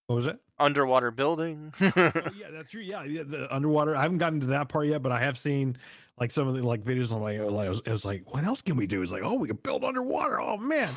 What 0.07 0.15
was 0.15 0.25
it? 0.27 0.39
Underwater 0.57 1.11
building. 1.11 1.73
Oh, 1.81 1.91
yeah, 1.95 2.49
that's 2.51 2.71
true. 2.71 2.81
Yeah, 2.81 3.03
yeah, 3.03 3.23
the 3.27 3.53
underwater. 3.53 3.95
I 3.95 4.01
haven't 4.03 4.19
gotten 4.19 4.39
to 4.39 4.45
that 4.47 4.69
part 4.69 4.87
yet, 4.87 5.03
but 5.03 5.11
I 5.11 5.19
have 5.21 5.37
seen 5.37 5.77
like 6.17 6.31
some 6.31 6.47
of 6.47 6.55
the 6.55 6.63
like 6.65 6.83
videos 6.83 7.11
on 7.11 7.21
like, 7.21 7.39
like 7.39 7.67
I 7.67 7.69
was, 7.69 7.81
I 7.85 7.91
was 7.91 8.05
like, 8.05 8.33
what 8.33 8.45
else 8.45 8.61
can 8.61 8.77
we 8.77 8.87
do? 8.87 9.01
It's 9.03 9.11
like, 9.11 9.21
oh, 9.23 9.33
we 9.33 9.49
can 9.49 9.57
build 9.57 9.83
underwater. 9.83 10.39
Oh 10.39 10.55
man. 10.57 10.89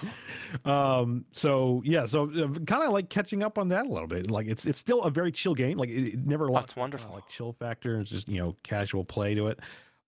Um. 0.64 1.24
So 1.32 1.82
yeah. 1.84 2.06
So 2.06 2.30
uh, 2.30 2.48
kind 2.66 2.84
of 2.84 2.90
like 2.92 3.08
catching 3.10 3.42
up 3.42 3.58
on 3.58 3.68
that 3.70 3.86
a 3.86 3.88
little 3.88 4.06
bit. 4.06 4.30
Like 4.30 4.46
it's 4.46 4.64
it's 4.64 4.78
still 4.78 5.02
a 5.02 5.10
very 5.10 5.32
chill 5.32 5.54
game. 5.56 5.76
Like 5.76 5.90
it, 5.90 6.14
it 6.14 6.26
never 6.26 6.48
lost 6.48 6.66
it's 6.66 6.76
wonderful. 6.76 7.12
like 7.12 7.28
chill 7.28 7.52
factor. 7.52 7.98
It's 8.00 8.10
just 8.10 8.28
you 8.28 8.38
know 8.38 8.54
casual 8.62 9.04
play 9.04 9.34
to 9.34 9.48
it. 9.48 9.58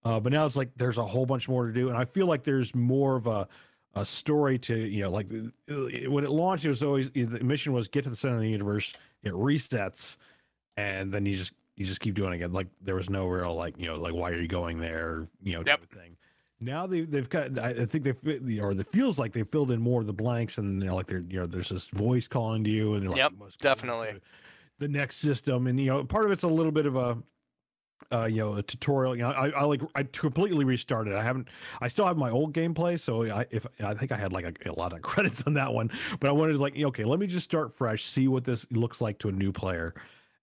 Uh, 0.05 0.19
but 0.19 0.33
now 0.33 0.47
it's 0.47 0.57
like 0.57 0.71
there's 0.77 0.99
a 0.99 1.07
whole 1.07 1.27
bunch 1.27 1.49
more 1.49 1.67
to 1.67 1.73
do, 1.73 1.88
and 1.88 1.97
I 1.97 2.05
feel 2.05 2.27
like 2.27 2.45
there's 2.45 2.75
more 2.75 3.17
of 3.17 3.27
a 3.27 3.49
a 3.95 4.07
story 4.07 4.59
to 4.59 4.75
you 4.77 5.03
know 5.03 5.11
like 5.11 5.29
when 5.69 6.25
it 6.25 6.31
launched, 6.31 6.65
it 6.65 6.69
was 6.69 6.83
always 6.83 7.11
the 7.11 7.27
mission 7.27 7.73
was 7.73 7.88
get 7.88 8.05
to 8.05 8.11
the 8.11 8.17
center 8.17 8.37
of 8.37 8.41
the 8.43 8.49
universe. 8.51 8.93
It 9.23 9.33
resets, 9.33 10.17
and 10.77 11.12
then 11.12 11.27
you 11.27 11.37
just 11.37 11.53
you 11.77 11.85
just 11.87 12.01
keep 12.01 12.15
doing 12.15 12.33
it 12.33 12.37
again. 12.37 12.53
Like 12.53 12.69
there 12.81 12.95
was 12.97 13.11
no 13.11 13.27
real 13.27 13.55
like 13.55 13.79
you 13.79 13.87
know 13.87 13.97
like 13.97 14.15
why 14.15 14.31
are 14.31 14.41
you 14.41 14.49
going 14.49 14.81
there 14.81 15.29
you 15.43 15.53
know 15.55 15.62
type 15.62 15.81
Yep. 15.81 15.83
of 15.83 15.88
thing. 15.91 16.17
Now 16.61 16.87
they 16.87 17.03
they've 17.03 17.29
got 17.29 17.59
I 17.59 17.87
think 17.87 18.05
they've 18.05 18.61
or 18.61 18.73
it 18.73 18.87
feels 18.87 19.19
like 19.19 19.33
they 19.33 19.43
filled 19.43 19.71
in 19.71 19.81
more 19.81 20.01
of 20.01 20.07
the 20.07 20.12
blanks, 20.12 20.59
and 20.59 20.81
you 20.81 20.88
know 20.88 20.95
like 20.95 21.07
they're 21.07 21.25
you 21.29 21.41
know 21.41 21.47
there's 21.47 21.69
this 21.71 21.88
voice 21.88 22.27
calling 22.29 22.65
to 22.65 22.71
you, 22.71 22.95
and 22.95 23.03
they're 23.03 23.11
like, 23.11 23.19
Yep, 23.19 23.33
"You 23.33 23.37
must 23.38 23.61
definitely. 23.61 24.21
the 24.79 24.88
next 24.88 25.17
system, 25.17 25.67
and 25.67 25.79
you 25.79 25.87
know 25.87 26.05
part 26.05 26.25
of 26.25 26.31
it's 26.33 26.43
a 26.45 26.49
little 26.49 26.73
bit 26.73 26.87
of 26.87 26.97
a 26.97 27.19
uh, 28.11 28.25
you 28.25 28.38
know, 28.38 28.55
a 28.55 28.62
tutorial. 28.62 29.17
You 29.17 29.23
know, 29.23 29.31
I, 29.31 29.49
I 29.51 29.65
like 29.65 29.83
I 29.95 30.03
completely 30.05 30.65
restarted. 30.65 31.15
I 31.15 31.23
haven't. 31.23 31.49
I 31.81 31.88
still 31.88 32.07
have 32.07 32.17
my 32.17 32.31
old 32.31 32.53
gameplay, 32.53 32.99
so 32.99 33.25
I 33.31 33.47
if 33.51 33.67
I 33.83 33.95
think 33.95 34.12
I 34.12 34.17
had 34.17 34.33
like 34.33 34.45
a, 34.45 34.71
a 34.71 34.73
lot 34.73 34.93
of 34.93 35.03
credits 35.03 35.43
on 35.47 35.55
that 35.55 35.73
one. 35.73 35.91
But 36.21 36.29
I 36.29 36.33
wanted 36.33 36.55
to 36.55 36.59
like, 36.59 36.77
okay, 36.77 37.05
let 37.05 37.19
me 37.19 37.27
just 37.27 37.45
start 37.45 37.77
fresh, 37.77 38.05
see 38.05 38.29
what 38.29 38.45
this 38.45 38.67
looks 38.71 39.01
like 39.01 39.19
to 39.21 39.29
a 39.29 39.33
new 39.33 39.53
player. 39.53 39.95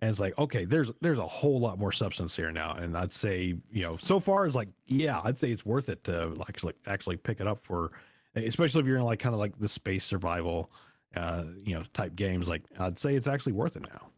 And 0.01 0.09
it's 0.09 0.19
like, 0.19 0.37
okay, 0.37 0.63
there's 0.63 0.91
there's 1.01 1.19
a 1.19 1.27
whole 1.27 1.59
lot 1.59 1.77
more 1.77 1.91
substance 1.91 2.35
here 2.35 2.51
now, 2.51 2.75
and 2.75 2.95
I'd 2.97 3.13
say, 3.13 3.55
you 3.71 3.81
know, 3.83 3.97
so 3.97 4.19
far 4.19 4.45
it's 4.45 4.55
like, 4.55 4.69
yeah, 4.87 5.19
I'd 5.23 5.37
say 5.37 5.51
it's 5.51 5.65
worth 5.65 5.89
it 5.89 6.03
to 6.05 6.35
actually 6.47 6.73
actually 6.87 7.17
pick 7.17 7.41
it 7.41 7.47
up 7.47 7.59
for, 7.59 7.91
especially 8.35 8.81
if 8.81 8.87
you're 8.87 8.97
in 8.97 9.03
like 9.03 9.19
kind 9.19 9.35
of 9.35 9.39
like 9.39 9.59
the 9.59 9.67
space 9.67 10.05
survival, 10.05 10.71
uh, 11.15 11.43
you 11.65 11.73
know, 11.73 11.83
type 11.93 12.15
games. 12.15 12.47
Like, 12.47 12.63
I'd 12.79 12.97
say 12.97 13.15
it's 13.15 13.27
actually 13.27 13.53
worth 13.53 13.75
it 13.75 13.83
now. 13.83 14.09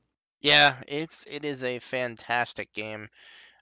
Yeah, 0.42 0.76
it's 0.88 1.26
it 1.26 1.46
is 1.46 1.64
a 1.64 1.80
fantastic 1.80 2.74
game. 2.74 3.10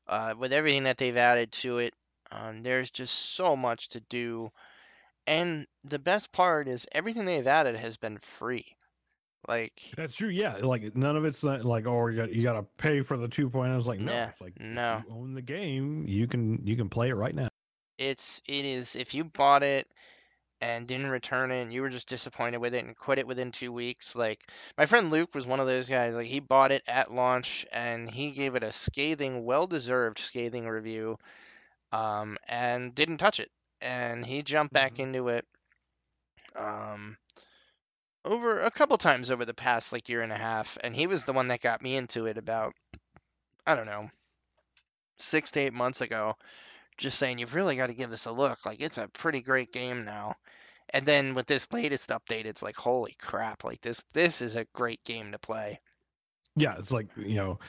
Uh, 0.08 0.34
with 0.38 0.54
everything 0.54 0.84
that 0.86 0.98
they've 0.98 1.18
added 1.18 1.52
to 1.52 1.80
it, 1.80 1.94
um, 2.32 2.64
there's 2.64 2.90
just 2.92 3.36
so 3.36 3.56
much 3.56 3.90
to 3.90 4.00
do, 4.02 4.52
and 5.28 5.68
the 5.84 6.00
best 6.00 6.32
part 6.32 6.68
is 6.68 6.88
everything 6.92 7.26
they've 7.26 7.48
added 7.48 7.76
has 7.76 7.98
been 7.98 8.18
free. 8.18 8.76
Like, 9.48 9.82
That's 9.96 10.16
true. 10.16 10.30
Yeah, 10.30 10.58
like 10.58 10.96
none 10.96 11.16
of 11.16 11.26
it's 11.26 11.44
not 11.44 11.66
like 11.66 11.86
oh 11.86 12.08
you 12.08 12.18
got 12.18 12.34
you 12.34 12.44
got 12.44 12.54
to 12.54 12.64
pay 12.78 13.02
for 13.02 13.18
the 13.18 13.28
2.0. 13.28 13.78
It's 13.78 13.88
like 13.88 14.00
no, 14.00 14.12
Yeah, 14.12 14.30
it's 14.30 14.42
like 14.42 14.54
if 14.58 14.62
no. 14.62 15.04
you 15.08 15.14
own 15.14 15.34
the 15.34 15.42
game, 15.42 16.06
you 16.08 16.28
can 16.28 16.66
you 16.66 16.76
can 16.76 16.90
play 16.90 17.10
it 17.10 17.16
right 17.16 17.34
now. 17.36 17.48
it's 17.98 18.42
it 18.48 18.66
is 18.66 18.96
if 18.96 19.14
you 19.14 19.24
bought 19.24 19.64
it 19.64 19.88
and 20.62 20.88
didn't 20.88 21.10
return 21.10 21.52
it 21.52 21.62
and 21.62 21.74
you 21.74 21.82
were 21.82 21.90
just 21.90 22.08
disappointed 22.10 22.58
with 22.58 22.74
it 22.74 22.84
and 22.86 22.98
quit 22.98 23.20
it 23.20 23.28
within 23.28 23.52
two 23.52 23.72
weeks 23.72 24.16
like 24.16 24.40
my 24.78 24.86
friend 24.86 25.12
luke 25.12 25.34
was 25.36 25.48
one 25.48 25.60
of 25.60 25.68
those 25.68 25.90
guys 25.90 26.14
like 26.14 26.28
he 26.28 26.40
bought 26.40 26.72
it 26.72 26.84
at 26.88 27.12
launch 27.14 27.66
and 27.72 28.10
he 28.10 28.32
gave 28.32 28.56
it 28.56 28.64
a 28.64 28.72
scathing 28.72 29.44
well 29.46 29.68
deserved 29.68 30.20
scathing 30.20 30.68
review 30.68 31.18
um, 31.92 32.38
and 32.48 32.94
didn't 32.96 33.18
touch 33.18 33.40
it 33.40 33.50
and 33.82 34.26
he 34.26 34.42
jumped 34.44 34.74
back 34.74 34.96
Mhm. 34.96 35.00
into 35.00 35.28
it 35.30 35.46
um, 36.56 37.18
over 38.26 38.60
a 38.62 38.72
couple 38.72 38.98
times 38.98 39.32
over 39.32 39.46
the 39.46 39.54
past 39.54 39.92
like 39.94 40.10
year 40.10 40.22
and 40.22 40.32
a 40.32 40.38
half 40.38 40.78
and 40.84 40.96
he 40.96 41.08
was 41.08 41.24
the 41.26 41.34
one 41.34 41.48
that 41.50 41.62
got 41.62 41.82
me 41.82 41.96
into 41.96 42.26
it 42.26 42.38
about 42.38 42.74
i 43.66 43.76
don't 43.76 43.86
know 43.86 44.10
six 45.20 45.52
to 45.52 45.60
eight 45.60 45.74
months 45.74 46.02
ago 46.02 46.36
just 47.00 47.18
saying 47.18 47.40
you've 47.40 47.56
really 47.56 47.76
got 47.76 47.88
to 47.88 47.96
give 47.96 48.12
this 48.12 48.28
a 48.28 48.32
look. 48.32 48.66
Like 48.66 48.82
it's 48.82 49.00
a 49.00 49.08
pretty 49.08 49.42
great 49.42 49.72
game 49.74 50.06
now. 50.06 50.36
And 50.92 51.06
then 51.06 51.34
with 51.36 51.48
this 51.48 51.72
latest 51.74 52.10
update, 52.12 52.46
it's 52.46 52.62
like 52.64 52.76
holy 52.76 53.16
crap! 53.20 53.64
Like 53.64 53.82
this 53.82 54.04
this 54.14 54.42
is 54.42 54.56
a 54.56 54.66
great 54.74 55.04
game 55.04 55.32
to 55.32 55.40
play. 55.40 55.80
Yeah, 56.56 56.76
it's 56.78 56.92
like 56.92 57.08
you 57.18 57.36
know, 57.36 57.60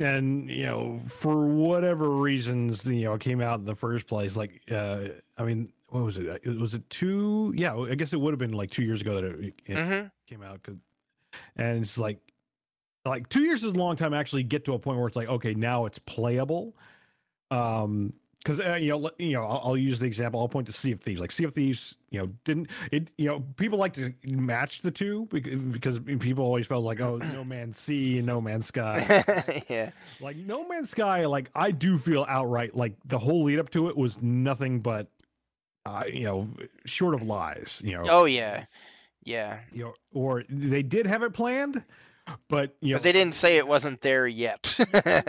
and 0.00 0.48
you 0.50 0.66
know 0.66 1.00
for 1.08 1.46
whatever 1.46 2.08
reasons 2.10 2.84
you 2.84 3.04
know 3.04 3.14
it 3.14 3.20
came 3.20 3.40
out 3.40 3.58
in 3.60 3.64
the 3.64 3.74
first 3.74 4.06
place. 4.06 4.36
Like 4.36 4.62
uh 4.70 5.08
I 5.36 5.44
mean, 5.44 5.72
what 5.88 6.04
was 6.04 6.18
it? 6.18 6.26
It- 6.44 6.58
Was 6.60 6.74
it 6.74 6.88
two? 6.90 7.52
Yeah, 7.56 7.76
I 7.76 7.94
guess 7.94 8.12
it 8.12 8.20
would 8.20 8.32
have 8.32 8.38
been 8.38 8.52
like 8.52 8.70
two 8.70 8.82
years 8.84 9.00
ago 9.00 9.14
that 9.14 9.24
it, 9.24 9.54
it 9.66 9.74
hmm 9.74 10.06
came 10.26 10.42
out. 10.42 10.62
'cause- 10.62 10.76
and 11.56 11.82
it's 11.82 11.98
like 11.98 12.18
like 13.04 13.28
two 13.28 13.42
years 13.42 13.62
is 13.64 13.70
a 13.72 13.76
long 13.76 13.96
time 13.96 14.12
actually 14.12 14.42
get 14.42 14.64
to 14.66 14.74
a 14.74 14.78
point 14.78 14.98
where 14.98 15.06
it's 15.06 15.16
like 15.16 15.28
okay 15.28 15.54
now 15.54 15.86
it's 15.86 15.98
playable 16.00 16.76
um 17.50 18.12
because 18.38 18.60
uh, 18.60 18.78
you 18.80 18.88
know 18.90 19.10
you 19.18 19.32
know 19.32 19.44
I'll, 19.44 19.60
I'll 19.64 19.76
use 19.76 19.98
the 19.98 20.06
example 20.06 20.40
i'll 20.40 20.48
point 20.48 20.66
to 20.68 20.72
sea 20.72 20.92
of 20.92 21.00
thieves 21.00 21.20
like 21.20 21.32
sea 21.32 21.44
of 21.44 21.54
thieves 21.54 21.96
you 22.10 22.20
know 22.20 22.26
didn't 22.44 22.68
it 22.92 23.10
you 23.18 23.26
know 23.28 23.40
people 23.56 23.78
like 23.78 23.94
to 23.94 24.12
match 24.24 24.82
the 24.82 24.90
two 24.90 25.26
because, 25.30 25.60
because 25.60 25.98
people 25.98 26.44
always 26.44 26.66
felt 26.66 26.84
like 26.84 27.00
oh 27.00 27.16
no 27.16 27.44
man's 27.44 27.76
sea 27.78 28.18
and 28.18 28.26
no 28.26 28.40
man's 28.40 28.66
sky 28.66 29.24
yeah. 29.68 29.90
like 30.20 30.36
no 30.36 30.66
man's 30.68 30.90
sky 30.90 31.26
like 31.26 31.50
i 31.54 31.70
do 31.70 31.98
feel 31.98 32.24
outright 32.28 32.76
like 32.76 32.94
the 33.06 33.18
whole 33.18 33.44
lead 33.44 33.58
up 33.58 33.70
to 33.70 33.88
it 33.88 33.96
was 33.96 34.20
nothing 34.22 34.80
but 34.80 35.08
uh, 35.86 36.04
you 36.12 36.24
know 36.24 36.48
short 36.84 37.14
of 37.14 37.22
lies 37.22 37.80
you 37.84 37.92
know 37.92 38.04
Oh 38.08 38.24
yeah. 38.26 38.64
Yeah. 39.24 39.58
you 39.72 39.84
know, 39.84 39.94
or 40.12 40.44
they 40.48 40.82
did 40.82 41.06
have 41.06 41.22
it 41.22 41.32
planned, 41.34 41.82
but 42.48 42.74
you 42.80 42.92
know, 42.92 42.98
But 42.98 43.02
they 43.04 43.12
didn't 43.12 43.34
say 43.34 43.56
it 43.56 43.66
wasn't 43.68 44.00
there 44.00 44.26
yet. 44.26 44.74
yeah, 45.04 45.22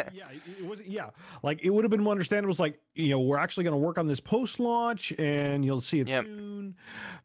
it, 0.60 0.66
wasn't. 0.66 0.88
Yeah, 0.90 1.10
like 1.44 1.62
it 1.64 1.70
would 1.70 1.84
have 1.84 1.92
been 1.92 2.04
more 2.04 2.12
understandable. 2.12 2.52
It's 2.52 2.60
like 2.60 2.80
you 2.96 3.10
know, 3.12 3.20
we're 3.20 3.38
actually 3.38 3.64
going 3.66 3.74
to 3.74 3.78
work 3.86 3.98
on 3.98 4.08
this 4.08 4.20
post 4.20 4.60
launch, 4.60 5.12
and 5.18 5.64
you'll 5.64 5.82
see 5.82 6.00
it 6.00 6.08
Yep. 6.08 6.26
soon. 6.26 6.76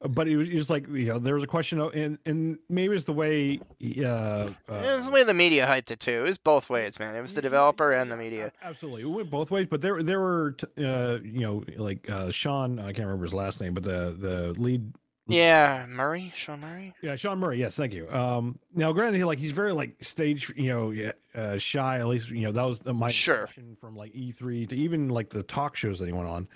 But 0.01 0.29
it 0.29 0.37
was 0.37 0.49
just 0.49 0.71
like 0.71 0.87
you 0.89 1.07
know, 1.07 1.19
there 1.19 1.35
was 1.35 1.45
a 1.45 1.47
question, 1.49 1.79
of, 1.81 1.95
and 1.95 2.19
and 2.27 2.59
maybe 2.69 2.95
it's 2.95 3.05
the 3.05 3.13
way. 3.13 3.61
Uh, 3.99 4.05
uh, 4.05 4.51
it 4.69 4.97
was 4.99 5.07
the 5.07 5.13
way 5.13 5.25
the 5.25 5.35
media 5.35 5.67
hyped 5.67 5.91
it 5.91 6.01
too. 6.01 6.19
It 6.21 6.23
was 6.23 6.39
both 6.39 6.69
ways, 6.69 6.99
man. 6.99 7.15
It 7.15 7.23
was 7.23 7.35
the 7.35 7.43
developer 7.43 7.93
and 7.93 8.11
the 8.11 8.17
media. 8.17 8.53
Absolutely, 8.63 9.03
it 9.03 9.07
went 9.07 9.31
both 9.31 9.51
ways. 9.51 9.67
But 9.71 9.81
there, 9.81 10.03
there 10.03 10.21
were, 10.21 10.53
t- 10.53 10.85
uh, 10.85 11.19
you 11.23 11.41
know, 11.41 11.65
like 11.77 12.09
uh, 12.11 12.31
Sean. 12.33 12.79
I 12.79 12.93
can't 12.93 13.07
remember 13.07 13.25
his 13.25 13.35
last 13.35 13.61
name, 13.61 13.75
but 13.75 13.83
the 13.85 14.15
the 14.19 14.55
lead 14.61 14.93
Yeah, 15.27 15.87
Murray, 15.89 16.33
Sean 16.35 16.61
Murray. 16.61 16.95
Yeah, 17.01 17.17
Sean 17.17 17.39
Murray. 17.39 17.59
Yes, 17.59 17.75
thank 17.75 17.93
you. 17.95 18.11
Um, 18.11 18.59
now, 18.75 18.93
granted, 18.93 19.17
he, 19.19 19.25
like 19.25 19.39
he's 19.39 19.53
very 19.53 19.73
like 19.73 19.97
stage, 20.05 20.53
you 20.55 20.69
know, 20.69 21.13
uh, 21.35 21.57
shy. 21.59 21.99
At 21.99 22.07
least 22.09 22.29
you 22.29 22.43
know 22.43 22.53
that 22.53 22.63
was 22.63 22.85
my 22.85 23.09
Sure. 23.09 23.41
impression 23.41 23.77
from 23.81 23.97
like 23.97 24.13
E3 24.13 24.69
to 24.69 24.77
even 24.77 25.09
like 25.09 25.31
the 25.31 25.43
talk 25.43 25.77
shows 25.77 25.99
that 25.99 26.07
he 26.07 26.13
went 26.13 26.29
on. 26.29 26.47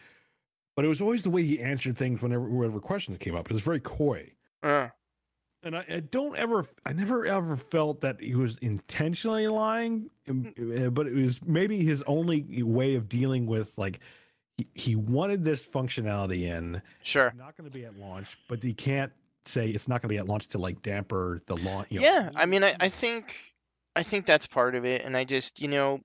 But 0.76 0.84
it 0.84 0.88
was 0.88 1.00
always 1.00 1.22
the 1.22 1.30
way 1.30 1.42
he 1.42 1.60
answered 1.60 1.96
things 1.96 2.20
whenever 2.20 2.44
whenever 2.48 2.78
questions 2.80 3.16
came 3.18 3.34
up. 3.34 3.46
It 3.46 3.52
was 3.52 3.62
very 3.62 3.80
coy, 3.80 4.32
Uh, 4.62 4.88
and 5.62 5.76
I, 5.76 5.84
I 5.88 6.00
don't 6.00 6.36
ever, 6.36 6.66
I 6.86 6.92
never 6.92 7.26
ever 7.26 7.56
felt 7.56 8.02
that 8.02 8.20
he 8.20 8.34
was 8.34 8.58
intentionally 8.58 9.48
lying. 9.48 10.10
um, 10.28 10.54
uh, 10.58 10.90
But 10.90 11.06
it 11.08 11.14
was 11.14 11.40
maybe 11.42 11.82
his 11.84 12.02
only 12.06 12.62
way 12.62 12.94
of 12.96 13.08
dealing 13.08 13.46
with 13.46 13.76
like 13.78 13.98
he, 14.58 14.66
he 14.74 14.96
wanted 14.96 15.44
this 15.44 15.62
functionality 15.62 16.42
in. 16.42 16.82
Sure. 17.02 17.28
It's 17.28 17.36
not 17.38 17.56
going 17.56 17.70
to 17.70 17.74
be 17.74 17.84
at 17.84 17.96
launch, 17.96 18.38
but 18.48 18.62
he 18.62 18.74
can't 18.74 19.12
say 19.46 19.68
it's 19.70 19.88
not 19.88 20.02
going 20.02 20.08
to 20.08 20.14
be 20.14 20.18
at 20.18 20.26
launch 20.26 20.48
to 20.48 20.58
like 20.58 20.82
damper 20.82 21.40
the 21.46 21.56
launch. 21.56 21.88
You 21.90 22.00
know, 22.00 22.06
Yeah, 22.06 22.30
I 22.36 22.46
mean, 22.46 22.64
I, 22.64 22.74
I 22.80 22.88
think 22.88 23.34
I 23.96 24.02
think 24.02 24.26
that's 24.26 24.46
part 24.46 24.74
of 24.74 24.84
it, 24.84 25.04
and 25.04 25.16
I 25.16 25.24
just 25.24 25.60
you 25.60 25.68
know, 25.68 26.00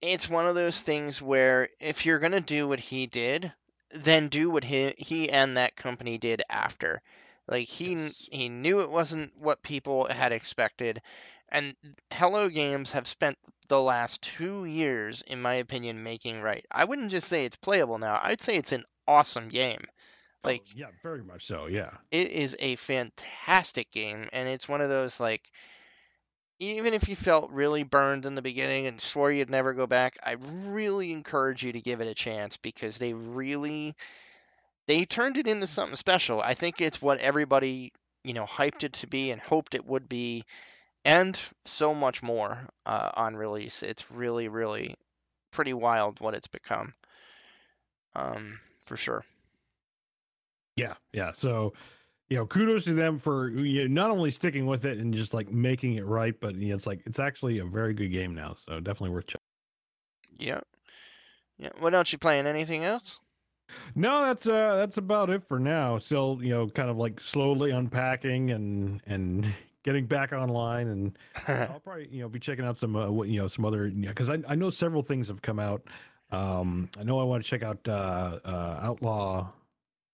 it's 0.00 0.30
one 0.30 0.46
of 0.46 0.54
those 0.54 0.80
things 0.80 1.20
where 1.20 1.68
if 1.80 2.06
you're 2.06 2.20
gonna 2.20 2.40
do 2.40 2.68
what 2.68 2.80
he 2.80 3.06
did, 3.06 3.52
then 3.90 4.28
do 4.28 4.50
what 4.50 4.64
he 4.64 4.94
he 4.96 5.30
and 5.30 5.56
that 5.56 5.76
company 5.76 6.18
did 6.18 6.42
after. 6.48 7.02
Like 7.48 7.68
he 7.68 7.94
Yes. 7.94 8.28
he 8.30 8.48
knew 8.48 8.80
it 8.80 8.90
wasn't 8.90 9.36
what 9.36 9.62
people 9.62 10.06
had 10.08 10.32
expected, 10.32 11.02
and 11.48 11.74
Hello 12.12 12.48
Games 12.48 12.92
have 12.92 13.08
spent 13.08 13.36
the 13.70 13.80
last 13.82 14.22
two 14.22 14.66
years, 14.66 15.22
in 15.22 15.42
my 15.42 15.54
opinion, 15.56 16.04
making 16.04 16.42
right. 16.42 16.66
I 16.70 16.84
wouldn't 16.86 17.12
just 17.12 17.28
say 17.28 17.46
it's 17.46 17.56
playable 17.56 17.98
now. 17.98 18.20
I'd 18.22 18.42
say 18.42 18.56
it's 18.58 18.72
an 18.72 18.84
awesome 19.08 19.48
game. 19.50 19.82
Oh, 20.44 20.50
Like 20.50 20.64
yeah, 20.74 20.88
very 21.02 21.22
much 21.24 21.46
so. 21.46 21.66
Yeah. 21.66 21.92
it 22.10 22.30
is 22.30 22.56
a 22.60 22.76
fantastic 22.76 23.90
game 23.92 24.28
and 24.32 24.48
it's 24.48 24.68
one 24.68 24.82
of 24.82 24.88
those 24.90 25.20
like 25.20 25.42
even 26.60 26.92
if 26.94 27.08
you 27.08 27.16
felt 27.16 27.50
really 27.50 27.82
burned 27.84 28.26
in 28.26 28.34
the 28.34 28.42
beginning 28.42 28.86
and 28.86 29.00
swore 29.00 29.32
you'd 29.32 29.50
never 29.50 29.72
go 29.74 29.86
back 29.86 30.18
i 30.24 30.36
really 30.66 31.12
encourage 31.12 31.62
you 31.64 31.72
to 31.72 31.80
give 31.80 32.00
it 32.00 32.08
a 32.08 32.14
chance 32.14 32.56
because 32.58 32.98
they 32.98 33.14
really 33.14 33.94
they 34.88 35.04
turned 35.04 35.38
it 35.38 35.46
into 35.48 35.66
something 35.66 35.96
special 35.96 36.40
i 36.42 36.54
think 36.54 36.80
it's 36.80 37.02
what 37.02 37.18
everybody 37.20 37.92
you 38.24 38.34
know 38.34 38.46
hyped 38.46 38.84
it 38.84 38.94
to 38.94 39.06
be 39.06 39.30
and 39.30 39.40
hoped 39.40 39.74
it 39.74 39.86
would 39.86 40.08
be 40.08 40.44
and 41.04 41.40
so 41.64 41.94
much 41.94 42.22
more 42.22 42.68
uh, 42.86 43.10
on 43.14 43.36
release 43.36 43.82
it's 43.82 44.10
really 44.10 44.48
really 44.48 44.94
pretty 45.50 45.72
wild 45.72 46.20
what 46.20 46.34
it's 46.34 46.48
become 46.48 46.94
um 48.14 48.60
for 48.80 48.96
sure 48.96 49.24
Yeah, 50.76 50.94
yeah. 51.12 51.32
So, 51.34 51.72
you 52.28 52.36
know, 52.36 52.46
kudos 52.46 52.84
to 52.84 52.94
them 52.94 53.18
for 53.18 53.50
you 53.50 53.82
know, 53.88 54.02
not 54.02 54.10
only 54.10 54.30
sticking 54.30 54.66
with 54.66 54.84
it 54.84 54.98
and 54.98 55.12
just 55.14 55.34
like 55.34 55.50
making 55.50 55.94
it 55.94 56.06
right, 56.06 56.38
but 56.40 56.54
you 56.56 56.70
know, 56.70 56.74
it's 56.76 56.86
like 56.86 57.02
it's 57.06 57.18
actually 57.18 57.58
a 57.58 57.64
very 57.64 57.94
good 57.94 58.08
game 58.12 58.34
now. 58.34 58.54
So 58.54 58.80
definitely 58.80 59.10
worth 59.10 59.26
checking. 59.26 59.40
yeah 60.38 60.60
yeah 61.58 61.70
what 61.78 61.94
else 61.94 62.12
you 62.12 62.18
playing 62.18 62.46
anything 62.46 62.84
else 62.84 63.20
No, 63.94 64.22
that's 64.22 64.46
uh 64.46 64.76
that's 64.76 64.96
about 64.98 65.30
it 65.30 65.42
for 65.44 65.58
now. 65.58 65.98
Still, 65.98 66.38
you 66.42 66.50
know, 66.50 66.68
kind 66.68 66.90
of 66.90 66.96
like 66.96 67.20
slowly 67.20 67.70
unpacking 67.70 68.50
and 68.50 69.02
and 69.06 69.54
getting 69.82 70.06
back 70.06 70.32
online 70.32 70.88
and 70.88 71.18
I'll 71.48 71.80
probably 71.80 72.08
you 72.10 72.22
know 72.22 72.28
be 72.28 72.38
checking 72.38 72.64
out 72.64 72.78
some 72.78 72.96
uh, 72.96 73.10
what 73.10 73.28
you 73.28 73.40
know 73.40 73.48
some 73.48 73.64
other 73.64 73.88
because 73.88 74.28
I 74.30 74.38
I 74.48 74.54
know 74.54 74.70
several 74.70 75.02
things 75.02 75.28
have 75.28 75.42
come 75.42 75.58
out. 75.58 75.82
Um, 76.30 76.88
I 76.98 77.02
know 77.02 77.18
I 77.18 77.24
want 77.24 77.42
to 77.42 77.48
check 77.48 77.62
out 77.62 77.80
uh, 77.88 78.38
uh, 78.44 78.78
Outlaw 78.82 79.48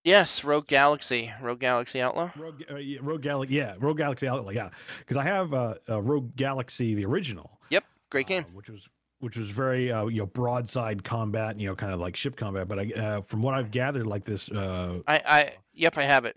Yes, 0.07 0.45
Rogue 0.45 0.69
Galaxy, 0.69 1.33
Rogue 1.43 1.59
Galaxy 1.59 2.01
Outlaw. 2.01 2.31
Rogue, 2.37 2.63
uh, 2.71 2.77
yeah, 2.77 3.01
Rogue 3.03 3.23
Galaxy, 3.23 3.57
yeah, 3.57 3.75
Rogue 3.81 3.99
Galaxy 3.99 4.29
Outlaw, 4.29 4.51
yeah, 4.51 4.71
because 5.01 5.17
I 5.17 5.25
have 5.25 5.53
uh, 5.53 5.75
uh, 5.89 6.01
Rogue 6.01 6.37
Galaxy 6.37 6.95
the 6.95 7.05
original, 7.05 7.59
Yep, 7.71 7.85
Great 8.11 8.29
game. 8.29 8.45
uh, 8.45 8.53
which 8.55 8.69
was 8.71 8.89
which 9.19 9.37
was 9.37 9.51
very 9.51 9.91
uh, 9.91 10.07
you 10.07 10.21
know 10.21 10.27
broadside 10.27 11.03
combat, 11.03 11.59
you 11.59 11.67
know, 11.67 11.75
kind 11.75 11.93
of 11.93 11.99
like 11.99 12.15
ship 12.15 12.37
combat. 12.37 12.69
But 12.69 12.79
I, 12.79 12.93
uh, 12.93 13.21
from 13.23 13.43
what 13.43 13.55
I've 13.55 13.73
gathered, 13.73 14.07
like 14.07 14.25
this 14.25 14.49
uh, 14.49 15.01
I, 15.09 15.23
I, 15.27 15.53
yep, 15.75 15.99
I 15.99 16.03
have 16.05 16.25
it. 16.25 16.37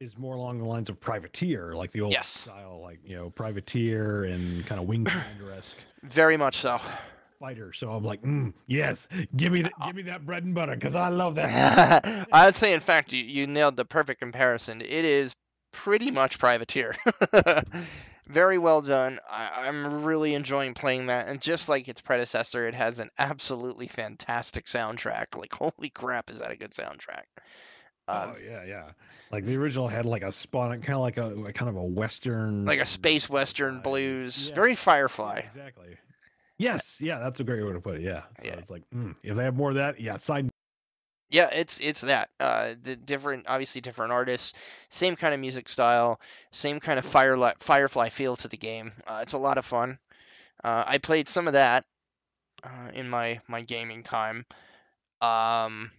Is 0.00 0.16
more 0.16 0.36
along 0.36 0.58
the 0.58 0.64
lines 0.64 0.88
of 0.88 1.00
Privateer, 1.00 1.74
like 1.74 1.90
the 1.90 2.00
old 2.00 2.12
Yes. 2.12 2.28
style, 2.28 2.80
like 2.82 3.00
you 3.04 3.16
know 3.16 3.30
Privateer 3.30 4.24
and 4.24 4.64
kind 4.66 4.80
of 4.80 4.86
Wing 4.86 5.04
Commander 5.04 5.52
esque. 5.52 5.76
Very 6.04 6.36
much 6.36 6.58
so. 6.58 6.80
fighter. 7.40 7.72
So 7.72 7.90
I'm 7.92 8.04
like, 8.04 8.22
mm, 8.22 8.52
yes, 8.66 9.06
give 9.36 9.52
me 9.52 9.62
that, 9.62 9.72
give 9.86 9.96
me 9.96 10.02
that 10.02 10.24
bread 10.26 10.44
and 10.44 10.54
butter 10.54 10.74
because 10.74 10.94
I 10.94 11.08
love 11.08 11.34
that. 11.36 12.26
I'd 12.32 12.56
say, 12.56 12.72
in 12.72 12.80
fact, 12.80 13.12
you, 13.12 13.22
you 13.24 13.46
nailed 13.46 13.76
the 13.76 13.84
perfect 13.84 14.20
comparison. 14.20 14.80
It 14.80 14.88
is 15.04 15.34
pretty 15.72 16.10
much 16.10 16.38
Privateer. 16.38 16.94
Very 18.26 18.58
well 18.58 18.82
done. 18.82 19.18
I, 19.30 19.66
I'm 19.66 20.04
really 20.04 20.34
enjoying 20.34 20.74
playing 20.74 21.06
that, 21.06 21.28
and 21.28 21.40
just 21.40 21.68
like 21.68 21.88
its 21.88 22.00
predecessor, 22.02 22.68
it 22.68 22.74
has 22.74 22.98
an 22.98 23.08
absolutely 23.18 23.86
fantastic 23.86 24.66
soundtrack. 24.66 25.34
Like, 25.36 25.54
holy 25.54 25.88
crap, 25.90 26.30
is 26.30 26.40
that 26.40 26.50
a 26.50 26.56
good 26.56 26.72
soundtrack? 26.72 27.22
Uh, 28.08 28.32
oh 28.34 28.36
yeah, 28.44 28.64
yeah. 28.64 28.90
Like 29.30 29.44
the 29.44 29.56
original 29.56 29.88
had 29.88 30.06
like 30.06 30.22
a 30.22 30.32
spawn, 30.32 30.80
kind 30.80 30.96
of 30.96 31.00
like 31.00 31.18
a, 31.18 31.52
kind 31.52 31.68
of 31.68 31.76
a 31.76 31.82
western, 31.84 32.64
like 32.64 32.80
a 32.80 32.86
space 32.86 33.28
western 33.28 33.78
vibe. 33.78 33.82
blues, 33.82 34.48
Yeah. 34.48 34.54
very 34.54 34.70
Yeah, 34.70 34.76
Firefly. 34.76 35.40
exactly. 35.40 35.96
Yes, 36.56 36.96
yeah, 37.00 37.18
that's 37.18 37.38
a 37.40 37.44
great 37.44 37.62
way 37.62 37.72
to 37.72 37.80
put 37.80 37.96
it. 37.96 38.02
Yeah. 38.02 38.22
So 38.40 38.44
Yeah. 38.46 38.54
it's 38.54 38.70
like, 38.70 38.82
mm, 38.94 39.14
if 39.22 39.36
they 39.36 39.44
have 39.44 39.54
more 39.56 39.70
of 39.70 39.76
that, 39.76 40.00
yeah, 40.00 40.16
side. 40.16 40.48
Yeah, 41.30 41.50
it's 41.52 41.78
it's 41.80 42.00
that. 42.00 42.30
Uh, 42.40 42.74
the 42.82 42.96
different, 42.96 43.46
obviously 43.48 43.80
different 43.82 44.12
artists, 44.12 44.58
same 44.88 45.14
kind 45.14 45.34
of 45.34 45.40
music 45.40 45.68
style, 45.68 46.20
same 46.52 46.80
kind 46.80 46.98
of 46.98 47.04
firefly 47.04 47.52
Firefly 47.58 48.08
feel 48.08 48.36
to 48.36 48.48
the 48.48 48.56
game. 48.56 48.92
Uh, 49.06 49.20
it's 49.22 49.34
a 49.34 49.38
lot 49.38 49.58
of 49.58 49.66
fun. 49.66 49.98
Uh, 50.64 50.84
I 50.86 50.98
played 50.98 51.28
some 51.28 51.46
of 51.46 51.52
that 51.52 51.84
uh, 52.64 52.90
in 52.94 53.08
my 53.08 53.40
my 53.46 53.60
gaming 53.62 54.02
time. 54.02 54.46
Um, 55.20 55.90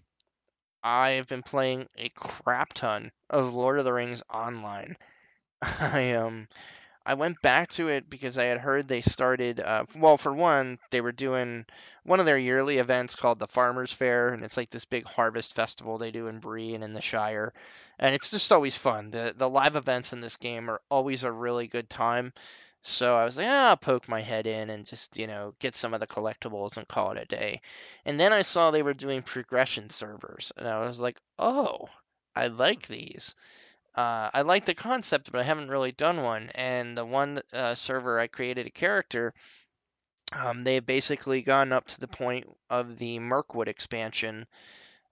I've 0.83 1.27
been 1.27 1.43
playing 1.43 1.87
a 1.97 2.09
crap 2.09 2.73
ton 2.73 3.11
of 3.29 3.53
Lord 3.53 3.79
of 3.79 3.85
the 3.85 3.93
Rings 3.93 4.23
online. 4.33 4.97
I 5.61 6.13
um 6.13 6.47
I 7.05 7.15
went 7.15 7.41
back 7.41 7.69
to 7.71 7.87
it 7.89 8.09
because 8.09 8.37
I 8.37 8.45
had 8.45 8.59
heard 8.59 8.87
they 8.87 9.01
started 9.01 9.59
uh, 9.59 9.85
well 9.95 10.17
for 10.17 10.33
one 10.33 10.79
they 10.91 11.01
were 11.01 11.11
doing 11.11 11.65
one 12.03 12.19
of 12.19 12.25
their 12.25 12.37
yearly 12.37 12.77
events 12.77 13.15
called 13.15 13.39
the 13.39 13.47
Farmers 13.47 13.91
Fair 13.93 14.29
and 14.33 14.43
it's 14.43 14.57
like 14.57 14.69
this 14.69 14.85
big 14.85 15.05
harvest 15.05 15.53
festival 15.55 15.97
they 15.97 16.11
do 16.11 16.27
in 16.27 16.39
Bree 16.39 16.75
and 16.75 16.83
in 16.83 16.93
the 16.93 17.01
Shire 17.01 17.53
and 17.99 18.15
it's 18.15 18.31
just 18.31 18.51
always 18.51 18.77
fun. 18.77 19.11
The 19.11 19.33
the 19.37 19.49
live 19.49 19.75
events 19.75 20.13
in 20.13 20.21
this 20.21 20.37
game 20.37 20.69
are 20.69 20.81
always 20.89 21.23
a 21.23 21.31
really 21.31 21.67
good 21.67 21.89
time. 21.89 22.33
So 22.81 23.15
I 23.15 23.25
was 23.25 23.37
like, 23.37 23.47
ah, 23.47 23.69
I'll 23.69 23.77
poke 23.77 24.07
my 24.07 24.21
head 24.21 24.47
in 24.47 24.69
and 24.69 24.85
just, 24.85 25.17
you 25.17 25.27
know, 25.27 25.53
get 25.59 25.75
some 25.75 25.93
of 25.93 25.99
the 25.99 26.07
collectibles 26.07 26.77
and 26.77 26.87
call 26.87 27.11
it 27.11 27.21
a 27.21 27.25
day. 27.25 27.61
And 28.05 28.19
then 28.19 28.31
I 28.33 28.41
saw 28.41 28.71
they 28.71 28.83
were 28.83 28.93
doing 28.93 29.21
progression 29.21 29.89
servers, 29.89 30.51
and 30.57 30.67
I 30.67 30.87
was 30.87 30.99
like, 30.99 31.17
oh, 31.37 31.89
I 32.35 32.47
like 32.47 32.87
these. 32.87 33.35
Uh, 33.95 34.29
I 34.33 34.43
like 34.43 34.65
the 34.65 34.75
concept, 34.75 35.31
but 35.31 35.41
I 35.41 35.43
haven't 35.43 35.69
really 35.69 35.91
done 35.91 36.23
one. 36.23 36.51
And 36.55 36.97
the 36.97 37.05
one 37.05 37.41
uh, 37.51 37.75
server 37.75 38.17
I 38.17 38.27
created 38.27 38.65
a 38.65 38.71
character, 38.71 39.33
um, 40.31 40.63
they've 40.63 40.85
basically 40.85 41.41
gone 41.41 41.73
up 41.73 41.85
to 41.87 41.99
the 41.99 42.07
point 42.07 42.47
of 42.69 42.97
the 42.97 43.19
Mirkwood 43.19 43.67
expansion. 43.67 44.47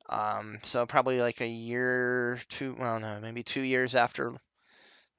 Um, 0.10 0.60
so 0.64 0.86
probably 0.86 1.20
like 1.20 1.42
a 1.42 1.48
year, 1.48 2.40
two, 2.48 2.78
well, 2.80 3.00
no, 3.00 3.20
maybe 3.20 3.44
two 3.44 3.62
years 3.62 3.94
after. 3.94 4.34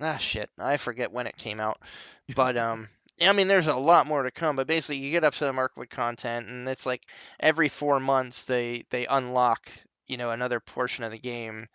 Ah, 0.01 0.17
shit, 0.17 0.51
I 0.59 0.77
forget 0.77 1.13
when 1.13 1.27
it 1.27 1.37
came 1.37 1.61
out. 1.61 1.81
But 2.35 2.59
um, 2.59 2.89
I 3.23 3.33
mean, 3.33 3.49
there's 3.49 3.69
a 3.69 3.75
lot 3.75 4.07
more 4.07 4.23
to 4.23 4.31
come. 4.31 4.57
But 4.57 4.67
basically, 4.67 4.99
you 4.99 5.11
get 5.13 5.25
up 5.25 5.35
to 5.35 5.45
the 5.47 5.53
Mirkwood 5.53 5.89
content, 5.89 6.47
and 6.49 6.69
it's 6.69 6.85
like 6.85 7.07
every 7.41 7.69
four 7.71 8.01
months 8.01 8.43
they 8.43 8.85
they 8.91 9.07
unlock 9.07 9.71
you 10.07 10.19
know 10.19 10.31
another 10.31 10.61
portion 10.61 11.05
of 11.05 11.11
the 11.11 11.19
game. 11.19 11.69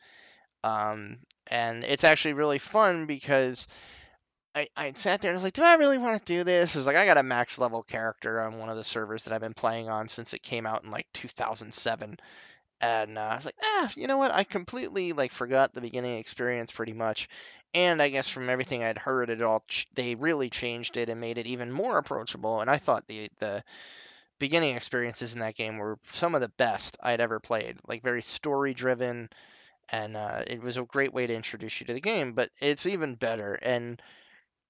Um, 0.64 1.20
and 1.48 1.84
it's 1.84 2.04
actually 2.04 2.34
really 2.34 2.60
fun 2.60 3.06
because 3.08 3.68
I, 4.56 4.68
I 4.78 4.94
sat 4.94 5.22
there 5.22 5.32
and 5.32 5.36
was 5.36 5.44
like, 5.44 5.54
do 5.54 5.64
I 5.64 5.76
really 5.76 5.98
want 5.98 6.20
to 6.24 6.34
do 6.34 6.44
this? 6.44 6.76
It's 6.76 6.86
like 6.86 6.96
I 6.96 7.06
got 7.06 7.18
a 7.18 7.24
max 7.24 7.58
level 7.58 7.84
character 7.84 8.42
on 8.42 8.60
one 8.60 8.70
of 8.70 8.78
the 8.78 8.84
servers 8.84 9.24
that 9.24 9.34
I've 9.34 9.42
been 9.42 9.54
playing 9.56 9.90
on 9.90 10.08
since 10.08 10.34
it 10.34 10.44
came 10.44 10.66
out 10.68 10.84
in 10.84 10.92
like 10.92 11.08
2007. 11.14 12.18
And 12.82 13.18
uh, 13.18 13.22
I 13.22 13.36
was 13.36 13.46
like, 13.46 13.56
ah, 13.64 13.92
you 13.96 14.08
know 14.08 14.18
what? 14.18 14.34
I 14.34 14.44
completely 14.44 15.14
like 15.14 15.32
forgot 15.32 15.74
the 15.74 15.82
beginning 15.82 16.18
experience 16.18 16.72
pretty 16.72 16.94
much. 16.94 17.30
And 17.76 18.02
I 18.02 18.10
guess 18.10 18.30
from 18.30 18.50
everything 18.50 18.84
I'd 18.84 18.98
heard, 18.98 19.30
it 19.30 19.42
all 19.42 19.64
ch- 19.68 19.88
they 19.94 20.16
really 20.16 20.50
changed 20.50 20.98
it 20.98 21.10
and 21.10 21.20
made 21.22 21.38
it 21.38 21.48
even 21.48 21.72
more 21.72 21.98
approachable. 21.98 22.62
And 22.62 22.70
I 22.70 22.78
thought 22.78 23.08
the 23.08 23.30
the 23.40 23.64
beginning 24.40 24.76
experiences 24.76 25.34
in 25.36 25.42
that 25.42 25.56
game 25.56 25.78
were 25.78 26.00
some 26.04 26.36
of 26.36 26.42
the 26.42 26.50
best 26.50 26.98
I'd 27.02 27.22
ever 27.22 27.40
played. 27.40 27.78
Like 27.88 28.04
very 28.04 28.22
story 28.24 28.74
driven, 28.74 29.30
and 29.90 30.18
uh, 30.18 30.44
it 30.48 30.62
was 30.62 30.78
a 30.78 30.84
great 30.84 31.14
way 31.14 31.28
to 31.28 31.36
introduce 31.36 31.80
you 31.82 31.88
to 31.88 31.94
the 31.94 32.02
game. 32.02 32.34
But 32.34 32.52
it's 32.62 32.86
even 32.88 33.16
better 33.16 33.56
and 33.56 34.02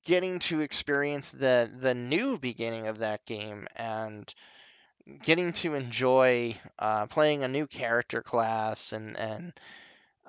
getting 0.05 0.39
to 0.39 0.61
experience 0.61 1.31
the 1.31 1.71
the 1.81 1.95
new 1.95 2.39
beginning 2.39 2.87
of 2.87 2.99
that 2.99 3.25
game 3.25 3.67
and 3.75 4.33
getting 5.23 5.53
to 5.53 5.75
enjoy 5.75 6.55
uh, 6.79 7.05
playing 7.07 7.43
a 7.43 7.47
new 7.47 7.67
character 7.67 8.21
class 8.21 8.93
and 8.93 9.17
and 9.17 9.53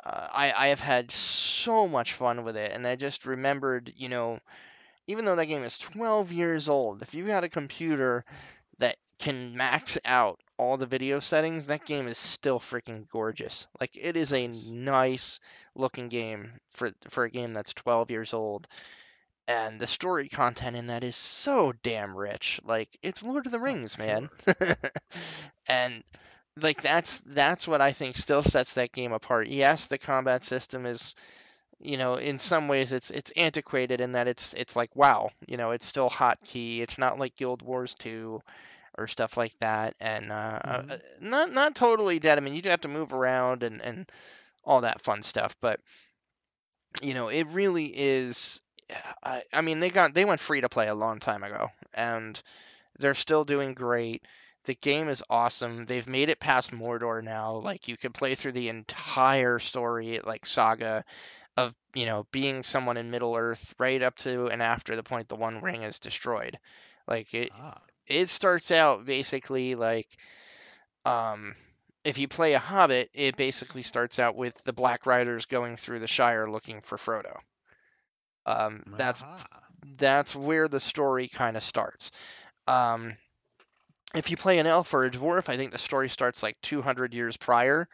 uh, 0.05 0.29
I 0.33 0.53
I 0.53 0.69
have 0.69 0.81
had 0.81 1.11
so 1.11 1.89
much 1.89 2.13
fun 2.15 2.45
with 2.45 2.57
it 2.57 2.73
and 2.73 2.87
I 2.87 2.97
just 2.97 3.27
remembered 3.27 3.93
you 3.97 4.09
know 4.09 4.39
even 5.07 5.25
though 5.25 5.37
that 5.37 5.47
game 5.47 5.65
is 5.65 5.79
12 5.79 6.33
years 6.33 6.69
old 6.69 7.03
if 7.03 7.15
you 7.15 7.27
got 7.27 7.45
a 7.45 7.49
computer 7.49 8.25
that 8.79 8.97
can 9.19 9.57
max 9.57 9.99
out 10.05 10.41
all 10.59 10.77
the 10.77 10.87
video 10.87 11.21
settings 11.21 11.67
that 11.67 11.85
game 11.85 12.07
is 12.07 12.19
still 12.19 12.61
freaking 12.61 13.09
gorgeous 13.11 13.67
like 13.81 13.97
it 14.01 14.17
is 14.17 14.33
a 14.33 14.49
nice 14.49 15.41
looking 15.75 16.09
game 16.09 16.53
for 16.69 16.93
for 17.09 17.25
a 17.25 17.31
game 17.31 17.53
that's 17.53 17.75
12 17.75 18.11
years 18.11 18.35
old 18.35 18.67
and 19.47 19.81
the 19.81 19.87
story 19.87 20.29
content 20.29 20.77
in 20.77 20.87
that 20.87 21.05
is 21.05 21.17
so 21.17 21.73
damn 21.83 22.17
rich. 22.17 22.61
Like 22.65 22.97
it's 23.03 23.23
Lord 23.23 23.47
of 23.47 23.53
the 23.53 23.61
Rings, 23.61 23.99
man. 23.99 24.31
and 25.69 26.03
like 26.61 26.83
that's 26.83 27.21
that's 27.23 27.67
what 27.67 27.81
I 27.81 27.93
think 27.93 28.17
still 28.17 28.43
sets 28.43 28.75
that 28.75 28.93
game 28.93 29.13
apart. 29.13 29.49
Yes, 29.49 29.87
the 29.87 29.99
combat 29.99 30.45
system 30.45 30.87
is 30.87 31.15
you 31.81 31.99
know, 31.99 32.15
in 32.15 32.39
some 32.39 32.69
ways 32.69 32.93
it's 32.93 33.11
it's 33.11 33.33
antiquated 33.37 34.01
in 34.01 34.13
that 34.13 34.29
it's 34.29 34.55
it's 34.55 34.77
like 34.77 34.95
wow, 34.97 35.31
you 35.47 35.57
know, 35.57 35.73
it's 35.73 35.87
still 35.87 36.11
hotkey. 36.11 36.81
It's 36.81 36.99
not 36.99 37.19
like 37.19 37.37
Guild 37.37 37.63
Wars 37.63 37.95
2 37.95 38.43
or 38.99 39.09
stuff 39.09 39.37
like 39.37 39.55
that, 39.61 39.95
and 40.01 40.33
uh, 40.33 40.61
Mhm. 40.65 40.91
uh, 40.93 40.99
not 41.21 41.53
not 41.53 41.75
totally 41.77 42.19
dead. 42.21 42.39
I 42.39 42.41
mean, 42.43 42.55
you 42.55 42.63
do 42.63 42.71
have 42.71 42.83
to 42.83 42.89
move 42.89 43.13
around 43.13 43.63
and 43.63 43.81
and 43.83 44.11
all 44.65 44.83
that 44.83 45.03
fun 45.03 45.23
stuff, 45.23 45.57
but 45.61 45.81
you 47.03 47.15
know, 47.15 47.29
it 47.29 47.47
really 47.49 47.87
is. 47.95 48.61
I, 49.23 49.43
I 49.53 49.63
mean, 49.63 49.81
they 49.81 49.91
got 49.91 50.15
they 50.15 50.25
went 50.25 50.41
free 50.41 50.61
to 50.61 50.69
play 50.69 50.89
a 50.89 50.95
long 50.95 51.19
time 51.19 51.43
ago, 51.43 51.71
and 51.95 52.41
they're 52.99 53.15
still 53.15 53.45
doing 53.45 53.75
great. 53.75 54.25
The 54.65 54.75
game 54.75 55.09
is 55.09 55.23
awesome. 55.29 55.85
They've 55.87 56.07
made 56.09 56.31
it 56.31 56.41
past 56.41 56.71
Mordor 56.73 57.23
now. 57.23 57.57
Like 57.57 57.89
you 57.89 57.97
can 57.97 58.13
play 58.13 58.35
through 58.35 58.53
the 58.53 58.69
entire 58.71 59.59
story, 59.59 60.21
like 60.25 60.47
saga 60.47 61.05
of 61.57 61.75
you 61.95 62.07
know 62.07 62.27
being 62.33 62.63
someone 62.65 62.97
in 62.97 63.11
Middle 63.11 63.37
Earth, 63.37 63.75
right 63.79 64.03
up 64.03 64.17
to 64.19 64.47
and 64.47 64.63
after 64.63 64.97
the 64.97 65.03
point 65.03 65.29
the 65.29 65.37
One 65.37 65.61
Ring 65.61 65.83
is 65.83 65.99
destroyed. 65.99 66.59
Like 67.07 67.33
it, 67.35 67.51
Ah, 67.53 67.81
it 68.07 68.29
starts 68.29 68.71
out 68.71 69.05
basically 69.05 69.75
like 69.75 70.09
um 71.05 71.55
if 72.05 72.19
you 72.19 72.29
play 72.29 72.53
a 72.55 72.59
hobbit 72.59 73.11
it 73.15 73.37
basically 73.37 73.83
starts 73.83 74.19
out 74.19 74.37
with 74.37 74.55
the 74.65 74.73
black 74.73 75.07
riders 75.07 75.47
going 75.47 75.77
through 75.77 75.99
the 76.01 76.07
shire 76.07 76.51
looking 76.51 76.81
for 76.81 76.97
frodo 76.97 77.37
um 78.47 78.83
that's 78.97 79.23
that's 79.97 80.35
where 80.35 80.69
the 80.69 80.81
story 80.81 81.29
kind 81.29 81.57
of 81.57 81.63
starts 81.63 82.11
um 82.67 83.15
if 84.15 84.31
you 84.31 84.37
play 84.37 84.59
an 84.59 84.67
elf 84.67 84.93
or 84.95 85.05
a 85.05 85.11
dwarf 85.11 85.49
i 85.49 85.57
think 85.57 85.73
the 85.73 85.79
story 85.79 86.09
starts 86.09 86.43
like 86.43 86.61
200 86.63 87.15
years 87.15 87.37
prior 87.37 87.89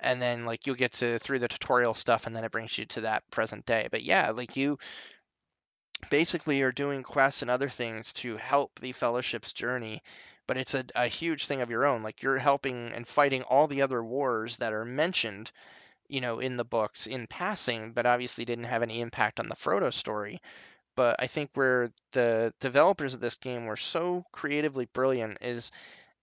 and 0.00 0.20
then 0.20 0.44
like 0.44 0.66
you'll 0.66 0.76
get 0.76 0.92
to 0.92 1.18
through 1.18 1.38
the 1.38 1.48
tutorial 1.48 1.94
stuff 1.94 2.26
and 2.26 2.34
then 2.34 2.44
it 2.44 2.50
brings 2.50 2.76
you 2.78 2.84
to 2.86 3.02
that 3.02 3.28
present 3.30 3.66
day. 3.66 3.88
But 3.90 4.02
yeah 4.02 4.30
like 4.30 4.56
you 4.56 4.78
basically 6.10 6.62
are 6.62 6.72
doing 6.72 7.02
quests 7.02 7.42
and 7.42 7.50
other 7.50 7.68
things 7.68 8.12
to 8.12 8.36
help 8.36 8.78
the 8.78 8.92
fellowship's 8.92 9.52
journey 9.52 10.02
but 10.46 10.56
it's 10.56 10.74
a, 10.74 10.84
a 10.94 11.08
huge 11.08 11.44
thing 11.44 11.60
of 11.60 11.68
your 11.68 11.84
own. 11.84 12.02
Like 12.02 12.22
you're 12.22 12.38
helping 12.38 12.92
and 12.94 13.06
fighting 13.06 13.42
all 13.42 13.66
the 13.66 13.82
other 13.82 14.02
wars 14.02 14.56
that 14.58 14.72
are 14.72 14.84
mentioned 14.84 15.50
you 16.08 16.20
know 16.20 16.38
in 16.38 16.56
the 16.56 16.64
books 16.64 17.06
in 17.06 17.26
passing 17.26 17.92
but 17.92 18.06
obviously 18.06 18.44
didn't 18.44 18.64
have 18.64 18.82
any 18.82 19.00
impact 19.00 19.40
on 19.40 19.48
the 19.48 19.56
frodo 19.56 19.92
story 19.92 20.40
but 20.98 21.14
i 21.20 21.28
think 21.28 21.48
where 21.54 21.92
the 22.10 22.52
developers 22.58 23.14
of 23.14 23.20
this 23.20 23.36
game 23.36 23.66
were 23.66 23.76
so 23.76 24.24
creatively 24.32 24.88
brilliant 24.92 25.38
is 25.40 25.70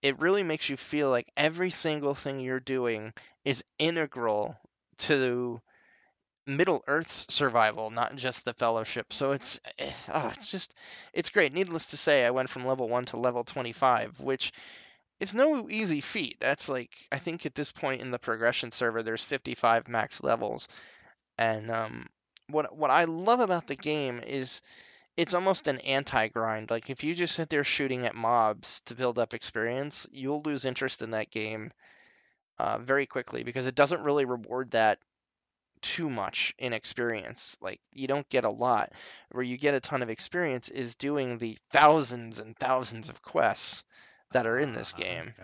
it 0.02 0.20
really 0.20 0.42
makes 0.42 0.68
you 0.68 0.76
feel 0.76 1.08
like 1.08 1.32
every 1.34 1.70
single 1.70 2.14
thing 2.14 2.40
you're 2.40 2.60
doing 2.60 3.14
is 3.46 3.64
integral 3.78 4.54
to 4.98 5.58
Middle 6.46 6.84
Earth's 6.86 7.26
survival, 7.34 7.90
not 7.90 8.14
just 8.14 8.44
the 8.44 8.52
Fellowship. 8.52 9.12
So 9.12 9.32
it's 9.32 9.58
oh, 10.08 10.30
it's 10.32 10.50
just 10.50 10.74
it's 11.12 11.30
great. 11.30 11.52
Needless 11.54 11.86
to 11.86 11.96
say, 11.96 12.24
I 12.24 12.30
went 12.30 12.50
from 12.50 12.66
level 12.66 12.88
one 12.88 13.06
to 13.06 13.16
level 13.16 13.42
25, 13.42 14.20
which 14.20 14.52
it's 15.18 15.34
no 15.34 15.68
easy 15.70 16.02
feat. 16.02 16.36
That's 16.38 16.68
like 16.68 16.92
I 17.10 17.18
think 17.18 17.46
at 17.46 17.54
this 17.54 17.72
point 17.72 18.02
in 18.02 18.10
the 18.10 18.18
progression 18.18 18.70
server, 18.70 19.02
there's 19.02 19.24
55 19.24 19.88
max 19.88 20.22
levels, 20.22 20.68
and 21.38 21.70
um, 21.70 22.06
what 22.48 22.76
what 22.76 22.90
I 22.90 23.04
love 23.04 23.40
about 23.40 23.66
the 23.66 23.76
game 23.76 24.20
is 24.26 24.62
it's 25.16 25.34
almost 25.34 25.66
an 25.66 25.78
anti-grind. 25.80 26.70
Like 26.70 26.90
if 26.90 27.02
you 27.04 27.14
just 27.14 27.34
sit 27.34 27.48
there 27.48 27.64
shooting 27.64 28.04
at 28.06 28.14
mobs 28.14 28.82
to 28.86 28.94
build 28.94 29.18
up 29.18 29.34
experience, 29.34 30.06
you'll 30.10 30.42
lose 30.42 30.64
interest 30.64 31.02
in 31.02 31.10
that 31.12 31.30
game 31.30 31.72
uh, 32.58 32.78
very 32.78 33.06
quickly 33.06 33.42
because 33.44 33.66
it 33.66 33.74
doesn't 33.74 34.02
really 34.02 34.24
reward 34.24 34.70
that 34.72 34.98
too 35.82 36.10
much 36.10 36.54
in 36.58 36.72
experience. 36.72 37.56
Like 37.60 37.80
you 37.92 38.06
don't 38.08 38.28
get 38.28 38.44
a 38.44 38.50
lot. 38.50 38.92
Where 39.30 39.44
you 39.44 39.56
get 39.58 39.74
a 39.74 39.80
ton 39.80 40.02
of 40.02 40.10
experience 40.10 40.68
is 40.68 40.94
doing 40.96 41.38
the 41.38 41.56
thousands 41.72 42.40
and 42.40 42.56
thousands 42.56 43.08
of 43.08 43.22
quests 43.22 43.84
that 44.32 44.46
are 44.46 44.58
in 44.58 44.72
this 44.72 44.94
Ah, 44.96 45.00
game. 45.00 45.34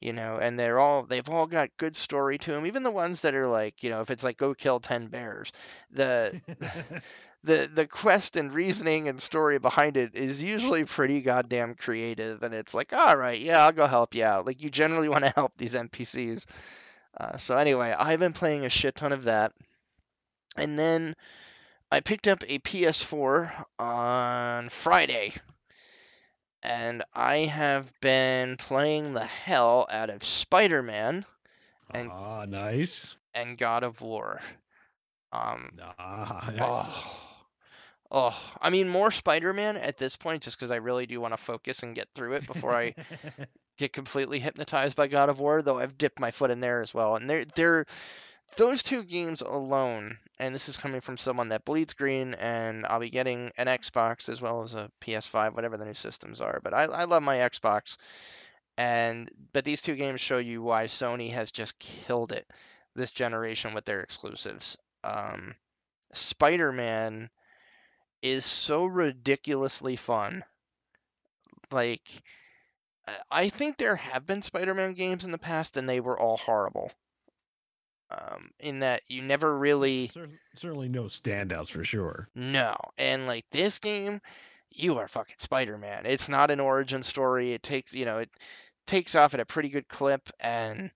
You 0.00 0.12
know, 0.12 0.36
and 0.36 0.58
they're 0.58 0.78
all 0.78 1.04
they've 1.04 1.28
all 1.28 1.46
got 1.46 1.76
good 1.78 1.96
story 1.96 2.38
to 2.38 2.52
them. 2.52 2.66
Even 2.66 2.82
the 2.82 2.90
ones 2.90 3.22
that 3.22 3.34
are 3.34 3.46
like, 3.46 3.82
you 3.82 3.90
know, 3.90 4.02
if 4.02 4.10
it's 4.10 4.22
like 4.22 4.36
go 4.36 4.52
kill 4.54 4.78
10 4.78 5.06
bears, 5.06 5.52
the 5.90 6.40
the 7.46 7.70
the 7.72 7.86
quest 7.86 8.36
and 8.36 8.52
reasoning 8.52 9.08
and 9.08 9.20
story 9.20 9.58
behind 9.58 9.96
it 9.96 10.14
is 10.14 10.42
usually 10.42 10.84
pretty 10.84 11.22
goddamn 11.22 11.74
creative 11.74 12.42
and 12.42 12.52
it's 12.52 12.74
like 12.74 12.92
all 12.92 13.16
right 13.16 13.40
yeah 13.40 13.64
i'll 13.64 13.72
go 13.72 13.86
help 13.86 14.14
you 14.14 14.24
out 14.24 14.44
like 14.44 14.62
you 14.62 14.68
generally 14.68 15.08
want 15.08 15.24
to 15.24 15.32
help 15.34 15.52
these 15.56 15.74
npcs 15.74 16.44
uh, 17.18 17.36
so 17.36 17.56
anyway 17.56 17.94
i've 17.96 18.20
been 18.20 18.32
playing 18.32 18.64
a 18.64 18.68
shit 18.68 18.96
ton 18.96 19.12
of 19.12 19.24
that 19.24 19.52
and 20.56 20.78
then 20.78 21.14
i 21.90 22.00
picked 22.00 22.26
up 22.26 22.42
a 22.48 22.58
ps4 22.58 23.64
on 23.78 24.68
friday 24.68 25.32
and 26.66 27.02
i 27.14 27.38
have 27.38 27.92
been 28.00 28.56
playing 28.56 29.12
the 29.12 29.24
hell 29.24 29.86
out 29.90 30.10
of 30.10 30.24
spider-man 30.24 31.24
And- 31.92 32.10
ah, 32.12 32.44
nice. 32.46 33.16
and 33.34 33.56
god 33.56 33.82
of 33.84 34.00
war 34.00 34.40
um 35.32 35.70
Ah, 35.98 36.52
Oh, 38.10 38.30
oh, 38.30 38.54
I 38.62 38.70
mean, 38.70 38.88
more 38.88 39.10
Spider-Man 39.10 39.76
at 39.76 39.98
this 39.98 40.16
point, 40.16 40.42
just 40.42 40.56
because 40.56 40.70
I 40.70 40.76
really 40.76 41.06
do 41.06 41.20
want 41.20 41.32
to 41.34 41.38
focus 41.38 41.82
and 41.82 41.94
get 41.94 42.08
through 42.14 42.34
it 42.34 42.46
before 42.46 42.74
I 42.74 42.94
get 43.78 43.92
completely 43.92 44.38
hypnotized 44.38 44.96
by 44.96 45.08
God 45.08 45.28
of 45.28 45.40
War. 45.40 45.62
Though 45.62 45.78
I've 45.78 45.98
dipped 45.98 46.20
my 46.20 46.30
foot 46.30 46.50
in 46.50 46.60
there 46.60 46.80
as 46.80 46.94
well, 46.94 47.16
and 47.16 47.28
they're 47.28 47.44
they're 47.56 47.84
those 48.56 48.82
two 48.82 49.02
games 49.02 49.42
alone. 49.42 50.18
And 50.38 50.54
this 50.54 50.68
is 50.68 50.76
coming 50.76 51.00
from 51.00 51.16
someone 51.16 51.48
that 51.48 51.64
bleeds 51.64 51.94
green, 51.94 52.34
and 52.34 52.84
I'll 52.86 53.00
be 53.00 53.10
getting 53.10 53.52
an 53.56 53.68
Xbox 53.68 54.28
as 54.28 54.40
well 54.40 54.62
as 54.62 54.74
a 54.74 54.90
PS5, 55.00 55.54
whatever 55.54 55.78
the 55.78 55.86
new 55.86 55.94
systems 55.94 56.40
are. 56.42 56.60
But 56.62 56.74
I 56.74 56.84
I 56.84 57.04
love 57.04 57.22
my 57.22 57.38
Xbox, 57.38 57.96
and 58.76 59.30
but 59.52 59.64
these 59.64 59.80
two 59.82 59.96
games 59.96 60.20
show 60.20 60.38
you 60.38 60.62
why 60.62 60.84
Sony 60.86 61.32
has 61.32 61.50
just 61.50 61.78
killed 61.78 62.32
it 62.32 62.46
this 62.94 63.12
generation 63.12 63.74
with 63.74 63.84
their 63.86 64.00
exclusives. 64.00 64.76
Um, 65.04 65.54
Spider-Man 66.12 67.30
is 68.22 68.44
so 68.44 68.84
ridiculously 68.86 69.96
fun. 69.96 70.44
Like, 71.70 72.02
I- 73.30 73.48
think 73.50 73.76
there 73.76 73.96
have 73.96 74.26
been 74.26 74.42
Spider-Man 74.42 74.94
games 74.94 75.24
in 75.24 75.30
the 75.30 75.38
past, 75.38 75.76
and 75.76 75.88
they 75.88 76.00
were 76.00 76.18
all 76.18 76.36
horrible. 76.36 76.90
Um, 78.08 78.50
in 78.60 78.80
that 78.80 79.02
you 79.08 79.20
never 79.22 79.58
really 79.58 80.08
Cer- 80.14 80.28
certainly 80.54 80.88
no 80.88 81.04
standouts 81.04 81.70
for 81.70 81.84
sure. 81.84 82.28
no, 82.36 82.76
and 82.96 83.26
like 83.26 83.44
this 83.50 83.80
game, 83.80 84.20
you 84.70 84.98
are 84.98 85.08
fucking 85.08 85.34
Spider-Man. 85.38 86.06
It's 86.06 86.28
not 86.28 86.52
an 86.52 86.60
origin 86.60 87.02
story. 87.02 87.52
It 87.52 87.64
takes 87.64 87.92
you 87.94 88.04
know 88.04 88.18
it 88.18 88.30
takes 88.86 89.16
off 89.16 89.34
at 89.34 89.40
a 89.40 89.44
pretty 89.44 89.70
good 89.70 89.88
clip, 89.88 90.28
and 90.38 90.92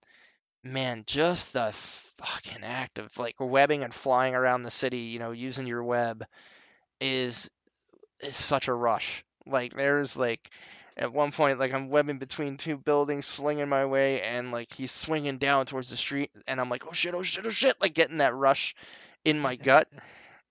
man, 0.63 1.03
just 1.07 1.53
the 1.53 1.73
fucking 1.73 2.63
act 2.63 2.99
of 2.99 3.17
like 3.19 3.37
webbing 3.41 3.83
and 3.83 3.93
flying 3.93 4.35
around 4.35 4.63
the 4.63 4.71
city, 4.71 4.99
you 4.99 5.19
know, 5.19 5.33
using 5.33 5.67
your 5.67 5.83
web 5.83 6.25
is 7.01 7.51
is 8.21 8.37
such 8.37 8.69
a 8.69 8.75
rush. 8.75 9.25
Like 9.47 9.75
there's 9.75 10.17
like 10.17 10.51
at 11.01 11.13
one 11.13 11.33
point 11.33 11.59
like 11.59 11.73
I'm 11.75 11.89
webbing 11.89 12.19
between 12.19 12.57
two 12.57 12.77
buildings, 12.77 13.27
slinging 13.27 13.69
my 13.69 13.87
way, 13.87 14.23
and 14.23 14.53
like 14.53 14.73
he's 14.73 14.93
swinging 14.93 15.39
down 15.39 15.67
towards 15.67 15.91
the 15.91 15.97
street, 15.97 16.31
and 16.47 16.61
I'm 16.61 16.69
like, 16.71 16.87
oh 16.87 16.93
shit, 16.93 17.15
oh 17.15 17.23
shit, 17.23 17.47
oh 17.47 17.51
shit, 17.51 17.77
like 17.81 17.95
getting 17.95 18.19
that 18.19 18.35
rush 18.35 18.75
in 19.25 19.41
my 19.41 19.57
gut. 19.57 19.89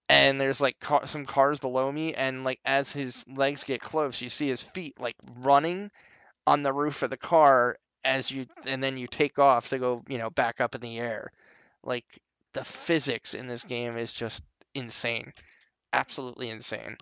And 0.09 0.41
there's 0.41 0.59
like 0.59 0.79
car- 0.79 1.07
some 1.07 1.25
cars 1.25 1.59
below 1.59 1.91
me, 1.91 2.13
and 2.13 2.43
like 2.43 2.59
as 2.65 2.91
his 2.91 3.23
legs 3.27 3.63
get 3.63 3.79
close, 3.79 4.21
you 4.21 4.29
see 4.29 4.47
his 4.49 4.61
feet 4.61 4.99
like 4.99 5.15
running 5.39 5.91
on 6.47 6.63
the 6.63 6.73
roof 6.73 7.03
of 7.03 7.11
the 7.11 7.17
car 7.17 7.77
as 8.03 8.29
you, 8.29 8.47
and 8.65 8.83
then 8.83 8.97
you 8.97 9.07
take 9.07 9.39
off 9.39 9.69
to 9.69 9.79
go, 9.79 10.03
you 10.09 10.17
know, 10.17 10.29
back 10.31 10.59
up 10.59 10.75
in 10.75 10.81
the 10.81 10.97
air. 10.97 11.31
Like 11.83 12.05
the 12.53 12.63
physics 12.63 13.35
in 13.35 13.47
this 13.47 13.63
game 13.63 13.95
is 13.97 14.11
just 14.11 14.43
insane 14.73 15.31
absolutely 15.93 16.49
insane. 16.49 16.97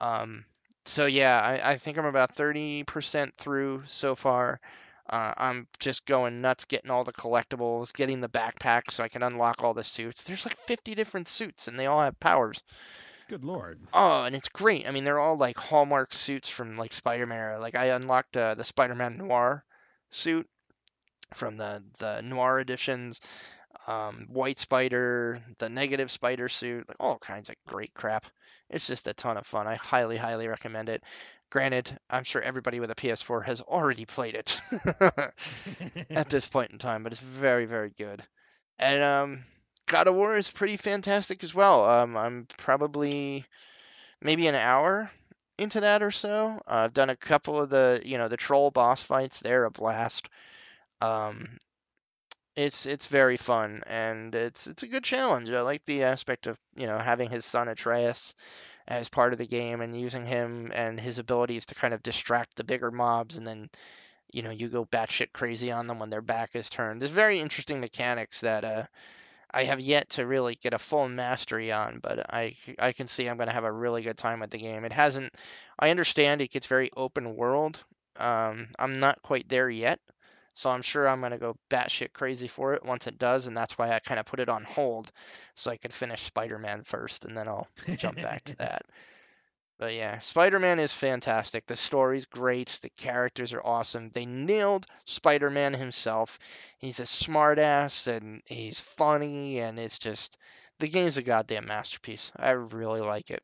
Um, 0.00 0.44
so 0.84 1.06
yeah, 1.06 1.40
I, 1.40 1.72
I 1.72 1.76
think 1.76 1.98
I'm 1.98 2.06
about 2.06 2.34
30% 2.34 3.34
through 3.34 3.82
so 3.86 4.14
far. 4.14 4.60
Uh, 5.08 5.34
I'm 5.36 5.66
just 5.80 6.06
going 6.06 6.40
nuts 6.40 6.64
getting 6.64 6.90
all 6.90 7.02
the 7.04 7.12
collectibles, 7.12 7.92
getting 7.92 8.20
the 8.20 8.28
backpack 8.28 8.90
so 8.90 9.02
I 9.02 9.08
can 9.08 9.22
unlock 9.22 9.62
all 9.62 9.74
the 9.74 9.82
suits. 9.82 10.22
There's 10.22 10.46
like 10.46 10.56
50 10.56 10.94
different 10.94 11.26
suits 11.26 11.66
and 11.66 11.78
they 11.78 11.86
all 11.86 12.00
have 12.00 12.18
powers. 12.20 12.62
Good 13.28 13.44
lord. 13.44 13.80
Oh, 13.92 14.22
and 14.22 14.34
it's 14.34 14.48
great. 14.48 14.88
I 14.88 14.90
mean, 14.90 15.04
they're 15.04 15.20
all 15.20 15.36
like 15.36 15.56
Hallmark 15.56 16.12
suits 16.12 16.48
from 16.48 16.76
like 16.76 16.92
Spider-Man. 16.92 17.60
Like 17.60 17.76
I 17.76 17.86
unlocked 17.86 18.36
uh, 18.36 18.54
the 18.54 18.64
Spider-Man 18.64 19.18
Noir 19.18 19.64
suit 20.10 20.48
from 21.34 21.56
the 21.56 21.82
the 21.98 22.22
Noir 22.22 22.58
editions, 22.58 23.20
um, 23.86 24.26
White 24.28 24.58
Spider, 24.58 25.40
the 25.58 25.68
Negative 25.68 26.10
Spider 26.10 26.48
suit, 26.48 26.88
like 26.88 26.96
all 26.98 27.18
kinds 27.18 27.48
of 27.48 27.54
great 27.68 27.94
crap. 27.94 28.26
It's 28.70 28.86
just 28.86 29.08
a 29.08 29.14
ton 29.14 29.36
of 29.36 29.46
fun. 29.46 29.66
I 29.66 29.74
highly, 29.74 30.16
highly 30.16 30.48
recommend 30.48 30.88
it. 30.88 31.02
Granted, 31.50 31.90
I'm 32.08 32.24
sure 32.24 32.40
everybody 32.40 32.78
with 32.78 32.92
a 32.92 32.94
PS4 32.94 33.44
has 33.44 33.60
already 33.60 34.04
played 34.04 34.36
it 34.36 34.60
at 36.10 36.28
this 36.28 36.48
point 36.48 36.70
in 36.70 36.78
time, 36.78 37.02
but 37.02 37.12
it's 37.12 37.20
very, 37.20 37.66
very 37.66 37.90
good. 37.90 38.22
And 38.78 39.02
um, 39.02 39.44
God 39.86 40.06
of 40.06 40.14
War 40.14 40.36
is 40.36 40.50
pretty 40.50 40.76
fantastic 40.76 41.42
as 41.42 41.52
well. 41.52 41.84
Um, 41.84 42.16
I'm 42.16 42.46
probably 42.56 43.44
maybe 44.22 44.46
an 44.46 44.54
hour 44.54 45.10
into 45.58 45.80
that 45.80 46.02
or 46.02 46.12
so. 46.12 46.60
Uh, 46.66 46.84
I've 46.84 46.94
done 46.94 47.10
a 47.10 47.16
couple 47.16 47.60
of 47.60 47.68
the, 47.68 48.00
you 48.04 48.16
know, 48.16 48.28
the 48.28 48.36
troll 48.36 48.70
boss 48.70 49.02
fights. 49.02 49.40
They're 49.40 49.64
a 49.64 49.70
blast. 49.70 50.28
Um, 51.00 51.58
it's 52.56 52.86
it's 52.86 53.06
very 53.06 53.36
fun 53.36 53.82
and 53.86 54.34
it's 54.34 54.66
it's 54.66 54.82
a 54.82 54.88
good 54.88 55.04
challenge. 55.04 55.50
I 55.50 55.60
like 55.62 55.84
the 55.84 56.04
aspect 56.04 56.46
of 56.46 56.58
you 56.76 56.86
know 56.86 56.98
having 56.98 57.30
his 57.30 57.44
son 57.44 57.68
Atreus 57.68 58.34
as 58.88 59.08
part 59.08 59.32
of 59.32 59.38
the 59.38 59.46
game 59.46 59.80
and 59.80 59.98
using 59.98 60.26
him 60.26 60.72
and 60.74 60.98
his 60.98 61.18
abilities 61.18 61.66
to 61.66 61.74
kind 61.74 61.94
of 61.94 62.02
distract 62.02 62.56
the 62.56 62.64
bigger 62.64 62.90
mobs 62.90 63.36
and 63.38 63.46
then 63.46 63.70
you 64.32 64.42
know 64.42 64.50
you 64.50 64.68
go 64.68 64.84
batshit 64.84 65.32
crazy 65.32 65.70
on 65.70 65.86
them 65.86 65.98
when 65.98 66.10
their 66.10 66.22
back 66.22 66.50
is 66.54 66.68
turned. 66.70 67.00
There's 67.00 67.10
very 67.10 67.38
interesting 67.40 67.80
mechanics 67.80 68.40
that 68.40 68.64
uh, 68.64 68.84
I 69.52 69.64
have 69.64 69.80
yet 69.80 70.10
to 70.10 70.26
really 70.26 70.54
get 70.56 70.74
a 70.74 70.78
full 70.78 71.08
mastery 71.08 71.72
on, 71.72 71.98
but 72.00 72.32
I 72.32 72.56
I 72.78 72.92
can 72.92 73.06
see 73.06 73.28
I'm 73.28 73.36
going 73.36 73.48
to 73.48 73.54
have 73.54 73.64
a 73.64 73.72
really 73.72 74.02
good 74.02 74.18
time 74.18 74.40
with 74.40 74.50
the 74.50 74.58
game. 74.58 74.84
It 74.84 74.92
hasn't. 74.92 75.34
I 75.78 75.90
understand 75.90 76.40
it 76.40 76.50
gets 76.52 76.66
very 76.66 76.90
open 76.96 77.36
world. 77.36 77.82
Um, 78.16 78.68
I'm 78.78 78.92
not 78.92 79.22
quite 79.22 79.48
there 79.48 79.70
yet, 79.70 79.98
so 80.54 80.70
I'm 80.70 80.82
sure 80.82 81.08
I'm 81.08 81.20
going 81.20 81.32
to 81.32 81.38
go 81.38 81.56
batshit 81.70 82.12
crazy 82.12 82.48
for 82.48 82.74
it 82.74 82.84
once 82.84 83.06
it 83.06 83.18
does, 83.18 83.46
and 83.46 83.56
that's 83.56 83.78
why 83.78 83.92
I 83.92 83.98
kind 84.00 84.20
of 84.20 84.26
put 84.26 84.40
it 84.40 84.48
on 84.48 84.64
hold 84.64 85.10
so 85.54 85.70
I 85.70 85.76
could 85.76 85.92
finish 85.92 86.22
Spider-Man 86.22 86.82
first, 86.84 87.24
and 87.24 87.36
then 87.36 87.48
I'll 87.48 87.68
jump 87.96 88.16
back 88.16 88.44
to 88.44 88.56
that. 88.56 88.82
But 89.80 89.94
yeah, 89.94 90.18
Spider-Man 90.18 90.78
is 90.78 90.92
fantastic. 90.92 91.66
The 91.66 91.74
story's 91.74 92.26
great. 92.26 92.68
The 92.82 92.90
characters 92.90 93.54
are 93.54 93.64
awesome. 93.64 94.10
They 94.10 94.26
nailed 94.26 94.84
Spider-Man 95.06 95.72
himself. 95.72 96.38
He's 96.76 97.00
a 97.00 97.04
smartass 97.04 98.06
and 98.06 98.42
he's 98.44 98.78
funny 98.78 99.60
and 99.60 99.78
it's 99.78 99.98
just 99.98 100.36
the 100.80 100.88
game's 100.88 101.16
a 101.16 101.22
goddamn 101.22 101.64
masterpiece. 101.66 102.30
I 102.36 102.50
really 102.50 103.00
like 103.00 103.30
it. 103.30 103.42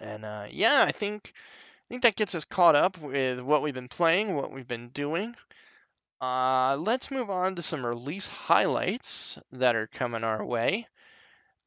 And 0.00 0.24
uh, 0.24 0.46
yeah, 0.50 0.84
I 0.88 0.92
think 0.92 1.30
I 1.34 1.86
think 1.88 2.02
that 2.02 2.16
gets 2.16 2.34
us 2.34 2.46
caught 2.46 2.74
up 2.74 2.98
with 2.98 3.40
what 3.40 3.60
we've 3.60 3.74
been 3.74 3.88
playing, 3.88 4.34
what 4.34 4.50
we've 4.50 4.66
been 4.66 4.88
doing. 4.88 5.36
Uh, 6.20 6.76
let's 6.80 7.10
move 7.10 7.30
on 7.30 7.54
to 7.54 7.62
some 7.62 7.84
release 7.84 8.26
highlights 8.26 9.38
that 9.52 9.76
are 9.76 9.86
coming 9.86 10.24
our 10.24 10.44
way 10.44 10.86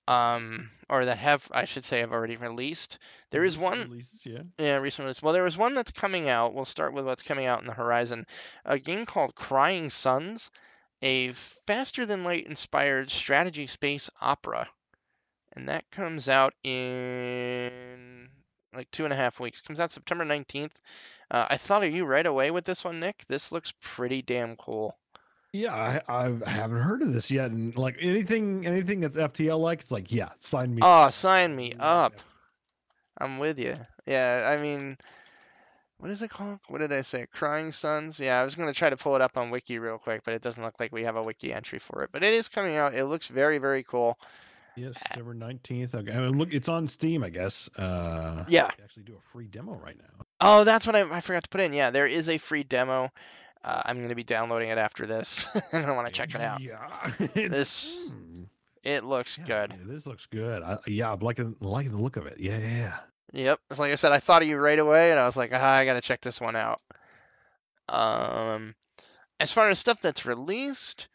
um, 0.09 0.71
or 0.89 1.05
that 1.05 1.19
have 1.19 1.47
I 1.51 1.65
should 1.65 1.83
say 1.83 1.99
have 1.99 2.11
already 2.11 2.35
released. 2.35 2.97
There 3.29 3.45
is 3.45 3.59
one, 3.59 3.81
Releases, 3.81 4.25
yeah. 4.25 4.41
yeah, 4.57 4.77
recent 4.77 5.05
release. 5.05 5.21
Well, 5.21 5.33
there 5.33 5.43
was 5.43 5.55
one 5.55 5.75
that's 5.75 5.91
coming 5.91 6.27
out. 6.27 6.55
We'll 6.55 6.65
start 6.65 6.93
with 6.93 7.05
what's 7.05 7.21
coming 7.21 7.45
out 7.45 7.61
in 7.61 7.67
the 7.67 7.73
horizon. 7.73 8.25
A 8.65 8.79
game 8.79 9.05
called 9.05 9.35
Crying 9.35 9.91
Suns, 9.91 10.49
a 11.03 11.31
faster 11.67 12.07
than 12.07 12.23
light 12.23 12.47
inspired 12.47 13.11
strategy 13.11 13.67
space 13.67 14.09
opera, 14.19 14.67
and 15.53 15.69
that 15.69 15.89
comes 15.91 16.27
out 16.27 16.55
in 16.63 18.29
like 18.73 18.89
two 18.89 19.03
and 19.03 19.13
a 19.13 19.17
half 19.17 19.39
weeks. 19.39 19.61
Comes 19.61 19.79
out 19.79 19.91
September 19.91 20.25
nineteenth. 20.25 20.73
Uh, 21.31 21.45
I 21.49 21.57
thought 21.57 21.83
of 21.83 21.93
you 21.93 22.05
right 22.05 22.25
away 22.25 22.51
with 22.51 22.65
this 22.65 22.83
one, 22.83 22.99
Nick. 22.99 23.23
This 23.27 23.51
looks 23.51 23.73
pretty 23.81 24.21
damn 24.21 24.55
cool. 24.55 24.97
Yeah, 25.51 25.73
I, 26.07 26.31
I 26.45 26.49
haven't 26.49 26.81
heard 26.81 27.01
of 27.01 27.11
this 27.13 27.31
yet, 27.31 27.51
and 27.51 27.75
like 27.75 27.97
anything, 27.99 28.65
anything 28.67 28.99
that's 28.99 29.15
FTL 29.15 29.59
like, 29.59 29.81
it's 29.81 29.91
like, 29.91 30.11
yeah, 30.11 30.29
sign 30.39 30.73
me. 30.75 30.81
Oh, 30.83 31.09
sign 31.09 31.55
me 31.55 31.73
up. 31.79 32.13
I'm 33.17 33.39
with 33.39 33.59
you. 33.59 33.75
Yeah, 34.05 34.55
I 34.55 34.61
mean, 34.61 34.97
what 35.97 36.11
is 36.11 36.21
it 36.21 36.29
called? 36.29 36.59
What 36.67 36.81
did 36.81 36.93
I 36.93 37.01
say? 37.01 37.25
Crying 37.33 37.71
Suns? 37.71 38.19
Yeah, 38.19 38.39
I 38.39 38.43
was 38.43 38.55
going 38.55 38.71
to 38.71 38.77
try 38.77 38.89
to 38.89 38.97
pull 38.97 39.15
it 39.15 39.21
up 39.21 39.37
on 39.37 39.49
Wiki 39.49 39.79
real 39.79 39.97
quick, 39.97 40.21
but 40.23 40.33
it 40.35 40.41
doesn't 40.41 40.63
look 40.63 40.79
like 40.79 40.91
we 40.91 41.03
have 41.03 41.17
a 41.17 41.21
Wiki 41.21 41.51
entry 41.51 41.79
for 41.79 42.03
it. 42.03 42.11
But 42.11 42.23
it 42.23 42.33
is 42.33 42.47
coming 42.47 42.75
out. 42.75 42.93
It 42.93 43.05
looks 43.05 43.27
very, 43.27 43.57
very 43.57 43.83
cool. 43.83 44.17
Yeah, 44.75 44.89
September 44.93 45.33
nineteenth. 45.33 45.93
Okay, 45.93 46.13
I 46.13 46.19
mean, 46.19 46.37
look, 46.37 46.53
it's 46.53 46.69
on 46.69 46.87
Steam, 46.87 47.23
I 47.23 47.29
guess. 47.29 47.69
Uh, 47.75 48.45
Yeah. 48.47 48.69
actually 48.81 49.03
do 49.03 49.15
a 49.15 49.31
free 49.33 49.47
demo 49.47 49.73
right 49.73 49.97
now. 49.97 50.25
Oh, 50.41 50.63
that's 50.63 50.87
what 50.87 50.95
I, 50.95 51.01
I 51.09 51.21
forgot 51.21 51.43
to 51.43 51.49
put 51.49 51.61
in. 51.61 51.73
Yeah, 51.73 51.89
there 51.91 52.07
is 52.07 52.29
a 52.29 52.37
free 52.37 52.63
demo. 52.63 53.11
Uh, 53.63 53.81
I'm 53.85 53.97
going 53.97 54.09
to 54.09 54.15
be 54.15 54.23
downloading 54.23 54.69
it 54.69 54.77
after 54.77 55.05
this, 55.05 55.47
and 55.73 55.85
I 55.85 55.91
want 55.91 56.07
to 56.07 56.13
check 56.13 56.33
it 56.33 56.41
out. 56.41 56.61
Yeah, 56.61 57.11
This- 57.33 57.97
Hmm. 58.07 58.43
It 58.81 59.03
looks 59.03 59.37
Yeah, 59.37 59.43
good. 59.67 59.73
this 59.87 60.05
looks 60.05 60.25
good. 60.27 60.63
I, 60.63 60.77
yeah, 60.87 61.11
I'm 61.11 61.19
liking 61.19 61.53
liking 61.59 61.91
the 61.91 61.97
look 62.01 62.15
of 62.15 62.25
it. 62.27 62.39
Yeah, 62.39 62.57
yeah, 62.57 62.67
yeah. 62.77 62.97
Yep. 63.33 63.59
It's 63.69 63.79
like 63.79 63.91
I 63.91 63.95
said, 63.95 64.13
I 64.13 64.19
thought 64.19 64.41
of 64.41 64.47
you 64.47 64.55
right 64.57 64.79
away, 64.79 65.11
and 65.11 65.19
I 65.19 65.25
was 65.25 65.35
like, 65.35 65.51
ah, 65.53 65.57
I 65.73 65.83
gotta 65.83 65.99
check 65.99 66.21
this 66.21 66.39
one 66.39 66.55
out. 66.55 66.79
Um, 67.89 68.75
as 69.39 69.51
far 69.51 69.69
as 69.69 69.79
stuff 69.79 70.01
that's 70.01 70.25
released, 70.25 71.09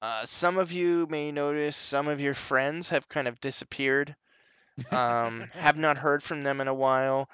uh, 0.00 0.24
some 0.26 0.58
of 0.58 0.70
you 0.72 1.06
may 1.10 1.32
notice 1.32 1.76
some 1.76 2.06
of 2.08 2.20
your 2.20 2.34
friends 2.34 2.90
have 2.90 3.08
kind 3.08 3.26
of 3.28 3.40
disappeared. 3.40 4.14
Um, 4.92 5.48
have 5.54 5.76
not 5.76 5.98
heard 5.98 6.22
from 6.22 6.44
them 6.44 6.60
in 6.60 6.68
a 6.68 6.74
while. 6.74 7.28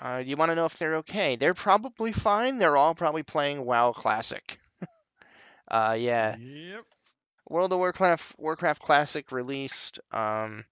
Uh, 0.00 0.22
you 0.24 0.36
want 0.36 0.50
to 0.50 0.54
know 0.54 0.64
if 0.64 0.78
they're 0.78 0.96
okay? 0.96 1.36
They're 1.36 1.54
probably 1.54 2.12
fine. 2.12 2.58
They're 2.58 2.76
all 2.76 2.94
probably 2.94 3.22
playing 3.22 3.64
WoW 3.64 3.92
Classic. 3.92 4.58
uh, 5.68 5.96
yeah. 5.98 6.36
Yep. 6.36 6.84
World 7.50 7.72
of 7.72 7.78
Warcraft 7.78 8.36
Warcraft 8.38 8.80
Classic 8.80 9.30
released. 9.30 9.98
Um, 10.12 10.64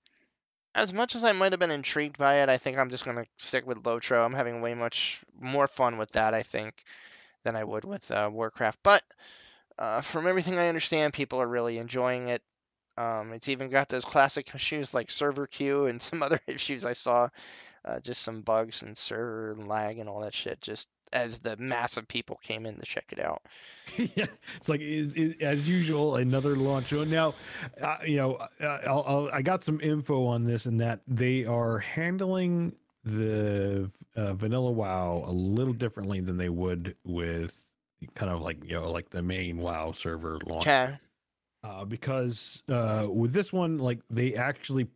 as 0.74 0.95
much 0.95 1.16
as 1.16 1.24
I 1.24 1.33
might 1.33 1.53
have 1.53 1.59
been 1.59 1.72
intrigued 1.72 2.16
by 2.16 2.37
it, 2.37 2.49
I 2.49 2.57
think 2.57 2.79
I'm 2.79 2.89
just 2.89 3.05
gonna 3.05 3.26
stick 3.37 3.66
with 3.66 3.83
Lotro. 3.83 4.24
I'm 4.24 4.33
having 4.33 4.61
way 4.61 4.74
much 4.74 5.20
more 5.39 5.66
fun 5.66 5.99
with 5.99 6.12
that, 6.12 6.35
I 6.35 6.43
think, 6.43 6.85
than 7.45 7.57
I 7.57 7.64
would 7.64 7.85
with 7.85 8.11
uh, 8.11 8.31
Warcraft. 8.33 8.79
But 8.83 9.03
uh, 9.79 10.01
from 10.01 10.26
everything 10.26 10.57
I 10.57 10.68
understand, 10.68 11.12
people 11.12 11.43
are 11.43 11.49
really 11.49 11.79
enjoying 11.79 12.29
it. 12.29 12.43
Um, 12.97 13.33
it's 13.33 13.49
even 13.49 13.70
got 13.70 13.89
those 13.89 14.05
classic 14.05 14.53
issues 14.55 14.95
like 14.95 15.11
server 15.11 15.47
queue 15.47 15.87
and 15.87 16.01
some 16.03 16.22
other 16.22 16.41
issues 16.47 16.85
I 16.85 16.95
saw, 16.95 17.29
uh, 17.85 18.01
just 18.01 18.22
some 18.22 18.43
bugs 18.43 18.83
and 18.83 18.97
server 18.97 19.55
lag 19.57 19.99
and 19.99 20.09
all 20.09 20.20
that 20.20 20.35
shit. 20.35 20.61
Just 20.61 20.89
as 21.12 21.39
the 21.39 21.57
mass 21.57 21.97
of 21.97 22.07
people 22.07 22.39
came 22.43 22.66
in 22.66 22.76
to 22.76 22.85
check 22.85 23.07
it 23.11 23.18
out. 23.18 23.43
yeah, 23.97 24.26
it's 24.57 24.68
like 24.68 24.81
it, 24.81 25.16
it, 25.16 25.43
as 25.43 25.68
usual 25.68 26.16
another 26.16 26.57
launch. 26.57 26.93
Now, 26.93 27.35
uh, 27.81 27.97
you 28.05 28.16
know, 28.16 28.35
uh, 28.61 28.66
I'll, 28.87 29.05
I'll, 29.07 29.31
I 29.33 29.43
got 29.43 29.64
some 29.64 29.81
info 29.81 30.26
on 30.26 30.45
this 30.45 30.66
and 30.66 30.81
that 30.81 31.01
they 31.07 31.45
are 31.45 31.79
handling 31.79 32.74
the 33.05 33.91
uh, 34.16 34.35
vanilla 34.35 34.70
WoW 34.70 35.24
a 35.26 35.33
little 35.33 35.72
differently 35.72 36.20
than 36.20 36.37
they 36.37 36.49
would 36.51 36.95
with 37.05 37.55
kind 38.14 38.31
of 38.31 38.41
like 38.41 38.62
you 38.64 38.74
know 38.74 38.91
like 38.91 39.11
the 39.11 39.22
main 39.22 39.59
WoW 39.59 39.93
server 39.93 40.39
launch. 40.47 40.66
Okay. 40.66 40.95
uh, 41.64 41.85
because 41.85 42.62
uh, 42.68 43.07
with 43.09 43.33
this 43.33 43.53
one, 43.53 43.79
like 43.79 44.01
they 44.11 44.35
actually 44.35 44.87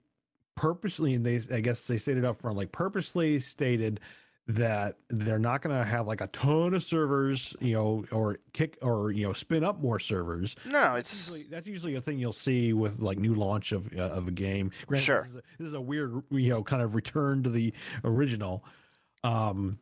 purposely, 0.54 1.14
and 1.14 1.24
they, 1.24 1.40
I 1.54 1.60
guess 1.60 1.86
they 1.86 1.98
stated 1.98 2.24
up 2.24 2.40
front, 2.40 2.56
like 2.56 2.72
purposely 2.72 3.40
stated 3.40 4.00
that 4.48 4.96
they're 5.08 5.38
not 5.38 5.62
going 5.62 5.76
to 5.76 5.84
have 5.84 6.06
like 6.06 6.20
a 6.20 6.26
ton 6.28 6.74
of 6.74 6.82
servers, 6.82 7.54
you 7.60 7.74
know, 7.74 8.04
or 8.10 8.38
kick 8.52 8.76
or 8.82 9.12
you 9.12 9.26
know 9.26 9.32
spin 9.32 9.62
up 9.62 9.80
more 9.80 9.98
servers. 9.98 10.56
No, 10.64 10.94
That's 10.94 11.12
it's 11.12 11.20
usually, 11.28 11.42
that's 11.50 11.66
usually 11.66 11.94
a 11.94 12.00
thing 12.00 12.18
you'll 12.18 12.32
see 12.32 12.72
with 12.72 13.00
like 13.00 13.18
new 13.18 13.34
launch 13.34 13.72
of 13.72 13.88
uh, 13.96 14.02
of 14.02 14.28
a 14.28 14.32
game. 14.32 14.72
Granted, 14.86 15.04
Sure. 15.04 15.22
This 15.22 15.32
is, 15.32 15.36
a, 15.36 15.42
this 15.58 15.68
is 15.68 15.74
a 15.74 15.80
weird, 15.80 16.22
you 16.30 16.50
know, 16.50 16.64
kind 16.64 16.82
of 16.82 16.94
return 16.94 17.44
to 17.44 17.50
the 17.50 17.72
original. 18.04 18.64
Um, 19.24 19.78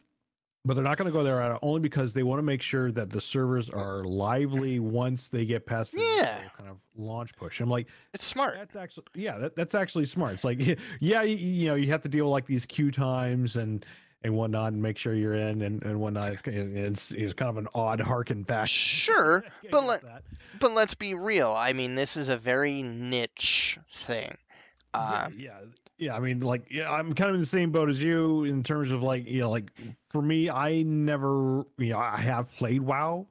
but 0.65 0.75
they're 0.75 0.85
not 0.85 0.99
going 0.99 1.07
to 1.07 1.13
go 1.13 1.23
there 1.25 1.59
only 1.65 1.81
because 1.81 2.13
they 2.13 2.23
want 2.23 2.39
to 2.39 2.43
make 2.43 2.61
sure 2.63 2.93
that 2.93 3.11
the 3.11 3.21
servers 3.21 3.71
are 3.71 4.05
lively 4.05 4.79
once 4.79 5.29
they 5.29 5.45
get 5.47 5.65
past 5.67 5.93
the 5.93 6.01
Yeah. 6.01 6.39
kind 6.59 6.69
of 6.69 6.77
launch 6.97 7.35
push. 7.37 7.61
I'm 7.61 7.71
like, 7.71 7.87
it's 8.13 8.25
smart. 8.25 8.57
that's 8.59 8.77
actually 8.77 9.05
yeah, 9.15 9.39
that, 9.39 9.57
that's 9.57 9.75
actually 9.75 10.05
smart. 10.05 10.35
It's 10.35 10.45
like 10.45 10.79
yeah, 11.01 11.23
you, 11.23 11.37
you 11.37 11.69
know, 11.69 11.75
you 11.77 11.91
have 11.93 12.03
to 12.03 12.09
deal 12.09 12.27
with 12.27 12.33
like 12.33 12.47
these 12.47 12.67
queue 12.67 12.91
times 12.91 13.57
and 13.57 13.85
and 14.23 14.37
whatnot, 14.37 14.75
and 14.75 14.83
make 14.83 14.99
sure 14.99 15.15
you're 15.15 15.33
in 15.33 15.63
and 15.63 15.83
and 15.83 15.99
whatnot. 15.99 16.33
It's 16.33 16.43
it's, 16.47 17.11
it's 17.11 17.33
kind 17.33 17.49
of 17.49 17.57
an 17.57 17.69
odd 17.75 18.01
harken 18.01 18.43
back. 18.43 18.67
Sure, 18.69 19.43
but 19.71 19.85
let- 19.87 20.03
that. 20.03 20.23
But 20.59 20.73
let's 20.73 20.95
be 20.95 21.15
real. 21.15 21.53
I 21.53 21.73
mean, 21.73 21.95
this 21.95 22.19
is 22.19 22.29
a 22.29 22.37
very 22.37 22.83
niche 22.83 23.79
thing. 23.95 24.37
Uh, 24.93 25.29
yeah, 25.37 25.51
yeah, 25.51 25.67
yeah. 25.99 26.17
I 26.17 26.21
mean, 26.21 26.41
like, 26.41 26.67
yeah, 26.71 26.91
I'm 26.91 27.13
kind 27.15 27.31
of 27.31 27.35
in 27.35 27.41
the 27.41 27.47
same 27.47 27.71
boat 27.71 27.89
as 27.89 28.03
you 28.03 28.45
in 28.45 28.63
terms 28.63 28.91
of 28.91 29.03
like, 29.03 29.27
you 29.27 29.41
know, 29.41 29.51
like 29.51 29.71
for 30.09 30.21
me, 30.21 30.51
I 30.51 30.83
never, 30.83 31.65
you 31.79 31.91
know, 31.91 31.99
I 31.99 32.17
have 32.17 32.51
played 32.57 32.83
WoW, 32.83 33.27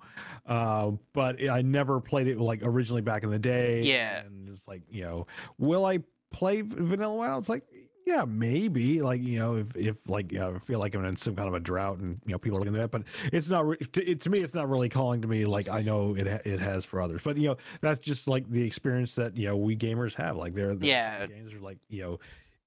uh, 0.45 0.91
but 1.13 1.47
I 1.49 1.61
never 1.61 1.99
played 1.99 2.27
it 2.27 2.39
like 2.39 2.61
originally 2.63 3.01
back 3.01 3.23
in 3.23 3.29
the 3.29 3.39
day. 3.39 3.81
Yeah. 3.81 4.21
and 4.21 4.47
it's 4.49 4.67
like, 4.67 4.83
you 4.89 5.03
know, 5.03 5.27
will 5.57 5.85
I 5.85 5.99
play 6.31 6.61
vanilla 6.61 7.13
WoW? 7.15 7.37
It's 7.39 7.49
like, 7.49 7.63
yeah, 8.09 8.25
maybe. 8.25 9.01
Like, 9.01 9.21
you 9.21 9.37
know, 9.39 9.55
if 9.57 9.75
if 9.75 10.09
like, 10.09 10.31
you 10.31 10.39
know, 10.39 10.55
I 10.55 10.59
feel 10.59 10.79
like 10.79 10.95
I'm 10.95 11.05
in 11.05 11.15
some 11.15 11.35
kind 11.35 11.47
of 11.47 11.53
a 11.53 11.59
drought 11.59 11.99
and 11.99 12.19
you 12.25 12.31
know 12.31 12.39
people 12.39 12.57
are 12.57 12.61
looking 12.61 12.75
at 12.75 12.81
that, 12.81 12.91
but 12.91 13.03
it's 13.31 13.49
not. 13.49 13.67
Re- 13.67 13.77
to, 13.77 14.09
it, 14.09 14.21
to 14.21 14.29
me, 14.29 14.39
it's 14.39 14.53
not 14.53 14.67
really 14.69 14.89
calling 14.89 15.21
to 15.21 15.27
me 15.27 15.45
like 15.45 15.69
I 15.69 15.81
know 15.81 16.15
it 16.15 16.27
ha- 16.27 16.41
it 16.43 16.59
has 16.59 16.85
for 16.85 17.01
others. 17.01 17.21
But 17.23 17.37
you 17.37 17.49
know, 17.49 17.57
that's 17.81 17.99
just 17.99 18.27
like 18.27 18.49
the 18.49 18.63
experience 18.63 19.13
that 19.15 19.37
you 19.37 19.47
know 19.47 19.55
we 19.55 19.77
gamers 19.77 20.15
have. 20.15 20.35
Like 20.37 20.55
they're 20.55 20.75
the 20.75 20.87
Yeah. 20.87 21.27
games 21.27 21.53
are 21.53 21.59
like 21.59 21.77
you 21.89 22.01
know 22.01 22.19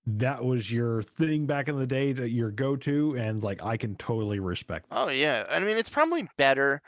that 0.06 0.44
was 0.44 0.70
your 0.70 1.02
thing 1.02 1.46
back 1.46 1.68
in 1.68 1.78
the 1.78 1.86
day, 1.86 2.12
that 2.12 2.30
your 2.30 2.50
go-to, 2.50 3.16
and 3.16 3.42
like 3.42 3.62
I 3.62 3.76
can 3.76 3.96
totally 3.96 4.40
respect. 4.40 4.88
That. 4.90 4.98
Oh 4.98 5.10
yeah, 5.10 5.44
I 5.50 5.58
mean 5.60 5.76
it's 5.76 5.88
probably 5.88 6.28
better 6.36 6.82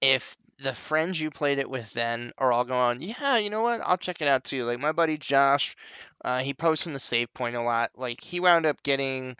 if 0.00 0.36
the 0.62 0.74
friends 0.74 1.20
you 1.20 1.30
played 1.30 1.58
it 1.58 1.70
with 1.70 1.92
then 1.94 2.32
are 2.38 2.52
all 2.52 2.64
going, 2.64 3.00
yeah, 3.00 3.38
you 3.38 3.50
know 3.50 3.62
what, 3.62 3.80
I'll 3.82 3.96
check 3.96 4.20
it 4.20 4.28
out 4.28 4.44
too. 4.44 4.64
Like 4.64 4.78
my 4.78 4.92
buddy 4.92 5.16
Josh, 5.16 5.74
uh, 6.24 6.40
he 6.40 6.54
posts 6.54 6.86
in 6.86 6.92
the 6.92 7.00
save 7.00 7.32
point 7.34 7.56
a 7.56 7.62
lot. 7.62 7.90
Like 7.96 8.22
he 8.22 8.40
wound 8.40 8.66
up 8.66 8.82
getting 8.82 9.36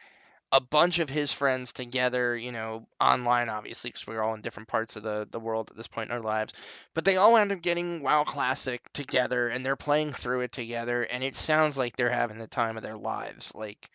a 0.53 0.61
bunch 0.61 0.99
of 0.99 1.09
his 1.09 1.33
friends 1.33 1.72
together, 1.72 2.37
you 2.37 2.51
know, 2.51 2.87
online, 3.01 3.49
obviously, 3.49 3.91
because 3.91 4.07
we're 4.07 4.22
all 4.22 4.35
in 4.35 4.41
different 4.41 4.68
parts 4.68 4.97
of 4.97 5.03
the, 5.03 5.28
the 5.31 5.39
world 5.39 5.70
at 5.70 5.76
this 5.76 5.87
point 5.87 6.11
in 6.11 6.16
our 6.16 6.22
lives. 6.22 6.53
But 6.95 7.05
they 7.05 7.16
all 7.16 7.37
end 7.37 7.53
up 7.53 7.62
getting 7.62 8.03
WoW 8.03 8.24
Classic 8.24 8.81
together 8.93 9.49
and 9.49 9.64
they're 9.64 9.76
playing 9.76 10.12
through 10.12 10.41
it 10.41 10.53
together, 10.53 11.03
and 11.03 11.22
it 11.22 11.37
sounds 11.37 11.78
like 11.78 11.95
they're 11.95 12.11
having 12.11 12.39
the 12.39 12.49
time 12.49 12.76
of 12.76 12.83
their 12.83 12.97
lives. 12.97 13.55
Like, 13.55 13.89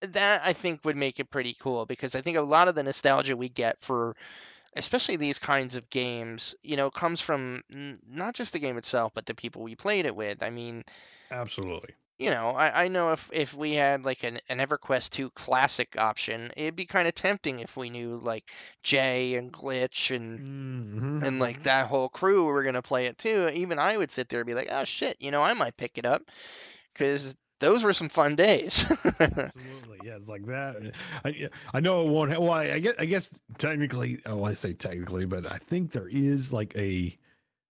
that 0.00 0.40
I 0.44 0.54
think 0.54 0.84
would 0.84 0.96
make 0.96 1.20
it 1.20 1.30
pretty 1.30 1.54
cool 1.58 1.84
because 1.84 2.14
I 2.14 2.22
think 2.22 2.38
a 2.38 2.42
lot 2.42 2.68
of 2.68 2.74
the 2.74 2.82
nostalgia 2.82 3.36
we 3.36 3.48
get 3.48 3.80
for 3.80 4.16
especially 4.76 5.16
these 5.16 5.38
kinds 5.38 5.76
of 5.76 5.88
games, 5.88 6.54
you 6.62 6.76
know, 6.76 6.90
comes 6.90 7.20
from 7.20 7.62
not 8.08 8.34
just 8.34 8.52
the 8.52 8.58
game 8.58 8.76
itself, 8.76 9.12
but 9.14 9.24
the 9.24 9.34
people 9.34 9.62
we 9.62 9.76
played 9.76 10.04
it 10.04 10.16
with. 10.16 10.42
I 10.42 10.50
mean, 10.50 10.84
absolutely 11.30 11.94
you 12.18 12.30
know, 12.30 12.50
I, 12.50 12.84
I 12.84 12.88
know 12.88 13.10
if, 13.10 13.28
if 13.32 13.54
we 13.54 13.72
had 13.72 14.04
like 14.04 14.22
an, 14.22 14.38
an 14.48 14.58
EverQuest 14.58 15.10
2 15.10 15.30
classic 15.30 15.96
option, 15.98 16.52
it'd 16.56 16.76
be 16.76 16.86
kind 16.86 17.08
of 17.08 17.14
tempting 17.14 17.58
if 17.58 17.76
we 17.76 17.90
knew 17.90 18.20
like 18.22 18.50
Jay 18.82 19.34
and 19.34 19.52
Glitch 19.52 20.14
and 20.14 20.38
mm-hmm. 20.38 21.24
and 21.24 21.40
like 21.40 21.64
that 21.64 21.88
whole 21.88 22.08
crew 22.08 22.44
were 22.44 22.62
gonna 22.62 22.82
play 22.82 23.06
it 23.06 23.18
too. 23.18 23.48
Even 23.52 23.78
I 23.78 23.96
would 23.96 24.12
sit 24.12 24.28
there 24.28 24.40
and 24.40 24.46
be 24.46 24.54
like, 24.54 24.68
oh 24.70 24.84
shit, 24.84 25.16
you 25.20 25.32
know, 25.32 25.42
I 25.42 25.54
might 25.54 25.76
pick 25.76 25.98
it 25.98 26.06
up 26.06 26.22
because 26.92 27.36
those 27.58 27.82
were 27.82 27.92
some 27.92 28.08
fun 28.08 28.36
days. 28.36 28.90
Absolutely, 29.04 29.98
yeah, 30.04 30.18
like 30.26 30.46
that. 30.46 30.92
I 31.24 31.48
I 31.72 31.80
know 31.80 32.06
it 32.06 32.10
won't. 32.10 32.30
Have, 32.30 32.40
well, 32.40 32.52
I, 32.52 32.72
I 32.72 32.78
guess 32.78 32.94
I 32.98 33.04
guess 33.06 33.30
technically, 33.58 34.20
oh, 34.26 34.44
I 34.44 34.54
say 34.54 34.72
technically, 34.72 35.26
but 35.26 35.50
I 35.50 35.58
think 35.58 35.90
there 35.90 36.08
is 36.08 36.52
like 36.52 36.76
a 36.76 37.16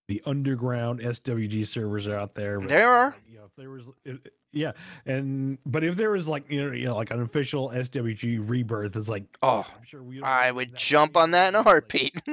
the 0.09 0.22
underground 0.26 1.00
SWG 1.00 1.66
servers 1.66 2.07
out 2.07 2.34
there. 2.34 2.61
There 2.61 2.90
are. 2.90 3.16
You 3.28 3.38
know, 3.38 3.44
if 3.44 3.57
there 3.57 3.70
was, 3.70 3.84
if, 4.05 4.18
yeah, 4.52 4.72
and 5.07 5.59
but 5.66 5.82
if 5.82 5.96
there 5.96 6.11
was 6.11 6.28
like 6.28 6.50
you 6.50 6.64
know, 6.64 6.72
you 6.72 6.86
know 6.86 6.96
like 6.96 7.11
an 7.11 7.20
official 7.20 7.70
SWG 7.70 8.48
rebirth, 8.48 8.96
it's 8.96 9.09
like 9.09 9.24
oh, 9.42 9.66
I'm 9.76 9.84
sure 9.84 10.02
we. 10.02 10.22
I 10.22 10.50
would 10.50 10.76
jump 10.76 11.16
on 11.16 11.32
that 11.32 11.48
in 11.48 11.55
a 11.55 11.62
heartbeat. 11.62 12.16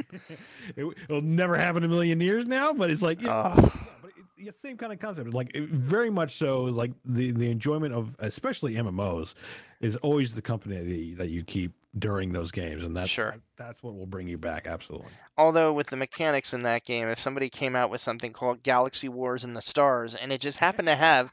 it, 0.75 1.09
will 1.09 1.21
never 1.21 1.55
happen 1.55 1.83
in 1.83 1.89
a 1.89 1.93
million 1.93 2.21
years 2.21 2.47
now, 2.47 2.73
but 2.73 2.91
it's 2.91 3.01
like 3.01 3.21
yeah, 3.21 3.53
oh. 3.57 3.73
but 4.01 4.11
it, 4.37 4.57
same 4.57 4.77
kind 4.77 4.93
of 4.93 4.99
concept. 4.99 5.33
Like 5.33 5.51
it, 5.55 5.69
very 5.69 6.09
much 6.09 6.37
so. 6.37 6.63
Like 6.63 6.91
the 7.05 7.31
the 7.31 7.49
enjoyment 7.49 7.93
of 7.93 8.15
especially 8.19 8.75
MMOs 8.75 9.33
is 9.79 9.95
always 9.97 10.33
the 10.33 10.41
company 10.41 10.77
that, 10.77 11.17
that 11.17 11.29
you 11.29 11.43
keep 11.43 11.73
during 11.97 12.31
those 12.31 12.51
games, 12.51 12.83
and 12.83 12.95
that's 12.95 13.09
sure. 13.09 13.35
that's 13.57 13.81
what 13.83 13.95
will 13.95 14.05
bring 14.05 14.27
you 14.27 14.37
back. 14.37 14.67
Absolutely. 14.67 15.11
Although 15.37 15.73
with 15.73 15.87
the 15.87 15.97
mechanics 15.97 16.53
in 16.53 16.63
that 16.63 16.85
game, 16.85 17.07
if 17.07 17.19
somebody 17.19 17.49
came 17.49 17.75
out 17.75 17.89
with 17.89 18.01
something 18.01 18.31
called 18.31 18.63
Galaxy 18.63 19.09
Wars 19.09 19.43
in 19.43 19.53
the 19.53 19.61
Stars, 19.61 20.15
and 20.15 20.31
it 20.31 20.41
just 20.41 20.57
happened 20.57 20.87
to 20.87 20.95
have 20.95 21.29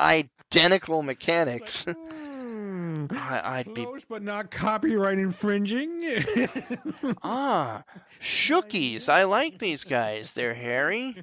identical 0.00 1.02
mechanics. 1.02 1.86
Like, 1.86 1.96
mm, 1.96 3.12
I, 3.12 3.62
be 3.62 3.84
close, 3.84 4.02
but 4.08 4.22
not 4.22 4.50
copyright 4.50 5.18
infringing. 5.18 6.02
ah, 7.22 7.84
Shookies. 8.20 9.08
I 9.08 9.24
like 9.24 9.58
these 9.58 9.84
guys. 9.84 10.32
They're 10.32 10.54
hairy, 10.54 11.22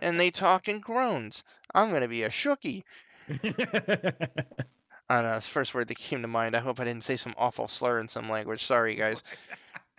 and 0.00 0.18
they 0.18 0.30
talk 0.30 0.68
in 0.68 0.80
groans. 0.80 1.42
I'm 1.74 1.92
gonna 1.92 2.08
be 2.08 2.22
a 2.22 2.30
Shookie. 2.30 2.84
I 5.10 5.22
don't 5.22 5.30
know. 5.32 5.36
It's 5.38 5.46
the 5.46 5.52
first 5.52 5.74
word 5.74 5.88
that 5.88 5.98
came 5.98 6.22
to 6.22 6.28
mind. 6.28 6.54
I 6.54 6.60
hope 6.60 6.78
I 6.78 6.84
didn't 6.84 7.02
say 7.02 7.16
some 7.16 7.34
awful 7.36 7.66
slur 7.66 7.98
in 7.98 8.06
some 8.06 8.30
language. 8.30 8.64
Sorry, 8.64 8.94
guys. 8.94 9.24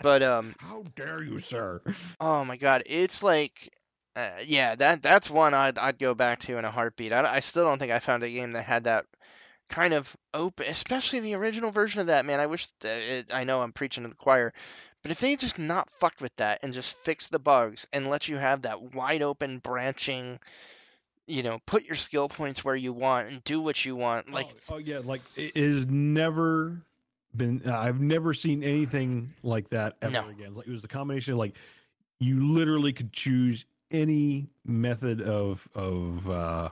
But 0.01 0.24
um, 0.24 0.55
how 0.59 0.86
dare 0.95 1.22
you, 1.22 1.39
sir? 1.39 1.82
Oh 2.22 2.45
my 2.45 2.55
God, 2.55 2.84
it's 2.86 3.22
like, 3.22 3.70
uh, 4.16 4.38
yeah, 4.45 4.74
that 4.74 5.03
that's 5.03 5.30
one 5.30 5.53
I'd 5.53 5.78
I'd 5.78 5.99
go 5.99 6.14
back 6.14 6.39
to 6.41 6.57
in 6.57 6.64
a 6.64 6.72
heartbeat. 6.72 7.12
I, 7.12 7.36
I 7.36 7.39
still 7.41 7.66
don't 7.66 7.78
think 7.78 7.91
I 7.91 7.99
found 7.99 8.24
a 8.24 8.30
game 8.30 8.51
that 8.51 8.64
had 8.64 8.86
that 8.86 9.05
kind 9.68 9.93
of 9.93 10.16
open, 10.34 10.68
especially 10.70 11.20
the 11.20 11.36
original 11.36 11.72
version 11.72 11.99
of 11.99 12.07
that. 12.07 12.26
Man, 12.26 12.39
I 12.39 12.45
wish. 12.45 12.70
It, 12.82 13.34
I 13.34 13.43
know 13.43 13.62
I'm 13.62 13.74
preaching 13.74 14.03
to 14.03 14.09
the 14.09 14.16
choir, 14.16 14.53
but 15.03 15.12
if 15.12 15.20
they 15.20 15.36
just 15.36 15.59
not 15.59 15.89
fucked 15.89 16.22
with 16.22 16.36
that 16.38 16.59
and 16.64 16.72
just 16.72 16.95
fixed 16.95 17.34
the 17.34 17.39
bugs 17.39 17.86
and 17.91 18.09
let 18.09 18.30
you 18.30 18.38
have 18.38 18.62
that 18.62 18.95
wide 18.95 19.24
open 19.24 19.59
branching 19.59 20.39
you 21.32 21.44
know, 21.44 21.60
put 21.66 21.86
your 21.86 21.96
skill 21.96 22.28
points 22.28 22.64
where 22.64 22.76
you 22.76 22.92
want 22.92 23.30
and 23.30 23.44
do 23.44 23.62
what 23.62 23.84
you 23.86 23.96
want. 23.96 24.30
Like, 24.32 24.48
oh, 24.70 24.76
oh 24.76 24.78
yeah, 24.78 25.00
like 25.04 25.22
it 25.36 25.54
is 25.56 25.86
never 25.88 26.82
been. 27.36 27.62
Uh, 27.66 27.78
I've 27.78 28.02
never 28.02 28.34
seen 28.34 28.64
anything 28.64 29.34
like 29.42 29.70
that 29.70 29.96
ever 30.02 30.12
no. 30.12 30.28
again. 30.28 30.54
Like 30.54 30.68
it 30.68 30.72
was 30.72 30.82
the 30.82 30.90
combination 30.90 31.34
of 31.34 31.40
like 31.40 31.56
you 32.20 32.54
literally 32.54 32.92
could 32.92 33.14
choose 33.14 33.66
any 33.90 34.50
method 34.66 35.22
of 35.22 35.68
of 35.74 36.30
uh 36.30 36.70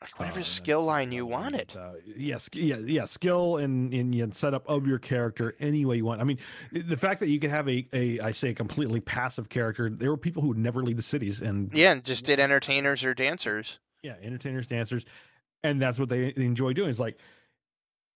like 0.00 0.18
whatever 0.18 0.40
uh, 0.40 0.44
skill 0.44 0.82
line 0.82 1.12
you 1.12 1.26
wanted. 1.26 1.76
Uh, 1.76 1.92
yes, 2.16 2.48
yeah, 2.54 2.76
yeah, 2.78 3.04
skill 3.04 3.58
and 3.58 3.92
and 3.92 4.34
setup 4.34 4.66
of 4.68 4.86
your 4.86 4.98
character 4.98 5.54
any 5.60 5.84
way 5.84 5.96
you 5.96 6.04
want. 6.06 6.20
I 6.20 6.24
mean, 6.24 6.38
the 6.72 6.96
fact 6.96 7.20
that 7.20 7.28
you 7.28 7.38
could 7.38 7.50
have 7.50 7.68
a, 7.68 7.86
a 7.92 8.20
I 8.20 8.30
say 8.30 8.50
a 8.50 8.54
completely 8.54 9.00
passive 9.00 9.48
character. 9.48 9.90
There 9.90 10.10
were 10.10 10.16
people 10.16 10.40
who 10.40 10.48
would 10.48 10.58
never 10.58 10.82
leave 10.82 10.96
the 10.96 11.02
cities 11.02 11.42
and 11.42 11.70
yeah, 11.74 11.92
and 11.92 12.02
just 12.02 12.24
did 12.24 12.40
entertainers 12.40 13.04
or 13.04 13.12
dancers. 13.12 13.78
Yeah, 14.02 14.14
entertainers, 14.22 14.66
dancers, 14.66 15.04
and 15.62 15.80
that's 15.82 15.98
what 15.98 16.08
they 16.08 16.32
enjoy 16.36 16.72
doing. 16.72 16.88
Is 16.88 16.98
like, 16.98 17.18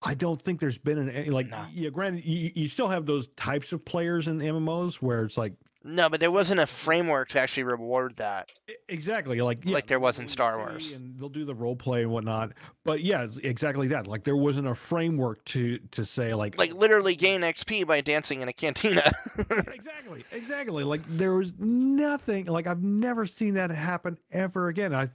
I 0.00 0.14
don't 0.14 0.40
think 0.40 0.60
there's 0.60 0.78
been 0.78 0.96
an 0.96 1.30
like 1.32 1.50
nah. 1.50 1.66
yeah. 1.70 1.90
Granted, 1.90 2.24
you, 2.24 2.50
you 2.54 2.68
still 2.68 2.88
have 2.88 3.04
those 3.04 3.28
types 3.36 3.72
of 3.72 3.84
players 3.84 4.26
in 4.26 4.38
MMOs 4.38 4.96
where 4.96 5.24
it's 5.24 5.36
like 5.36 5.52
no, 5.86 6.08
but 6.08 6.18
there 6.18 6.30
wasn't 6.30 6.60
a 6.60 6.66
framework 6.66 7.28
to 7.30 7.40
actually 7.40 7.64
reward 7.64 8.16
that. 8.16 8.50
Exactly, 8.88 9.42
like 9.42 9.62
yeah, 9.66 9.74
like 9.74 9.86
there 9.86 10.00
was 10.00 10.18
in 10.18 10.26
Star 10.26 10.56
Wars, 10.56 10.92
and 10.92 11.18
they'll 11.18 11.28
do 11.28 11.44
the 11.44 11.54
role 11.54 11.76
play 11.76 12.02
and 12.02 12.10
whatnot. 12.10 12.52
But 12.84 13.02
yeah, 13.02 13.26
exactly 13.42 13.88
that. 13.88 14.06
Like 14.06 14.24
there 14.24 14.36
wasn't 14.36 14.66
a 14.66 14.74
framework 14.74 15.44
to 15.46 15.78
to 15.90 16.06
say 16.06 16.32
like 16.32 16.56
like 16.56 16.72
literally 16.72 17.14
gain 17.14 17.42
XP 17.42 17.86
by 17.86 18.00
dancing 18.00 18.40
in 18.40 18.48
a 18.48 18.52
cantina. 18.52 19.12
exactly, 19.74 20.24
exactly. 20.32 20.84
Like 20.84 21.02
there 21.06 21.34
was 21.34 21.52
nothing. 21.58 22.46
Like 22.46 22.66
I've 22.66 22.82
never 22.82 23.26
seen 23.26 23.52
that 23.54 23.70
happen 23.70 24.16
ever 24.32 24.68
again. 24.68 24.94
I 24.94 25.10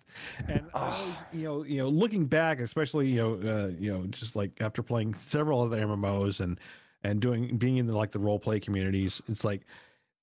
and 0.47 0.67
oh. 0.75 0.79
I 0.79 0.95
always, 0.95 1.15
you 1.33 1.43
know, 1.45 1.63
you 1.63 1.77
know, 1.79 1.89
looking 1.89 2.25
back, 2.25 2.59
especially 2.59 3.07
you 3.07 3.17
know, 3.17 3.33
uh, 3.33 3.67
you 3.79 3.91
know, 3.91 4.05
just 4.11 4.35
like 4.35 4.51
after 4.59 4.83
playing 4.83 5.15
several 5.29 5.63
other 5.63 5.77
MMOs 5.77 6.41
and 6.41 6.59
and 7.03 7.19
doing 7.19 7.57
being 7.57 7.77
in 7.77 7.87
the, 7.87 7.97
like 7.97 8.11
the 8.11 8.19
role 8.19 8.37
play 8.37 8.59
communities, 8.59 9.19
it's 9.27 9.43
like 9.43 9.61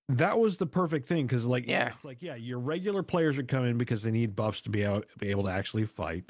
that 0.08 0.38
was 0.38 0.56
the 0.56 0.66
perfect 0.66 1.08
thing 1.08 1.26
because 1.26 1.44
like 1.44 1.66
yeah. 1.66 1.92
it's 1.94 2.04
like 2.04 2.22
yeah 2.22 2.34
your 2.34 2.58
regular 2.58 3.02
players 3.02 3.38
are 3.38 3.42
coming 3.42 3.76
because 3.76 4.02
they 4.02 4.10
need 4.10 4.36
buffs 4.36 4.60
to 4.60 4.70
be 4.70 4.84
out 4.84 5.06
be 5.18 5.28
able 5.28 5.44
to 5.44 5.50
actually 5.50 5.84
fight 5.84 6.24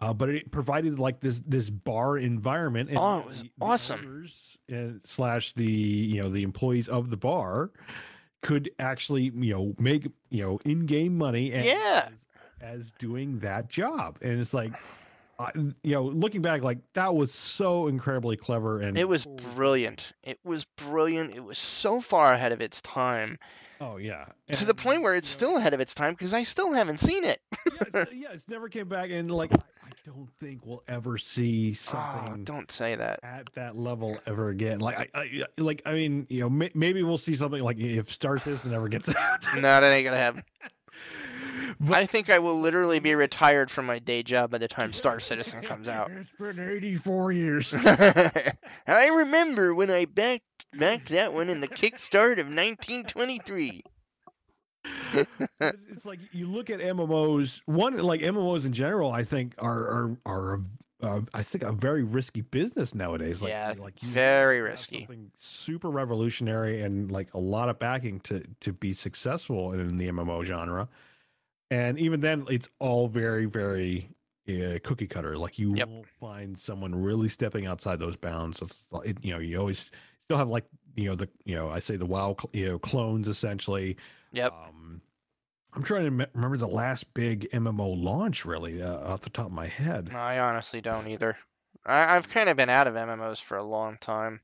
uh, 0.00 0.12
but 0.12 0.28
it 0.28 0.50
provided 0.50 0.98
like 0.98 1.20
this 1.20 1.40
this 1.46 1.70
bar 1.70 2.18
environment 2.18 2.90
and 2.90 2.98
oh 2.98 3.20
it 3.20 3.26
was 3.26 3.42
the, 3.42 3.50
awesome. 3.60 4.28
and 4.68 5.00
slash 5.04 5.52
the 5.54 5.64
you 5.64 6.22
know 6.22 6.28
the 6.28 6.42
employees 6.42 6.88
of 6.88 7.08
the 7.08 7.16
bar 7.16 7.70
could 8.42 8.70
actually 8.78 9.32
you 9.34 9.54
know 9.54 9.74
make 9.78 10.06
you 10.28 10.42
know 10.42 10.60
in-game 10.66 11.16
money 11.16 11.52
and, 11.52 11.64
yeah. 11.64 12.08
as, 12.60 12.80
as 12.80 12.92
doing 12.98 13.38
that 13.38 13.68
job 13.68 14.18
and 14.20 14.38
it's 14.38 14.52
like 14.52 14.72
uh, 15.38 15.50
you 15.54 15.92
know, 15.92 16.04
looking 16.04 16.42
back, 16.42 16.62
like 16.62 16.78
that 16.94 17.14
was 17.14 17.32
so 17.32 17.88
incredibly 17.88 18.36
clever 18.36 18.80
and 18.80 18.98
it 18.98 19.08
was 19.08 19.26
brilliant. 19.54 20.12
It 20.22 20.38
was 20.44 20.64
brilliant. 20.76 21.34
It 21.34 21.44
was 21.44 21.58
so 21.58 22.00
far 22.00 22.32
ahead 22.32 22.52
of 22.52 22.60
its 22.60 22.80
time. 22.82 23.38
Oh 23.80 23.96
yeah, 23.96 24.26
and, 24.48 24.56
to 24.58 24.64
the 24.64 24.74
point 24.74 25.02
where 25.02 25.14
it's 25.14 25.28
still 25.28 25.52
know, 25.52 25.56
ahead 25.58 25.74
of 25.74 25.80
its 25.80 25.94
time 25.94 26.14
because 26.14 26.32
I 26.32 26.44
still 26.44 26.72
haven't 26.72 27.00
seen 27.00 27.24
it. 27.24 27.40
yeah, 27.52 27.82
it's, 27.94 28.12
yeah, 28.14 28.28
it's 28.32 28.48
never 28.48 28.68
came 28.68 28.88
back, 28.88 29.10
and 29.10 29.30
like 29.30 29.52
I, 29.52 29.56
I 29.56 29.90
don't 30.06 30.28
think 30.38 30.64
we'll 30.64 30.84
ever 30.86 31.18
see 31.18 31.70
oh, 31.70 31.74
something. 31.74 32.32
Oh, 32.32 32.44
don't 32.44 32.70
say 32.70 32.94
that 32.94 33.20
at 33.24 33.52
that 33.54 33.76
level 33.76 34.16
ever 34.26 34.50
again. 34.50 34.78
Like 34.78 35.10
I, 35.14 35.20
I 35.20 35.44
like 35.58 35.82
I 35.84 35.92
mean, 35.92 36.26
you 36.30 36.40
know, 36.40 36.50
may, 36.50 36.70
maybe 36.74 37.02
we'll 37.02 37.18
see 37.18 37.34
something 37.34 37.62
like 37.62 37.78
if 37.78 38.12
Star 38.12 38.38
Citizen 38.38 38.70
never 38.70 38.88
gets 38.88 39.08
out. 39.16 39.44
no, 39.54 39.60
that 39.60 39.82
ain't 39.82 40.04
gonna 40.04 40.16
happen. 40.16 40.44
But, 41.80 41.96
I 41.96 42.06
think 42.06 42.30
I 42.30 42.38
will 42.38 42.60
literally 42.60 43.00
be 43.00 43.14
retired 43.14 43.70
from 43.70 43.86
my 43.86 43.98
day 43.98 44.22
job 44.22 44.50
by 44.50 44.58
the 44.58 44.68
time 44.68 44.92
Star 44.92 45.20
Citizen 45.20 45.62
comes 45.62 45.88
out. 45.88 46.10
It's 46.10 46.30
been 46.38 46.58
84 46.58 47.32
years. 47.32 47.74
I 48.86 49.10
remember 49.14 49.74
when 49.74 49.90
I 49.90 50.04
backed 50.04 50.42
backed 50.72 51.10
that 51.10 51.32
one 51.32 51.48
in 51.48 51.60
the 51.60 51.68
kickstart 51.68 52.38
of 52.38 52.46
1923. 52.46 53.82
it's 55.14 56.04
like 56.04 56.18
you 56.32 56.46
look 56.46 56.70
at 56.70 56.80
MMOs. 56.80 57.60
One 57.66 57.96
like 57.98 58.20
MMOs 58.20 58.64
in 58.64 58.72
general, 58.72 59.12
I 59.12 59.24
think 59.24 59.54
are 59.58 59.72
are 59.72 60.16
are 60.26 60.60
uh, 61.02 61.20
I 61.32 61.42
think 61.42 61.64
a 61.64 61.72
very 61.72 62.02
risky 62.02 62.40
business 62.40 62.94
nowadays. 62.94 63.42
Like, 63.42 63.50
yeah, 63.50 63.74
like 63.78 63.98
very 64.00 64.60
risky. 64.60 65.00
Something 65.00 65.30
super 65.38 65.90
revolutionary 65.90 66.82
and 66.82 67.10
like 67.10 67.32
a 67.34 67.38
lot 67.38 67.68
of 67.68 67.78
backing 67.78 68.20
to 68.20 68.42
to 68.60 68.72
be 68.72 68.92
successful 68.92 69.72
in 69.72 69.96
the 69.96 70.08
MMO 70.08 70.44
genre 70.44 70.88
and 71.70 71.98
even 71.98 72.20
then 72.20 72.44
it's 72.48 72.68
all 72.78 73.08
very 73.08 73.46
very 73.46 74.08
uh, 74.48 74.78
cookie 74.84 75.06
cutter. 75.06 75.36
Like 75.36 75.58
you 75.58 75.74
Yep. 75.74 75.88
won't 75.88 76.06
find 76.20 76.58
someone 76.58 76.94
really 76.94 77.28
stepping 77.28 77.66
outside 77.66 77.98
those 77.98 78.16
bounds. 78.16 78.62
Like- 78.90 79.08
it, 79.08 79.18
you 79.22 79.32
know, 79.32 79.38
you 79.40 79.58
always 79.58 79.90
still 80.24 80.36
have 80.38 80.48
like 80.48 80.64
you 80.96 81.04
know 81.08 81.14
the 81.14 81.28
you 81.44 81.54
know 81.54 81.70
I 81.70 81.78
say 81.80 81.96
the 81.96 82.06
WoW 82.06 82.36
cl- 82.40 82.50
you 82.52 82.68
know 82.68 82.78
clones 82.78 83.28
essentially. 83.28 83.96
Yep. 84.32 84.52
Um, 84.52 85.00
I'm 85.72 85.82
trying 85.82 86.04
to 86.04 86.10
me- 86.10 86.26
remember 86.34 86.56
the 86.56 86.68
last 86.68 87.12
big 87.14 87.48
MMO 87.52 88.00
launch 88.00 88.44
really 88.44 88.80
uh, 88.82 88.98
off 88.98 89.22
the 89.22 89.30
top 89.30 89.46
of 89.46 89.52
my 89.52 89.66
head. 89.66 90.10
I 90.14 90.38
honestly 90.38 90.80
don't 90.80 91.08
either. 91.08 91.36
I, 91.86 92.16
I've 92.16 92.28
kind 92.28 92.48
of 92.48 92.56
been 92.56 92.68
out 92.70 92.86
of 92.86 92.94
MMOs 92.94 93.42
for 93.42 93.56
a 93.56 93.62
long 93.64 93.96
time. 94.00 94.40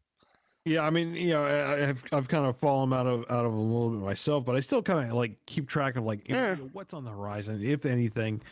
Yeah, 0.67 0.83
I 0.83 0.91
mean, 0.91 1.15
you 1.15 1.31
know, 1.31 1.45
I, 1.45 1.89
I've 1.89 2.05
I've 2.13 2.29
kind 2.29 2.45
of 2.47 2.57
fallen 2.59 2.93
out 2.93 3.07
of 3.07 3.25
out 3.31 3.47
of 3.47 3.53
a 3.53 3.57
little 3.57 3.91
bit 3.91 4.01
myself, 4.01 4.45
but 4.45 4.57
I 4.57 4.61
still 4.61 4.83
kind 4.83 5.09
of 5.11 5.17
like 5.17 5.45
keep 5.47 5.69
track 5.69 5.97
of 5.97 6.05
like 6.05 6.29
Yeah. 6.29 6.51
you 6.51 6.57
know, 6.57 6.71
what's 6.73 6.93
on 6.93 7.05
the 7.05 7.11
horizon, 7.11 7.63
if 7.63 7.87
anything. 7.87 8.43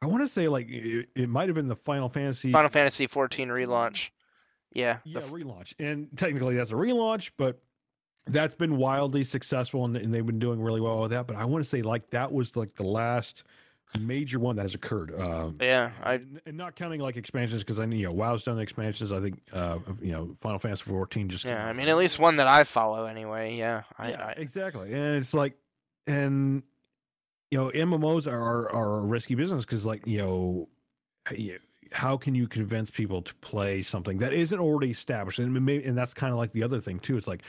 I 0.00 0.06
want 0.06 0.22
to 0.26 0.32
say 0.32 0.46
like 0.46 0.68
it, 0.68 1.08
it 1.16 1.28
might 1.28 1.48
have 1.48 1.56
been 1.56 1.66
the 1.66 1.74
Final 1.76 2.08
Fantasy 2.08 2.52
Final 2.52 2.70
Fantasy 2.70 3.06
14 3.08 3.48
relaunch. 3.48 4.10
Yeah. 4.72 4.98
the 5.04 5.10
yeah 5.10 5.20
relaunch, 5.22 5.74
and 5.80 6.08
technically 6.16 6.54
that's 6.56 6.70
a 6.70 6.74
relaunch, 6.74 7.30
but 7.36 7.60
that's 8.26 8.54
been 8.54 8.76
wildly 8.76 9.24
successful, 9.24 9.84
and, 9.86 9.96
and 9.96 10.14
they've 10.14 10.24
been 10.26 10.38
doing 10.38 10.60
really 10.60 10.80
well 10.80 11.00
with 11.00 11.10
that. 11.10 11.26
But 11.26 11.36
I 11.36 11.44
want 11.44 11.64
to 11.64 11.68
say 11.68 11.82
like 11.82 12.10
that 12.10 12.30
was 12.30 12.54
like 12.54 12.74
the 12.74 12.84
last 12.84 13.42
major 13.98 14.38
one 14.38 14.56
that 14.56 14.62
has 14.62 14.74
occurred. 14.74 15.14
Uh, 15.14 15.50
yeah. 15.60 15.92
I 16.02 16.20
and, 16.46 16.56
not 16.56 16.76
counting 16.76 17.00
like 17.00 17.16
expansions 17.16 17.62
because 17.62 17.78
I 17.78 17.86
know 17.86 17.96
you 17.96 18.06
know 18.06 18.12
WoW's 18.12 18.42
done 18.42 18.58
expansions. 18.58 19.12
I 19.12 19.20
think 19.20 19.40
uh, 19.52 19.78
you 20.00 20.12
know 20.12 20.36
Final 20.40 20.58
Fantasy 20.58 20.84
14 20.84 21.28
just 21.28 21.44
yeah. 21.44 21.66
I 21.66 21.72
mean, 21.72 21.88
at 21.88 21.96
least 21.96 22.18
one 22.18 22.36
that 22.36 22.46
I 22.46 22.64
follow 22.64 23.06
anyway. 23.06 23.56
Yeah. 23.56 23.82
I, 23.96 24.10
yeah, 24.10 24.24
I 24.24 24.30
exactly. 24.32 24.92
And 24.92 25.16
it's 25.16 25.34
like, 25.34 25.54
and 26.06 26.62
you 27.50 27.58
know, 27.58 27.70
MMOs 27.70 28.26
are 28.26 28.42
are, 28.42 28.72
are 28.72 28.98
a 28.98 29.02
risky 29.02 29.34
business 29.34 29.64
because, 29.64 29.86
like, 29.86 30.06
you 30.06 30.18
know, 30.18 30.68
you- 31.34 31.58
how 31.92 32.16
can 32.16 32.34
you 32.34 32.46
convince 32.46 32.90
people 32.90 33.22
to 33.22 33.34
play 33.36 33.82
something 33.82 34.18
that 34.18 34.32
isn't 34.32 34.58
already 34.58 34.90
established? 34.90 35.38
And 35.38 35.52
maybe, 35.64 35.84
and 35.84 35.96
that's 35.96 36.14
kind 36.14 36.32
of 36.32 36.38
like 36.38 36.52
the 36.52 36.62
other 36.62 36.80
thing 36.80 36.98
too. 36.98 37.16
It's 37.16 37.26
like 37.26 37.42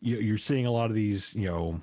you, 0.00 0.16
you're 0.18 0.38
seeing 0.38 0.66
a 0.66 0.70
lot 0.70 0.90
of 0.90 0.94
these, 0.94 1.34
you 1.34 1.46
know, 1.46 1.80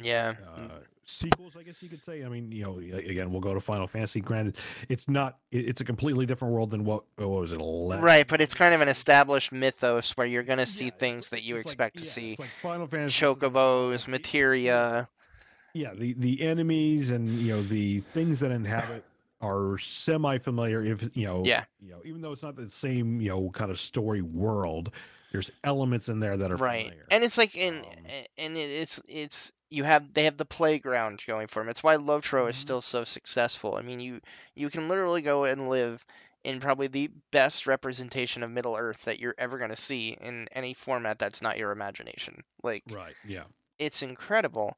yeah. 0.00 0.34
uh, 0.56 0.68
sequels. 1.10 1.54
I 1.58 1.62
guess 1.62 1.76
you 1.82 1.88
could 1.88 2.04
say. 2.04 2.24
I 2.24 2.28
mean, 2.28 2.52
you 2.52 2.64
know, 2.64 2.78
again, 2.78 3.30
we'll 3.30 3.40
go 3.40 3.54
to 3.54 3.60
Final 3.60 3.86
Fantasy. 3.86 4.20
Granted, 4.20 4.56
it's 4.88 5.08
not. 5.08 5.38
It's 5.50 5.80
a 5.80 5.84
completely 5.84 6.26
different 6.26 6.54
world 6.54 6.70
than 6.70 6.84
what, 6.84 7.04
what 7.16 7.28
was 7.28 7.52
it? 7.52 7.60
11? 7.60 8.04
Right, 8.04 8.26
but 8.26 8.40
it's 8.40 8.54
kind 8.54 8.74
of 8.74 8.80
an 8.80 8.88
established 8.88 9.52
mythos 9.52 10.16
where 10.16 10.26
you're 10.26 10.42
gonna 10.42 10.66
see 10.66 10.86
Yeah, 10.86 10.90
things 10.98 11.28
that 11.30 11.42
you 11.42 11.56
it's 11.56 11.66
like- 11.66 11.72
expect 11.72 11.98
to 11.98 12.04
yeah, 12.04 12.10
see. 12.10 12.30
It's 12.32 12.40
like 12.40 12.48
Final 12.50 12.86
Fantasy. 12.86 13.24
Chocobos, 13.24 14.06
materia. 14.08 15.08
yeah 15.74 15.92
the 15.94 16.14
the 16.14 16.42
enemies 16.42 17.10
and 17.10 17.28
you 17.28 17.54
know 17.54 17.62
the 17.62 18.00
things 18.14 18.40
that 18.40 18.50
inhabit 18.50 19.04
are 19.40 19.76
semi 19.78 20.38
familiar 20.38 20.84
if 20.84 21.02
you 21.14 21.26
know 21.26 21.42
Yeah. 21.44 21.64
you 21.80 21.90
know 21.90 21.98
even 22.04 22.22
though 22.22 22.32
it's 22.32 22.42
not 22.42 22.56
the 22.56 22.68
same 22.70 23.20
you 23.20 23.28
know 23.28 23.50
kind 23.50 23.70
of 23.70 23.78
story 23.78 24.22
world 24.22 24.90
there's 25.32 25.50
elements 25.64 26.08
in 26.08 26.20
there 26.20 26.36
that 26.36 26.50
are 26.52 26.58
Right, 26.58 26.94
familiar. 26.98 27.06
and 27.10 27.22
it's 27.24 27.36
like 27.38 27.56
in 27.56 27.84
Um, 27.84 28.14
and 28.38 28.56
it's 28.56 29.00
it's 29.08 29.52
you 29.70 29.84
have 29.84 30.12
they 30.14 30.24
have 30.24 30.36
the 30.38 30.44
playground 30.46 31.22
going 31.26 31.46
for 31.46 31.60
them. 31.60 31.68
It's 31.68 31.82
why 31.82 31.96
Lotro 31.96 32.48
is 32.48 32.56
Mhm. 32.56 32.56
still 32.56 32.80
so 32.80 33.04
successful. 33.04 33.74
I 33.76 33.82
mean, 33.82 34.00
you 34.00 34.20
you 34.54 34.70
can 34.70 34.88
literally 34.88 35.20
go 35.22 35.44
and 35.44 35.68
live 35.68 36.04
in 36.44 36.60
probably 36.60 36.86
the 36.86 37.10
best 37.32 37.66
representation 37.66 38.42
of 38.42 38.50
Middle 38.50 38.76
Earth 38.76 39.02
that 39.04 39.18
you're 39.20 39.34
ever 39.38 39.58
going 39.58 39.70
to 39.70 39.76
see 39.76 40.10
in 40.20 40.48
any 40.52 40.72
format 40.74 41.18
that's 41.18 41.42
not 41.42 41.58
your 41.58 41.72
imagination. 41.72 42.42
Like 42.62 42.84
right 42.86 43.16
yeah 43.24 43.44
it's 43.78 44.02
incredible. 44.02 44.76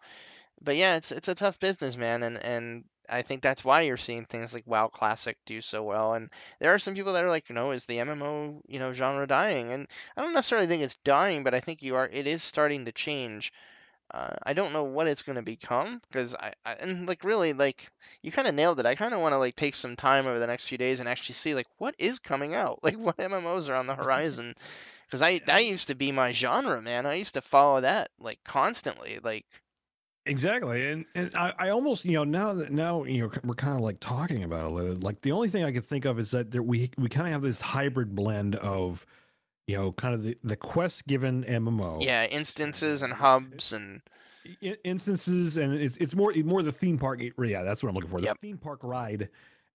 But 0.62 0.76
yeah, 0.76 0.96
it's 0.96 1.12
it's 1.12 1.28
a 1.28 1.34
tough 1.34 1.58
business, 1.58 1.96
man, 1.96 2.22
and 2.22 2.36
and 2.38 2.84
I 3.08 3.22
think 3.22 3.42
that's 3.42 3.64
why 3.64 3.82
you're 3.82 3.96
seeing 3.96 4.24
things 4.24 4.54
like 4.54 4.66
WoW 4.66 4.88
Classic 4.88 5.36
do 5.44 5.61
so 5.61 5.82
well. 5.82 6.14
And 6.14 6.30
there 6.61 6.72
are 6.72 6.78
some 6.78 6.94
people 6.94 7.14
that 7.14 7.24
are 7.24 7.28
like, 7.30 7.48
you 7.48 7.54
know, 7.54 7.72
is 7.72 7.86
the 7.86 7.98
MMO 7.98 8.61
you 8.68 8.78
know 8.78 8.92
genre 8.92 9.26
dying? 9.26 9.72
And 9.72 9.88
I 10.16 10.22
don't 10.22 10.34
necessarily 10.34 10.68
think 10.68 10.82
it's 10.82 10.96
dying, 11.04 11.42
but 11.42 11.54
I 11.54 11.61
think 11.61 11.82
you 11.82 11.96
are. 11.96 12.08
It 12.08 12.26
is 12.26 12.42
starting 12.42 12.84
to 12.84 12.92
change. 12.92 13.52
Uh, 14.12 14.34
I 14.42 14.54
don't 14.54 14.72
know 14.72 14.84
what 14.84 15.06
it's 15.06 15.22
going 15.22 15.36
to 15.36 15.42
become 15.42 16.00
because 16.08 16.34
I, 16.34 16.52
I 16.64 16.72
and 16.74 17.06
like 17.06 17.22
really 17.22 17.52
like 17.52 17.88
you 18.22 18.32
kind 18.32 18.48
of 18.48 18.54
nailed 18.54 18.80
it. 18.80 18.86
I 18.86 18.96
kind 18.96 19.14
of 19.14 19.20
want 19.20 19.34
to 19.34 19.38
like 19.38 19.54
take 19.54 19.76
some 19.76 19.94
time 19.94 20.26
over 20.26 20.38
the 20.38 20.48
next 20.48 20.66
few 20.66 20.78
days 20.78 20.98
and 21.00 21.08
actually 21.08 21.36
see 21.36 21.54
like 21.54 21.68
what 21.78 21.94
is 21.98 22.18
coming 22.18 22.54
out, 22.54 22.80
like 22.82 22.96
what 22.96 23.18
MMOs 23.18 23.68
are 23.68 23.76
on 23.76 23.86
the 23.86 23.94
horizon. 23.96 24.54
Because 25.06 25.22
I 25.22 25.38
that 25.46 25.64
used 25.64 25.88
to 25.88 25.94
be 25.94 26.12
my 26.12 26.32
genre, 26.32 26.80
man. 26.82 27.06
I 27.06 27.14
used 27.14 27.34
to 27.34 27.42
follow 27.42 27.80
that 27.80 28.11
like 28.20 28.38
constantly, 28.44 29.18
like. 29.22 29.46
Exactly 30.26 30.90
and 30.90 31.04
and 31.14 31.34
I, 31.34 31.52
I 31.58 31.68
almost 31.70 32.04
you 32.04 32.12
know 32.12 32.24
now 32.24 32.52
that 32.54 32.70
now 32.72 33.04
you 33.04 33.22
know 33.22 33.30
we're 33.42 33.54
kind 33.54 33.74
of 33.74 33.80
like 33.80 33.98
talking 34.00 34.44
about 34.44 34.66
it 34.66 34.66
a 34.66 34.74
little 34.74 34.96
like 34.96 35.22
the 35.22 35.32
only 35.32 35.48
thing 35.48 35.64
i 35.64 35.72
could 35.72 35.86
think 35.86 36.04
of 36.04 36.18
is 36.18 36.30
that 36.32 36.50
there, 36.50 36.62
we 36.62 36.90
we 36.98 37.08
kind 37.08 37.26
of 37.26 37.32
have 37.32 37.42
this 37.42 37.60
hybrid 37.60 38.14
blend 38.14 38.56
of 38.56 39.06
you 39.66 39.76
know 39.76 39.92
kind 39.92 40.14
of 40.14 40.22
the, 40.22 40.36
the 40.44 40.56
quest 40.56 41.06
given 41.06 41.42
mmo 41.44 42.02
Yeah, 42.02 42.26
instances 42.26 43.02
and 43.02 43.12
hubs 43.12 43.72
and 43.72 44.02
instances 44.84 45.56
and 45.56 45.74
it's 45.74 45.96
it's 45.96 46.14
more 46.14 46.32
more 46.44 46.62
the 46.62 46.72
theme 46.72 46.98
park 46.98 47.20
yeah 47.38 47.62
that's 47.62 47.82
what 47.82 47.88
i'm 47.88 47.94
looking 47.94 48.10
for 48.10 48.20
Yep. 48.20 48.36
the 48.40 48.46
theme 48.48 48.58
park 48.58 48.80
ride 48.84 49.28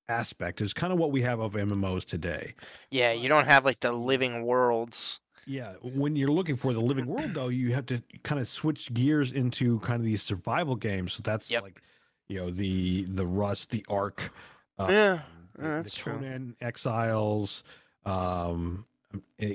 aspect 0.09 0.61
is 0.61 0.73
kind 0.73 0.93
of 0.93 0.99
what 0.99 1.11
we 1.11 1.21
have 1.23 1.39
of 1.39 1.53
mmos 1.53 2.05
today 2.05 2.53
yeah, 2.91 3.11
you 3.11 3.27
don't 3.29 3.45
have 3.45 3.65
like 3.65 3.79
the 3.79 3.91
living 3.91 4.43
worlds. 4.43 5.19
Yeah 5.45 5.73
when 5.81 6.15
you're 6.15 6.29
looking 6.31 6.55
for 6.55 6.73
the 6.73 6.81
living 6.81 7.05
world 7.05 7.33
though 7.33 7.49
you 7.49 7.73
have 7.73 7.85
to 7.85 8.01
kind 8.23 8.41
of 8.41 8.47
switch 8.47 8.93
gears 8.93 9.31
into 9.31 9.79
kind 9.79 9.99
of 9.99 10.05
these 10.05 10.21
survival 10.23 10.75
games 10.75 11.13
so 11.13 11.21
that's 11.23 11.49
Yep. 11.51 11.63
like 11.63 11.81
you 12.27 12.37
know 12.39 12.49
the 12.51 13.03
the 13.05 13.25
rust 13.25 13.69
the 13.69 13.85
ark 13.89 14.31
um, 14.79 14.87
Yeah, 14.91 15.19
the, 15.59 15.67
yeah, 15.67 15.67
the 15.83 15.83
that's 15.83 15.93
true. 15.95 16.13
conan 16.13 16.55
exiles 16.61 17.63
um 18.05 18.85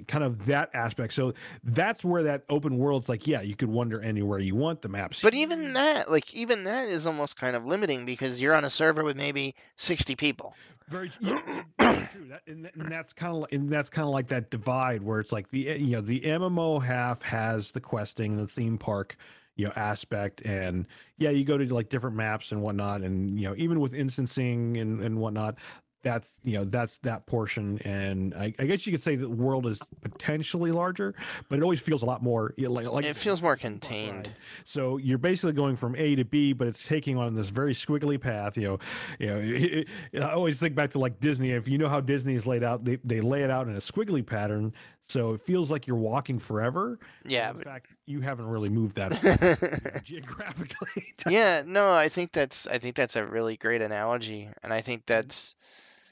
kind 0.09 0.25
of 0.25 0.47
that 0.47 0.71
aspect 0.75 1.13
so 1.13 1.35
that's 1.65 2.03
where 2.03 2.23
that 2.23 2.45
open 2.49 2.79
world's 2.79 3.09
like 3.09 3.27
yeah 3.27 3.41
you 3.43 3.55
could 3.55 3.69
wander 3.69 4.01
anywhere 4.01 4.39
you 4.39 4.55
want 4.55 4.81
the 4.81 4.89
maps 4.89 5.21
But 5.23 5.35
even 5.35 5.73
that, 5.75 6.11
like 6.11 6.33
even 6.35 6.65
that 6.65 6.89
is 6.89 7.07
almost 7.07 7.37
kind 7.37 7.57
of 7.57 7.65
limiting 7.67 8.05
because 8.07 8.41
you're 8.41 8.55
on 8.57 8.65
a 8.65 8.71
server 8.71 9.03
with 9.05 9.17
maybe 9.17 9.55
60 9.77 10.15
people. 10.17 10.55
Very, 10.91 11.09
true. 11.09 11.39
That, 11.79 12.43
and, 12.47 12.71
and 12.75 12.91
that's 12.91 13.13
kind 13.13 13.37
of 13.37 13.47
and 13.53 13.71
that's 13.71 13.89
kind 13.89 14.07
of 14.07 14.13
like 14.13 14.29
that 14.29 14.51
divide 14.51 15.03
where 15.03 15.21
it's 15.21 15.33
like 15.33 15.49
the 15.51 15.59
you 15.59 15.93
know 15.93 16.01
the 16.01 16.21
MMO 16.21 16.83
half 16.83 17.23
has 17.23 17.71
the 17.71 17.81
questing, 17.81 18.37
the 18.37 18.47
theme 18.47 18.77
park, 18.77 19.17
you 19.57 19.67
know 19.67 19.73
aspect, 19.77 20.43
and 20.43 20.87
yeah, 21.17 21.31
you 21.31 21.45
go 21.45 21.57
to 21.57 21.73
like 21.73 21.89
different 21.89 22.17
maps 22.17 22.53
and 22.53 22.61
whatnot, 22.61 23.03
and 23.03 23.39
you 23.39 23.49
know 23.49 23.55
even 23.57 23.81
with 23.81 23.95
instancing 23.95 24.77
and 24.79 25.01
and 25.01 25.19
whatnot, 25.19 25.57
that's 26.03 26.31
you 26.45 26.55
know 26.55 26.65
that's 26.65 26.99
that 26.99 27.27
portion, 27.27 27.79
and 27.85 28.35
I, 28.35 28.55
I 28.59 28.65
guess 28.67 28.87
you 28.87 28.93
could 28.93 29.03
say 29.03 29.17
the 29.17 29.29
world 29.29 29.67
is 29.67 29.81
potentially 30.03 30.73
larger, 30.73 31.15
but 31.49 31.59
it 31.59 31.63
always 31.63 31.81
feels 31.81 32.03
a 32.03 32.07
lot 32.07 32.23
more 32.23 32.55
you 32.57 32.67
know, 32.67 32.73
like 32.73 32.87
like 32.87 33.05
It 33.05 33.17
feels 33.17 33.43
more 33.43 33.57
contained. 33.57 34.33
So 34.65 34.97
you're 34.97 35.19
basically 35.19 35.53
going 35.53 35.77
from 35.77 35.95
A 35.97 36.15
to 36.17 36.25
B, 36.25 36.53
but 36.53 36.67
it's 36.69 36.87
taking 36.87 37.17
on 37.17 37.35
this 37.35 37.49
very 37.49 37.75
squiggly 37.75 38.21
path. 38.21 38.57
You 38.57 38.69
know, 38.69 38.79
you 39.19 39.27
know. 39.27 39.37
it- 39.39 39.89
it- 40.13 40.23
I 40.23 40.33
always 40.33 40.59
think 40.59 40.75
back 40.75 40.91
to 40.93 40.99
like 40.99 41.21
Disney. 41.21 41.51
If 41.53 41.67
you 41.69 41.79
know 41.79 41.89
how 41.89 42.01
Disney 42.01 42.35
is 42.35 42.47
laid 42.47 42.63
out, 42.63 42.85
they 42.85 42.99
they 43.05 43.21
lay 43.21 43.43
it 43.43 43.51
out 43.51 43.69
in 43.69 43.77
a 43.77 43.81
squiggly 43.81 44.25
pattern, 44.25 44.73
so 45.11 45.35
it 45.35 45.41
feels 45.43 45.71
like 45.71 45.87
you're 45.87 45.97
walking 45.97 46.39
forever. 46.39 46.99
Yeah, 47.25 47.51
In 47.51 47.57
but 47.59 47.65
fact, 47.65 47.87
you 48.07 48.21
haven't 48.21 48.47
really 48.47 48.69
moved 48.71 48.97
that 48.97 49.15
far 49.19 50.01
geographically. 50.05 51.05
yeah, 51.29 51.63
no, 51.67 51.93
I 51.93 52.09
think 52.09 52.33
that's 52.33 52.67
I 52.67 52.79
think 52.79 52.95
that's 52.97 53.17
a 53.17 53.25
really 53.27 53.57
great 53.57 53.83
analogy, 53.83 54.49
and 54.63 54.73
I 54.73 54.81
think 54.81 55.07
mm-hmm. 55.07 55.15
that's 55.15 55.55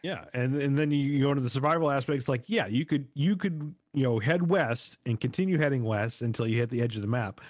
Yeah, 0.03 0.25
and 0.35 0.55
and 0.61 0.79
then 0.79 0.91
you, 0.91 1.21
go 1.23 1.31
into 1.31 1.43
the 1.43 1.51
survival 1.51 1.91
aspects. 1.91 2.29
Like, 2.29 2.45
yeah, 2.47 2.67
you 2.67 2.85
could 2.87 3.09
you 3.15 3.37
could 3.37 3.75
you 3.95 4.03
know 4.05 4.19
head 4.19 4.49
west 4.49 4.99
and 5.07 5.21
continue 5.21 5.59
heading 5.59 5.83
west 5.85 6.21
until 6.23 6.47
you 6.47 6.57
hit 6.57 6.71
the 6.71 6.83
edge 6.83 6.95
of 6.97 7.03
the 7.03 7.09
map, 7.09 7.41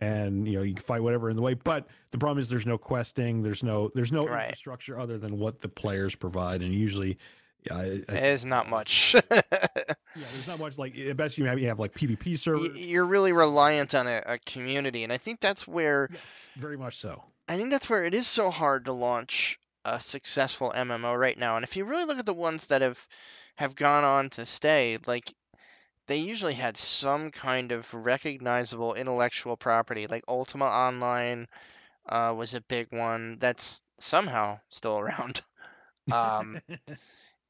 and 0.00 0.46
you 0.48 0.56
know 0.56 0.62
you 0.62 0.74
can 0.74 0.82
fight 0.82 1.02
whatever 1.02 1.30
in 1.30 1.36
the 1.36 1.42
way. 1.42 1.54
But 1.54 1.86
the 2.10 2.18
problem 2.18 2.38
is 2.38 2.48
there's 2.48 2.66
no 2.66 2.78
questing. 2.78 3.42
There's 3.42 3.62
no 3.62 3.90
there's 3.94 4.12
no 4.12 4.22
Right. 4.22 4.44
infrastructure 4.46 4.98
other 4.98 5.18
than 5.18 5.38
what 5.38 5.60
the 5.60 5.68
players 5.68 6.14
provide, 6.14 6.62
and 6.62 6.72
usually. 6.74 7.18
Yeah, 7.66 7.76
I, 7.76 8.02
I, 8.08 8.14
there's 8.14 8.44
not 8.44 8.68
much. 8.68 9.14
Yeah, 10.16 10.26
there's 10.32 10.46
not 10.46 10.58
much 10.58 10.78
like 10.78 10.96
at 10.96 11.16
best 11.16 11.38
you 11.38 11.46
have 11.46 11.58
you 11.58 11.68
have 11.68 11.78
like 11.78 11.92
PvP 11.92 12.38
servers. 12.38 12.68
You're 12.76 13.06
really 13.06 13.32
reliant 13.32 13.94
on 13.94 14.06
a, 14.06 14.22
a 14.26 14.38
community, 14.38 15.04
and 15.04 15.12
I 15.12 15.16
think 15.18 15.40
that's 15.40 15.66
where 15.66 16.08
Yes, 16.10 16.22
very 16.56 16.76
much 16.76 16.98
so. 16.98 17.22
I 17.48 17.56
think 17.56 17.70
that's 17.70 17.90
where 17.90 18.04
it 18.04 18.14
is 18.14 18.26
so 18.26 18.50
hard 18.50 18.86
to 18.86 18.92
launch 18.92 19.58
a 19.84 19.98
successful 20.00 20.72
MMO 20.74 21.14
right 21.14 21.36
now. 21.36 21.56
And 21.56 21.64
if 21.64 21.76
you 21.76 21.84
really 21.84 22.04
look 22.04 22.18
at 22.18 22.26
the 22.26 22.34
ones 22.34 22.66
that 22.68 22.82
have 22.82 23.06
have 23.56 23.74
gone 23.74 24.04
on 24.04 24.30
to 24.30 24.46
stay, 24.46 24.98
like 25.06 25.32
they 26.06 26.16
usually 26.18 26.54
had 26.54 26.76
some 26.76 27.30
kind 27.30 27.72
of 27.72 27.92
recognizable 27.92 28.94
intellectual 28.94 29.56
property. 29.56 30.06
Like 30.06 30.24
Ultima 30.28 30.66
Online 30.66 31.46
uh, 32.08 32.34
was 32.36 32.54
a 32.54 32.60
big 32.60 32.88
one 32.90 33.38
that's 33.38 33.82
somehow 33.98 34.60
still 34.68 34.98
around. 34.98 35.40
Um, 36.10 36.60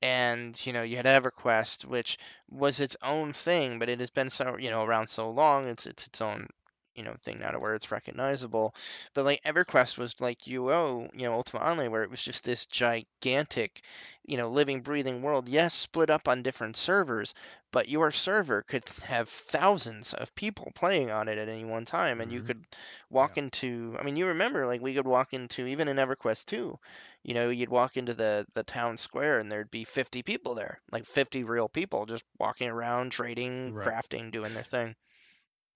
and 0.02 0.64
you 0.66 0.72
know 0.72 0.82
you 0.82 0.96
had 0.96 1.06
EverQuest, 1.06 1.84
which 1.84 2.18
was 2.50 2.80
its 2.80 2.96
own 3.02 3.32
thing, 3.32 3.78
but 3.78 3.88
it 3.88 4.00
has 4.00 4.10
been 4.10 4.30
so 4.30 4.56
you 4.58 4.70
know 4.70 4.84
around 4.84 5.08
so 5.08 5.30
long. 5.30 5.68
It's 5.68 5.86
it's 5.86 6.06
its 6.06 6.20
own 6.20 6.48
you 6.94 7.02
know 7.02 7.14
thing 7.20 7.38
now 7.40 7.50
to 7.50 7.58
where 7.58 7.74
it's 7.74 7.90
recognizable. 7.90 8.74
But 9.14 9.24
like 9.24 9.42
EverQuest 9.44 9.98
was 9.98 10.20
like 10.20 10.46
UO, 10.46 11.08
you 11.14 11.24
know, 11.26 11.32
Ultima 11.34 11.62
Online, 11.64 11.90
where 11.90 12.02
it 12.02 12.10
was 12.10 12.22
just 12.22 12.44
this 12.44 12.66
gigantic, 12.66 13.84
you 14.24 14.36
know, 14.36 14.48
living, 14.48 14.82
breathing 14.82 15.22
world. 15.22 15.48
Yes, 15.48 15.74
split 15.74 16.10
up 16.10 16.28
on 16.28 16.42
different 16.42 16.76
servers, 16.76 17.34
but 17.70 17.88
your 17.88 18.10
server 18.10 18.62
could 18.62 18.88
have 19.04 19.28
thousands 19.28 20.14
of 20.14 20.34
people 20.34 20.72
playing 20.74 21.10
on 21.10 21.28
it 21.28 21.38
at 21.38 21.48
any 21.48 21.64
one 21.64 21.84
time, 21.84 22.20
and 22.20 22.32
you 22.32 22.42
Mhm. 22.42 22.42
could 22.42 22.66
walk 23.10 23.36
Yeah. 23.36 23.38
into. 23.38 23.96
I 23.98 24.02
mean, 24.02 24.16
you 24.16 24.26
remember 24.26 24.66
like 24.66 24.80
we 24.80 24.94
could 24.94 25.06
walk 25.06 25.32
into 25.34 25.66
even 25.66 25.88
in 25.88 25.96
EverQuest 25.98 26.46
2 26.46 26.78
you 27.22 27.34
know, 27.34 27.50
you'd 27.50 27.68
walk 27.68 27.96
into 27.96 28.14
the 28.14 28.46
the 28.54 28.64
town 28.64 28.96
square 28.96 29.38
and 29.38 29.50
there'd 29.50 29.70
be 29.70 29.84
50 29.84 30.22
people 30.22 30.54
there, 30.54 30.80
like 30.90 31.06
50 31.06 31.44
real 31.44 31.68
people 31.68 32.06
just 32.06 32.24
walking 32.38 32.68
around, 32.68 33.12
trading, 33.12 33.72
Right. 33.72 34.06
crafting, 34.12 34.30
doing 34.32 34.54
their 34.54 34.64
thing. 34.64 34.96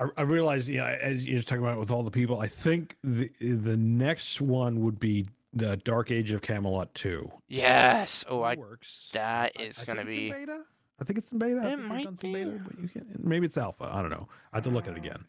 I, 0.00 0.06
I 0.18 0.22
realized, 0.22 0.68
yeah, 0.68 0.96
as 1.00 1.24
you're 1.26 1.36
just 1.36 1.48
talking 1.48 1.64
about 1.64 1.78
with 1.78 1.90
all 1.90 2.02
the 2.02 2.10
people, 2.10 2.40
I 2.40 2.48
think 2.48 2.96
the 3.02 3.30
the 3.40 3.76
next 3.76 4.40
one 4.40 4.80
would 4.84 4.98
be 5.00 5.26
the 5.52 5.76
Dark 5.78 6.10
Age 6.10 6.32
of 6.32 6.42
Camelot 6.42 6.92
2. 6.94 7.30
Yes. 7.48 8.24
Oh, 8.28 8.42
I 8.42 8.56
works. 8.56 9.08
That 9.14 9.58
is 9.60 9.78
I- 9.78 9.82
I 9.82 9.84
gonna 9.86 10.04
think 10.04 10.10
it's 10.10 10.18
in 10.18 10.30
be. 10.30 10.46
beta. 10.46 10.62
I 11.00 11.04
think 11.04 11.18
it's 11.18 11.32
in 11.32 11.38
beta. 11.38 11.68
It 11.72 11.76
might 11.78 12.20
be. 12.20 12.32
beta, 12.32 12.60
but 12.66 12.78
you 12.78 12.88
can 12.88 13.06
maybe 13.22 13.46
it's 13.46 13.56
alpha. 13.56 13.88
I 13.90 14.00
don't 14.02 14.10
know. 14.10 14.28
I 14.52 14.56
have 14.58 14.64
to 14.64 14.70
look 14.70 14.84
at 14.86 14.92
it 14.96 15.00
Oh. 15.02 15.06
again. 15.06 15.24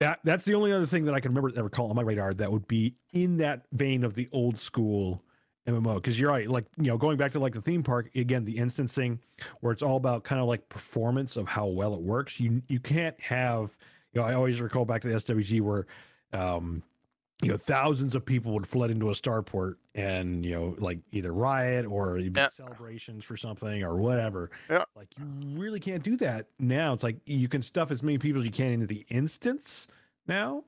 That 0.00 0.20
that's 0.24 0.44
the 0.44 0.54
only 0.54 0.72
other 0.72 0.86
thing 0.86 1.04
that 1.06 1.14
I 1.14 1.20
can 1.20 1.32
remember 1.32 1.56
ever 1.58 1.70
call 1.70 1.88
on 1.90 1.96
my 1.96 2.02
radar 2.02 2.34
that 2.34 2.50
would 2.52 2.66
be 2.68 2.94
in 3.12 3.38
that 3.38 3.66
vein 3.72 4.04
of 4.04 4.14
the 4.14 4.28
old 4.32 4.58
school 4.58 5.22
MMO. 5.66 5.96
Because 5.96 6.18
you're 6.18 6.30
right, 6.30 6.48
like 6.48 6.64
you 6.76 6.84
know, 6.84 6.96
going 6.98 7.16
back 7.16 7.32
to 7.32 7.38
like 7.38 7.54
the 7.54 7.60
theme 7.62 7.82
park 7.82 8.10
again, 8.14 8.44
the 8.44 8.56
instancing 8.56 9.18
where 9.60 9.72
it's 9.72 9.82
all 9.82 9.96
about 9.96 10.24
kind 10.24 10.40
of 10.40 10.46
like 10.46 10.68
performance 10.68 11.36
of 11.36 11.48
how 11.48 11.66
well 11.66 11.94
it 11.94 12.00
works. 12.00 12.38
You 12.40 12.62
you 12.68 12.80
can't 12.80 13.18
have 13.20 13.76
you 14.12 14.20
know 14.20 14.26
I 14.26 14.34
always 14.34 14.60
recall 14.60 14.84
back 14.84 15.02
to 15.02 15.08
the 15.08 15.14
SWG 15.14 15.60
where 15.60 15.86
um 16.32 16.82
you 17.42 17.50
know 17.50 17.56
thousands 17.58 18.14
of 18.14 18.24
people 18.24 18.52
would 18.52 18.66
flood 18.66 18.90
into 18.90 19.10
a 19.10 19.12
starport 19.12 19.76
and 19.94 20.44
you 20.44 20.54
know 20.54 20.74
like 20.78 20.98
either 21.12 21.32
riot 21.32 21.84
or 21.84 22.18
Yeah. 22.18 22.48
celebrations 22.48 23.24
for 23.24 23.36
something 23.36 23.82
or 23.82 23.96
whatever 23.96 24.50
Yeah. 24.70 24.84
like 24.96 25.08
you 25.18 25.26
really 25.58 25.78
can't 25.78 26.02
do 26.02 26.16
that 26.16 26.46
now 26.58 26.94
it's 26.94 27.02
like 27.02 27.18
you 27.26 27.46
can 27.46 27.60
stuff 27.62 27.90
as 27.90 28.02
many 28.02 28.16
people 28.16 28.40
as 28.40 28.46
you 28.46 28.52
can 28.52 28.72
into 28.72 28.86
the 28.86 29.04
instance 29.10 29.86
now 30.26 30.64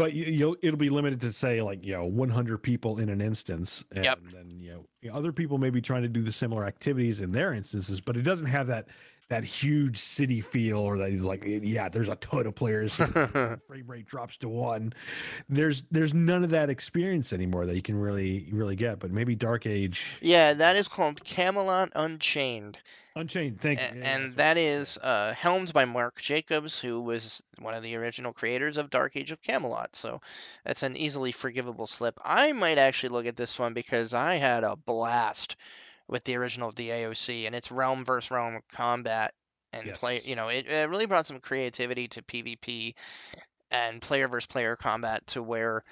but 0.00 0.14
you, 0.14 0.24
you'll 0.24 0.56
it'll 0.62 0.78
be 0.78 0.88
limited 0.88 1.20
to 1.20 1.30
say 1.32 1.60
like 1.60 1.84
you 1.84 1.92
know 1.92 2.06
100 2.06 2.58
people 2.58 2.98
in 2.98 3.10
an 3.10 3.20
instance 3.20 3.84
and 3.94 4.04
Yep. 4.06 4.18
then 4.32 4.58
you 4.58 4.72
know 5.04 5.14
other 5.14 5.30
people 5.32 5.58
may 5.58 5.68
be 5.70 5.80
trying 5.82 6.02
to 6.02 6.08
do 6.08 6.22
the 6.22 6.32
similar 6.32 6.64
activities 6.64 7.20
in 7.20 7.32
their 7.32 7.52
instances 7.52 8.00
but 8.00 8.16
it 8.16 8.22
doesn't 8.22 8.46
have 8.46 8.66
that 8.66 8.88
that 9.28 9.44
huge 9.44 9.98
city 9.98 10.40
feel 10.40 10.78
or 10.78 10.96
that 10.98 11.10
he's 11.10 11.22
like 11.22 11.44
yeah 11.46 11.88
there's 11.88 12.08
a 12.08 12.16
ton 12.16 12.46
of 12.46 12.54
players 12.54 12.94
frame 13.68 13.84
rate 13.86 14.06
drops 14.06 14.36
to 14.38 14.48
one 14.48 14.92
there's 15.50 15.84
there's 15.90 16.14
none 16.14 16.42
of 16.42 16.50
that 16.50 16.68
experience 16.70 17.32
anymore 17.32 17.66
that 17.66 17.76
you 17.76 17.82
can 17.82 17.94
really 18.00 18.48
really 18.52 18.74
get 18.76 18.98
but 18.98 19.10
maybe 19.12 19.34
dark 19.36 19.66
age 19.66 20.02
Yeah, 20.22 20.54
that 20.54 20.76
is 20.76 20.88
called 20.88 21.22
Camelot 21.24 21.92
Unchained. 21.94 22.78
Unchained 23.16 23.60
thank 23.60 23.80
you 23.80 23.86
A- 23.86 23.94
Yeah, 23.98 24.16
and 24.16 24.32
that 24.34 24.56
right. 24.56 24.58
is 24.58 24.98
uh, 25.02 25.32
helmed 25.34 25.72
by 25.72 25.84
Mark 25.84 26.20
Jacobs, 26.20 26.80
who 26.80 27.00
was 27.00 27.42
one 27.58 27.74
of 27.74 27.82
the 27.82 27.96
original 27.96 28.32
creators 28.32 28.76
of 28.76 28.90
Dark 28.90 29.16
Age 29.16 29.30
of 29.30 29.42
Camelot. 29.42 29.96
So 29.96 30.20
that's 30.64 30.82
an 30.82 30.96
easily 30.96 31.32
forgivable 31.32 31.86
slip. 31.86 32.18
I 32.24 32.52
might 32.52 32.78
actually 32.78 33.10
look 33.10 33.26
at 33.26 33.36
this 33.36 33.58
one 33.58 33.74
because 33.74 34.14
I 34.14 34.36
had 34.36 34.64
a 34.64 34.76
blast 34.76 35.56
with 36.08 36.24
the 36.24 36.36
original 36.36 36.72
DAOC 36.72 37.46
and 37.46 37.54
its 37.54 37.70
realm 37.70 38.04
versus 38.04 38.30
realm 38.30 38.60
combat 38.72 39.34
and 39.72 39.92
play. 39.94 40.22
You 40.24 40.36
know, 40.36 40.48
it, 40.48 40.66
it 40.66 40.88
really 40.88 41.06
brought 41.06 41.26
some 41.26 41.40
creativity 41.40 42.08
to 42.08 42.22
PvP 42.22 42.94
and 43.70 44.00
player 44.02 44.28
versus 44.28 44.46
player 44.46 44.76
combat 44.76 45.26
to 45.28 45.42
where. 45.42 45.84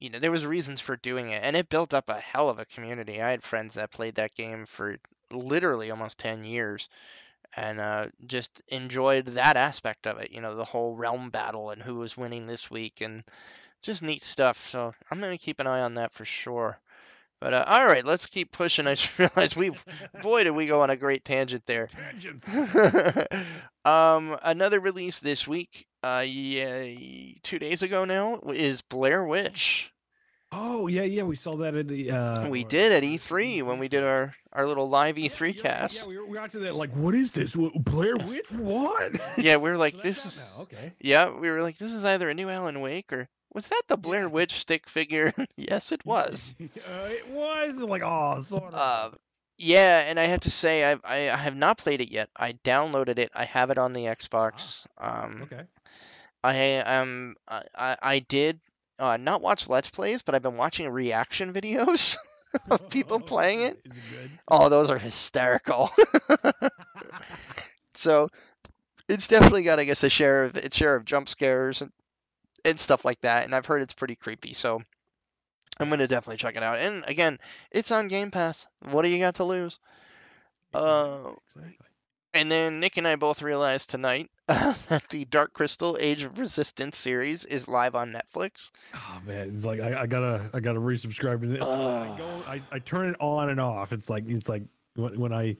You 0.00 0.10
know, 0.10 0.18
there 0.18 0.32
was 0.32 0.44
reasons 0.44 0.80
for 0.80 0.96
doing 0.96 1.30
it, 1.30 1.42
and 1.44 1.56
it 1.56 1.68
built 1.68 1.94
up 1.94 2.08
a 2.08 2.20
hell 2.20 2.48
of 2.48 2.58
a 2.58 2.64
community. 2.64 3.22
I 3.22 3.30
had 3.30 3.42
friends 3.44 3.74
that 3.74 3.92
played 3.92 4.16
that 4.16 4.34
game 4.34 4.66
for 4.66 4.96
literally 5.32 5.90
almost 5.90 6.18
10 6.18 6.44
years 6.44 6.88
and 7.56 7.80
uh, 7.80 8.06
just 8.26 8.62
enjoyed 8.68 9.26
that 9.26 9.56
aspect 9.56 10.06
of 10.06 10.18
it. 10.18 10.30
You 10.30 10.40
know, 10.40 10.56
the 10.56 10.64
whole 10.64 10.94
realm 10.94 11.30
battle 11.30 11.70
and 11.70 11.82
who 11.82 11.96
was 11.96 12.16
winning 12.16 12.46
this 12.46 12.70
week, 12.70 13.00
and 13.00 13.24
just 13.82 14.02
neat 14.02 14.22
stuff. 14.22 14.70
So 14.70 14.94
I'm 15.10 15.20
gonna 15.20 15.38
keep 15.38 15.60
an 15.60 15.66
eye 15.66 15.82
on 15.82 15.94
that 15.94 16.12
for 16.12 16.24
sure. 16.24 16.78
But 17.40 17.54
uh, 17.54 17.64
all 17.66 17.86
right, 17.86 18.04
let's 18.04 18.26
keep 18.26 18.52
pushing. 18.52 18.86
I 18.88 18.94
just 18.94 19.18
realized 19.18 19.56
we, 19.56 19.72
boy, 20.22 20.44
did 20.44 20.52
we 20.52 20.66
go 20.66 20.82
on 20.82 20.90
a 20.90 20.96
great 20.96 21.24
tangent 21.24 21.66
there. 21.66 21.88
Tangent. 21.88 22.44
um, 23.84 24.38
another 24.42 24.80
release 24.80 25.20
this 25.20 25.46
week, 25.46 25.86
uh, 26.02 26.24
yeah, 26.26 26.84
two 27.42 27.58
days 27.58 27.82
ago 27.82 28.04
now, 28.04 28.40
is 28.48 28.82
Blair 28.82 29.24
Witch. 29.24 29.92
Oh 30.54 30.86
yeah, 30.86 31.02
yeah, 31.02 31.22
we 31.22 31.36
saw 31.36 31.56
that 31.58 31.74
at 31.74 31.88
the. 31.88 32.10
Uh, 32.10 32.48
we 32.48 32.62
did 32.62 32.92
at 32.92 33.02
E3 33.02 33.62
when 33.62 33.78
we 33.78 33.88
did 33.88 34.04
our 34.04 34.34
our 34.52 34.66
little 34.66 34.88
live 34.88 35.16
E3 35.16 35.56
yeah, 35.56 35.62
cast. 35.62 36.02
Yeah, 36.02 36.06
we 36.06 36.18
were, 36.18 36.26
we 36.26 36.34
got 36.34 36.52
to 36.52 36.58
that. 36.60 36.74
Like, 36.74 36.92
what 36.92 37.14
is 37.14 37.32
this? 37.32 37.56
What, 37.56 37.72
Blair 37.74 38.16
Witch? 38.16 38.52
What? 38.52 39.18
Yeah, 39.38 39.56
we 39.56 39.70
were 39.70 39.78
like, 39.78 39.94
So 39.94 40.00
this 40.02 40.26
is. 40.26 40.40
Okay. 40.60 40.92
Yeah, 41.00 41.30
we 41.30 41.50
were 41.50 41.62
like, 41.62 41.78
this 41.78 41.94
is 41.94 42.04
either 42.04 42.28
a 42.28 42.34
new 42.34 42.50
Alan 42.50 42.80
Wake 42.82 43.12
or 43.12 43.28
was 43.54 43.66
that 43.68 43.82
the 43.88 43.96
Blair. 43.96 44.28
Witch 44.28 44.52
stick 44.52 44.88
figure? 44.88 45.32
yes, 45.56 45.90
it 45.90 46.04
was. 46.06 46.54
uh, 46.60 46.64
it 47.08 47.30
was 47.30 47.74
like, 47.76 48.02
oh, 48.04 48.42
sort 48.42 48.74
of. 48.74 49.14
Uh, 49.14 49.16
yeah, 49.56 50.04
and 50.06 50.20
I 50.20 50.24
have 50.24 50.40
to 50.40 50.50
say, 50.50 50.84
I, 50.84 50.98
I 51.04 51.30
I 51.30 51.36
have 51.36 51.56
not 51.56 51.78
played 51.78 52.00
it 52.02 52.10
yet. 52.10 52.28
I 52.36 52.52
downloaded 52.52 53.18
it. 53.18 53.30
I 53.34 53.44
have 53.44 53.70
it 53.70 53.78
on 53.78 53.94
the 53.94 54.04
Xbox. 54.04 54.86
Um, 54.98 55.42
okay. 55.44 55.62
I 56.44 56.78
um 56.78 57.36
I, 57.48 57.96
I 58.02 58.18
did 58.18 58.60
uh, 59.02 59.16
not 59.16 59.42
watch 59.42 59.68
Let's 59.68 59.90
Plays, 59.90 60.22
but 60.22 60.36
I've 60.36 60.42
been 60.42 60.56
watching 60.56 60.88
reaction 60.88 61.52
videos 61.52 62.16
of 62.70 62.88
people 62.88 63.18
playing 63.34 63.62
it? 63.62 63.84
Oh, 64.46 64.68
those 64.68 64.90
are 64.90 64.98
hysterical. 64.98 65.90
so 67.94 68.28
it's 69.08 69.26
definitely 69.26 69.64
got, 69.64 69.80
I 69.80 69.84
guess, 69.84 70.04
a 70.04 70.08
share 70.08 70.44
of 70.44 70.56
its 70.56 70.76
share 70.76 70.94
of 70.94 71.04
jump 71.04 71.28
scares 71.28 71.82
and, 71.82 71.90
and 72.64 72.78
stuff 72.78 73.04
like 73.04 73.20
that. 73.22 73.44
And 73.44 73.56
I've 73.56 73.66
heard 73.66 73.82
it's 73.82 73.92
pretty 73.92 74.14
creepy, 74.14 74.52
so 74.52 74.80
I'm 75.80 75.90
gonna 75.90 76.06
definitely 76.06 76.36
check 76.36 76.54
it 76.54 76.62
out. 76.62 76.78
And 76.78 77.02
again, 77.08 77.40
it's 77.72 77.90
on 77.90 78.06
Game 78.06 78.30
Pass. 78.30 78.68
What 78.92 79.02
do 79.02 79.10
you 79.10 79.18
got 79.18 79.34
to 79.36 79.44
lose? 79.44 79.80
Uh, 80.72 81.32
Exactly. 81.56 81.86
And 82.34 82.50
then 82.50 82.80
Nick 82.80 82.96
and 82.96 83.06
I 83.08 83.16
both 83.16 83.42
realized 83.42 83.90
tonight 83.90 84.30
that 84.52 85.02
the 85.10 85.24
Dark 85.24 85.52
Crystal 85.52 85.96
Age 86.00 86.22
of 86.22 86.38
Resistance 86.38 86.96
series 86.96 87.44
is 87.44 87.68
live 87.68 87.94
on 87.94 88.12
Netflix. 88.12 88.70
Oh 88.94 89.20
man, 89.26 89.54
it's 89.56 89.64
like 89.64 89.80
I, 89.80 90.02
I 90.02 90.06
gotta 90.06 90.50
I 90.52 90.60
gotta 90.60 90.80
resubscribe 90.80 91.40
to 91.42 91.54
it. 91.54 91.62
I 91.62 92.16
go 92.16 92.42
I, 92.46 92.62
I 92.70 92.78
turn 92.78 93.08
it 93.08 93.16
on 93.20 93.50
and 93.50 93.60
off. 93.60 93.92
It's 93.92 94.08
like 94.08 94.28
it's 94.28 94.48
like 94.48 94.62
when, 94.94 95.18
when 95.18 95.32
I 95.32 95.56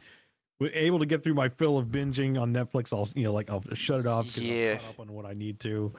was 0.58 0.70
able 0.74 1.00
to 1.00 1.06
get 1.06 1.24
through 1.24 1.34
my 1.34 1.48
fill 1.48 1.78
of 1.78 1.86
binging 1.86 2.40
on 2.40 2.52
Netflix, 2.52 2.92
I'll 2.92 3.08
you 3.14 3.24
know 3.24 3.32
like 3.32 3.50
I'll 3.50 3.64
shut 3.74 4.00
it 4.00 4.06
off 4.06 4.36
Yeah. 4.36 4.78
I'm 4.82 4.88
up 4.90 5.00
on 5.00 5.12
what 5.12 5.26
I 5.26 5.34
need 5.34 5.60
to. 5.60 5.92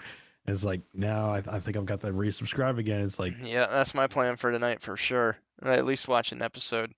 And 0.46 0.56
it's 0.56 0.64
like 0.64 0.82
now 0.94 1.34
I, 1.34 1.44
I 1.48 1.60
think 1.60 1.78
I've 1.78 1.86
got 1.86 2.02
to 2.02 2.08
resubscribe 2.08 2.78
again. 2.78 3.02
It's 3.02 3.20
like 3.20 3.34
Yeah, 3.44 3.68
that's 3.68 3.94
my 3.94 4.08
plan 4.08 4.36
for 4.36 4.52
tonight 4.52 4.82
for 4.82 4.98
sure. 4.98 5.38
At 5.62 5.86
least 5.86 6.08
watch 6.08 6.32
an 6.32 6.42
episode. 6.42 6.94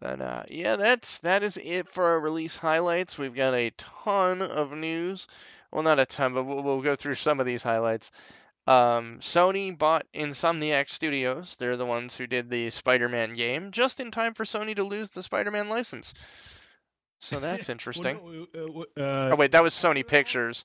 But 0.00 0.20
uh, 0.20 0.42
yeah, 0.48 0.76
that's 0.76 1.18
that 1.18 1.42
is 1.42 1.58
it 1.58 1.88
for 1.88 2.04
our 2.04 2.20
release 2.20 2.56
highlights. 2.56 3.18
We've 3.18 3.34
got 3.34 3.54
a 3.54 3.70
ton 3.76 4.40
of 4.42 4.72
news. 4.72 5.28
Well, 5.70 5.82
not 5.82 6.00
a 6.00 6.06
ton, 6.06 6.34
but 6.34 6.44
we'll, 6.44 6.62
we'll 6.62 6.80
go 6.82 6.96
through 6.96 7.14
some 7.16 7.38
of 7.38 7.46
these 7.46 7.62
highlights. 7.62 8.10
Um, 8.66 9.18
Sony 9.20 9.76
bought 9.76 10.06
Insomniac 10.14 10.90
Studios. 10.90 11.56
They're 11.56 11.76
the 11.76 11.86
ones 11.86 12.16
who 12.16 12.26
did 12.26 12.50
the 12.50 12.70
Spider-Man 12.70 13.34
game, 13.34 13.70
just 13.72 14.00
in 14.00 14.10
time 14.10 14.34
for 14.34 14.44
Sony 14.44 14.74
to 14.76 14.84
lose 14.84 15.10
the 15.10 15.22
Spider-Man 15.22 15.68
license. 15.68 16.14
So 17.20 17.38
that's 17.40 17.68
Well, 17.68 17.72
interesting. 17.74 18.46
no, 18.54 18.86
uh, 18.96 19.00
uh, 19.00 19.30
Oh 19.32 19.36
wait, 19.36 19.52
that 19.52 19.62
was 19.62 19.74
Sony 19.74 20.06
Pictures. 20.06 20.64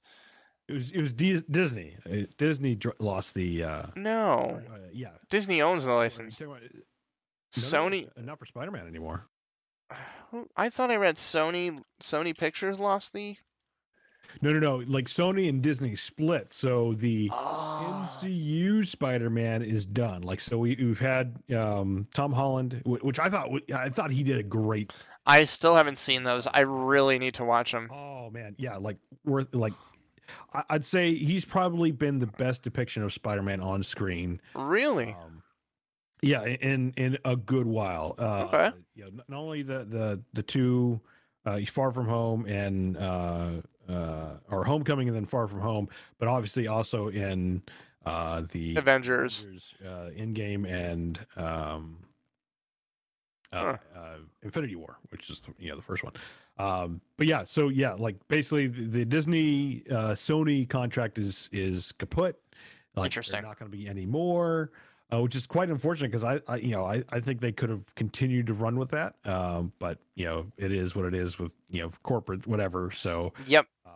It 0.68 0.74
was 0.74 0.90
it 0.92 1.00
was 1.00 1.14
Dis- 1.14 1.44
Disney. 1.44 1.98
Uh, 2.10 2.26
Disney 2.38 2.76
dr- 2.76 2.96
lost 3.00 3.34
the. 3.36 3.64
Uh, 3.64 3.84
No, 3.96 4.62
uh, 4.72 4.78
yeah. 4.94 5.10
Disney 5.30 5.62
owns 5.62 5.86
the 5.86 5.92
license. 5.92 6.40
Talking 7.56 7.68
about- 7.68 7.72
no, 7.74 7.90
no, 7.90 7.96
Sony. 7.98 8.10
uh, 8.18 8.22
not 8.22 8.40
for 8.40 8.46
Spider 8.46 8.72
Man 8.72 8.88
anymore. 8.88 9.26
I 10.58 10.70
thought 10.70 10.92
I 10.92 10.98
read 10.98 11.16
Sony. 11.16 11.82
Sony 12.02 12.38
Pictures 12.38 12.80
lost 12.80 13.14
the. 13.14 13.38
No, 14.42 14.52
no, 14.52 14.60
no. 14.60 14.76
Like 14.86 15.06
Sony 15.06 15.48
and 15.48 15.62
Disney 15.62 15.96
split, 15.96 16.52
so 16.52 16.94
the 16.94 17.30
Oh. 17.32 18.06
MCU 18.06 18.86
Spider 18.86 19.30
Man 19.30 19.62
is 19.62 19.86
done. 19.86 20.24
Like 20.24 20.42
so, 20.42 20.58
we, 20.58 20.76
we've 20.76 21.00
had 21.00 21.38
um, 21.56 22.08
Tom 22.14 22.34
Holland, 22.34 22.82
wh- 22.86 23.04
which 23.06 23.18
I 23.20 23.30
thought 23.30 23.46
w- 23.46 23.64
I 23.74 23.90
thought 23.90 24.12
he 24.12 24.24
did 24.24 24.38
a 24.38 24.44
great. 24.44 24.92
I 25.26 25.46
still 25.46 25.76
haven't 25.76 25.98
seen 26.00 26.24
those. 26.24 26.48
I 26.48 26.62
really 26.62 27.18
need 27.18 27.36
to 27.36 27.46
watch 27.46 27.72
them. 27.72 27.90
Oh 27.94 28.30
man, 28.30 28.56
yeah, 28.58 28.76
like 28.78 28.98
worth 29.24 29.54
like. 29.54 29.74
I- 30.54 30.64
I'd 30.72 30.86
say 30.86 31.14
he's 31.14 31.46
probably 31.46 31.92
been 31.92 32.20
the 32.20 32.28
best 32.28 32.64
depiction 32.64 33.04
of 33.04 33.14
Spider 33.14 33.44
Man 33.44 33.62
on 33.62 33.84
screen. 33.84 34.42
Really? 34.56 35.10
Um, 35.14 35.44
yeah, 36.22 36.44
in 36.46 36.94
in 36.98 37.18
a 37.26 37.36
good 37.36 37.66
while. 37.68 38.16
Uh, 38.18 38.46
Okay. 38.54 38.78
You 38.96 39.06
know, 39.06 39.24
not 39.28 39.38
only 39.38 39.62
the 39.64 39.84
the 39.86 40.22
the 40.34 40.44
two, 40.44 41.00
uh, 41.46 41.60
Far 41.68 41.92
From 41.92 42.08
Home 42.08 42.46
and 42.46 42.98
uh, 42.98 43.52
uh, 43.90 44.38
or 44.50 44.64
Homecoming 44.64 45.08
and 45.08 45.16
then 45.16 45.26
Far 45.26 45.48
From 45.48 45.60
Home, 45.60 45.90
but 46.18 46.28
obviously 46.28 46.68
also 46.68 47.10
in 47.10 47.62
uh, 48.06 48.44
the 48.52 48.76
Avengers. 48.78 49.40
Avengers 49.42 49.74
uh, 49.86 50.10
Endgame 50.18 50.66
and 50.70 51.20
um, 51.36 51.98
uh, 53.52 53.60
Huh. 53.64 53.78
uh, 53.96 54.16
Infinity 54.44 54.76
War, 54.76 54.98
which 55.10 55.30
is 55.30 55.42
the, 55.42 55.54
you 55.60 55.70
know 55.70 55.76
the 55.76 55.82
first 55.82 56.04
one. 56.04 56.14
Um, 56.58 57.02
but 57.18 57.28
yeah, 57.28 57.44
so 57.46 57.68
yeah, 57.70 57.94
like 57.94 58.16
basically 58.28 58.68
the, 58.68 58.86
the 58.86 59.06
Disney 59.06 59.84
uh, 59.92 60.14
Sony 60.14 60.68
contract 60.70 61.18
is 61.18 61.50
is 61.52 61.92
kaput. 62.00 62.36
Like, 62.96 63.08
Interesting. 63.08 63.44
Not 63.44 63.60
going 63.60 63.70
to 63.70 63.78
be 63.78 63.90
any 63.90 64.06
more, 64.06 64.72
uh, 65.14 65.22
which 65.22 65.36
is 65.36 65.46
quite 65.46 65.70
unfortunate 65.70 66.12
because 66.12 66.24
I, 66.24 66.40
I, 66.48 66.58
you 66.58 66.72
know, 66.72 66.86
I, 66.86 67.04
I 67.10 67.20
think 67.20 67.40
they 67.42 67.52
could 67.52 67.70
have 67.70 67.94
continued 67.96 68.48
to 68.48 68.54
run 68.54 68.78
with 68.78 68.90
that. 68.90 69.16
Um, 69.26 69.72
but 69.80 70.00
you 70.16 70.26
know, 70.26 70.46
it 70.58 70.72
is 70.72 70.96
what 70.96 71.06
it 71.06 71.14
is 71.14 71.38
with 71.40 71.52
you 71.70 71.82
know 71.82 71.92
corporate 72.04 72.48
whatever. 72.48 72.92
So 72.92 73.34
Yep. 73.46 73.68
uh, 73.86 73.90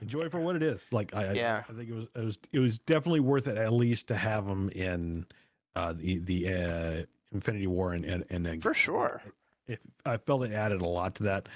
enjoy 0.00 0.28
for 0.28 0.40
what 0.40 0.56
it 0.56 0.62
is. 0.62 0.92
Like 0.92 1.14
I, 1.14 1.26
I- 1.28 1.32
Yeah. 1.32 1.62
I, 1.68 1.72
think 1.72 1.88
it 1.90 1.94
was 1.94 2.06
it 2.14 2.24
was 2.24 2.38
it 2.52 2.58
was 2.58 2.78
definitely 2.80 3.20
worth 3.20 3.48
it 3.48 3.56
at 3.56 3.72
least 3.72 4.08
to 4.08 4.16
have 4.16 4.46
them 4.46 4.68
in 4.70 5.26
uh, 5.74 5.92
the 5.96 6.18
the 6.18 6.48
uh, 6.48 7.02
Infinity 7.32 7.66
War 7.66 7.92
and 7.92 8.04
and, 8.04 8.24
and 8.30 8.46
then 8.46 8.60
For 8.60 8.74
sure. 8.74 9.20
If 9.66 9.80
I 10.04 10.16
felt 10.16 10.44
it 10.44 10.52
added 10.52 10.80
a 10.80 10.86
lot 10.86 11.16
to 11.16 11.24
that. 11.24 11.48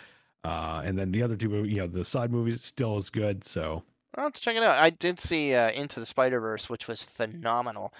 Uh, 0.42 0.80
and 0.84 0.98
then 0.98 1.12
the 1.12 1.22
other 1.22 1.36
two, 1.36 1.64
you 1.64 1.76
know, 1.76 1.86
the 1.86 2.02
side 2.04 2.32
movies 2.32 2.64
still 2.64 2.96
is 2.98 3.10
good. 3.10 3.46
So 3.46 3.82
I'll 4.16 4.24
have 4.24 4.32
to 4.32 4.40
check 4.40 4.56
it 4.56 4.62
out. 4.62 4.82
I 4.82 4.88
did 4.90 5.20
see 5.20 5.54
uh, 5.54 5.70
Into 5.70 6.00
the 6.00 6.06
Spider 6.06 6.40
Verse, 6.40 6.68
which 6.68 6.88
was 6.88 7.02
phenomenal. 7.02 7.92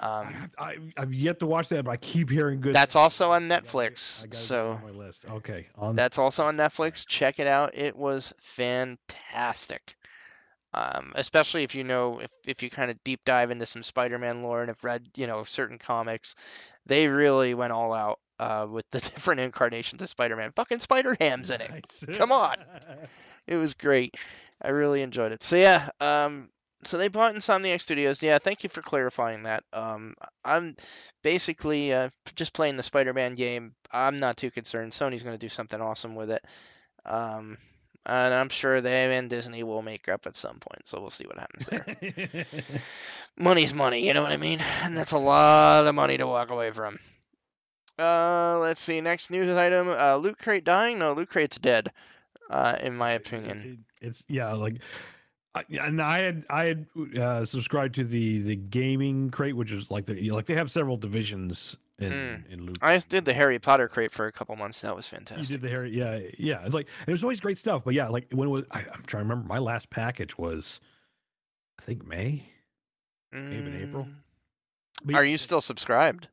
Um, 0.00 0.50
I, 0.58 0.64
I 0.64 0.76
I've 0.96 1.14
yet 1.14 1.38
to 1.40 1.46
watch 1.46 1.68
that, 1.68 1.84
but 1.84 1.90
I 1.92 1.96
keep 1.96 2.28
hearing 2.30 2.60
good. 2.60 2.74
That's 2.74 2.96
also 2.96 3.30
on 3.32 3.44
I 3.44 3.48
gotta 3.48 3.62
get- 3.62 3.70
Netflix, 3.72 4.18
I 4.18 4.22
gotta 4.22 4.28
get 4.28 4.36
so- 4.38 4.70
on 4.72 4.82
my 4.82 4.90
list. 4.90 5.24
Okay, 5.30 5.66
on 5.76 5.94
That's 5.96 6.18
also 6.18 6.44
on 6.44 6.56
Netflix. 6.56 7.06
Check 7.06 7.38
it 7.38 7.46
out. 7.46 7.76
It 7.76 7.94
was 7.96 8.32
fantastic. 8.40 9.96
Um, 10.74 11.12
especially 11.16 11.64
if 11.64 11.74
you 11.74 11.84
know 11.84 12.20
if, 12.20 12.30
if 12.46 12.62
you 12.62 12.70
kind 12.70 12.90
of 12.90 12.96
deep 13.04 13.20
dive 13.26 13.50
into 13.50 13.66
some 13.66 13.82
Spider-Man 13.82 14.42
lore 14.42 14.60
and 14.60 14.68
have 14.70 14.82
read 14.82 15.06
you 15.16 15.26
know 15.26 15.44
certain 15.44 15.78
comics, 15.78 16.34
they 16.86 17.08
really 17.08 17.52
went 17.52 17.72
all 17.74 17.92
out 17.92 18.18
uh, 18.38 18.66
with 18.68 18.86
the 18.90 18.98
different 19.00 19.40
incarnations 19.42 20.00
of 20.00 20.08
Spider-Man. 20.08 20.52
Fucking 20.56 20.78
Spider-Ham's 20.80 21.50
in 21.50 21.60
it. 21.60 21.70
Nice. 22.08 22.18
Come 22.18 22.32
on. 22.32 22.56
It 23.48 23.56
was 23.56 23.74
great. 23.74 24.16
I 24.62 24.68
really 24.68 25.02
enjoyed 25.02 25.32
it. 25.32 25.42
So 25.42 25.56
yeah, 25.56 25.90
um, 26.00 26.48
so 26.84 26.98
they 26.98 27.08
bought 27.08 27.34
Insomniac 27.34 27.80
Studios. 27.80 28.22
Yeah, 28.22 28.38
thank 28.38 28.64
you 28.64 28.70
for 28.70 28.82
clarifying 28.82 29.44
that. 29.44 29.64
Um, 29.72 30.14
I'm 30.44 30.76
basically 31.22 31.92
uh, 31.92 32.10
just 32.34 32.52
playing 32.52 32.76
the 32.76 32.82
Spider-Man 32.82 33.34
game. 33.34 33.74
I'm 33.90 34.16
not 34.16 34.36
too 34.36 34.50
concerned. 34.50 34.92
Sony's 34.92 35.22
going 35.22 35.34
to 35.34 35.38
do 35.38 35.48
something 35.48 35.80
awesome 35.80 36.14
with 36.14 36.30
it. 36.30 36.44
Um, 37.04 37.58
and 38.04 38.34
I'm 38.34 38.48
sure 38.48 38.80
they 38.80 39.16
and 39.16 39.30
Disney 39.30 39.62
will 39.62 39.82
make 39.82 40.08
up 40.08 40.26
at 40.26 40.36
some 40.36 40.58
point. 40.58 40.86
So 40.86 41.00
we'll 41.00 41.10
see 41.10 41.26
what 41.26 41.38
happens 41.38 41.66
there. 41.66 42.46
Money's 43.38 43.72
money, 43.72 44.06
you 44.06 44.14
know 44.14 44.22
what 44.22 44.32
I 44.32 44.36
mean? 44.36 44.60
And 44.82 44.96
that's 44.96 45.12
a 45.12 45.18
lot 45.18 45.86
of 45.86 45.94
money 45.94 46.16
to 46.16 46.26
walk 46.26 46.50
away 46.50 46.72
from. 46.72 46.98
Uh, 47.98 48.58
let's 48.58 48.80
see. 48.80 49.00
Next 49.00 49.30
news 49.30 49.54
item: 49.54 49.88
uh, 49.88 50.16
Loot 50.16 50.38
Crate 50.38 50.64
dying? 50.64 50.98
No, 50.98 51.12
Loot 51.12 51.28
Crate's 51.28 51.58
dead. 51.58 51.92
Uh, 52.50 52.76
in 52.80 52.96
my 52.96 53.12
opinion. 53.12 53.84
It- 54.00 54.06
it's 54.08 54.24
yeah, 54.26 54.52
like, 54.54 54.80
I, 55.54 55.64
and 55.80 56.00
I 56.00 56.18
had 56.20 56.44
I 56.48 56.66
had 56.66 56.86
uh, 57.18 57.44
subscribed 57.44 57.94
to 57.96 58.04
the 58.04 58.40
the 58.42 58.56
gaming 58.56 59.30
crate, 59.30 59.54
which 59.56 59.70
is 59.70 59.90
like 59.90 60.06
the 60.06 60.30
like 60.30 60.46
they 60.46 60.54
have 60.54 60.70
several 60.70 60.96
divisions 60.96 61.76
in 61.98 62.12
Mm. 62.12 62.50
in 62.52 62.66
loot. 62.66 62.78
I 62.80 62.96
did 62.98 63.24
the 63.26 63.34
Harry 63.34 63.58
Potter 63.58 63.86
crate 63.86 64.12
for 64.12 64.26
a 64.26 64.32
couple 64.32 64.56
months. 64.56 64.80
That 64.80 64.96
was 64.96 65.06
fantastic. 65.06 65.48
You 65.50 65.56
did 65.58 65.62
the 65.62 65.68
Harry, 65.68 65.90
yeah, 65.96 66.20
yeah. 66.38 66.64
It's 66.64 66.74
like 66.74 66.86
and 67.00 67.08
it 67.08 67.12
was 67.12 67.22
always 67.22 67.38
great 67.40 67.58
stuff, 67.58 67.84
but 67.84 67.92
yeah, 67.94 68.08
like 68.08 68.26
when 68.32 68.48
was, 68.50 68.64
I, 68.70 68.80
I'm 68.80 69.02
trying 69.06 69.24
to 69.24 69.28
remember. 69.28 69.46
My 69.46 69.58
last 69.58 69.90
package 69.90 70.36
was, 70.38 70.80
I 71.78 71.82
think 71.82 72.06
May. 72.06 72.48
maybe 73.30 73.66
in 73.70 73.82
April. 73.82 74.04
Mm. 74.04 74.14
But 75.04 75.14
Are 75.16 75.24
yeah, 75.24 75.32
you 75.32 75.38
still 75.38 75.60
subscribed? 75.60 76.28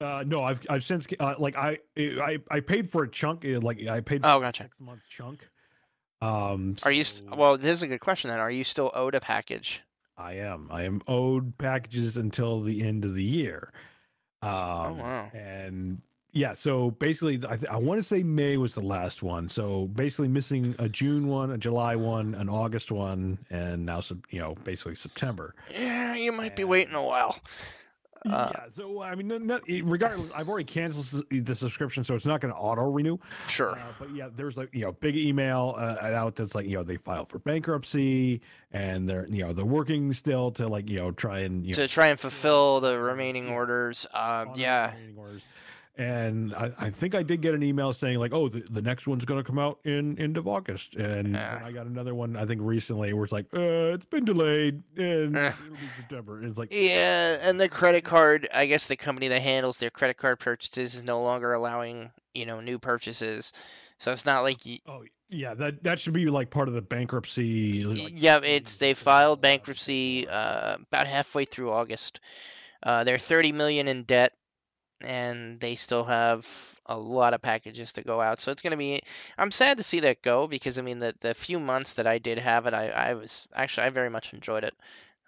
Uh, 0.00 0.24
no, 0.26 0.42
I've 0.42 0.60
I've 0.70 0.82
since 0.82 1.06
uh, 1.20 1.34
like 1.38 1.56
I 1.56 1.78
I 1.98 2.38
I 2.50 2.60
paid 2.60 2.90
for 2.90 3.02
a 3.04 3.08
chunk, 3.10 3.44
uh, 3.44 3.60
like 3.60 3.86
I 3.86 4.00
paid 4.00 4.22
for 4.22 4.28
Oh, 4.28 4.38
a 4.38 4.40
gotcha. 4.40 4.62
six 4.64 4.80
month 4.80 5.02
chunk. 5.10 5.46
Um, 6.22 6.76
Are 6.82 6.92
you 6.92 7.04
st- 7.04 7.34
well? 7.36 7.56
This 7.56 7.72
is 7.72 7.82
a 7.82 7.86
good 7.86 8.00
question. 8.00 8.30
Then, 8.30 8.40
are 8.40 8.50
you 8.50 8.64
still 8.64 8.90
owed 8.94 9.14
a 9.14 9.20
package? 9.20 9.80
I 10.18 10.34
am. 10.34 10.68
I 10.70 10.82
am 10.84 11.00
owed 11.08 11.56
packages 11.56 12.16
until 12.18 12.60
the 12.62 12.82
end 12.82 13.04
of 13.04 13.14
the 13.14 13.24
year. 13.24 13.72
Um, 14.42 14.50
Oh, 14.50 14.92
wow. 14.98 15.30
And 15.32 16.02
yeah, 16.32 16.52
so 16.52 16.90
basically, 16.92 17.40
I, 17.48 17.56
th- 17.56 17.70
I 17.70 17.76
want 17.76 18.00
to 18.00 18.06
say 18.06 18.22
May 18.22 18.56
was 18.58 18.74
the 18.74 18.82
last 18.82 19.22
one. 19.22 19.48
So 19.48 19.86
basically, 19.86 20.28
missing 20.28 20.74
a 20.78 20.88
June 20.88 21.26
one, 21.26 21.50
a 21.52 21.58
July 21.58 21.96
one, 21.96 22.34
an 22.34 22.48
August 22.50 22.92
one, 22.92 23.38
and 23.50 23.86
now, 23.86 24.02
you 24.28 24.40
know, 24.40 24.54
basically 24.62 24.94
September. 24.96 25.54
Yeah, 25.72 26.14
you 26.16 26.32
might 26.32 26.54
be 26.54 26.64
waiting 26.64 26.94
a 26.94 27.02
while. 27.02 27.38
Uh, 28.26 28.50
yeah. 28.54 28.64
So 28.72 29.02
I 29.02 29.14
mean, 29.14 29.28
no, 29.28 29.38
no, 29.38 29.60
regardless, 29.82 30.30
I've 30.34 30.48
already 30.48 30.64
canceled 30.64 31.24
the 31.30 31.54
subscription, 31.54 32.04
so 32.04 32.14
it's 32.14 32.26
not 32.26 32.40
going 32.40 32.52
to 32.52 32.58
auto 32.58 32.82
renew. 32.82 33.18
Sure. 33.46 33.72
Uh, 33.72 33.92
but 33.98 34.14
yeah, 34.14 34.28
there's 34.34 34.56
like 34.56 34.68
you 34.72 34.82
know 34.82 34.92
big 34.92 35.16
email 35.16 35.74
uh, 35.78 35.96
out 36.04 36.36
that's 36.36 36.54
like 36.54 36.66
you 36.66 36.76
know 36.76 36.82
they 36.82 36.96
filed 36.96 37.28
for 37.28 37.38
bankruptcy 37.38 38.40
and 38.72 39.08
they're 39.08 39.26
you 39.28 39.44
know 39.44 39.52
they're 39.52 39.64
working 39.64 40.12
still 40.12 40.50
to 40.52 40.68
like 40.68 40.88
you 40.88 40.98
know 40.98 41.10
try 41.12 41.40
and 41.40 41.64
you 41.64 41.72
know 41.72 41.76
to 41.76 41.88
try 41.88 42.08
and 42.08 42.20
fulfill 42.20 42.80
the 42.80 43.00
remaining 43.00 43.48
orders. 43.48 44.06
The 44.12 44.52
yeah. 44.56 44.92
remaining 44.92 45.16
orders. 45.16 45.42
And 46.00 46.54
I, 46.54 46.72
I 46.78 46.88
think 46.90 47.14
I 47.14 47.22
did 47.22 47.42
get 47.42 47.52
an 47.52 47.62
email 47.62 47.92
saying 47.92 48.18
like, 48.18 48.32
oh, 48.32 48.48
the, 48.48 48.64
the 48.70 48.80
next 48.80 49.06
one's 49.06 49.26
going 49.26 49.38
to 49.38 49.46
come 49.46 49.58
out 49.58 49.80
in 49.84 50.18
end 50.18 50.38
of 50.38 50.48
August, 50.48 50.96
and 50.96 51.34
then 51.34 51.36
I 51.36 51.72
got 51.72 51.84
another 51.84 52.14
one 52.14 52.36
I 52.36 52.46
think 52.46 52.62
recently 52.64 53.12
where 53.12 53.24
it's 53.24 53.32
like, 53.34 53.44
uh, 53.52 53.92
it's 53.92 54.06
been 54.06 54.24
delayed 54.24 54.82
and 54.96 55.36
Eh. 55.36 55.52
it'll 55.62 55.74
be 55.74 55.80
September. 55.98 56.38
And 56.38 56.48
it's 56.48 56.56
like, 56.56 56.72
Yeah, 56.72 57.36
and 57.42 57.60
the 57.60 57.68
credit 57.68 58.02
card, 58.02 58.48
I 58.54 58.64
guess 58.64 58.86
the 58.86 58.96
company 58.96 59.28
that 59.28 59.42
handles 59.42 59.76
their 59.76 59.90
credit 59.90 60.16
card 60.16 60.38
purchases 60.38 60.94
is 60.94 61.02
no 61.02 61.22
longer 61.22 61.52
allowing, 61.52 62.10
you 62.32 62.46
know, 62.46 62.60
new 62.62 62.78
purchases. 62.78 63.52
So 63.98 64.10
it's 64.10 64.24
not 64.24 64.40
like 64.40 64.64
you, 64.64 64.78
oh 64.86 65.04
yeah, 65.28 65.52
that 65.52 65.82
that 65.82 66.00
should 66.00 66.14
be 66.14 66.24
like 66.30 66.48
part 66.48 66.68
of 66.68 66.72
the 66.74 66.80
bankruptcy. 66.80 67.84
Like, 67.84 68.12
yeah, 68.16 68.40
it's 68.42 68.78
they 68.78 68.94
filed 68.94 69.42
bankruptcy 69.42 70.26
uh, 70.26 70.76
about 70.80 71.06
halfway 71.06 71.44
through 71.44 71.70
August. 71.72 72.20
Uh, 72.82 73.04
they're 73.04 73.18
30 73.18 73.52
million 73.52 73.86
in 73.86 74.04
debt, 74.04 74.32
and 75.02 75.60
they 75.60 75.74
still 75.76 76.04
have 76.04 76.46
a 76.86 76.96
lot 76.96 77.34
of 77.34 77.42
packages 77.42 77.92
to 77.94 78.02
go 78.02 78.20
out. 78.20 78.40
So 78.40 78.50
it's 78.50 78.62
gonna 78.62 78.76
be. 78.76 79.02
I'm 79.38 79.50
sad 79.50 79.76
to 79.78 79.82
see 79.82 80.00
that 80.00 80.22
go 80.22 80.46
because 80.46 80.78
I 80.78 80.82
mean 80.82 80.98
the 80.98 81.14
the 81.20 81.34
few 81.34 81.60
months 81.60 81.94
that 81.94 82.06
I 82.06 82.18
did 82.18 82.38
have 82.38 82.66
it, 82.66 82.74
I 82.74 82.88
I 82.88 83.14
was 83.14 83.48
actually 83.54 83.86
I 83.86 83.90
very 83.90 84.10
much 84.10 84.32
enjoyed 84.32 84.64
it. 84.64 84.74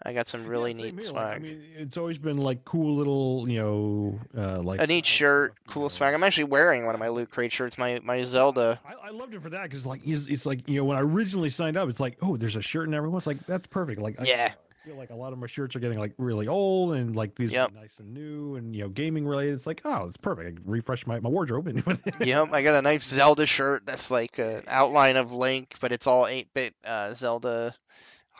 I 0.05 0.12
got 0.12 0.27
some 0.27 0.47
really 0.47 0.73
Yeah, 0.73 0.85
neat 0.85 0.95
here, 0.95 1.03
swag. 1.03 1.37
I 1.37 1.39
mean, 1.39 1.62
it's 1.77 1.97
always 1.97 2.18
been 2.18 2.39
like 2.39 2.64
cool 2.64 2.97
little, 2.97 3.49
you 3.49 3.61
know, 3.61 4.20
uh, 4.37 4.61
like 4.61 4.81
a 4.81 4.87
neat 4.87 5.07
shirt, 5.07 5.55
cool 5.68 5.89
swag. 5.89 6.12
I'm 6.12 6.25
actually 6.25 6.45
wearing 6.45 6.85
one 6.87 6.95
of 6.95 6.99
my 6.99 7.09
Loot 7.09 7.31
Crate 7.31 7.53
shirts, 7.53 7.79
my 7.79 8.01
my 8.03 8.23
Zelda. 8.23 8.81
I, 8.85 9.09
I 9.09 9.11
loved 9.11 9.35
it 9.35 9.43
for 9.43 9.51
that 9.51 9.62
because 9.62 9.87
like 9.87 10.01
it's, 10.05 10.27
it's 10.27 10.45
like 10.45 10.68
you 10.68 10.79
know 10.79 10.85
when 10.85 10.97
I 10.97 11.03
originally 11.03 11.51
signed 11.51 11.77
up, 11.77 11.89
it's 11.89 12.01
like 12.01 12.18
oh 12.20 12.37
there's 12.37 12.57
a 12.57 12.62
shirt 12.62 12.87
and 12.87 12.95
everyone's 12.97 13.27
like 13.29 13.47
that's 13.47 13.66
perfect. 13.68 14.01
Like 14.01 14.20
I, 14.20 14.25
Yeah. 14.25 14.53
Feel 14.85 14.97
like 14.97 15.11
a 15.11 15.14
lot 15.14 15.33
of 15.33 15.39
my 15.39 15.47
shirts 15.47 15.76
are 15.76 15.78
getting 15.80 15.99
like 15.99 16.12
really 16.18 16.49
old 16.49 16.95
and 16.95 17.14
like 17.14 17.37
these 17.37 17.53
Yep. 17.53 17.70
are 17.70 17.80
nice 17.80 17.99
and 17.99 18.12
new 18.12 18.57
and 18.57 18.74
you 18.74 18.83
know 18.83 18.89
gaming 18.89 19.26
related. 19.26 19.55
It's 19.55 19.66
like 19.66 19.83
oh 19.85 20.06
it's 20.09 20.16
perfect. 20.16 20.59
I 20.59 20.62
refresh 20.65 21.06
my, 21.06 21.20
my 21.20 21.28
wardrobe 21.28 21.69
and 21.69 21.85
Yep, 22.20 22.48
I 22.52 22.62
got 22.62 22.74
a 22.74 22.82
nice 22.82 23.05
Zelda 23.05 23.47
shirt 23.47 23.86
that's 23.86 24.11
like 24.11 24.39
an 24.39 24.62
outline 24.66 25.16
of 25.16 25.32
Link, 25.32 25.77
but 25.81 25.93
it's 25.93 26.06
all 26.06 26.24
8-bit 26.24 26.74
uh, 26.85 27.12
Zelda 27.15 27.74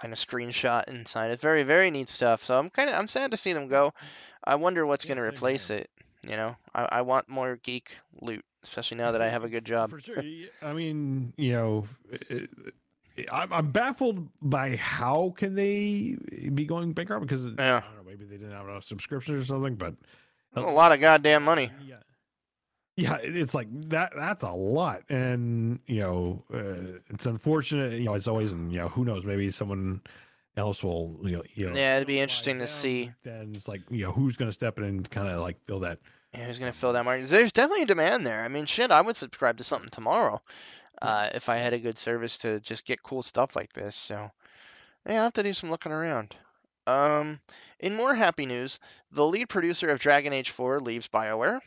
kind 0.01 0.13
of 0.13 0.19
screenshot 0.19 0.89
inside. 0.89 1.31
It's 1.31 1.43
very 1.43 1.63
very 1.63 1.91
neat 1.91 2.09
stuff. 2.09 2.45
So 2.45 2.59
I'm 2.59 2.71
kind 2.71 2.91
of 2.91 2.97
I'm 2.97 3.09
sad 3.09 3.31
to 3.31 3.37
see 3.37 3.53
them 3.53 3.69
go. 3.69 3.93
I 4.43 4.57
wonder 4.57 4.85
what's 4.85 5.05
Yeah, 5.05 5.11
going 5.15 5.19
to 5.19 5.25
replace 5.25 5.69
here. 5.69 5.79
it. 5.81 5.91
You 6.29 6.37
know, 6.37 6.57
I, 6.75 6.89
I 6.93 7.03
want 7.03 7.29
more 7.29 7.57
geek 7.63 7.97
loot, 8.21 8.45
especially 8.65 8.97
now 8.97 9.13
that 9.13 9.23
I 9.23 9.29
have 9.31 9.45
a 9.45 9.49
good 9.49 9.65
job. 9.65 9.91
For 9.91 10.01
sure. 10.01 10.23
I 10.63 10.73
mean, 10.73 11.33
you 11.37 11.53
know, 11.53 11.85
I'm, 13.31 13.53
I'm 13.53 13.71
baffled 13.71 14.29
by 14.41 14.77
how 14.77 15.35
can 15.37 15.55
they 15.55 16.17
be 16.55 16.65
going 16.65 16.93
bankrupt 16.93 17.27
because 17.27 17.45
Yeah. 17.45 17.51
I 17.79 17.81
don't 17.81 17.97
know, 17.97 18.03
maybe 18.07 18.25
they 18.25 18.37
didn't 18.37 18.53
have 18.53 18.69
enough 18.69 18.85
subscriptions 18.85 19.43
or 19.43 19.45
something, 19.47 19.75
but 19.75 19.95
A 20.55 20.61
lot 20.61 20.93
of 20.93 21.01
goddamn 21.01 21.45
money. 21.45 21.71
Yeah. 21.87 21.97
Yeah, 22.95 23.17
it's 23.23 23.55
like 23.55 23.69
that. 23.89 24.13
That's 24.15 24.43
a 24.43 24.51
lot, 24.51 25.05
and 25.09 25.79
you 25.87 26.01
know, 26.01 26.45
uh, 26.53 26.99
it's 27.09 27.25
unfortunate. 27.25 27.95
You 27.95 28.05
know, 28.05 28.15
it's 28.15 28.29
always, 28.29 28.53
and 28.53 28.71
you 28.71 28.81
know, 28.81 28.89
who 28.89 29.07
knows? 29.07 29.25
Maybe 29.25 29.51
someone 29.51 30.03
else 30.59 30.83
will, 30.83 31.19
you 31.23 31.39
know, 31.39 31.43
you 31.55 31.71
know 31.71 31.73
Yeah, 31.75 31.97
it'd 31.97 32.07
be 32.07 32.21
interesting 32.21 32.59
to 32.59 32.67
see. 32.67 33.11
Then 33.23 33.55
it's 33.57 33.67
like, 33.67 33.81
you 33.89 34.05
know, 34.05 34.13
who's 34.13 34.37
going 34.37 34.51
to 34.51 34.53
step 34.53 34.77
in 34.77 34.85
and 34.85 35.11
kind 35.11 35.27
of 35.27 35.41
like 35.41 35.57
fill 35.67 35.81
that? 35.81 36.01
Yeah, 36.35 36.45
who's 36.47 36.59
gonna 36.59 36.73
fill 36.75 36.93
that 36.93 37.05
market? 37.07 37.29
There's 37.29 37.53
definitely 37.53 37.85
a 37.85 37.87
demand 37.87 38.27
there. 38.27 38.43
I 38.45 38.49
mean, 38.49 38.67
shit, 38.67 38.91
I 38.91 39.01
would 39.01 39.17
subscribe 39.17 39.57
to 39.59 39.65
something 39.65 39.89
tomorrow, 39.89 40.43
uh, 41.03 41.29
if 41.35 41.49
I 41.49 41.57
had 41.57 41.75
a 41.75 41.81
good 41.81 41.99
service 41.99 42.39
to 42.39 42.61
just 42.61 42.87
get 42.87 43.03
cool 43.03 43.23
stuff 43.23 43.57
like 43.57 43.73
this. 43.73 43.97
So, 43.97 44.31
yeah, 45.07 45.17
I'll 45.17 45.23
have 45.25 45.33
to 45.35 45.43
do 45.43 45.53
some 45.53 45.71
looking 45.71 45.91
around. 45.91 46.37
Um, 46.87 47.41
in 47.81 47.97
more 47.97 48.15
happy 48.15 48.47
news, 48.47 48.79
the 49.11 49.27
lead 49.27 49.49
producer 49.49 49.89
of 49.89 49.99
Dragon 49.99 50.33
Age 50.33 50.51
4 50.51 50.81
leaves 50.81 51.09
BioWare. 51.09 51.61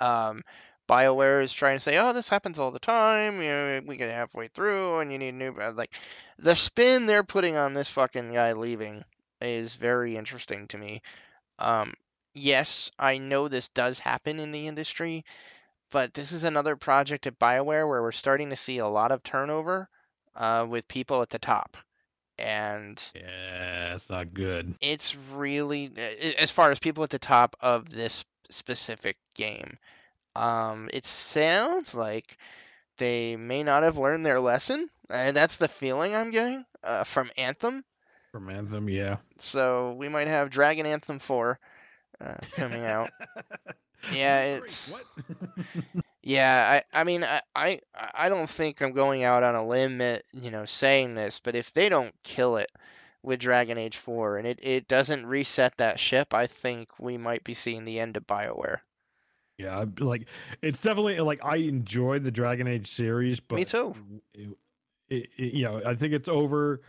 Um, 0.00 0.42
BioWare 0.86 1.42
is 1.42 1.52
trying 1.52 1.76
to 1.76 1.82
say, 1.82 1.98
"Oh, 1.98 2.12
this 2.12 2.28
happens 2.28 2.58
all 2.58 2.70
the 2.70 2.78
time. 2.78 3.40
You 3.40 3.48
know, 3.48 3.80
we 3.86 3.96
get 3.96 4.12
halfway 4.12 4.48
through, 4.48 5.00
and 5.00 5.10
you 5.10 5.18
need 5.18 5.30
a 5.30 5.32
new." 5.32 5.52
Like, 5.52 5.94
the 6.38 6.54
spin 6.54 7.06
they're 7.06 7.24
putting 7.24 7.56
on 7.56 7.72
this 7.72 7.88
fucking 7.88 8.32
guy 8.32 8.52
leaving 8.52 9.02
is 9.40 9.74
very 9.76 10.16
interesting 10.16 10.68
to 10.68 10.78
me. 10.78 11.02
Um, 11.58 11.94
yes, 12.34 12.90
I 12.98 13.18
know 13.18 13.48
this 13.48 13.68
does 13.68 13.98
happen 13.98 14.40
in 14.40 14.50
the 14.50 14.66
industry, 14.66 15.24
but 15.90 16.14
this 16.14 16.32
is 16.32 16.44
another 16.44 16.76
project 16.76 17.26
at 17.26 17.38
BioWare 17.38 17.88
where 17.88 18.02
we're 18.02 18.12
starting 18.12 18.50
to 18.50 18.56
see 18.56 18.78
a 18.78 18.86
lot 18.86 19.12
of 19.12 19.22
turnover 19.22 19.88
uh, 20.36 20.66
with 20.68 20.88
people 20.88 21.22
at 21.22 21.30
the 21.30 21.38
top. 21.38 21.76
And 22.38 23.02
yeah, 23.14 23.94
it's 23.94 24.08
not 24.08 24.32
good. 24.32 24.74
It's 24.80 25.16
really, 25.34 25.92
as 26.38 26.52
far 26.52 26.70
as 26.70 26.78
people 26.78 27.02
at 27.04 27.10
the 27.10 27.18
top 27.18 27.56
of 27.60 27.90
this 27.90 28.24
specific 28.48 29.16
game, 29.34 29.78
um, 30.36 30.88
it 30.92 31.04
sounds 31.04 31.94
like 31.94 32.38
they 32.98 33.36
may 33.36 33.64
not 33.64 33.82
have 33.82 33.98
learned 33.98 34.24
their 34.24 34.40
lesson. 34.40 34.88
And 35.10 35.36
that's 35.36 35.56
the 35.56 35.68
feeling 35.68 36.14
I'm 36.14 36.30
getting 36.30 36.64
uh, 36.84 37.04
from 37.04 37.30
Anthem. 37.36 37.84
From 38.30 38.50
Anthem, 38.50 38.88
yeah. 38.88 39.16
So 39.38 39.94
we 39.94 40.08
might 40.08 40.28
have 40.28 40.50
Dragon 40.50 40.86
Anthem 40.86 41.18
4 41.18 41.58
uh, 42.20 42.34
coming 42.52 42.84
out. 42.84 43.10
yeah, 44.12 44.42
it's. 44.44 44.90
What? 44.90 45.04
yeah, 46.22 46.82
I, 46.92 47.00
I 47.00 47.04
mean, 47.04 47.24
I, 47.24 47.40
I, 47.54 47.80
I 47.94 48.28
don't 48.28 48.48
think 48.48 48.80
I'm 48.80 48.92
going 48.92 49.24
out 49.24 49.42
on 49.42 49.54
a 49.54 49.66
limb, 49.66 50.00
at, 50.00 50.24
you 50.32 50.50
know, 50.50 50.64
saying 50.64 51.14
this, 51.14 51.40
but 51.40 51.54
if 51.54 51.72
they 51.72 51.88
don't 51.88 52.14
kill 52.22 52.56
it 52.56 52.70
with 53.22 53.40
Dragon 53.40 53.78
Age 53.78 53.96
4 53.96 54.38
and 54.38 54.46
it, 54.46 54.58
it 54.62 54.88
doesn't 54.88 55.26
reset 55.26 55.76
that 55.78 55.98
ship, 55.98 56.34
I 56.34 56.46
think 56.46 56.98
we 56.98 57.16
might 57.16 57.44
be 57.44 57.54
seeing 57.54 57.84
the 57.84 58.00
end 58.00 58.16
of 58.16 58.26
BioWare. 58.26 58.78
Yeah, 59.58 59.86
like 59.98 60.26
it's 60.62 60.80
definitely 60.80 61.18
like 61.18 61.44
I 61.44 61.56
enjoyed 61.56 62.22
the 62.22 62.30
Dragon 62.30 62.68
Age 62.68 62.86
series, 62.86 63.40
but 63.40 63.56
me 63.56 63.64
too. 63.64 63.92
It, 64.32 64.48
it, 65.08 65.28
it, 65.36 65.54
you 65.54 65.64
know, 65.64 65.82
I 65.84 65.96
think 65.96 66.12
it's 66.12 66.28
over. 66.28 66.80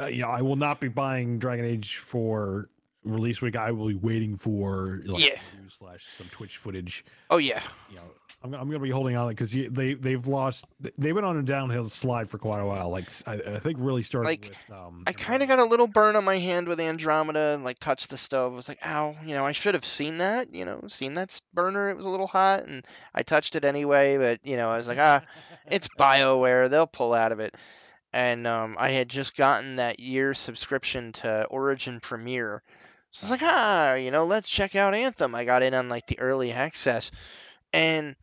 Uh, 0.00 0.06
you 0.06 0.22
know, 0.22 0.28
I 0.28 0.40
will 0.40 0.56
not 0.56 0.80
be 0.80 0.86
buying 0.86 1.40
Dragon 1.40 1.64
Age 1.64 1.96
for 1.96 2.70
release 3.04 3.40
week. 3.40 3.56
I 3.56 3.70
will 3.70 3.88
be 3.88 3.94
waiting 3.94 4.36
for 4.36 5.02
like 5.04 5.26
yeah. 5.26 5.38
slash 5.78 6.06
some 6.18 6.28
Twitch 6.28 6.58
footage. 6.58 7.04
Oh 7.30 7.38
yeah. 7.38 7.62
You 7.90 7.96
know, 7.96 8.02
I'm, 8.44 8.54
I'm 8.54 8.68
going 8.68 8.72
to 8.72 8.78
be 8.80 8.90
holding 8.90 9.16
on 9.16 9.28
because 9.28 9.52
they 9.52 9.94
they've 9.94 10.26
lost 10.26 10.64
They 10.98 11.12
went 11.12 11.26
on 11.26 11.36
a 11.36 11.42
downhill 11.42 11.88
slide 11.88 12.28
for 12.28 12.38
quite 12.38 12.60
a 12.60 12.66
while. 12.66 12.90
Like 12.90 13.04
I, 13.26 13.34
I 13.34 13.58
think 13.60 13.78
really 13.80 14.02
started 14.02 14.28
like, 14.28 14.52
with. 14.68 14.76
Um, 14.76 15.04
I 15.06 15.12
kind 15.12 15.42
of 15.42 15.48
got 15.48 15.58
a 15.58 15.64
little 15.64 15.86
burn 15.86 16.16
on 16.16 16.24
my 16.24 16.38
hand 16.38 16.66
with 16.66 16.80
Andromeda 16.80 17.54
and 17.54 17.64
like 17.64 17.78
touched 17.78 18.10
the 18.10 18.18
stove. 18.18 18.52
I 18.52 18.56
was 18.56 18.68
like, 18.68 18.84
ow, 18.84 19.16
you 19.24 19.34
know, 19.34 19.46
I 19.46 19.52
should 19.52 19.74
have 19.74 19.84
seen 19.84 20.18
that. 20.18 20.54
You 20.54 20.64
know, 20.64 20.82
seen 20.88 21.14
that 21.14 21.38
burner. 21.54 21.90
It 21.90 21.96
was 21.96 22.04
a 22.04 22.10
little 22.10 22.26
hot, 22.26 22.64
and 22.64 22.84
I 23.14 23.22
touched 23.22 23.54
it 23.54 23.64
anyway. 23.64 24.16
But 24.16 24.40
you 24.44 24.56
know, 24.56 24.68
I 24.68 24.76
was 24.76 24.88
like, 24.88 24.98
ah, 24.98 25.22
it's 25.70 25.88
Bioware. 25.98 26.68
They'll 26.68 26.86
pull 26.86 27.14
out 27.14 27.32
of 27.32 27.40
it. 27.40 27.56
And 28.14 28.46
um, 28.46 28.76
I 28.78 28.90
had 28.90 29.08
just 29.08 29.36
gotten 29.36 29.76
that 29.76 29.98
year 29.98 30.34
subscription 30.34 31.12
to 31.12 31.46
Origin 31.46 31.98
Premier. 32.00 32.62
So 33.12 33.26
I 33.26 33.30
was 33.30 33.30
like, 33.42 33.50
ah, 33.50 33.94
you 33.94 34.10
know, 34.10 34.24
let's 34.24 34.48
check 34.48 34.74
out 34.74 34.94
Anthem. 34.94 35.34
I 35.34 35.44
got 35.44 35.62
in 35.62 35.74
on 35.74 35.88
like 35.88 36.06
the 36.06 36.18
early 36.18 36.52
access, 36.52 37.10
and 37.72 38.16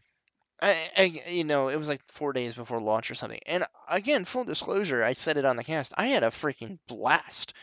I, 0.62 0.90
I, 0.98 1.04
you 1.28 1.44
know, 1.44 1.70
it 1.70 1.78
was 1.78 1.88
like 1.88 2.02
four 2.08 2.34
days 2.34 2.54
before 2.54 2.82
launch 2.82 3.12
or 3.12 3.16
something. 3.16 3.40
And 3.46 3.66
again, 3.88 4.26
full 4.26 4.44
disclosure, 4.44 5.04
I 5.04 5.14
said 5.14 5.38
it 5.38 5.46
on 5.46 5.56
the 5.56 5.64
cast. 5.64 5.94
I 5.98 6.08
had 6.08 6.24
a 6.24 6.28
freaking 6.28 6.80
blast 6.88 7.54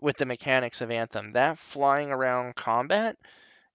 with 0.00 0.16
the 0.16 0.26
mechanics 0.26 0.80
of 0.80 0.90
Anthem. 0.90 1.32
That 1.32 1.58
flying 1.58 2.10
around 2.10 2.54
combat 2.54 3.16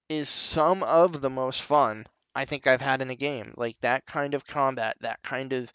is 0.08 0.30
some 0.30 0.84
of 0.84 1.20
the 1.22 1.30
most 1.30 1.62
fun 1.62 2.06
I 2.36 2.46
think 2.46 2.68
I've 2.68 2.82
had 2.82 3.02
in 3.02 3.10
a 3.10 3.16
game. 3.16 3.54
Like 3.58 3.78
that 3.82 4.06
kind 4.06 4.34
of 4.34 4.46
combat, 4.46 4.98
that 5.02 5.22
kind 5.24 5.52
of 5.54 5.72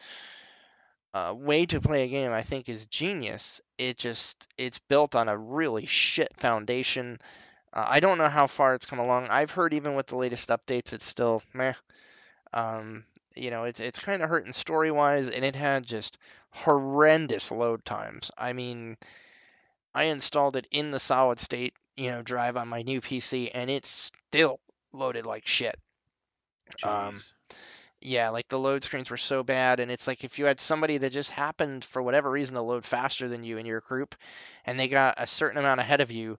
uh, 1.14 1.32
way 1.32 1.64
to 1.64 1.80
play 1.80 2.02
a 2.02 2.08
game, 2.08 2.32
I 2.32 2.42
think 2.42 2.68
is 2.68 2.86
genius. 2.86 3.60
It 3.78 3.96
just 3.96 4.48
it's 4.58 4.80
built 4.80 5.14
on 5.14 5.28
a 5.28 5.38
really 5.38 5.86
shit 5.86 6.36
foundation. 6.36 7.20
Uh, 7.72 7.84
I 7.88 8.00
don't 8.00 8.18
know 8.18 8.28
how 8.28 8.48
far 8.48 8.74
it's 8.74 8.84
come 8.84 8.98
along. 8.98 9.28
I've 9.28 9.52
heard 9.52 9.74
even 9.74 9.94
with 9.94 10.08
the 10.08 10.16
latest 10.16 10.48
updates, 10.48 10.92
it's 10.92 11.06
still 11.06 11.40
meh. 11.54 11.74
Um, 12.52 13.04
you 13.36 13.50
know, 13.50 13.62
it's 13.64 13.78
it's 13.78 14.00
kind 14.00 14.22
of 14.22 14.28
hurting 14.28 14.52
story 14.52 14.90
wise, 14.90 15.30
and 15.30 15.44
it 15.44 15.54
had 15.54 15.86
just 15.86 16.18
horrendous 16.50 17.52
load 17.52 17.84
times. 17.84 18.32
I 18.36 18.52
mean, 18.52 18.96
I 19.94 20.04
installed 20.04 20.56
it 20.56 20.66
in 20.72 20.90
the 20.90 21.00
solid 21.00 21.38
state, 21.38 21.74
you 21.96 22.10
know, 22.10 22.22
drive 22.22 22.56
on 22.56 22.66
my 22.66 22.82
new 22.82 23.00
PC, 23.00 23.52
and 23.54 23.70
it's 23.70 24.10
still 24.32 24.58
loaded 24.92 25.26
like 25.26 25.46
shit. 25.46 25.78
Jeez. 26.78 27.08
Um, 27.08 27.22
yeah, 28.04 28.28
like 28.28 28.48
the 28.48 28.58
load 28.58 28.84
screens 28.84 29.10
were 29.10 29.16
so 29.16 29.42
bad, 29.42 29.80
and 29.80 29.90
it's 29.90 30.06
like 30.06 30.24
if 30.24 30.38
you 30.38 30.44
had 30.44 30.60
somebody 30.60 30.98
that 30.98 31.10
just 31.10 31.30
happened 31.30 31.84
for 31.84 32.02
whatever 32.02 32.30
reason 32.30 32.54
to 32.54 32.60
load 32.60 32.84
faster 32.84 33.28
than 33.28 33.44
you 33.44 33.56
in 33.56 33.64
your 33.64 33.80
group, 33.80 34.14
and 34.66 34.78
they 34.78 34.88
got 34.88 35.14
a 35.18 35.26
certain 35.26 35.58
amount 35.58 35.80
ahead 35.80 36.02
of 36.02 36.10
you, 36.10 36.38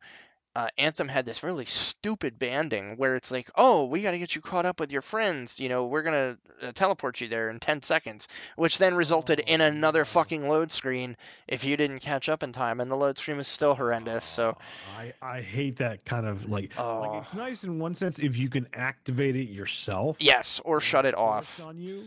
uh, 0.55 0.69
Anthem 0.77 1.09
had 1.09 1.25
this 1.25 1.43
really 1.43 1.65
stupid 1.65 2.39
banding 2.39 2.95
where 2.95 3.15
it's 3.15 3.29
like, 3.29 3.49
oh, 3.55 3.85
we 3.85 4.01
got 4.01 4.11
to 4.11 4.19
get 4.19 4.35
you 4.35 4.41
caught 4.41 4.65
up 4.65 4.79
with 4.79 4.89
your 4.89 5.01
friends. 5.01 5.59
You 5.59 5.67
know, 5.67 5.87
we're 5.87 6.03
going 6.03 6.37
to 6.61 6.67
uh, 6.67 6.71
teleport 6.71 7.19
you 7.19 7.27
there 7.27 7.49
in 7.49 7.59
10 7.59 7.81
seconds, 7.81 8.29
which 8.55 8.77
then 8.77 8.95
resulted 8.95 9.41
in 9.41 9.59
another 9.59 10.05
fucking 10.05 10.47
load 10.47 10.71
screen 10.71 11.17
if 11.45 11.65
you 11.65 11.75
didn't 11.75 11.99
catch 11.99 12.29
up 12.29 12.41
in 12.41 12.53
time. 12.53 12.79
And 12.79 12.89
the 12.89 12.95
load 12.95 13.17
screen 13.17 13.35
was 13.35 13.49
still 13.49 13.75
horrendous. 13.75 14.23
So 14.23 14.57
I, 14.97 15.13
I 15.21 15.41
hate 15.41 15.77
that 15.77 16.05
kind 16.05 16.25
of 16.25 16.49
like, 16.49 16.71
oh. 16.77 17.01
like, 17.01 17.23
it's 17.23 17.33
nice 17.33 17.63
in 17.65 17.77
one 17.77 17.95
sense 17.95 18.17
if 18.17 18.37
you 18.37 18.49
can 18.49 18.67
activate 18.73 19.35
it 19.35 19.49
yourself. 19.49 20.17
Yes, 20.21 20.61
or 20.63 20.79
shut 20.79 21.05
it 21.05 21.15
off. 21.15 21.59
On 21.61 21.77
you. 21.77 22.03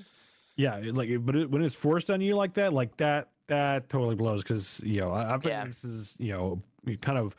Yeah, 0.57 0.81
like, 0.85 1.11
but 1.21 1.37
it, 1.37 1.51
when 1.51 1.63
it's 1.63 1.75
forced 1.75 2.11
on 2.11 2.23
you 2.23 2.35
like 2.35 2.55
that, 2.55 2.73
like 2.73 2.97
that, 2.97 3.29
that 3.49 3.91
totally 3.91 4.17
blows 4.17 4.43
because, 4.43 4.81
you 4.83 5.01
know, 5.01 5.13
I've 5.13 5.43
been, 5.43 5.51
yeah. 5.51 5.67
this 5.67 5.85
is, 5.85 6.15
you 6.19 6.33
know, 6.33 6.63
kind 7.03 7.19
of 7.19 7.35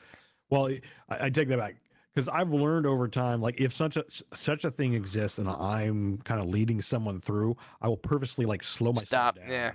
well, 0.49 0.69
I, 1.09 1.25
I 1.25 1.29
take 1.29 1.47
that 1.49 1.57
back 1.57 1.75
because 2.13 2.27
I've 2.27 2.51
learned 2.51 2.85
over 2.85 3.07
time, 3.07 3.41
like 3.41 3.59
if 3.59 3.73
such 3.73 3.97
a 3.97 4.03
such 4.35 4.65
a 4.65 4.71
thing 4.71 4.93
exists 4.93 5.37
and 5.37 5.49
I'm 5.49 6.17
kind 6.19 6.41
of 6.41 6.47
leading 6.47 6.81
someone 6.81 7.19
through, 7.19 7.55
I 7.81 7.87
will 7.87 7.97
purposely 7.97 8.45
like 8.45 8.63
slow 8.63 8.91
myself 8.91 9.07
Stop. 9.07 9.35
down. 9.37 9.49
Yeah. 9.49 9.71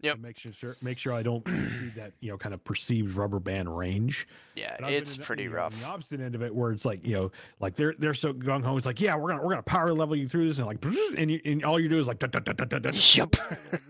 Yep. 0.00 0.18
Make 0.18 0.38
sure 0.38 0.76
make 0.82 0.98
sure 0.98 1.14
I 1.14 1.22
don't 1.22 1.46
see 1.48 1.90
that 1.96 2.12
you 2.20 2.30
know 2.30 2.36
kind 2.36 2.52
of 2.52 2.62
perceived 2.62 3.16
rubber 3.16 3.38
band 3.38 3.74
range. 3.74 4.28
Yeah, 4.54 4.76
it's 4.86 5.16
pretty 5.16 5.46
the, 5.46 5.54
rough. 5.54 5.80
The 5.80 5.86
opposite 5.86 6.20
end 6.20 6.34
of 6.34 6.42
it, 6.42 6.54
where 6.54 6.72
it's 6.72 6.84
like 6.84 7.06
you 7.06 7.14
know, 7.14 7.32
like 7.58 7.74
they're 7.74 7.94
they're 7.98 8.12
so 8.12 8.34
gung 8.34 8.62
ho. 8.62 8.76
It's 8.76 8.84
like 8.84 9.00
yeah, 9.00 9.16
we're 9.16 9.30
gonna 9.30 9.42
we're 9.42 9.50
gonna 9.50 9.62
power 9.62 9.94
level 9.94 10.14
you 10.14 10.28
through 10.28 10.48
this, 10.48 10.58
and 10.58 10.66
like 10.66 10.84
and, 11.16 11.30
you, 11.30 11.40
and 11.46 11.64
all 11.64 11.80
you 11.80 11.88
do 11.88 11.98
is 11.98 12.06
like 12.06 12.20
yep. 12.20 13.36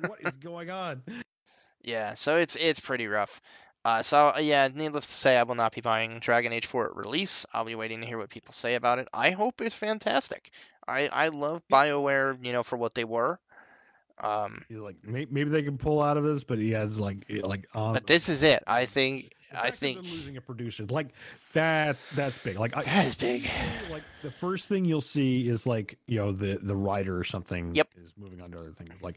what 0.07 0.21
is 0.21 0.37
going 0.37 0.71
on? 0.71 1.03
Yeah, 1.87 2.15
so 2.15 2.37
it's 2.37 2.57
it's 2.57 2.81
pretty 2.81 3.09
rough. 3.09 3.43
Uh, 3.85 4.03
so 4.03 4.33
uh, 4.35 4.41
yeah, 4.41 4.69
needless 4.73 5.07
to 5.09 5.13
say, 5.13 5.37
I 5.37 5.43
will 5.43 5.57
not 5.57 5.75
be 5.75 5.83
buying 5.83 6.19
Dragon 6.19 6.53
Age 6.53 6.67
4 6.67 6.87
at 6.87 6.97
release. 6.97 7.45
I'll 7.53 7.67
be 7.67 7.75
waiting 7.75 8.01
to 8.01 8.07
hear 8.07 8.17
what 8.17 8.31
people 8.31 8.55
say 8.55 8.77
about 8.77 8.99
it. 8.99 9.09
I 9.13 9.31
hope 9.31 9.61
it's 9.61 9.75
fantastic. 9.75 10.51
I 10.89 11.09
I 11.09 11.29
love 11.29 11.63
Bioware, 11.71 12.43
you 12.45 12.53
know, 12.53 12.63
for 12.63 12.77
what 12.77 12.95
they 12.95 13.05
were. 13.05 13.39
Um, 14.19 14.65
like 14.71 14.97
maybe 15.03 15.45
they 15.45 15.63
can 15.63 15.77
pull 15.77 16.01
out 16.01 16.17
of 16.17 16.25
this, 16.25 16.45
but 16.45 16.59
he 16.59 16.71
has 16.71 16.99
like 16.99 17.27
like. 17.29 17.67
Um, 17.75 17.93
but 17.93 18.07
this 18.07 18.29
is 18.29 18.43
it. 18.43 18.63
I 18.67 18.87
think. 18.87 19.33
I 19.57 19.71
think 19.71 19.99
losing 20.03 20.37
a 20.37 20.41
producer 20.41 20.85
like 20.89 21.09
that. 21.53 21.97
That's 22.15 22.37
big. 22.39 22.59
Like 22.59 22.73
that's 22.85 23.15
big. 23.15 23.49
Like 23.91 24.03
the 24.23 24.31
first 24.31 24.67
thing 24.67 24.85
you'll 24.85 25.01
see 25.01 25.49
is 25.49 25.67
like 25.67 25.99
you 26.07 26.17
know 26.17 26.33
the 26.33 26.59
the 26.63 26.75
writer 26.75 27.17
or 27.17 27.25
something. 27.25 27.75
Yep. 27.75 27.89
Is 28.03 28.13
moving 28.17 28.41
on 28.41 28.51
to 28.53 28.59
other 28.61 28.73
things 28.73 28.95
like. 29.03 29.17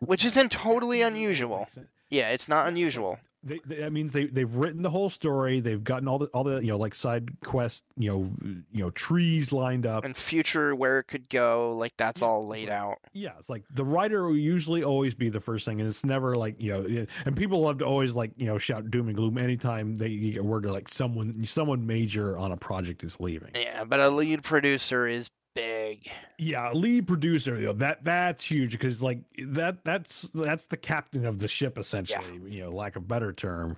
Which 0.00 0.24
isn't 0.26 0.52
totally 0.52 1.02
unusual. 1.02 1.68
Yeah, 2.10 2.28
it's 2.28 2.48
not 2.48 2.68
unusual 2.68 3.18
they, 3.46 3.60
they, 3.64 3.76
that 3.76 3.92
means 3.92 4.12
they 4.12 4.26
they've 4.26 4.54
written 4.54 4.82
the 4.82 4.90
whole 4.90 5.08
story. 5.08 5.60
They've 5.60 5.82
gotten 5.82 6.08
all 6.08 6.18
the 6.18 6.26
all 6.26 6.44
the 6.44 6.58
you 6.58 6.68
know 6.68 6.76
like 6.76 6.94
side 6.94 7.30
quest 7.44 7.84
you 7.96 8.10
know 8.10 8.30
you 8.72 8.82
know 8.82 8.90
trees 8.90 9.52
lined 9.52 9.86
up 9.86 10.04
and 10.04 10.16
future 10.16 10.74
where 10.74 10.98
it 10.98 11.04
could 11.04 11.28
go. 11.28 11.74
Like 11.76 11.96
that's 11.96 12.20
yeah, 12.20 12.26
all 12.26 12.46
laid 12.46 12.68
out. 12.68 12.98
Yeah, 13.12 13.32
it's 13.38 13.48
like 13.48 13.62
the 13.72 13.84
writer 13.84 14.26
will 14.26 14.36
usually 14.36 14.82
always 14.82 15.14
be 15.14 15.28
the 15.28 15.40
first 15.40 15.64
thing, 15.64 15.80
and 15.80 15.88
it's 15.88 16.04
never 16.04 16.36
like 16.36 16.60
you 16.60 16.72
know. 16.72 17.06
And 17.24 17.36
people 17.36 17.60
love 17.60 17.78
to 17.78 17.84
always 17.84 18.12
like 18.12 18.32
you 18.36 18.46
know 18.46 18.58
shout 18.58 18.90
doom 18.90 19.08
and 19.08 19.16
gloom 19.16 19.38
anytime 19.38 19.96
they 19.96 20.14
get 20.16 20.44
word 20.44 20.64
of 20.64 20.72
like 20.72 20.88
someone 20.88 21.44
someone 21.44 21.86
major 21.86 22.36
on 22.36 22.52
a 22.52 22.56
project 22.56 23.04
is 23.04 23.18
leaving. 23.20 23.50
Yeah, 23.54 23.84
but 23.84 24.00
a 24.00 24.08
lead 24.08 24.42
producer 24.42 25.06
is 25.06 25.30
big. 25.56 26.08
Yeah, 26.38 26.70
lead 26.72 27.08
producer. 27.08 27.58
You 27.58 27.66
know, 27.66 27.72
that 27.74 28.04
that's 28.04 28.44
huge 28.44 28.72
because 28.72 29.02
like 29.02 29.18
that 29.38 29.84
that's 29.84 30.28
that's 30.34 30.66
the 30.66 30.76
captain 30.76 31.26
of 31.26 31.40
the 31.40 31.48
ship 31.48 31.78
essentially. 31.78 32.40
Yeah. 32.44 32.48
You 32.48 32.64
know, 32.64 32.70
lack 32.70 32.94
of 32.94 33.08
better 33.08 33.32
term. 33.32 33.76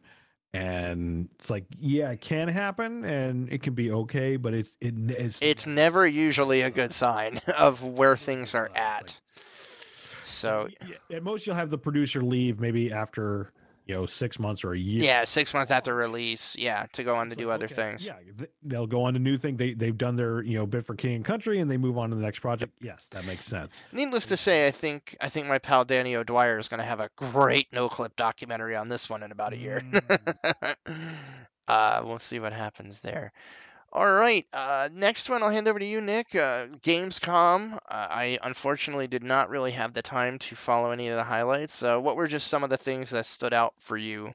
And 0.55 1.29
it's 1.39 1.51
like, 1.51 1.65
yeah, 1.79 2.11
it 2.11 2.23
can 2.23 2.49
happen, 2.49 3.05
and 3.05 3.53
it 3.53 3.63
can 3.63 3.75
be 3.75 3.93
okay, 3.93 4.37
but 4.37 4.55
it's 4.55 4.77
it, 4.81 4.95
it's 5.11 5.39
it's 5.41 5.67
never 5.67 6.07
usually 6.07 6.63
a 6.63 6.71
good 6.71 6.93
sign 6.93 7.39
of 7.57 7.85
where 7.85 8.17
things 8.17 8.55
are 8.55 8.71
at. 8.75 9.17
So 10.25 10.69
at 11.11 11.23
most, 11.23 11.47
you'll 11.47 11.57
have 11.57 11.71
the 11.71 11.79
producer 11.79 12.23
leave 12.23 12.61
maybe 12.61 12.93
after 12.93 13.53
you 13.89 13.95
know 13.95 14.07
six 14.07 14.39
months 14.39 14.65
or 14.65 14.75
a 14.75 14.79
year. 14.79 15.03
Yeah, 15.03 15.25
six 15.25 15.55
months 15.55 15.73
after 15.73 15.95
release. 15.95 16.55
Yeah, 16.57 16.87
to 16.93 17.03
go 17.03 17.17
on 17.17 17.31
to 17.31 17.37
do 17.37 17.51
other 17.51 17.65
okay, 17.65 17.75
things. 17.75 18.07
Yeah, 18.07 18.17
they'll 18.63 18.87
go 18.87 19.05
on 19.05 19.15
to 19.15 19.19
new 19.19 19.39
thing. 19.39 19.57
They 19.57 19.73
they've 19.73 19.97
done 19.97 20.15
their 20.15 20.43
you 20.43 20.59
know 20.59 20.67
bit 20.67 20.85
for 20.85 20.95
King 20.95 21.17
and 21.17 21.25
Country, 21.25 21.59
and 21.59 21.71
they 21.71 21.79
move 21.79 21.97
on 21.97 22.11
to 22.11 22.17
the 22.17 22.23
next 22.23 22.41
project. 22.41 22.75
Yes, 22.81 23.07
that 23.11 23.25
makes 23.25 23.47
sense. 23.47 23.75
Needless 23.91 24.27
to 24.27 24.37
say, 24.37 24.67
I 24.67 24.71
think 24.71 25.17
I 25.21 25.31
think 25.31 25.47
my 25.47 25.59
pal 25.59 25.87
Danny 25.87 26.15
O'Dwyer 26.15 26.59
is 26.59 26.69
going 26.69 26.79
to 26.79 26.87
have 26.87 27.01
a 27.01 27.09
great 27.17 27.71
Noclip 27.73 28.15
documentary 28.17 28.77
on 28.77 28.89
this 28.89 29.09
one 29.09 29.23
in 29.23 29.33
about 29.33 29.55
a 29.55 29.57
year. 29.57 29.81
Mm. 29.81 30.77
uh, 31.69 32.03
we'll 32.05 32.19
see 32.19 32.39
what 32.39 32.53
happens 32.53 33.01
there. 33.01 33.33
All 33.91 34.11
right, 34.13 34.47
uh, 34.53 34.91
next 34.93 35.31
one 35.31 35.43
I'll 35.43 35.49
hand 35.51 35.67
over 35.67 35.79
to 35.79 35.85
you, 35.85 36.01
Nick. 36.03 36.35
Uh, 36.35 36.67
Gamescom. 36.83 37.75
Uh, 37.75 37.79
I 37.89 38.39
unfortunately 38.43 39.07
did 39.07 39.23
not 39.23 39.49
really 39.49 39.71
have 39.71 39.95
the 39.95 40.03
time 40.03 40.39
to 40.41 40.55
follow 40.57 40.91
any 40.91 41.09
of 41.09 41.17
the 41.17 41.25
highlights. 41.25 41.83
Uh, 41.83 41.99
what 41.99 42.17
were 42.17 42.27
just 42.27 42.49
some 42.49 42.63
of 42.63 42.69
the 42.71 42.77
things 42.77 43.11
that 43.11 43.25
stood 43.25 43.55
out 43.55 43.73
for 43.79 43.97
you? 43.97 44.33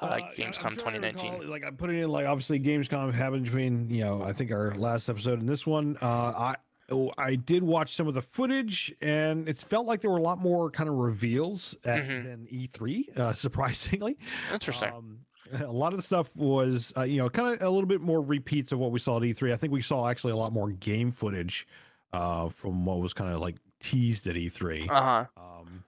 Uh, 0.00 0.06
Uh, 0.06 0.18
Gamescom 0.36 0.78
trying 0.78 1.00
2019. 1.00 1.32
recall, 1.38 1.50
like 1.50 1.64
I'm 1.64 1.76
putting 1.76 1.98
in 1.98 2.08
like 2.08 2.26
obviously 2.26 2.60
Gamescom 2.60 3.12
happened 3.12 3.44
between 3.46 3.90
you 3.90 4.04
know 4.04 4.22
I 4.22 4.32
think 4.32 4.52
our 4.52 4.72
last 4.76 5.08
episode 5.08 5.40
and 5.40 5.48
this 5.48 5.66
one. 5.66 5.96
Uh, 6.00 6.06
I 6.06 6.56
oh, 6.90 7.10
I 7.18 7.34
did 7.34 7.64
watch 7.64 7.96
some 7.96 8.06
of 8.06 8.14
the 8.14 8.22
footage 8.22 8.94
and 9.02 9.48
it 9.48 9.56
felt 9.56 9.86
like 9.86 10.00
there 10.00 10.10
were 10.12 10.18
a 10.18 10.22
lot 10.22 10.38
more 10.38 10.70
kind 10.70 10.88
of 10.88 10.94
reveals 10.94 11.76
at, 11.84 11.98
Mhm. 12.04 12.22
than 12.22 12.46
E3. 12.46 13.18
Uh, 13.18 13.32
surprisingly, 13.32 14.16
Interesting. 14.52 14.92
Um, 14.92 15.18
a 15.60 15.72
lot 15.72 15.92
of 15.92 15.98
the 15.98 16.02
stuff 16.02 16.34
was, 16.36 16.92
uh, 16.96 17.02
you 17.02 17.18
know, 17.18 17.28
kind 17.28 17.54
of 17.54 17.62
a 17.62 17.70
little 17.70 17.88
bit 17.88 18.00
more 18.00 18.20
repeats 18.20 18.72
of 18.72 18.78
what 18.78 18.90
we 18.90 18.98
saw 18.98 19.16
at 19.16 19.22
E3. 19.22 19.52
I 19.52 19.56
think 19.56 19.72
we 19.72 19.80
saw 19.80 20.08
actually 20.08 20.32
a 20.32 20.36
lot 20.36 20.52
more 20.52 20.70
game 20.70 21.10
footage 21.10 21.66
uh, 22.12 22.48
from 22.48 22.84
what 22.84 22.98
was 22.98 23.12
kind 23.12 23.32
of 23.32 23.40
like 23.40 23.56
teased 23.80 24.26
at 24.26 24.36
E3. 24.36 24.88
Uh 24.88 25.02
huh. 25.02 25.24
Um, 25.36 25.84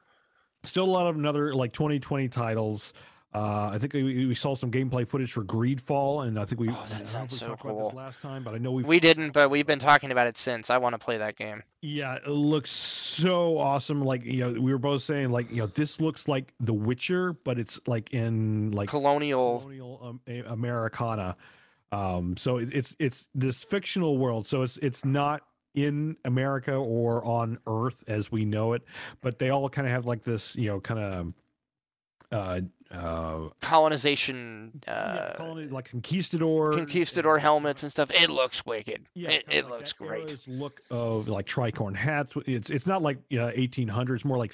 still 0.64 0.84
a 0.84 0.86
lot 0.86 1.06
of 1.06 1.16
another 1.16 1.54
like 1.54 1.72
2020 1.72 2.28
titles. 2.28 2.92
Uh, 3.32 3.70
I 3.72 3.78
think 3.78 3.92
we, 3.92 4.26
we 4.26 4.34
saw 4.34 4.56
some 4.56 4.72
gameplay 4.72 5.06
footage 5.06 5.32
for 5.32 5.44
Greedfall, 5.44 6.26
and 6.26 6.36
I 6.36 6.44
think 6.44 6.60
we. 6.60 6.68
Oh, 6.68 6.72
that 6.72 6.78
I 6.78 6.88
don't 6.88 6.90
know 6.90 6.96
if 6.98 7.06
sounds 7.06 7.38
so 7.38 7.56
cool. 7.56 7.90
this 7.90 7.96
last 7.96 8.20
time, 8.20 8.42
but 8.42 8.54
I 8.54 8.58
know 8.58 8.72
we. 8.72 8.82
We 8.82 8.98
didn't, 8.98 9.30
but 9.32 9.50
we've 9.50 9.66
been 9.66 9.78
talking 9.78 10.10
about 10.10 10.26
it 10.26 10.36
since. 10.36 10.68
I 10.68 10.78
want 10.78 10.94
to 10.94 10.98
play 10.98 11.18
that 11.18 11.36
game. 11.36 11.62
Yeah, 11.80 12.16
it 12.16 12.26
looks 12.26 12.70
so 12.70 13.56
awesome. 13.58 14.02
Like 14.02 14.24
you 14.24 14.40
know, 14.40 14.60
we 14.60 14.72
were 14.72 14.78
both 14.78 15.04
saying 15.04 15.30
like 15.30 15.48
you 15.48 15.58
know 15.58 15.68
this 15.68 16.00
looks 16.00 16.26
like 16.26 16.52
The 16.58 16.74
Witcher, 16.74 17.32
but 17.32 17.56
it's 17.56 17.78
like 17.86 18.12
in 18.12 18.72
like 18.72 18.88
Colonial. 18.88 19.60
colonial 19.60 20.00
um, 20.26 20.44
Americana. 20.46 21.36
Um, 21.92 22.36
so 22.36 22.56
it, 22.56 22.70
it's 22.72 22.96
it's 22.98 23.26
this 23.32 23.62
fictional 23.62 24.18
world. 24.18 24.48
So 24.48 24.62
it's 24.62 24.76
it's 24.78 25.04
not 25.04 25.42
in 25.74 26.16
America 26.24 26.74
or 26.74 27.24
on 27.24 27.58
Earth 27.66 28.02
as 28.08 28.32
we 28.32 28.44
know 28.44 28.72
it, 28.72 28.82
but 29.20 29.38
they 29.38 29.50
all 29.50 29.68
kind 29.68 29.86
of 29.86 29.92
have 29.92 30.04
like 30.04 30.24
this, 30.24 30.56
you 30.56 30.68
know, 30.68 30.80
kind 30.80 31.00
of 31.00 31.32
uh 32.32 32.60
uh 32.90 33.48
colonization 33.60 34.80
yeah, 34.86 34.92
uh, 34.92 35.36
colony, 35.36 35.66
like 35.68 35.90
conquistador 35.90 36.72
conquistador 36.72 37.38
helmets 37.38 37.82
and 37.82 37.92
stuff. 37.92 38.10
It 38.10 38.30
looks 38.30 38.66
wicked. 38.66 39.06
Yeah, 39.14 39.30
it, 39.30 39.44
it 39.48 39.64
like 39.64 39.72
looks 39.72 39.92
great. 39.92 40.48
Look 40.48 40.80
of 40.90 41.28
like 41.28 41.46
tricorn 41.46 41.94
hats. 41.94 42.32
It's 42.46 42.70
it's 42.70 42.86
not 42.86 43.02
like 43.02 43.18
uh, 43.32 43.52
1800s, 43.52 44.24
more 44.24 44.38
like 44.38 44.52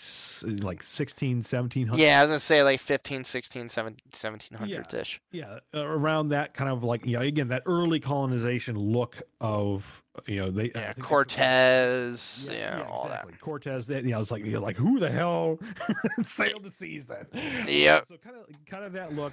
like 0.62 0.82
16, 0.82 1.44
1700s. 1.44 1.96
Yeah, 1.96 2.18
I 2.18 2.22
was 2.22 2.28
gonna 2.28 2.40
say 2.40 2.62
like 2.62 2.80
15, 2.80 3.24
16, 3.24 3.68
1700s 3.68 4.94
ish. 4.94 5.20
yeah 5.32 5.58
uh, 5.74 5.80
around 5.80 6.28
that 6.28 6.54
kind 6.54 6.70
of 6.70 6.84
like 6.84 7.06
you 7.06 7.16
know 7.16 7.22
again 7.22 7.48
that 7.48 7.62
early 7.66 8.00
colonization 8.00 8.78
look 8.78 9.16
of 9.40 10.02
you 10.26 10.36
know 10.40 10.50
they 10.50 10.64
Yeah, 10.64 10.70
think 10.72 10.74
that's 10.86 10.98
what- 10.98 11.06
Cortez. 11.08 12.48
Yeah, 12.52 12.84
all 12.88 13.04
exactly. 13.06 13.34
Cortez 13.40 13.86
that 13.86 14.04
you 14.04 14.10
know 14.10 14.20
it's 14.20 14.30
like 14.30 14.44
you're 14.44 14.60
like 14.60 14.76
who 14.76 14.98
the 14.98 15.10
hell 15.10 15.58
sailed 16.24 16.64
the 16.64 16.70
seas 16.70 17.06
then 17.06 17.26
Yep. 17.68 18.06
so 18.08 18.16
kind 18.16 18.36
of 18.36 18.46
kind 18.66 18.84
of 18.84 18.92
that 18.92 19.14
look 19.14 19.32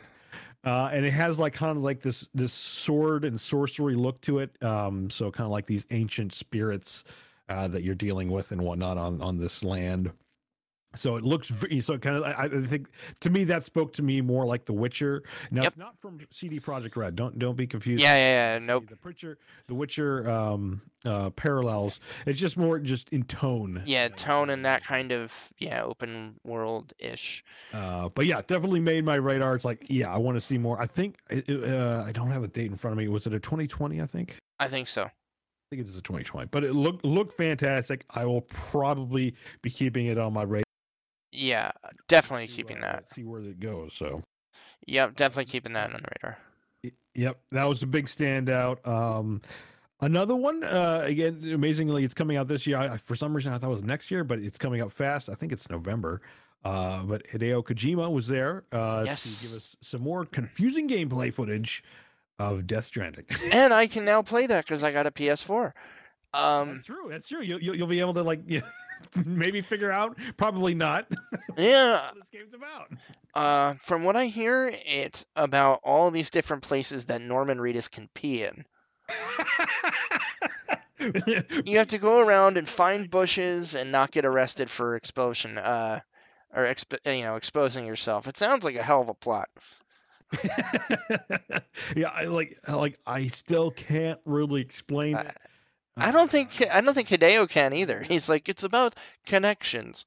uh 0.66 0.90
and 0.94 1.06
it 1.06 1.12
has 1.14 1.38
like 1.40 1.54
kind 1.54 1.78
of 1.78 1.84
like 1.84 2.02
this 2.02 2.28
this 2.34 2.54
sword 2.54 3.26
and 3.26 3.40
sorcery 3.40 3.96
look 3.96 4.20
to 4.22 4.40
it 4.40 4.56
um 4.64 5.10
so 5.10 5.32
kind 5.32 5.46
of 5.46 5.52
like 5.52 5.66
these 5.66 5.86
ancient 5.92 6.34
spirits 6.34 7.04
uh 7.50 7.68
that 7.68 7.84
you're 7.84 7.96
dealing 7.96 8.32
with 8.32 8.52
and 8.52 8.62
whatnot 8.62 8.98
on 8.98 9.22
on 9.22 9.38
this 9.38 9.64
land 9.64 10.12
so 10.96 11.16
it 11.16 11.24
looks 11.24 11.52
so 11.82 11.98
kind 11.98 12.18
of 12.18 12.24
I, 12.24 12.44
I 12.46 12.66
think 12.68 12.88
to 13.22 13.30
me 13.30 13.44
that 13.46 13.64
spoke 13.66 13.94
to 13.94 14.02
me 14.04 14.22
more 14.22 14.46
like 14.46 14.66
The 14.66 14.74
Witcher. 14.74 15.24
Now 15.52 15.64
Yep. 15.64 15.72
it's 15.74 15.78
not 15.80 15.96
from 16.00 16.20
CD 16.32 16.60
Projekt 16.60 16.96
Red. 16.96 17.16
Don't 17.16 17.38
don't 17.40 17.56
be 17.58 17.66
confused. 17.68 18.02
Yeah, 18.04 18.16
yeah, 18.16 18.54
yeah. 18.54 18.60
Nope. 18.60 18.90
The 18.90 18.98
Witcher, 19.04 19.38
The 19.68 19.74
Witcher 19.76 20.30
um, 20.30 20.82
uh, 21.06 21.30
parallels. 21.32 22.00
It's 22.26 22.40
just 22.40 22.58
more 22.58 22.80
just 22.80 23.10
in 23.10 23.24
tone. 23.24 23.82
Yeah, 23.86 24.06
uh, 24.12 24.16
tone 24.16 24.50
and 24.50 24.66
that 24.66 24.84
kind 24.84 25.12
of 25.12 25.34
yeah, 25.60 25.84
open 25.84 26.36
world 26.44 26.94
ish. 27.00 27.44
Uh, 27.74 28.10
but 28.10 28.26
yeah, 28.26 28.42
definitely 28.46 28.80
made 28.80 29.04
my 29.06 29.16
radar. 29.16 29.56
It's 29.56 29.66
like, 29.66 29.86
yeah, 29.90 30.14
I 30.14 30.18
want 30.18 30.36
to 30.38 30.42
see 30.42 30.58
more. 30.58 30.82
I 30.82 30.86
think 30.88 31.18
it- 31.30 31.50
it, 31.50 31.64
uh, 31.74 32.04
I 32.06 32.12
don't 32.12 32.32
have 32.32 32.44
a 32.44 32.48
date 32.48 32.72
in 32.72 32.78
front 32.78 32.94
of 32.94 32.98
me. 32.98 33.08
Was 33.08 33.26
it 33.28 33.34
a 33.34 33.40
2020? 33.40 34.02
I 34.02 34.06
think. 34.06 34.38
I 34.60 34.68
think 34.68 34.88
so. 34.88 35.04
I 35.04 35.12
think 35.70 35.82
it 35.82 35.88
is 35.88 35.96
a 35.98 36.02
2020. 36.02 36.48
But 36.52 36.64
it 36.64 36.74
looked 36.74 37.04
looked 37.04 37.36
fantastic. 37.36 38.06
I 38.12 38.26
will 38.26 38.42
probably 38.42 39.36
be 39.62 39.70
keeping 39.70 40.06
it 40.08 40.18
on 40.18 40.34
my 40.34 40.44
radar. 40.44 40.64
Yeah, 41.34 41.72
definitely 42.08 42.48
to, 42.48 42.54
keeping 42.54 42.78
uh, 42.78 42.82
that. 42.82 43.14
See 43.14 43.24
where 43.24 43.42
it 43.42 43.60
goes. 43.60 43.94
So. 43.94 44.24
Yep, 44.86 45.16
definitely 45.16 45.46
keeping 45.46 45.74
that 45.74 45.94
on 45.94 46.02
the 46.02 46.10
radar. 46.16 46.38
Yep, 47.16 47.40
that 47.52 47.66
was 47.66 47.82
a 47.84 47.88
big 47.88 48.08
standout. 48.08 48.86
Um, 48.88 49.42
another 50.02 50.36
one, 50.36 50.64
uh, 50.64 51.02
again, 51.04 51.52
amazingly, 51.54 52.04
it's 52.04 52.14
coming 52.14 52.38
out 52.38 52.48
this 52.48 52.68
year. 52.68 52.78
I, 52.78 52.98
for 52.98 53.16
some 53.16 53.34
reason, 53.36 53.54
I 53.54 53.58
thought 53.58 53.72
it 53.72 53.76
was 53.76 53.84
next 53.84 54.12
year, 54.12 54.24
but 54.24 54.40
it's 54.40 54.58
coming 54.58 54.82
out 54.82 54.92
fast. 54.92 55.30
I 55.30 55.36
think 55.36 55.52
it's 55.52 55.70
November. 55.70 56.22
Uh, 56.66 57.04
but 57.04 57.28
Hideo 57.28 57.64
Kojima 57.64 58.12
was 58.12 58.28
there 58.28 58.64
uh, 58.72 59.02
to 59.02 59.06
give 59.06 59.54
us 59.54 59.76
some 59.82 60.02
more 60.02 60.26
confusing 60.26 60.88
gameplay 60.88 61.34
footage 61.34 61.84
of 62.40 62.66
Death 62.68 62.86
Stranding. 62.86 63.26
And 63.52 63.74
I 63.74 63.88
can 63.88 64.06
now 64.06 64.22
play 64.22 64.48
that 64.48 64.66
because 64.66 64.84
I 64.84 64.92
got 64.92 65.06
a 65.06 65.12
PS4. 65.12 65.74
Um, 66.34 66.76
that's 66.76 66.88
true. 66.88 67.08
That's 67.10 67.28
true. 67.28 67.42
You'll, 67.42 67.62
you'll, 67.62 67.76
you'll 67.76 67.88
be 67.88 68.00
able 68.00 68.14
to 68.16 68.24
like 68.24 68.42
yeah, 68.48 68.62
maybe 69.26 69.62
figure 69.62 69.92
out. 69.92 70.18
Probably 70.38 70.74
not. 70.74 71.08
yeah. 71.58 72.10
what 72.10 72.16
this 72.16 72.30
game's 72.30 72.54
about. 72.54 72.92
Uh, 73.34 73.76
from 73.82 74.04
what 74.04 74.16
I 74.16 74.26
hear, 74.26 74.72
it's 74.86 75.26
about 75.36 75.82
all 75.84 76.12
these 76.12 76.30
different 76.30 76.64
places 76.64 77.06
that 77.06 77.22
Norman 77.22 77.58
Reedus 77.58 77.90
can 77.90 78.10
pee 78.14 78.44
in. 78.44 78.66
You 81.66 81.80
have 81.80 81.88
to 81.88 81.98
go 81.98 82.20
around 82.20 82.58
and 82.58 82.70
find 82.70 83.12
bushes 83.12 83.76
and 83.76 83.92
not 83.92 84.12
get 84.12 84.24
arrested 84.24 84.70
for 84.70 84.96
explosion. 84.96 85.58
Uh, 85.58 86.00
or 86.56 86.64
exp- 86.64 87.00
you 87.06 87.24
know, 87.24 87.36
exposing 87.36 87.86
yourself. 87.86 88.28
It 88.28 88.38
sounds 88.38 88.64
like 88.64 88.76
a 88.76 88.84
hell 88.84 89.02
of 89.02 89.10
a 89.10 89.14
plot. 89.14 89.50
yeah, 91.96 92.10
I 92.10 92.26
like 92.26 92.58
like 92.68 93.00
I 93.06 93.28
still 93.28 93.72
can't 93.72 94.20
really 94.26 94.62
explain 94.62 95.18
it. 95.18 95.38
I 95.98 96.12
don't 96.12 96.30
think 96.32 96.50
I 96.72 96.82
don't 96.82 96.94
think 96.94 97.10
Hideo 97.10 97.50
can 97.50 97.74
either. 97.74 98.02
He's 98.08 98.28
like 98.30 98.50
it's 98.50 98.64
about 98.64 98.96
connections. 99.26 100.06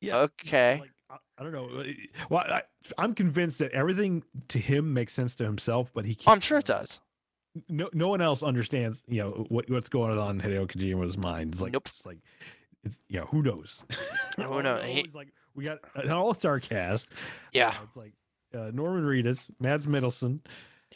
Yeah, 0.00 0.18
Okay. 0.20 0.78
Like, 0.80 0.90
I, 1.10 1.16
I 1.38 1.42
don't 1.42 1.52
know. 1.52 1.84
Well, 2.30 2.40
I, 2.46 2.62
I'm 2.96 3.14
convinced 3.14 3.58
that 3.58 3.72
everything 3.72 4.22
to 4.48 4.58
him 4.58 4.94
makes 4.94 5.12
sense 5.12 5.34
to 5.36 5.44
himself, 5.44 5.90
but 5.92 6.04
he 6.04 6.14
can't. 6.14 6.28
I'm 6.34 6.40
sure 6.40 6.58
it 6.58 6.66
does. 6.66 7.00
No, 7.68 7.88
no 7.92 8.08
one 8.08 8.20
else 8.20 8.42
understands. 8.42 9.02
You 9.08 9.22
know 9.22 9.46
what 9.48 9.68
what's 9.70 9.88
going 9.88 10.16
on 10.18 10.40
in 10.40 10.46
Hideo 10.50 10.66
Kojima's 10.68 11.16
mind. 11.16 11.54
It's 11.54 11.60
like, 11.62 11.72
Nope. 11.72 11.88
it's 11.88 12.06
like, 12.06 12.18
it's 12.84 12.98
you 13.08 13.18
know 13.18 13.26
who 13.26 13.42
knows. 13.42 13.82
Who 14.36 14.62
knows? 14.62 14.84
He- 14.84 15.10
like 15.12 15.28
we 15.56 15.64
got 15.64 15.78
an 15.96 16.10
all 16.10 16.34
star 16.34 16.60
cast. 16.60 17.08
Yeah. 17.52 17.68
Uh, 17.68 17.74
it's 17.84 17.96
like 17.96 18.12
uh, 18.54 18.70
Norman 18.72 19.04
Reedus, 19.04 19.40
Mads 19.58 19.86
Mikkelsen. 19.86 20.40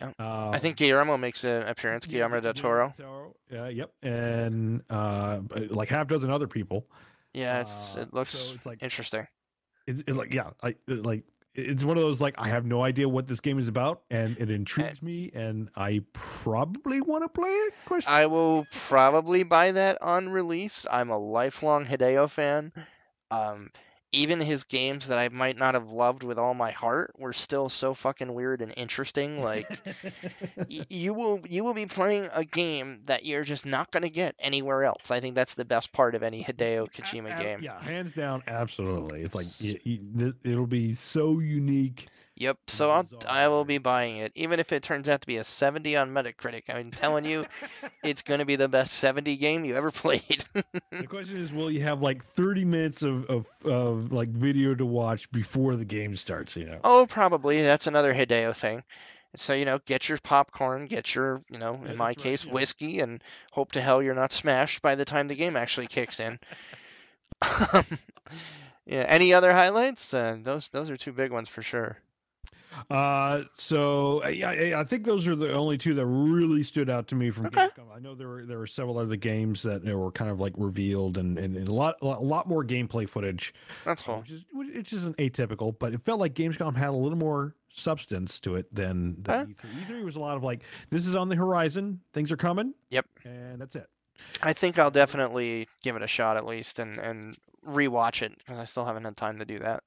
Yeah. 0.00 0.12
Uh, 0.18 0.50
I 0.50 0.58
think 0.58 0.76
Guillermo 0.76 1.16
makes 1.18 1.44
an 1.44 1.62
appearance. 1.64 2.06
Guillermo 2.06 2.40
del 2.40 2.54
Toro. 2.54 2.94
Yeah, 3.50 3.68
yep, 3.68 3.92
and 4.02 4.82
uh, 4.88 5.40
like 5.68 5.88
half 5.88 6.08
dozen 6.08 6.30
other 6.30 6.46
people. 6.48 6.86
Yeah, 7.34 7.60
it's 7.60 7.96
Uh, 7.96 8.00
it 8.00 8.14
looks 8.14 8.30
so 8.32 8.54
it's 8.54 8.66
like 8.66 8.82
interesting. 8.82 9.26
it's, 9.86 10.00
it's 10.06 10.16
like 10.16 10.32
yeah, 10.32 10.50
I 10.62 10.74
it, 10.88 11.04
like 11.04 11.24
it's 11.54 11.84
one 11.84 11.98
of 11.98 12.02
those 12.02 12.20
like 12.20 12.34
I 12.38 12.48
have 12.48 12.64
no 12.64 12.82
idea 12.82 13.06
what 13.08 13.28
this 13.28 13.40
game 13.40 13.58
is 13.58 13.68
about, 13.68 14.02
and 14.10 14.38
it 14.38 14.50
intrigues 14.50 15.02
me, 15.02 15.30
and 15.34 15.68
I 15.76 16.02
probably 16.14 17.02
want 17.02 17.24
to 17.24 17.28
play 17.28 17.50
it. 17.50 17.74
Question. 17.84 18.10
I 18.12 18.26
will 18.26 18.66
probably 18.70 19.42
buy 19.42 19.72
that 19.72 20.00
on 20.00 20.30
release. 20.30 20.86
I'm 20.90 21.10
a 21.10 21.18
lifelong 21.18 21.84
Hideo 21.84 22.30
fan. 22.30 22.72
Um, 23.30 23.70
even 24.12 24.40
his 24.40 24.64
games 24.64 25.08
that 25.08 25.18
I 25.18 25.28
might 25.30 25.56
not 25.56 25.74
have 25.74 25.90
loved 25.90 26.22
with 26.22 26.38
all 26.38 26.54
my 26.54 26.70
heart 26.70 27.14
were 27.18 27.32
still 27.32 27.68
so 27.68 27.94
fucking 27.94 28.32
weird 28.34 28.60
and 28.62 28.72
interesting. 28.76 29.42
Like 29.42 29.68
y- 30.56 30.86
you 30.88 31.14
will 31.14 31.40
you 31.48 31.64
will 31.64 31.74
be 31.74 31.86
playing 31.86 32.28
a 32.32 32.44
game 32.44 33.00
that 33.06 33.24
you're 33.24 33.44
just 33.44 33.64
not 33.66 33.90
gonna 33.90 34.08
get 34.10 34.34
anywhere 34.38 34.84
else. 34.84 35.10
I 35.10 35.20
think 35.20 35.34
that's 35.34 35.54
the 35.54 35.64
best 35.64 35.92
part 35.92 36.14
of 36.14 36.22
any 36.22 36.42
Hideo 36.44 36.90
Kojima 36.92 37.34
A- 37.34 37.38
a- 37.38 37.42
game. 37.42 37.62
Yeah, 37.62 37.80
hands 37.82 38.12
down, 38.12 38.42
absolutely. 38.46 39.22
It's 39.22 39.34
like 39.34 39.46
y- 39.62 39.80
th- 40.18 40.34
it'll 40.44 40.66
be 40.66 40.94
so 40.94 41.38
unique. 41.40 42.08
Yep. 42.42 42.58
So 42.66 42.90
I'll 42.90 43.08
I 43.28 43.46
will 43.46 43.64
be 43.64 43.78
buying 43.78 44.16
it, 44.16 44.32
even 44.34 44.58
if 44.58 44.72
it 44.72 44.82
turns 44.82 45.08
out 45.08 45.20
to 45.20 45.26
be 45.28 45.36
a 45.36 45.44
70 45.44 45.96
on 45.96 46.10
Metacritic. 46.10 46.64
I'm 46.68 46.90
telling 46.90 47.24
you, 47.24 47.46
it's 48.02 48.22
going 48.22 48.40
to 48.40 48.46
be 48.46 48.56
the 48.56 48.68
best 48.68 48.94
70 48.94 49.36
game 49.36 49.64
you 49.64 49.76
ever 49.76 49.92
played. 49.92 50.44
the 50.90 51.06
question 51.06 51.40
is, 51.40 51.52
will 51.52 51.70
you 51.70 51.82
have 51.82 52.02
like 52.02 52.24
30 52.24 52.64
minutes 52.64 53.02
of, 53.02 53.26
of, 53.26 53.46
of 53.64 54.12
like 54.12 54.28
video 54.28 54.74
to 54.74 54.84
watch 54.84 55.30
before 55.30 55.76
the 55.76 55.84
game 55.84 56.16
starts? 56.16 56.56
You 56.56 56.64
know. 56.64 56.80
oh, 56.82 57.06
probably. 57.08 57.62
That's 57.62 57.86
another 57.86 58.12
Hideo 58.12 58.56
thing. 58.56 58.82
So 59.36 59.54
you 59.54 59.64
know, 59.64 59.78
get 59.86 60.08
your 60.08 60.18
popcorn, 60.18 60.86
get 60.86 61.14
your 61.14 61.40
you 61.48 61.58
know, 61.58 61.74
in 61.84 61.92
Yeah, 61.92 61.92
my 61.94 62.06
right, 62.08 62.18
case, 62.18 62.44
yeah. 62.44 62.52
whiskey, 62.52 62.98
and 62.98 63.22
hope 63.52 63.70
to 63.72 63.80
hell 63.80 64.02
you're 64.02 64.16
not 64.16 64.32
smashed 64.32 64.82
by 64.82 64.96
the 64.96 65.04
time 65.04 65.28
the 65.28 65.36
game 65.36 65.56
actually 65.56 65.86
kicks 65.86 66.18
in. 66.18 66.40
Yeah. 68.84 69.04
Any 69.06 69.32
other 69.32 69.52
highlights? 69.52 70.12
Uh, 70.12 70.38
those 70.42 70.68
those 70.70 70.90
are 70.90 70.96
two 70.96 71.12
big 71.12 71.30
ones 71.30 71.48
for 71.48 71.62
sure. 71.62 71.96
Uh, 72.90 73.42
so 73.54 74.22
I, 74.22 74.74
I 74.80 74.84
think 74.84 75.04
those 75.04 75.26
are 75.28 75.36
the 75.36 75.52
only 75.52 75.76
two 75.78 75.94
that 75.94 76.06
really 76.06 76.62
stood 76.62 76.88
out 76.90 77.06
to 77.08 77.14
me 77.14 77.30
from 77.30 77.46
Okay. 77.46 77.68
Gamescom. 77.68 77.94
I 77.94 77.98
know 77.98 78.14
there 78.14 78.28
were 78.28 78.44
there 78.46 78.58
were 78.58 78.66
several 78.66 78.98
other 78.98 79.16
games 79.16 79.62
that 79.62 79.84
were 79.84 80.10
kind 80.12 80.30
of 80.30 80.40
like 80.40 80.52
revealed 80.56 81.18
and, 81.18 81.38
and, 81.38 81.56
and 81.56 81.68
a 81.68 81.72
lot 81.72 81.96
a 82.02 82.06
lot 82.06 82.48
more 82.48 82.64
gameplay 82.64 83.08
footage, 83.08 83.54
That's 83.84 84.02
cool. 84.02 84.20
which 84.20 84.30
is 84.30 84.44
which 84.52 84.92
isn't 84.92 85.16
atypical, 85.18 85.74
but 85.78 85.92
it 85.94 86.02
felt 86.04 86.20
like 86.20 86.34
Gamescom 86.34 86.76
had 86.76 86.88
a 86.88 86.92
little 86.92 87.18
more 87.18 87.54
substance 87.74 88.38
to 88.40 88.56
it 88.56 88.72
than, 88.74 89.16
than 89.22 89.34
Okay. 89.42 89.52
E3. 89.88 89.96
E3 90.00 90.04
was 90.04 90.16
a 90.16 90.20
lot 90.20 90.36
of 90.36 90.42
like 90.42 90.62
this 90.90 91.06
is 91.06 91.16
on 91.16 91.28
the 91.28 91.36
horizon, 91.36 92.00
things 92.12 92.30
are 92.32 92.36
coming. 92.36 92.74
Yep. 92.90 93.06
and 93.24 93.60
that's 93.60 93.74
it. 93.76 93.88
I 94.42 94.52
think 94.52 94.78
I'll 94.78 94.90
definitely 94.90 95.66
give 95.82 95.96
it 95.96 96.02
a 96.02 96.06
shot 96.06 96.36
at 96.36 96.46
least 96.46 96.78
and 96.78 96.96
and 96.98 97.36
rewatch 97.66 98.22
it 98.22 98.36
because 98.38 98.58
I 98.58 98.64
still 98.64 98.84
haven't 98.84 99.04
had 99.04 99.16
time 99.16 99.38
to 99.38 99.44
do 99.44 99.58
that. 99.60 99.82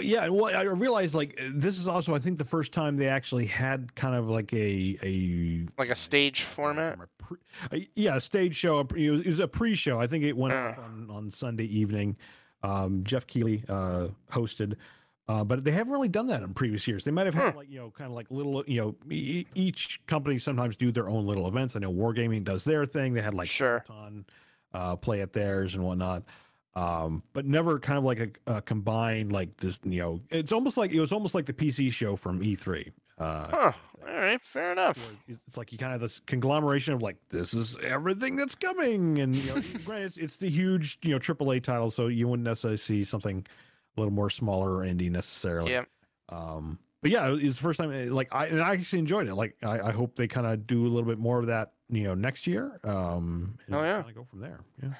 Yeah, 0.00 0.28
well, 0.28 0.54
I 0.54 0.62
realized 0.62 1.14
like 1.14 1.38
this 1.52 1.78
is 1.78 1.88
also 1.88 2.14
I 2.14 2.18
think 2.18 2.38
the 2.38 2.44
first 2.44 2.72
time 2.72 2.96
they 2.96 3.08
actually 3.08 3.46
had 3.46 3.94
kind 3.94 4.14
of 4.14 4.28
like 4.28 4.52
a 4.52 4.96
a 5.02 5.66
Like 5.78 5.90
a 5.90 5.96
stage 5.96 6.42
format. 6.42 6.98
pre- 7.18 7.38
uh, 7.72 7.78
yeah, 7.94 8.16
a 8.16 8.20
stage 8.20 8.54
show. 8.56 8.80
It 8.80 9.10
was, 9.10 9.20
it 9.22 9.26
was 9.26 9.40
a 9.40 9.48
pre-show. 9.48 10.00
I 10.00 10.06
think 10.06 10.24
it 10.24 10.36
went 10.36 10.54
Uh. 10.54 10.74
on, 10.78 11.08
on 11.10 11.30
Sunday 11.30 11.64
evening. 11.64 12.16
Um, 12.62 13.02
Geoff 13.04 13.26
Keighley 13.26 13.62
uh, 13.68 14.08
hosted, 14.32 14.76
uh, 15.28 15.44
but 15.44 15.64
they 15.64 15.70
haven't 15.70 15.92
really 15.92 16.08
done 16.08 16.26
that 16.28 16.42
in 16.42 16.54
previous 16.54 16.88
years. 16.88 17.04
They 17.04 17.10
might 17.10 17.26
have 17.26 17.34
had 17.34 17.52
Hmm. 17.52 17.58
like 17.58 17.68
you 17.70 17.78
know 17.78 17.90
kind 17.90 18.08
of 18.10 18.14
like 18.14 18.30
little 18.30 18.64
you 18.66 18.80
know 18.80 18.94
e- 19.10 19.46
each 19.54 20.00
company 20.06 20.38
sometimes 20.38 20.76
do 20.76 20.90
their 20.92 21.08
own 21.08 21.26
little 21.26 21.46
events. 21.48 21.76
I 21.76 21.80
know 21.80 21.92
Wargaming 21.92 22.42
does 22.44 22.64
their 22.64 22.86
thing. 22.86 23.12
They 23.12 23.20
had 23.22 23.34
like 23.34 23.48
Sure. 23.48 23.84
Peloton, 23.86 24.24
uh, 24.72 24.96
play 24.96 25.20
at 25.20 25.32
theirs 25.32 25.74
and 25.74 25.84
whatnot. 25.84 26.22
Um, 26.76 27.22
but 27.32 27.46
never 27.46 27.78
kind 27.78 27.98
of 27.98 28.04
like 28.04 28.18
a, 28.46 28.54
a 28.56 28.60
combined 28.62 29.30
like 29.32 29.56
this. 29.58 29.78
You 29.84 30.00
know, 30.00 30.20
it's 30.30 30.50
almost 30.52 30.76
like 30.76 30.92
it 30.92 31.00
was 31.00 31.12
almost 31.12 31.34
like 31.34 31.46
the 31.46 31.52
PC 31.52 31.92
show 31.92 32.16
from 32.16 32.40
E3. 32.40 32.90
Uh, 33.18 33.46
Huh. 33.50 33.72
All 34.08 34.14
right. 34.14 34.40
Fair 34.42 34.72
enough. 34.72 34.98
it's 35.28 35.56
like 35.56 35.70
you 35.72 35.78
kind 35.78 35.94
of 35.94 36.00
this 36.00 36.20
conglomeration 36.26 36.92
of 36.94 37.00
like 37.00 37.16
this 37.30 37.54
is 37.54 37.76
everything 37.82 38.36
that's 38.36 38.54
coming 38.56 39.20
and 39.20 39.34
you 39.36 39.54
know 39.54 39.62
granted 39.84 40.06
it's, 40.06 40.16
it's 40.18 40.36
the 40.36 40.50
huge 40.50 40.98
you 41.02 41.10
know 41.12 41.18
AAA 41.18 41.62
title 41.62 41.90
so 41.90 42.08
you 42.08 42.26
wouldn't 42.28 42.44
necessarily 42.44 42.76
see 42.76 43.02
something 43.04 43.46
a 43.96 44.00
little 44.00 44.12
more 44.12 44.28
smaller 44.28 44.74
or 44.78 44.84
indie 44.84 45.10
necessarily 45.10 45.72
Yeah. 45.72 45.84
um 46.28 46.78
but 47.00 47.12
yeah 47.12 47.34
it's 47.34 47.56
the 47.56 47.62
first 47.62 47.78
time 47.80 47.92
eh, 47.92 48.08
like 48.12 48.28
I 48.32 48.46
and 48.48 48.60
I 48.60 48.72
actually 48.74 48.98
enjoyed 48.98 49.26
it 49.28 49.34
like 49.36 49.56
I, 49.62 49.80
I 49.80 49.92
hope 49.92 50.16
they 50.16 50.26
kind 50.28 50.46
of 50.46 50.66
do 50.66 50.82
a 50.86 50.88
little 50.88 51.08
bit 51.08 51.18
more 51.18 51.38
of 51.38 51.46
that 51.46 51.72
you 51.88 52.02
know 52.02 52.14
next 52.14 52.46
year 52.46 52.78
um 52.84 53.56
Oh, 53.72 53.80
yeah. 53.82 54.02
go 54.14 54.24
from 54.24 54.40
there 54.40 54.60
yeah 54.82 54.90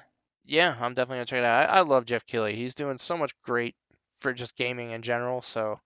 Yeah, 0.45 0.75
I'm 0.79 0.93
definitely 0.93 1.17
gonna 1.17 1.25
check 1.25 1.39
it 1.39 1.45
out. 1.45 1.69
I, 1.69 1.77
I 1.77 1.81
love 1.81 2.05
Geoff 2.05 2.25
Keighley. 2.25 2.55
He's 2.55 2.75
doing 2.75 2.97
so 2.97 3.17
much 3.17 3.33
great 3.41 3.75
for 4.19 4.33
just 4.33 4.55
gaming 4.55 4.91
in 4.91 5.01
general. 5.01 5.41
So 5.41 5.79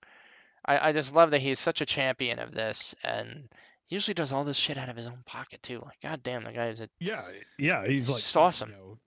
I, 0.65 0.89
I 0.89 0.91
just 0.93 1.13
love 1.13 1.31
that 1.31 1.41
he's 1.41 1.59
such 1.59 1.81
a 1.81 1.85
champion 1.85 2.39
of 2.39 2.51
this 2.51 2.95
and 3.03 3.49
he 3.85 3.95
usually 3.95 4.13
does 4.13 4.31
all 4.31 4.43
this 4.43 4.57
shit 4.57 4.77
out 4.77 4.89
of 4.89 4.95
his 4.95 5.07
own 5.07 5.23
pocket 5.25 5.63
too. 5.63 5.81
Like, 5.83 5.99
god 6.01 6.21
damn, 6.23 6.43
the 6.43 6.51
guy 6.51 6.67
is 6.67 6.81
a 6.81 6.89
yeah 6.99 7.23
yeah 7.57 7.87
he's 7.87 8.07
like 8.07 8.19
Just 8.19 8.37
awesome. 8.37 8.69
you 8.69 8.75
know, 8.75 8.97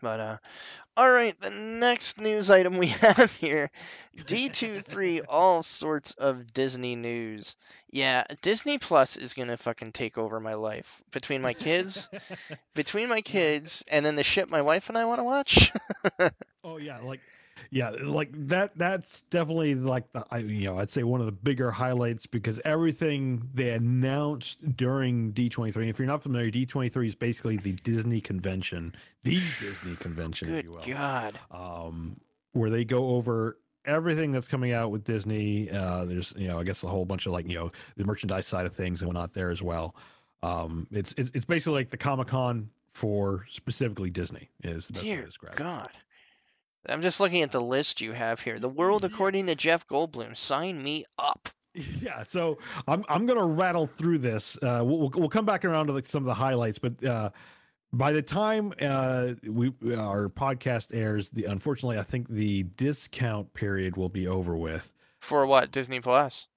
But 0.00 0.20
uh, 0.20 0.36
all 0.96 1.10
right, 1.10 1.38
the 1.40 1.50
next 1.50 2.20
news 2.20 2.50
item 2.50 2.76
we 2.76 2.86
have 3.02 3.34
here, 3.34 3.70
D23, 4.16 5.22
all 5.28 5.62
sorts 5.62 6.12
of 6.12 6.52
Disney 6.52 6.96
news. 6.96 7.56
Yeah, 7.90 8.24
Disney 8.42 8.78
Plus 8.78 9.16
is 9.16 9.34
gonna 9.34 9.56
fucking 9.56 9.92
take 9.92 10.18
over 10.18 10.40
my 10.40 10.54
life 10.54 11.02
between 11.12 11.40
my 11.40 11.54
kids, 11.54 12.08
between 12.74 13.08
my 13.08 13.20
kids, 13.20 13.84
and 13.88 14.04
then 14.04 14.16
the 14.16 14.24
shit 14.24 14.48
my 14.50 14.62
wife 14.62 14.88
and 14.88 14.98
I 14.98 15.04
want 15.04 15.20
to 15.20 15.24
watch. 15.24 15.72
Oh 16.64 16.76
yeah, 16.76 16.98
like 16.98 17.20
yeah, 17.70 17.90
like 17.90 18.30
that. 18.48 18.76
That's 18.76 19.22
definitely 19.22 19.74
like 19.74 20.10
the 20.12 20.24
I, 20.30 20.38
you 20.38 20.64
know 20.64 20.78
I'd 20.78 20.90
say 20.90 21.02
one 21.02 21.20
of 21.20 21.26
the 21.26 21.32
bigger 21.32 21.70
highlights 21.70 22.26
because 22.26 22.60
everything 22.64 23.48
they 23.54 23.70
announced 23.70 24.76
during 24.76 25.32
D23. 25.32 25.88
If 25.88 25.98
you're 25.98 26.08
not 26.08 26.22
familiar, 26.22 26.50
D23 26.50 27.06
is 27.06 27.14
basically 27.14 27.56
the 27.58 27.72
Disney 27.72 28.20
convention, 28.20 28.94
the 29.22 29.40
Disney 29.60 29.96
convention, 29.96 30.48
if 30.48 30.54
Good 30.54 30.86
you 30.86 30.94
will, 30.94 30.98
God. 30.98 31.38
um, 31.50 32.20
where 32.52 32.70
they 32.70 32.84
go 32.84 33.10
over 33.10 33.58
everything 33.84 34.32
that's 34.32 34.48
coming 34.48 34.72
out 34.72 34.90
with 34.90 35.04
Disney. 35.04 35.70
Uh, 35.70 36.04
there's 36.04 36.32
you 36.36 36.48
know 36.48 36.58
I 36.58 36.64
guess 36.64 36.82
a 36.82 36.88
whole 36.88 37.04
bunch 37.04 37.26
of 37.26 37.32
like 37.32 37.48
you 37.48 37.54
know 37.54 37.72
the 37.96 38.04
merchandise 38.04 38.46
side 38.46 38.66
of 38.66 38.74
things 38.74 39.02
and 39.02 39.08
whatnot 39.08 39.34
there 39.34 39.50
as 39.50 39.62
well. 39.62 39.94
Um, 40.42 40.86
it's 40.90 41.14
it's, 41.18 41.30
it's 41.34 41.44
basically 41.44 41.74
like 41.74 41.90
the 41.90 41.96
Comic 41.96 42.28
Con 42.28 42.70
for 42.90 43.46
specifically 43.50 44.10
Disney 44.10 44.48
is 44.62 44.86
the 44.86 44.92
best 44.94 45.04
way 45.04 45.10
to 45.10 45.16
Dear 45.16 45.26
describe 45.26 45.52
it. 45.54 45.90
I'm 46.88 47.02
just 47.02 47.20
looking 47.20 47.42
at 47.42 47.52
the 47.52 47.60
list 47.60 48.00
you 48.00 48.12
have 48.12 48.40
here. 48.40 48.58
The 48.58 48.68
world 48.68 49.04
according 49.04 49.46
to 49.46 49.54
Jeff 49.54 49.86
Goldblum. 49.86 50.36
Sign 50.36 50.82
me 50.82 51.04
up. 51.18 51.48
Yeah, 52.00 52.24
so 52.26 52.58
I'm 52.88 53.04
I'm 53.08 53.24
gonna 53.26 53.44
rattle 53.46 53.86
through 53.86 54.18
this. 54.18 54.56
Uh, 54.56 54.82
we'll 54.84 55.10
we'll- 55.14 55.28
come 55.28 55.44
back 55.44 55.64
around 55.64 55.86
to 55.86 55.92
like 55.92 56.08
some 56.08 56.22
of 56.24 56.26
the 56.26 56.34
highlights, 56.34 56.80
but 56.80 57.04
uh, 57.04 57.30
by 57.92 58.10
the 58.10 58.22
time 58.22 58.72
uh, 58.80 59.34
we 59.46 59.68
our 59.96 60.28
podcast 60.28 60.88
airs, 60.92 61.28
the 61.28 61.44
unfortunately 61.44 61.98
I 61.98 62.02
think 62.02 62.28
the 62.30 62.64
discount 62.76 63.52
period 63.54 63.96
will 63.96 64.08
be 64.08 64.26
over 64.26 64.56
with. 64.56 64.92
For 65.20 65.46
what? 65.46 65.70
Disney 65.70 66.00
Plus? 66.00 66.48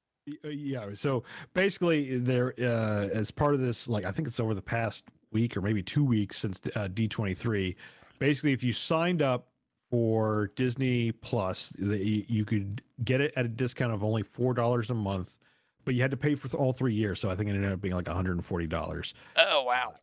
Uh, 0.44 0.48
Yeah, 0.50 0.88
so 0.96 1.24
basically 1.54 2.18
there 2.18 2.56
uh, 2.60 3.10
as 3.14 3.30
part 3.30 3.54
of 3.54 3.60
this, 3.60 3.88
like 3.88 4.06
I 4.06 4.12
think 4.12 4.28
it's 4.28 4.40
over 4.40 4.56
the 4.56 4.62
past 4.62 5.04
week 5.32 5.56
or 5.56 5.62
maybe 5.62 5.84
two 5.84 6.04
weeks 6.06 6.38
since 6.40 6.60
uh, 6.76 6.88
D23. 6.88 7.76
Basically, 8.18 8.54
if 8.54 8.64
you 8.64 8.74
signed 8.74 9.22
up 9.22 9.50
for 9.92 10.52
Disney 10.56 11.12
Plus, 11.12 11.72
you 11.78 12.46
could 12.46 12.82
get 13.04 13.22
it 13.22 13.34
at 13.36 13.46
a 13.46 13.50
discount 13.50 13.94
of 13.94 14.04
only 14.04 14.24
four 14.24 14.54
dollars 14.56 14.90
a 14.90 14.94
month, 14.96 15.38
but 15.86 15.94
you 15.94 16.02
had 16.02 16.12
to 16.12 16.18
pay 16.18 16.34
for 16.34 16.48
all 16.58 16.74
three 16.74 16.94
years. 16.96 17.20
So 17.20 17.30
I 17.30 17.36
think 17.36 17.50
it 17.50 17.54
ended 17.54 17.72
up 17.74 17.82
being 17.82 17.94
like 17.94 18.08
one 18.08 18.16
hundred 18.16 18.34
and 18.38 18.46
forty 18.46 18.66
dollars. 18.68 19.14
Oh 19.38 19.64
wow. 19.66 19.94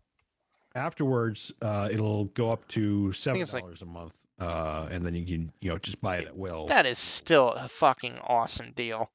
Afterwards, 0.74 1.50
uh, 1.62 1.88
it'll 1.90 2.26
go 2.26 2.52
up 2.52 2.68
to 2.68 3.12
seven 3.14 3.40
it's 3.40 3.52
like- 3.54 3.62
dollars 3.64 3.82
a 3.82 3.86
month, 3.86 4.12
uh, 4.38 4.86
and 4.90 5.04
then 5.04 5.14
you 5.14 5.24
can 5.24 5.50
you 5.60 5.70
know 5.70 5.78
just 5.78 6.00
buy 6.00 6.18
it 6.18 6.26
at 6.26 6.36
will. 6.36 6.68
That 6.68 6.86
is 6.86 6.98
still 6.98 7.48
a 7.52 7.66
fucking 7.66 8.18
awesome 8.22 8.72
deal. 8.76 9.10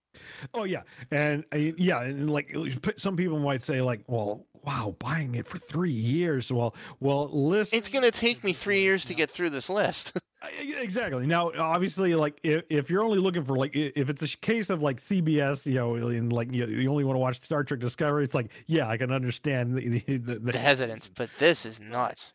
Oh 0.53 0.63
yeah, 0.63 0.81
and 1.11 1.43
uh, 1.53 1.57
yeah, 1.57 2.01
and 2.01 2.29
like 2.29 2.55
some 2.97 3.15
people 3.15 3.39
might 3.39 3.61
say 3.63 3.81
like, 3.81 4.01
well, 4.07 4.45
wow, 4.63 4.95
buying 4.99 5.35
it 5.35 5.45
for 5.45 5.57
three 5.57 5.91
years. 5.91 6.51
Well, 6.51 6.75
well, 6.99 7.29
listen. 7.29 7.77
It's 7.77 7.89
gonna 7.89 8.11
take 8.11 8.43
me 8.43 8.53
three 8.53 8.81
years 8.81 9.05
to 9.05 9.13
get 9.13 9.29
through 9.29 9.51
this 9.51 9.69
list. 9.69 10.13
exactly. 10.59 11.25
Now, 11.25 11.51
obviously, 11.57 12.15
like 12.15 12.39
if, 12.43 12.63
if 12.69 12.89
you're 12.89 13.03
only 13.03 13.19
looking 13.19 13.43
for 13.43 13.57
like 13.57 13.71
if 13.75 14.09
it's 14.09 14.23
a 14.23 14.37
case 14.37 14.69
of 14.69 14.81
like 14.81 15.01
CBS, 15.01 15.65
you 15.65 15.75
know, 15.75 15.95
and 15.95 16.31
like 16.31 16.51
you, 16.51 16.65
you 16.65 16.89
only 16.89 17.03
want 17.03 17.15
to 17.15 17.19
watch 17.19 17.43
Star 17.43 17.63
Trek 17.63 17.79
Discovery, 17.79 18.23
it's 18.23 18.35
like 18.35 18.51
yeah, 18.67 18.87
I 18.87 18.97
can 18.97 19.11
understand 19.11 19.75
the 19.75 19.99
the, 19.99 20.17
the, 20.17 20.39
the 20.39 20.57
hesitance, 20.57 21.09
but 21.13 21.29
this 21.35 21.65
is 21.65 21.79
nuts. 21.79 22.33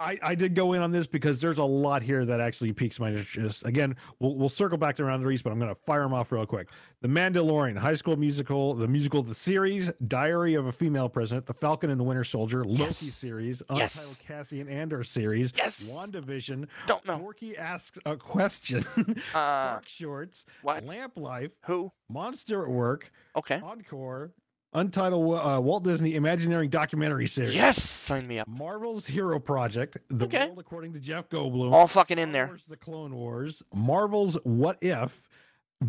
I, 0.00 0.18
I 0.22 0.34
did 0.34 0.54
go 0.54 0.74
in 0.74 0.82
on 0.82 0.92
this 0.92 1.06
because 1.06 1.40
there's 1.40 1.58
a 1.58 1.64
lot 1.64 2.02
here 2.02 2.24
that 2.24 2.40
actually 2.40 2.72
piques 2.72 3.00
my 3.00 3.10
interest. 3.12 3.64
Again, 3.64 3.96
we'll, 4.20 4.34
we'll 4.36 4.48
circle 4.48 4.78
back 4.78 4.96
to 4.96 5.04
round 5.04 5.22
threes, 5.22 5.42
but 5.42 5.50
I'm 5.52 5.58
going 5.58 5.74
to 5.74 5.80
fire 5.80 6.02
them 6.02 6.14
off 6.14 6.30
real 6.30 6.46
quick. 6.46 6.68
The 7.00 7.08
Mandalorian, 7.08 7.76
High 7.76 7.94
School 7.94 8.16
Musical, 8.16 8.74
the 8.74 8.86
musical, 8.88 9.22
the 9.22 9.34
series, 9.34 9.90
Diary 10.06 10.54
of 10.54 10.66
a 10.66 10.72
Female 10.72 11.08
President, 11.08 11.46
The 11.46 11.54
Falcon 11.54 11.90
and 11.90 11.98
the 11.98 12.04
Winter 12.04 12.24
Soldier, 12.24 12.64
Loki 12.64 12.82
Yes. 12.84 12.96
series, 13.14 13.62
Yes. 13.72 13.96
Untitled 13.96 14.20
Cassian 14.26 14.68
Andor 14.68 15.02
series, 15.04 15.52
Yes. 15.56 15.90
WandaVision, 15.92 16.66
Don't 16.86 17.04
know. 17.06 17.18
Forky 17.18 17.56
asks 17.56 17.98
a 18.06 18.16
question, 18.16 18.84
Uh, 19.34 19.74
Dark 19.74 19.88
Shorts, 19.88 20.44
what? 20.62 20.84
Lamp 20.84 21.12
Life, 21.16 21.50
Who? 21.66 21.92
Monster 22.08 22.62
at 22.64 22.68
Work, 22.70 23.12
Okay. 23.36 23.60
Encore, 23.62 24.32
Untitled 24.74 25.34
uh, 25.34 25.60
Walt 25.60 25.82
Disney 25.84 26.14
Imagineering 26.14 26.68
documentary 26.68 27.26
series. 27.26 27.54
Yes, 27.54 27.82
sign 27.82 28.26
me 28.26 28.38
up. 28.38 28.46
Marvel's 28.48 29.06
Hero 29.06 29.38
Project, 29.38 29.96
The 30.08 30.26
Okay. 30.26 30.44
World 30.46 30.58
According 30.58 30.92
to 30.92 31.00
Jeff 31.00 31.28
Goldblum, 31.30 31.72
All 31.72 31.86
fucking 31.86 32.18
in 32.18 32.32
there. 32.32 32.58
The 32.68 32.76
Clone 32.76 33.14
Wars, 33.14 33.62
Marvel's 33.74 34.34
What 34.44 34.76
If, 34.82 35.22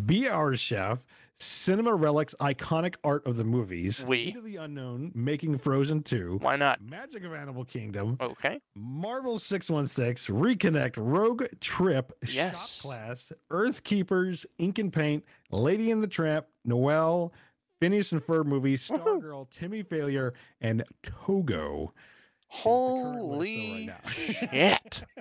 Be 0.06 0.28
Our 0.28 0.56
Chef, 0.56 0.98
Cinema 1.38 1.94
Relics, 1.94 2.34
Iconic 2.40 2.94
Art 3.04 3.26
of 3.26 3.36
the 3.36 3.44
Movies, 3.44 4.02
We. 4.06 4.28
Into 4.28 4.40
the 4.40 4.56
Unknown, 4.56 5.12
Making 5.14 5.58
Frozen 5.58 6.02
2, 6.04 6.38
Why 6.40 6.56
not? 6.56 6.80
Magic 6.82 7.22
of 7.24 7.34
Animal 7.34 7.66
Kingdom, 7.66 8.16
Okay. 8.18 8.60
Marvel 8.74 9.38
616, 9.38 10.34
Reconnect, 10.34 10.94
Rogue 10.96 11.44
Trip, 11.60 12.12
Yes. 12.26 12.52
Shop 12.78 12.82
Class, 12.82 13.30
Earth 13.50 13.84
Keepers, 13.84 14.46
Ink 14.56 14.78
and 14.78 14.90
Paint, 14.90 15.22
Lady 15.50 15.90
in 15.90 16.00
the 16.00 16.08
Tramp, 16.08 16.46
Noelle, 16.64 17.32
Phineas 17.80 18.12
and 18.12 18.22
Ferb 18.24 18.46
movie. 18.46 18.76
Stargirl, 18.76 19.48
Timmy 19.50 19.82
Failure, 19.82 20.34
and 20.60 20.84
Togo. 21.02 21.92
is 22.52 22.64
the 22.64 22.70
current 22.70 23.24
list 23.24 23.52
Holy 23.52 23.88
right 23.88 24.08
shit. 24.52 25.04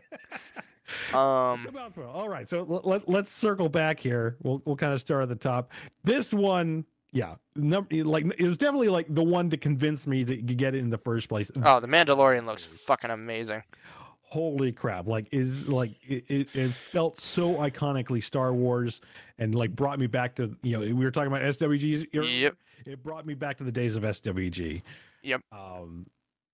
Um. 1.13 1.67
All 2.15 2.27
right, 2.29 2.49
so 2.49 2.63
let, 2.63 2.83
let, 2.83 3.07
let's 3.07 3.31
circle 3.31 3.69
back 3.69 3.99
here. 3.99 4.37
We'll 4.41 4.59
we'll 4.65 4.75
kind 4.75 4.91
of 4.91 4.99
start 4.99 5.21
at 5.21 5.29
the 5.29 5.35
top. 5.35 5.71
This 6.03 6.33
one, 6.33 6.83
yeah, 7.11 7.35
num- 7.55 7.85
like 7.91 8.25
it 8.39 8.43
was 8.43 8.57
definitely 8.57 8.89
like 8.89 9.05
the 9.13 9.23
one 9.23 9.51
to 9.51 9.57
convince 9.57 10.07
me 10.07 10.25
to 10.25 10.35
get 10.35 10.73
it 10.73 10.79
in 10.79 10.89
the 10.89 10.97
first 10.97 11.29
place. 11.29 11.51
oh, 11.63 11.79
the 11.79 11.85
Mandalorian 11.87 12.47
looks 12.47 12.65
fucking 12.65 13.11
amazing. 13.11 13.61
Holy 14.31 14.71
crap! 14.71 15.07
Like 15.07 15.27
is 15.31 15.67
like 15.67 15.91
it, 16.07 16.47
it, 16.53 16.71
felt 16.71 17.19
so 17.19 17.55
iconically 17.55 18.23
Star 18.23 18.53
Wars, 18.53 19.01
and 19.39 19.55
like 19.55 19.75
brought 19.75 19.99
me 19.99 20.07
back 20.07 20.35
to 20.35 20.55
you 20.61 20.73
know 20.73 20.79
we 20.81 20.93
were 20.93 21.11
talking 21.11 21.31
about 21.31 21.41
SWGs. 21.41 22.07
Yep. 22.13 22.55
It 22.85 23.03
brought 23.03 23.25
me 23.25 23.33
back 23.33 23.57
to 23.57 23.63
the 23.63 23.71
days 23.71 23.95
of 23.95 24.03
SWG. 24.03 24.81
Yep. 25.23 25.41
Um, 25.51 26.05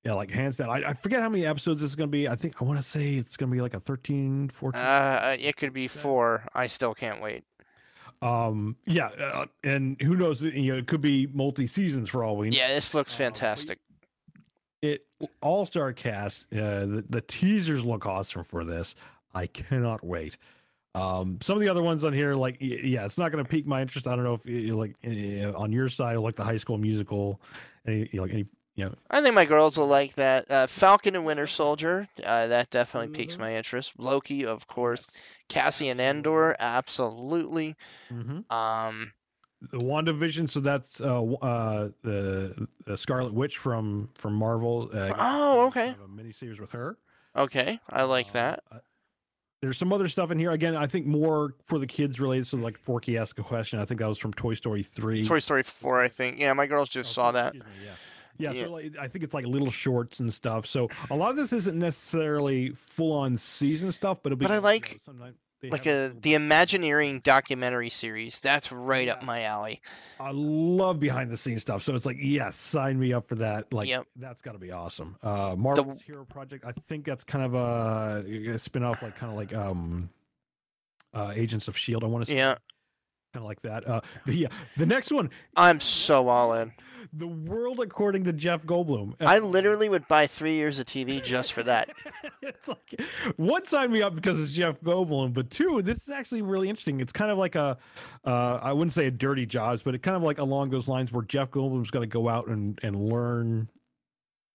yeah, 0.05 0.13
like 0.13 0.29
hands 0.29 0.57
down. 0.57 0.69
I, 0.69 0.89
I 0.89 0.93
forget 0.93 1.21
how 1.21 1.29
many 1.29 1.45
episodes 1.45 1.81
this 1.81 1.89
is 1.89 1.95
going 1.95 2.09
to 2.09 2.11
be. 2.11 2.27
I 2.29 2.35
think 2.35 2.61
I 2.61 2.65
want 2.65 2.79
to 2.79 2.87
say 2.87 3.15
it's 3.15 3.37
going 3.37 3.49
to 3.49 3.55
be 3.55 3.61
like 3.61 3.73
a 3.73 3.79
13, 3.79 4.49
14. 4.49 4.79
Uh, 4.79 5.35
it 5.39 5.55
could 5.55 5.73
be 5.73 5.87
four. 5.87 6.47
I 6.53 6.67
still 6.67 6.93
can't 6.93 7.21
wait. 7.21 7.43
Um, 8.21 8.75
yeah, 8.85 9.07
uh, 9.07 9.45
and 9.63 9.99
who 10.01 10.15
knows? 10.15 10.41
You 10.41 10.73
know, 10.73 10.77
it 10.77 10.87
could 10.87 11.01
be 11.01 11.27
multi 11.33 11.67
seasons 11.67 12.09
for 12.09 12.23
all 12.23 12.37
we 12.37 12.49
know. 12.49 12.57
Yeah, 12.57 12.73
this 12.73 12.93
looks 12.93 13.13
Uh, 13.15 13.17
fantastic. 13.17 13.79
It 14.81 15.07
all 15.41 15.65
star 15.65 15.93
cast. 15.93 16.45
Uh, 16.53 16.85
the 16.85 17.05
the 17.09 17.21
teasers 17.21 17.83
look 17.83 18.05
awesome 18.05 18.43
for 18.43 18.63
this. 18.63 18.95
I 19.33 19.47
cannot 19.47 20.03
wait. 20.03 20.37
Um, 20.93 21.39
some 21.41 21.57
of 21.57 21.61
the 21.61 21.67
other 21.69 21.83
ones 21.83 22.03
on 22.03 22.13
here, 22.13 22.35
like 22.35 22.57
yeah, 22.59 23.05
it's 23.05 23.17
not 23.17 23.31
going 23.31 23.43
to 23.43 23.49
pique 23.49 23.67
my 23.67 23.81
interest. 23.81 24.07
I 24.07 24.15
don't 24.15 24.23
know 24.23 24.39
if 24.41 24.73
like 24.73 24.95
uh, 25.05 25.57
on 25.57 25.71
your 25.71 25.89
side, 25.89 26.17
like 26.17 26.35
the 26.35 26.43
High 26.43 26.57
School 26.57 26.77
Musical, 26.77 27.41
any 27.85 28.09
like 28.13 28.31
any 28.31 28.45
you 28.75 28.85
know, 28.85 28.95
I 29.09 29.21
think 29.21 29.35
my 29.35 29.45
girls 29.45 29.77
will 29.77 29.87
like 29.87 30.15
that. 30.15 30.51
Uh, 30.51 30.67
Falcon 30.67 31.15
and 31.15 31.25
Winter 31.25 31.47
Soldier, 31.47 32.07
uh, 32.23 32.47
that 32.47 32.69
definitely 32.69 33.17
piques 33.17 33.35
Mhm. 33.35 33.39
my 33.39 33.55
interest. 33.55 33.93
Loki, 33.97 34.45
of 34.45 34.67
course. 34.67 35.09
Cassian 35.47 35.99
Absolutely. 35.99 36.05
Andor, 36.05 36.55
absolutely. 36.59 37.75
Mhm. 38.11 38.51
Um, 38.51 39.13
the 39.61 39.77
WandaVision. 39.77 40.49
So 40.49 40.59
that's 40.59 41.01
uh, 41.01 41.21
uh, 41.23 41.89
the, 42.03 42.67
the 42.85 42.97
Scarlet 42.97 43.33
Witch 43.33 43.57
from 43.57 44.09
from 44.15 44.33
Marvel. 44.33 44.89
Uh, 44.93 45.13
Oh, 45.17 45.67
okay. 45.67 45.89
of 45.89 45.99
A 46.01 46.07
miniseries 46.07 46.59
with 46.59 46.71
her. 46.71 46.97
okay, 47.35 47.79
I 47.89 48.03
like 48.03 48.27
Um, 48.27 48.33
that. 48.33 48.63
uh, 48.71 48.77
there's 49.61 49.77
some 49.77 49.91
other 49.91 50.07
stuff 50.07 50.29
in 50.29 50.37
here. 50.37 50.51
Again, 50.51 50.75
I 50.75 50.85
think 50.85 51.07
more 51.07 51.55
for 51.65 51.79
the 51.79 51.87
kids 51.87 52.19
related. 52.19 52.45
So 52.45 52.57
like 52.57 52.77
Forky 52.77 53.17
asked 53.17 53.39
a 53.39 53.43
question. 53.43 53.79
I 53.79 53.85
think 53.85 53.99
that 53.99 54.07
was 54.07 54.19
from 54.19 54.33
Toy 54.33 54.53
Story 54.53 54.83
three. 54.83 55.23
Toy 55.23 55.39
Story 55.39 55.63
4, 55.63 56.01
I 56.03 56.07
think. 56.07 56.37
Yeah, 56.39 56.53
my 56.53 56.67
girls 56.67 56.89
Oh, 56.91 56.99
just 56.99 57.13
saw 57.13 57.31
that. 57.31 57.55
me, 57.55 57.61
yeah. 57.83 57.91
Yeah, 58.37 58.51
Yeah. 58.51 58.65
so 58.65 58.71
like, 58.73 58.93
I 58.99 59.07
think 59.07 59.23
it's 59.23 59.33
like 59.33 59.45
little 59.45 59.71
shorts 59.71 60.19
and 60.19 60.31
stuff. 60.31 60.67
So 60.67 60.89
a 61.09 61.15
lot 61.15 61.31
of 61.31 61.37
this 61.37 61.51
isn't 61.53 61.79
necessarily 61.79 62.71
full 62.75 63.13
on 63.13 63.37
season 63.37 63.91
stuff, 63.91 64.21
but 64.21 64.33
it'll 64.33 64.37
be. 64.39 64.45
But 64.45 64.51
I 64.51 64.55
you 64.55 64.61
know, 64.61 64.65
like- 64.67 64.99
sometimes 65.03 65.37
they 65.65 65.71
Like 65.71 65.85
a 65.85 66.13
the 66.19 66.33
Imagineering 66.35 67.19
documentary 67.21 67.89
series. 67.89 68.39
That's 68.39 68.71
right 68.71 69.07
up 69.09 69.23
my 69.23 69.43
alley. 69.43 69.81
I 70.19 70.31
love 70.33 70.99
behind 70.99 71.31
the 71.31 71.37
scenes 71.37 71.61
stuff. 71.61 71.83
So 71.83 71.95
it's 71.95 72.05
like, 72.05 72.17
yes, 72.19 72.55
sign 72.55 72.99
me 72.99 73.13
up 73.13 73.27
for 73.27 73.35
that. 73.35 73.71
Like 73.73 73.87
Yep. 73.89 74.07
that's 74.15 74.41
got 74.41 74.53
to 74.53 74.59
be 74.59 74.71
awesome. 74.71 75.15
Uh, 75.21 75.55
Marvel's 75.57 76.01
Hero 76.01 76.25
Project. 76.25 76.65
I 76.65 76.73
think 76.87 77.05
that's 77.05 77.23
kind 77.23 77.45
of 77.45 77.53
a, 77.55 78.51
a 78.53 78.59
spin 78.59 78.83
off, 78.83 79.01
like 79.01 79.15
kind 79.17 79.31
of 79.31 79.37
like 79.37 79.53
um, 79.53 80.09
uh, 81.13 81.31
Agents 81.35 81.67
of 81.67 81.77
Shield. 81.77 82.03
I 82.03 82.07
want 82.07 82.25
to 82.25 82.31
say 82.31 82.37
Yeah, 82.37 82.55
kind 83.33 83.43
of 83.43 83.43
like 83.43 83.61
that. 83.63 83.87
Uh, 83.87 84.01
the, 84.25 84.35
yeah, 84.35 84.47
the 84.77 84.85
next 84.85 85.11
one, 85.11 85.29
I'm 85.55 85.79
so 85.79 86.27
all 86.27 86.53
in. 86.53 86.71
The 87.17 87.27
World 87.27 87.79
According 87.79 88.25
to 88.25 88.33
Jeff 88.33 88.63
Goldblum. 88.63 89.15
I 89.21 89.39
literally 89.39 89.87
would 89.87 90.07
buy 90.07 90.27
three 90.27 90.55
years 90.55 90.79
of 90.79 90.85
TV 90.85 91.23
just 91.23 91.53
for 91.53 91.63
that. 91.63 91.89
it's 92.41 92.67
like 92.67 93.01
one 93.37 93.65
sign 93.65 93.91
me 93.91 94.01
up 94.01 94.15
because 94.15 94.39
it's 94.41 94.51
Jeff 94.51 94.81
Goldblum, 94.81 95.33
but 95.33 95.49
two, 95.49 95.81
this 95.81 95.99
is 95.99 96.09
actually 96.09 96.41
really 96.41 96.69
interesting. 96.69 96.99
It's 96.99 97.13
kind 97.13 97.31
of 97.31 97.37
like 97.37 97.55
a, 97.55 97.77
uh, 98.25 98.59
I 98.61 98.73
wouldn't 98.73 98.93
say 98.93 99.07
a 99.07 99.11
dirty 99.11 99.45
jobs, 99.45 99.81
but 99.81 99.95
it 99.95 100.03
kind 100.03 100.17
of 100.17 100.23
like 100.23 100.39
along 100.39 100.71
those 100.71 100.87
lines 100.87 101.11
where 101.11 101.23
Jeff 101.23 101.51
Goldblum's 101.51 101.91
going 101.91 102.07
to 102.07 102.13
go 102.13 102.27
out 102.27 102.47
and 102.47 102.79
and 102.83 102.95
learn 102.95 103.69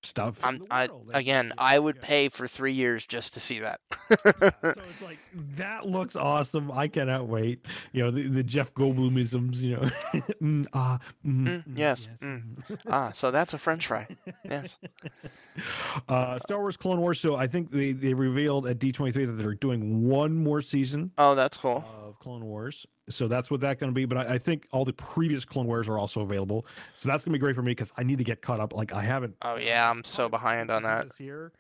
stuff. 0.02 0.38
I'm, 0.44 0.64
I 0.70 0.88
again, 1.12 1.52
I 1.58 1.78
would 1.78 1.96
yeah. 1.96 2.06
pay 2.06 2.28
for 2.28 2.48
three 2.48 2.72
years 2.72 3.06
just 3.06 3.34
to 3.34 3.40
see 3.40 3.60
that. 3.60 3.80
so 4.10 4.50
it's 4.62 5.02
like 5.02 5.18
that 5.56 5.86
looks 5.86 6.16
awesome. 6.16 6.70
I 6.72 6.88
cannot 6.88 7.26
wait. 7.28 7.66
You 7.92 8.04
know 8.04 8.10
the, 8.10 8.28
the 8.28 8.42
Jeff 8.42 8.72
Goldblumisms. 8.74 9.56
You 9.56 9.76
know, 9.76 9.80
mm, 10.42 10.66
ah, 10.72 10.98
mm, 11.26 11.40
Mm, 11.50 11.64
yes, 11.76 12.08
mm. 12.22 12.42
mm. 12.68 12.78
ah, 12.90 13.10
so 13.12 13.30
that's 13.30 13.54
a 13.54 13.58
French 13.58 13.86
fry. 13.86 14.06
Yes. 14.44 14.78
uh, 16.08 16.38
Star 16.38 16.58
Wars 16.60 16.76
Clone 16.76 17.00
Wars. 17.00 17.20
So 17.20 17.36
I 17.36 17.46
think 17.46 17.70
they, 17.70 17.92
they 17.92 18.14
revealed 18.14 18.66
at 18.66 18.78
D23 18.78 19.12
that 19.26 19.32
they're 19.32 19.54
doing 19.54 20.08
one 20.08 20.34
more 20.34 20.62
season 20.62 21.10
Oh, 21.18 21.34
that's 21.34 21.56
cool. 21.56 21.84
of 22.02 22.18
Clone 22.20 22.44
Wars. 22.44 22.86
So 23.10 23.28
that's 23.28 23.50
what 23.50 23.60
that's 23.60 23.78
going 23.80 23.90
to 23.90 23.94
be. 23.94 24.04
But 24.04 24.18
I, 24.18 24.34
I 24.34 24.38
think 24.38 24.66
all 24.70 24.84
the 24.84 24.92
previous 24.92 25.44
Clone 25.44 25.66
Wars 25.66 25.88
are 25.88 25.98
also 25.98 26.20
available. 26.22 26.66
So 26.98 27.08
that's 27.08 27.24
going 27.24 27.32
to 27.32 27.38
be 27.38 27.40
great 27.40 27.54
for 27.56 27.62
me 27.62 27.72
because 27.72 27.92
I 27.96 28.02
need 28.02 28.18
to 28.18 28.24
get 28.24 28.42
caught 28.42 28.60
up. 28.60 28.72
Like 28.74 28.92
I 28.92 29.02
haven't. 29.02 29.34
Oh 29.42 29.56
yeah, 29.56 29.90
I'm 29.90 30.02
so 30.02 30.28
behind 30.28 30.70
on 30.70 30.82
that. 30.84 31.08
This 31.08 31.16
Here. 31.16 31.52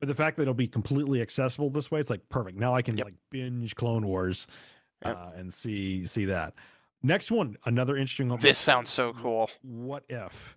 But 0.00 0.08
the 0.08 0.14
fact 0.14 0.36
that 0.36 0.42
it'll 0.42 0.54
be 0.54 0.68
completely 0.68 1.22
accessible 1.22 1.70
this 1.70 1.90
way, 1.90 2.00
it's 2.00 2.10
like 2.10 2.28
perfect. 2.28 2.58
Now 2.58 2.74
I 2.74 2.82
can 2.82 2.96
Yep. 2.98 3.06
like 3.06 3.14
binge 3.30 3.74
Clone 3.74 4.06
Wars 4.06 4.46
Yep. 5.04 5.16
uh, 5.16 5.30
and 5.36 5.52
see 5.52 6.06
see 6.06 6.26
that. 6.26 6.54
Next 7.02 7.30
one, 7.30 7.56
another 7.66 7.96
interesting 7.96 8.28
one. 8.28 8.40
This 8.40 8.58
sounds 8.58 8.90
so 8.90 9.12
cool. 9.12 9.48
What 9.62 10.04
if? 10.08 10.56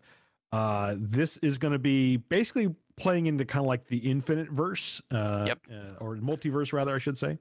Uh, 0.52 0.96
this 0.98 1.38
is 1.38 1.58
going 1.60 1.74
to 1.74 1.80
be 1.80 2.18
basically 2.18 2.74
playing 2.98 3.28
into 3.28 3.46
kind 3.46 3.64
of 3.64 3.68
like 3.68 3.86
the 3.88 3.98
infinite 3.98 4.50
verse, 4.50 5.02
uh, 5.12 5.46
Yep. 5.48 5.60
uh, 5.72 6.04
or 6.04 6.16
multiverse 6.16 6.74
rather, 6.74 6.96
I 6.96 6.98
should 6.98 7.18
say. 7.18 7.38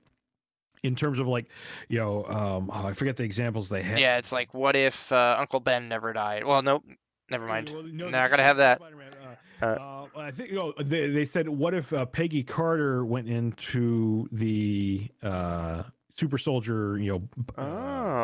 In 0.83 0.95
terms 0.97 1.19
of 1.19 1.27
like, 1.27 1.47
you 1.89 1.99
know, 1.99 2.25
um, 2.27 2.71
oh, 2.73 2.87
I 2.89 2.93
forget 2.95 3.17
the 3.17 3.25
examples 3.25 3.69
they 3.69 3.83
had. 3.83 3.99
Yeah, 4.01 4.17
it's 4.19 4.33
like, 4.33 4.53
what 4.55 4.77
if 4.77 5.11
uh, 5.13 5.37
Uncle 5.39 5.61
Ben 5.61 5.89
never 5.89 6.13
died? 6.13 6.45
Well, 6.45 6.63
nope, 6.63 6.85
never 7.31 7.47
mind. 7.47 7.71
Well, 7.71 7.83
no, 7.83 8.09
Not 8.11 8.31
gonna 8.31 8.43
have 8.43 8.59
that. 8.59 8.81
Uh, 8.81 9.35
Uh, 9.61 9.67
uh, 9.67 10.07
I 10.17 10.31
think 10.31 10.51
you 10.51 10.57
know, 10.57 10.73
they 10.81 11.09
they 11.11 11.25
said, 11.25 11.49
what 11.49 11.75
if 11.75 11.93
uh, 11.93 12.07
Peggy 12.07 12.45
Carter 12.45 13.05
went 13.05 13.29
into 13.29 14.29
the 14.31 15.09
uh, 15.23 15.83
super 16.17 16.39
soldier? 16.39 16.97
You 16.99 17.13
know. 17.13 17.29
uh, 17.57 17.63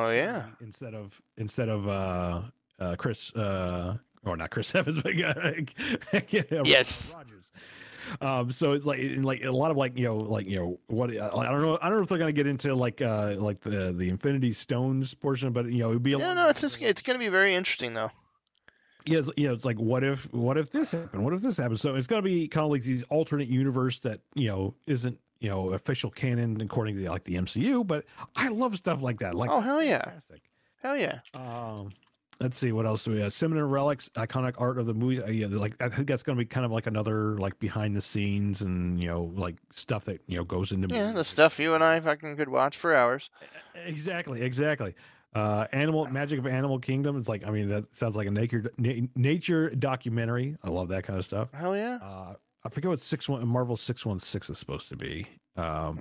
Oh 0.07 0.11
yeah. 0.11 0.47
Instead 0.61 0.95
of 0.95 1.21
instead 1.37 1.69
of 1.69 1.89
uh, 1.89 2.43
uh, 2.79 2.95
Chris, 2.97 3.33
uh, 3.35 3.97
or 4.25 4.37
not 4.37 4.51
Chris 4.51 4.73
Evans, 4.77 5.03
but 5.03 5.15
yeah, 6.33 6.43
Yes. 6.65 7.15
Rogers. 7.17 7.44
Um, 8.21 8.51
so 8.51 8.73
like 8.73 8.99
in 8.99 9.23
like 9.23 9.45
a 9.45 9.51
lot 9.51 9.71
of 9.71 9.77
like 9.77 9.97
you 9.99 10.05
know 10.05 10.15
like 10.15 10.47
you 10.47 10.57
know 10.57 10.81
what 10.87 11.11
I 11.11 11.15
don't 11.51 11.63
know 11.63 11.79
I 11.81 11.89
don't 11.89 11.99
know 11.99 12.03
if 12.03 12.09
they're 12.09 12.19
gonna 12.19 12.33
get 12.33 12.47
into 12.47 12.75
like 12.75 13.01
uh 13.03 13.35
like 13.39 13.61
the 13.61 13.93
the 13.93 14.09
Infinity 14.09 14.53
Stones 14.53 15.15
portion, 15.15 15.53
but 15.53 15.67
you 15.67 15.79
know 15.79 15.91
it'd 15.91 16.03
be 16.03 16.13
a 16.13 16.19
lot 16.19 16.35
no, 16.35 16.49
it's 16.49 16.61
just 16.61 16.81
it's 16.83 17.03
gonna 17.03 17.19
be 17.19 17.29
very 17.29 17.55
interesting 17.55 17.95
though. 17.95 18.11
yeah, 19.07 19.19
it's, 19.19 19.31
you 19.37 19.47
know, 19.49 19.55
it's 19.55 19.65
like 19.65 19.79
what 19.79 20.03
if 20.05 20.33
what 20.33 20.57
if 20.59 20.71
this 20.71 20.93
happened? 20.93 21.25
What 21.25 21.35
if 21.35 21.43
this 21.43 21.57
happened? 21.57 21.81
So 21.81 21.95
it's 21.95 22.07
gonna 22.07 22.23
be 22.23 22.49
kind 22.49 22.65
of 22.65 22.71
like 22.71 22.83
these 22.83 23.03
alternate 23.05 23.49
universe 23.49 24.01
that 24.01 24.21
you 24.35 24.49
know 24.49 24.75
isn't 24.87 25.19
you 25.41 25.49
know 25.51 25.73
official 25.73 26.11
canon 26.11 26.61
according 26.61 26.97
to 26.97 27.11
like 27.11 27.25
the 27.25 27.35
MCU. 27.35 27.87
But 27.87 28.05
I 28.37 28.49
love 28.49 28.77
stuff 28.77 29.03
like 29.03 29.19
that. 29.21 29.35
Like 29.35 29.51
Oh, 29.51 29.61
hell 29.61 29.83
yeah. 29.83 30.03
fantastic. 30.05 30.43
Hell 30.83 30.97
yeah. 30.97 31.21
Um, 31.35 31.91
let's 32.41 32.59
see 32.59 32.73
what 32.73 32.87
else 32.87 33.05
do 33.05 33.13
we 33.13 33.21
have. 33.21 33.33
Cinema 33.33 33.65
Relics, 33.65 34.09
iconic 34.17 34.55
art 34.59 34.79
of 34.79 34.87
the 34.87 34.95
movie. 34.95 35.23
Uh, 35.23 35.29
yeah, 35.29 35.47
like 35.49 35.75
I 35.81 35.89
think 35.89 36.09
that's 36.09 36.23
gonna 36.23 36.39
be 36.39 36.45
kind 36.45 36.67
of 36.67 36.73
like 36.73 36.87
another 36.87 37.39
like 37.39 37.59
behind 37.59 37.97
the 37.97 38.03
scenes 38.03 38.61
and 38.63 39.01
you 39.01 39.09
know 39.09 39.33
like 39.35 39.57
stuff 39.73 40.05
that 40.07 40.21
you 40.27 40.37
know 40.37 40.45
goes 40.45 40.73
into 40.73 40.89
Yeah, 40.89 41.03
movies. 41.03 41.15
the 41.17 41.25
stuff 41.25 41.59
you 41.59 41.75
and 41.75 41.83
I 41.85 42.01
fucking 42.01 42.37
could 42.37 42.49
watch 42.49 42.77
for 42.77 42.95
hours. 42.95 43.31
Exactly, 43.87 44.43
exactly. 44.43 44.95
Uh, 45.35 45.67
animal 45.73 46.05
magic 46.07 46.39
of 46.39 46.47
Animal 46.47 46.79
Kingdom. 46.79 47.19
It's 47.19 47.29
like 47.29 47.45
I 47.45 47.51
mean 47.51 47.69
that 47.69 47.85
sounds 47.97 48.15
like 48.17 48.27
a 48.29 48.31
nature 48.31 48.65
na- 48.79 49.07
nature 49.17 49.71
documentary. 49.71 50.57
I 50.63 50.71
love 50.71 50.89
that 50.89 51.05
kind 51.05 51.19
of 51.19 51.25
stuff. 51.25 51.49
Hell 51.53 51.77
yeah. 51.77 51.99
Uh, 52.03 52.35
I 52.65 52.69
forget 52.69 52.89
what 52.89 53.01
six 53.01 53.29
one 53.29 53.47
Marvel 53.47 53.77
six 53.77 54.07
one 54.07 54.21
six 54.21 54.49
is 54.49 54.59
supposed 54.59 54.89
to 54.91 54.97
be. 54.97 55.27
Um, 55.57 56.01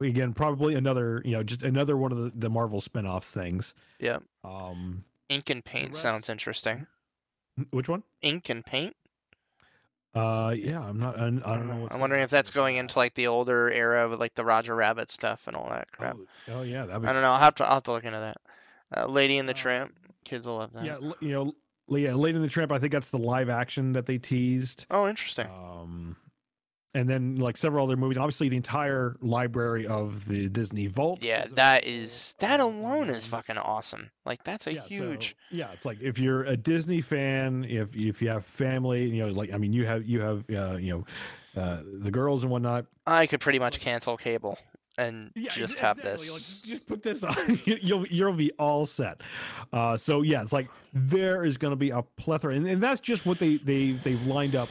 Uh, 0.00 0.04
again, 0.06 0.32
probably 0.32 0.74
another 0.76 1.22
you 1.24 1.32
know 1.32 1.42
just 1.42 1.62
another 1.64 1.96
one 1.96 2.12
of 2.12 2.18
the, 2.18 2.32
the 2.36 2.48
Marvel 2.48 2.80
spin-off 2.80 3.24
things. 3.26 3.74
Yeah. 3.98 4.18
Um, 4.44 5.04
Ink 5.28 5.50
and 5.50 5.64
paint 5.64 5.94
sounds 5.94 6.28
interesting. 6.28 6.86
which 7.70 7.88
one? 7.88 8.02
Ink 8.22 8.48
and 8.48 8.64
paint. 8.64 8.94
Uh, 10.14 10.54
yeah, 10.56 10.80
I'm 10.80 10.98
not. 10.98 11.18
I, 11.18 11.26
I 11.26 11.28
don't 11.28 11.68
know. 11.68 11.76
What's 11.82 11.94
I'm 11.94 12.00
wondering 12.00 12.22
if 12.22 12.30
that's 12.30 12.50
going 12.50 12.76
into 12.76 12.98
like 12.98 13.14
the 13.14 13.26
older 13.26 13.70
era 13.70 14.08
with 14.08 14.18
like 14.18 14.34
the 14.34 14.44
Roger 14.44 14.74
Rabbit 14.74 15.10
stuff 15.10 15.46
and 15.46 15.54
all 15.54 15.68
that 15.68 15.92
crap. 15.92 16.16
Oh, 16.48 16.54
oh 16.56 16.62
yeah, 16.62 16.86
that'd 16.86 17.02
be 17.02 17.08
I 17.08 17.12
don't 17.12 17.22
know. 17.22 17.32
I'll 17.32 17.38
have 17.38 17.54
to 17.56 17.64
I'll 17.64 17.74
have 17.74 17.82
to 17.84 17.92
look 17.92 18.04
into 18.04 18.18
that. 18.18 18.36
Uh, 18.96 19.06
Lady 19.06 19.38
and 19.38 19.48
the 19.48 19.52
Uh, 19.52 19.56
Tramp. 19.56 19.94
Kids 20.24 20.46
will 20.46 20.56
love 20.56 20.72
that. 20.72 20.84
Yeah, 20.84 20.96
you 21.20 21.28
know, 21.30 21.54
l- 21.90 21.98
yeah, 21.98 22.14
Lady 22.14 22.36
in 22.36 22.42
the 22.42 22.48
Tramp. 22.48 22.72
I 22.72 22.78
think 22.78 22.92
that's 22.92 23.10
the 23.10 23.18
live 23.18 23.48
action 23.50 23.92
that 23.92 24.06
they 24.06 24.18
teased. 24.18 24.86
Oh, 24.90 25.06
interesting. 25.08 25.46
Um, 25.46 26.16
and 26.94 27.08
then 27.08 27.36
like 27.36 27.56
several 27.56 27.84
other 27.86 27.96
movies. 27.96 28.16
Obviously, 28.18 28.48
the 28.48 28.56
entire 28.56 29.16
library 29.20 29.86
of 29.86 30.26
the 30.26 30.48
Disney 30.48 30.86
Vault. 30.86 31.22
yeah, 31.22 31.44
is 31.46 31.52
that 31.52 31.84
is 31.86 32.34
that 32.40 32.60
alone 32.60 33.08
is 33.10 33.26
fucking 33.26 33.58
awesome. 33.58 34.10
Like 34.24 34.42
that's 34.44 34.66
a 34.66 34.74
yeah, 34.74 34.82
so- 34.82 34.88
huge. 34.88 35.36
yeah, 35.50 35.70
it's 35.72 35.84
like 35.84 36.00
if 36.00 36.18
you're 36.18 36.44
a 36.44 36.56
Disney 36.56 37.00
fan, 37.00 37.64
if 37.64 37.94
if 37.94 38.22
you 38.22 38.28
have 38.30 38.44
family, 38.46 39.04
you 39.08 39.26
know, 39.26 39.32
like 39.32 39.52
I 39.52 39.58
mean, 39.58 39.72
you 39.72 39.84
have 39.86 40.04
you 40.06 40.20
have 40.20 40.44
uh, 40.50 40.76
you 40.76 41.04
know, 41.54 41.62
uh, 41.62 41.82
the 42.00 42.10
girls 42.10 42.42
and 42.42 42.50
whatnot. 42.50 42.86
I 43.06 43.26
could 43.26 43.40
pretty 43.40 43.58
much 43.58 43.80
cancel 43.80 44.16
cable 44.16 44.58
and 44.96 45.30
Yeah, 45.36 45.52
just 45.52 45.74
ex- 45.74 45.80
have 45.80 45.98
exactly, 45.98 46.28
like, 46.28 46.36
this. 46.36 46.60
just 46.64 46.86
put 46.86 47.02
this 47.02 47.22
on. 47.24 47.60
You- 47.64 47.78
You'll 47.82 48.06
you'll 48.06 48.32
be 48.32 48.50
all 48.58 48.86
set. 48.86 49.20
Uh, 49.72 49.96
so 49.96 50.22
yeah, 50.22 50.42
it's 50.42 50.52
like 50.52 50.68
there 50.94 51.44
is 51.44 51.58
going 51.58 51.72
to 51.72 51.76
be 51.76 51.90
a 51.90 52.02
plethora, 52.16 52.54
and, 52.54 52.66
and 52.66 52.82
that's 52.82 53.00
just 53.00 53.26
what 53.26 53.38
they 53.38 53.56
they 53.58 53.92
they've 53.92 54.26
lined 54.26 54.56
up. 54.56 54.68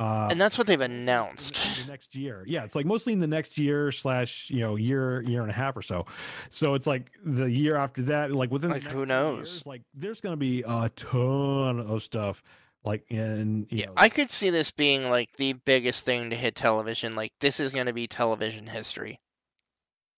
Uh, 0.00 0.28
And 0.30 0.40
that's 0.40 0.56
what 0.56 0.66
they've 0.66 0.80
announced. 0.80 1.54
the, 1.76 1.82
the 1.84 1.90
next 1.90 2.14
year. 2.16 2.42
Yeah, 2.46 2.64
it's 2.64 2.74
like 2.74 2.86
mostly 2.86 3.12
in 3.12 3.20
the 3.20 3.26
next 3.26 3.58
year 3.58 3.92
slash 3.92 4.48
you 4.48 4.60
know 4.60 4.76
year 4.76 5.20
year 5.22 5.42
and 5.42 5.50
a 5.50 5.54
half 5.54 5.76
or 5.76 5.82
so. 5.82 6.06
So 6.48 6.72
it's 6.74 6.86
like 6.86 7.10
the 7.22 7.44
year 7.50 7.76
after 7.76 8.02
that, 8.04 8.32
like 8.32 8.50
within 8.50 8.70
Like, 8.70 8.84
the 8.84 8.88
who 8.90 9.04
knows? 9.04 9.38
years, 9.38 9.62
like 9.66 9.82
there's 9.94 10.20
going 10.22 10.32
to 10.32 10.38
be 10.38 10.62
a 10.66 10.90
ton 10.96 11.80
of 11.80 12.02
stuff. 12.02 12.42
Like 12.82 13.04
in 13.10 13.66
Yeah, 13.70 13.86
know, 13.86 13.92
I 13.98 14.08
could 14.08 14.30
see 14.30 14.48
this 14.48 14.70
being 14.70 15.10
like 15.10 15.36
the 15.36 15.52
biggest 15.52 16.06
thing 16.06 16.30
to 16.30 16.36
hit 16.36 16.54
television. 16.54 17.14
Like 17.14 17.32
this 17.38 17.60
is 17.60 17.70
going 17.70 17.86
to 17.86 17.92
be 17.92 18.06
television 18.06 18.66
history. 18.66 19.20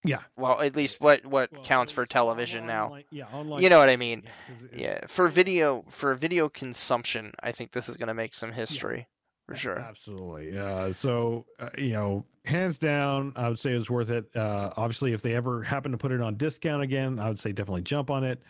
yeah. 0.05 0.21
Well, 0.37 0.61
at 0.61 0.77
least 0.77 1.01
what 1.01 1.27
what 1.27 1.53
Well, 1.53 1.63
counts 1.65 1.91
for 1.91 2.07
television 2.07 2.67
now. 2.69 2.85
online- 2.87 3.05
Yeah, 3.11 3.25
online. 3.33 3.63
You 3.65 3.69
know 3.69 3.79
what 3.81 3.89
I 3.89 3.97
mean? 3.97 4.23
yeah, 4.49 4.55
it- 4.75 4.81
Yeah, 4.81 5.07
for 5.09 5.27
video 5.27 5.85
for 5.89 6.15
video 6.15 6.49
consumption, 6.49 7.33
I 7.43 7.51
think 7.51 7.73
this 7.73 7.89
is 7.89 7.97
going 7.97 8.07
to 8.09 8.15
make 8.15 8.33
some 8.37 8.53
history 8.53 9.09
for 9.53 9.61
sure. 9.61 9.79
Absolutely. 9.79 10.59
Uh, 10.59 10.93
so, 10.93 11.45
uh, 11.61 11.69
you 11.77 11.93
know, 11.93 12.25
hands 12.45 12.79
down, 12.79 13.33
I 13.37 13.49
would 13.49 13.59
say 13.59 13.73
it's 13.73 13.91
worth 13.91 14.11
it. 14.11 14.35
Uh, 14.35 14.73
obviously, 14.77 15.13
if 15.13 15.23
they 15.23 15.35
ever 15.35 15.63
happen 15.63 15.93
to 15.93 15.99
put 15.99 16.13
it 16.13 16.21
on 16.21 16.37
discount 16.37 16.83
again, 16.83 17.19
I 17.19 17.29
would 17.29 17.39
say 17.39 17.53
definitely 17.53 17.83
jump 17.83 18.11
on 18.11 18.25
it. 18.25 18.41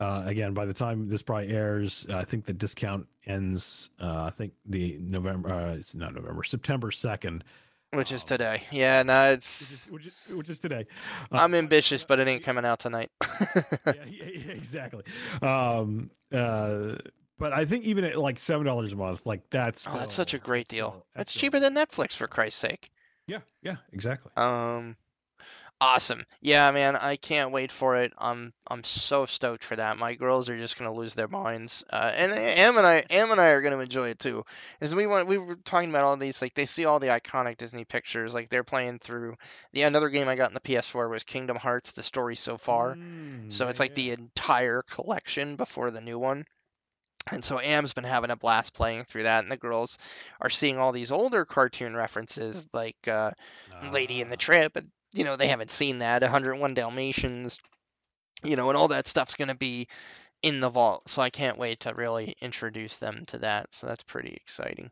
Uh, 0.00 0.22
again, 0.26 0.54
by 0.54 0.64
the 0.64 0.72
time 0.74 1.08
this 1.08 1.22
probably 1.22 1.48
airs, 1.48 2.06
I 2.12 2.24
think 2.24 2.46
the 2.46 2.52
discount 2.52 3.06
ends. 3.26 3.90
Uh, 4.00 4.24
I 4.24 4.30
think 4.30 4.52
the 4.66 4.98
November, 5.00 5.52
uh, 5.52 5.74
it's 5.74 5.94
not 5.94 6.14
November, 6.14 6.42
September 6.42 6.90
second, 6.90 7.44
Which 7.92 8.12
is 8.12 8.22
um, 8.22 8.28
today. 8.28 8.62
Yeah, 8.70 9.02
no, 9.02 9.30
which 9.30 9.38
it's 9.38 9.60
is 9.60 9.90
which 9.90 10.06
is, 10.06 10.14
which 10.30 10.50
is 10.50 10.58
today. 10.58 10.86
I'm 11.30 11.54
ambitious, 11.54 12.04
but 12.04 12.18
it 12.18 12.28
ain't 12.28 12.42
coming 12.42 12.64
out 12.64 12.78
tonight. 12.80 13.10
yeah, 13.86 13.92
yeah, 14.06 14.24
yeah, 14.34 14.52
exactly. 14.52 15.04
Um, 15.42 16.10
uh, 16.32 16.94
but 17.40 17.52
I 17.52 17.64
think 17.64 17.84
even 17.84 18.04
at 18.04 18.16
like 18.16 18.38
seven 18.38 18.64
dollars 18.64 18.92
a 18.92 18.96
month, 18.96 19.22
like 19.26 19.50
that's 19.50 19.88
Oh, 19.88 19.98
that's 19.98 20.14
such 20.14 20.34
a 20.34 20.38
great 20.38 20.68
deal. 20.68 20.90
still- 20.90 21.06
That's 21.16 21.34
cheaper 21.34 21.58
than 21.58 21.74
Netflix 21.74 22.12
for 22.14 22.28
Christ's 22.28 22.60
sake. 22.60 22.90
Yeah, 23.26 23.40
yeah, 23.62 23.76
exactly. 23.92 24.30
Um, 24.36 24.96
awesome. 25.80 26.24
Yeah, 26.40 26.70
man, 26.72 26.96
I 26.96 27.16
can't 27.16 27.52
wait 27.52 27.70
for 27.72 27.96
it. 27.96 28.12
I'm 28.18 28.52
I'm 28.68 28.84
so 28.84 29.24
stoked 29.26 29.64
for 29.64 29.76
that. 29.76 29.96
My 29.98 30.14
girls 30.14 30.48
are 30.50 30.58
just 30.58 30.76
gonna 30.78 30.92
lose 30.92 31.14
their 31.14 31.28
minds. 31.28 31.84
Uh, 31.90 32.12
and 32.14 32.32
Am 32.32 32.76
and 32.76 32.86
I, 32.86 33.04
Am 33.10 33.30
and 33.30 33.40
I 33.40 33.48
are 33.50 33.62
gonna 33.62 33.78
enjoy 33.78 34.08
it 34.10 34.18
too. 34.18 34.44
As 34.80 34.94
we 34.94 35.06
went, 35.06 35.28
we 35.28 35.38
were 35.38 35.56
talking 35.64 35.90
about 35.90 36.04
all 36.04 36.16
these, 36.16 36.42
like 36.42 36.54
they 36.54 36.66
see 36.66 36.84
all 36.84 36.98
the 36.98 37.08
iconic 37.08 37.56
Disney 37.56 37.84
pictures. 37.84 38.34
Like 38.34 38.48
they're 38.50 38.64
playing 38.64 38.98
through. 38.98 39.36
The 39.72 39.82
another 39.82 40.08
game 40.10 40.28
I 40.28 40.36
got 40.36 40.50
in 40.50 40.54
the 40.54 40.60
PS4 40.60 41.08
was 41.08 41.22
Kingdom 41.24 41.56
Hearts: 41.56 41.92
The 41.92 42.02
Story 42.02 42.36
So 42.36 42.58
Far. 42.58 42.96
Mm, 42.96 43.52
So 43.52 43.64
yeah, 43.64 43.70
it's 43.70 43.80
like 43.80 43.94
the 43.94 44.10
entire 44.10 44.82
collection 44.82 45.56
before 45.56 45.90
the 45.90 46.00
new 46.00 46.18
one. 46.18 46.44
And 47.30 47.44
so 47.44 47.60
Am's 47.60 47.92
been 47.92 48.04
having 48.04 48.30
a 48.30 48.36
blast 48.36 48.74
playing 48.74 49.04
through 49.04 49.24
that, 49.24 49.42
and 49.42 49.52
the 49.52 49.56
girls 49.56 49.98
are 50.40 50.48
seeing 50.48 50.78
all 50.78 50.90
these 50.92 51.12
older 51.12 51.44
cartoon 51.44 51.94
references, 51.94 52.66
like 52.72 52.96
uh, 53.06 53.32
Lady 53.92 54.20
in 54.20 54.30
the 54.30 54.36
Ah. 54.36 54.38
Trip, 54.38 54.76
and 54.76 54.90
you 55.14 55.24
know 55.24 55.36
they 55.36 55.48
haven't 55.48 55.70
seen 55.70 55.98
that. 55.98 56.22
101 56.22 56.74
Dalmatians, 56.74 57.58
you 58.42 58.56
know, 58.56 58.68
and 58.68 58.76
all 58.76 58.88
that 58.88 59.06
stuff's 59.06 59.34
gonna 59.34 59.54
be 59.54 59.86
in 60.42 60.60
the 60.60 60.70
vault. 60.70 61.08
So 61.08 61.20
I 61.20 61.30
can't 61.30 61.58
wait 61.58 61.80
to 61.80 61.94
really 61.94 62.34
introduce 62.40 62.96
them 62.96 63.24
to 63.26 63.38
that. 63.38 63.74
So 63.74 63.86
that's 63.86 64.02
pretty 64.04 64.32
exciting. 64.34 64.90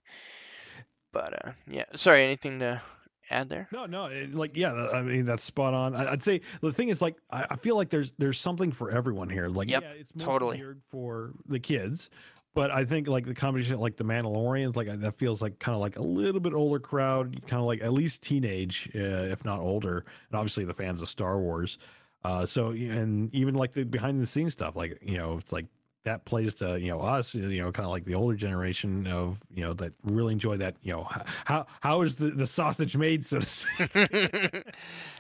But 1.12 1.46
uh, 1.46 1.52
yeah, 1.66 1.86
sorry, 1.94 2.22
anything 2.22 2.58
to 2.60 2.82
add 3.30 3.48
there? 3.48 3.68
No, 3.72 3.86
no, 3.86 4.06
it, 4.06 4.34
like 4.34 4.56
yeah, 4.56 4.72
I 4.72 5.02
mean 5.02 5.24
that's 5.24 5.44
spot 5.44 5.74
on. 5.74 5.94
I, 5.94 6.12
I'd 6.12 6.22
say 6.22 6.40
the 6.60 6.72
thing 6.72 6.88
is 6.88 7.00
like 7.00 7.16
I, 7.30 7.46
I 7.50 7.56
feel 7.56 7.76
like 7.76 7.90
there's 7.90 8.12
there's 8.18 8.40
something 8.40 8.72
for 8.72 8.90
everyone 8.90 9.28
here. 9.28 9.48
Like 9.48 9.70
Yep, 9.70 9.82
yeah, 9.82 9.90
it's 9.90 10.12
totally. 10.18 10.56
geared 10.58 10.80
for 10.90 11.32
the 11.46 11.58
kids, 11.58 12.10
but 12.54 12.70
I 12.70 12.84
think 12.84 13.08
like 13.08 13.24
the 13.26 13.34
combination 13.34 13.78
like 13.78 13.96
the 13.96 14.04
Mandalorians, 14.04 14.76
like 14.76 14.88
that 15.00 15.14
feels 15.14 15.40
like 15.40 15.58
kind 15.58 15.74
of 15.74 15.80
like 15.80 15.96
a 15.96 16.02
little 16.02 16.40
bit 16.40 16.54
older 16.54 16.80
crowd, 16.80 17.40
kind 17.46 17.60
of 17.60 17.66
like 17.66 17.82
at 17.82 17.92
least 17.92 18.22
teenage, 18.22 18.88
uh, 18.94 18.98
if 18.98 19.44
not 19.44 19.60
older, 19.60 19.98
and 20.30 20.38
obviously 20.38 20.64
the 20.64 20.74
fans 20.74 21.02
of 21.02 21.08
Star 21.08 21.38
Wars. 21.38 21.78
Uh, 22.24 22.44
so 22.44 22.70
and 22.70 23.32
even 23.34 23.54
like 23.54 23.72
the 23.72 23.84
behind 23.84 24.20
the 24.20 24.26
scenes 24.26 24.52
stuff, 24.52 24.74
like 24.74 24.98
you 25.02 25.16
know, 25.16 25.38
it's 25.38 25.52
like 25.52 25.66
that 26.04 26.24
plays 26.24 26.54
to 26.54 26.78
you 26.80 26.90
know 26.90 27.00
us, 27.00 27.34
you 27.34 27.62
know, 27.62 27.72
kind 27.72 27.84
of 27.86 27.92
like 27.92 28.04
the 28.04 28.14
older 28.14 28.36
generation 28.36 29.06
of 29.06 29.40
you 29.54 29.64
know 29.64 29.72
that 29.74 29.92
really 30.02 30.32
enjoy 30.32 30.56
that. 30.56 30.76
You 30.82 30.92
know, 30.92 31.08
how 31.44 31.66
how 31.80 32.02
is 32.02 32.16
the, 32.16 32.30
the 32.30 32.46
sausage 32.46 32.96
made? 32.96 33.26
So 33.26 33.40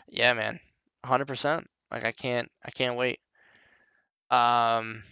yeah, 0.08 0.32
man, 0.34 0.60
hundred 1.04 1.26
percent. 1.26 1.68
Like 1.90 2.04
I 2.04 2.12
can't, 2.12 2.50
I 2.64 2.70
can't 2.70 2.96
wait. 2.96 3.20
Um, 4.30 5.02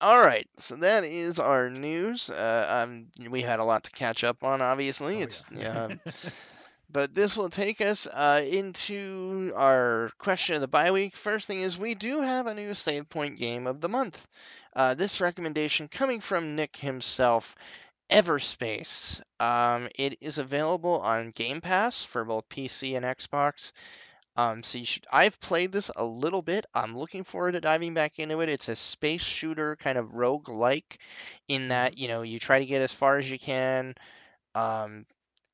all 0.00 0.20
right, 0.20 0.46
so 0.58 0.76
that 0.76 1.04
is 1.04 1.38
our 1.38 1.70
news. 1.70 2.28
Uh, 2.28 2.84
um, 2.84 3.06
we 3.30 3.40
had 3.40 3.58
a 3.60 3.64
lot 3.64 3.84
to 3.84 3.90
catch 3.90 4.22
up 4.24 4.44
on. 4.44 4.60
Obviously, 4.60 5.18
Oh, 5.18 5.22
it's 5.22 5.44
yeah. 5.54 5.88
But 6.90 7.12
this 7.12 7.36
will 7.36 7.48
take 7.48 7.80
us 7.80 8.06
uh, 8.06 8.44
into 8.48 9.52
our 9.56 10.10
question 10.18 10.54
of 10.54 10.60
the 10.60 10.68
bye 10.68 10.92
week. 10.92 11.16
First 11.16 11.48
thing 11.48 11.60
is, 11.60 11.76
we 11.76 11.96
do 11.96 12.20
have 12.20 12.46
a 12.46 12.54
new 12.54 12.72
save 12.72 13.08
point 13.08 13.36
game 13.36 13.66
of 13.66 13.80
the 13.80 13.88
month. 13.88 14.28
Uh, 14.74 14.94
this 14.94 15.20
recommendation 15.20 15.88
coming 15.88 16.20
from 16.20 16.56
Nick 16.56 16.76
himself, 16.76 17.54
Everspace. 18.10 19.20
Um, 19.38 19.88
it 19.94 20.18
is 20.20 20.38
available 20.38 21.00
on 21.00 21.30
Game 21.30 21.60
Pass 21.60 22.04
for 22.04 22.24
both 22.24 22.48
PC 22.48 22.96
and 22.96 23.04
Xbox. 23.04 23.72
Um, 24.36 24.64
so 24.64 24.78
you 24.78 24.84
should. 24.84 25.06
I've 25.12 25.40
played 25.40 25.70
this 25.70 25.92
a 25.94 26.04
little 26.04 26.42
bit. 26.42 26.66
I'm 26.74 26.98
looking 26.98 27.22
forward 27.22 27.52
to 27.52 27.60
diving 27.60 27.94
back 27.94 28.18
into 28.18 28.40
it. 28.40 28.48
It's 28.48 28.68
a 28.68 28.74
space 28.74 29.22
shooter 29.22 29.76
kind 29.76 29.96
of 29.96 30.14
rogue 30.14 30.48
like, 30.48 30.98
in 31.46 31.68
that 31.68 31.98
you 31.98 32.08
know 32.08 32.22
you 32.22 32.40
try 32.40 32.58
to 32.58 32.66
get 32.66 32.82
as 32.82 32.92
far 32.92 33.16
as 33.18 33.30
you 33.30 33.38
can. 33.38 33.94
Um, 34.56 35.06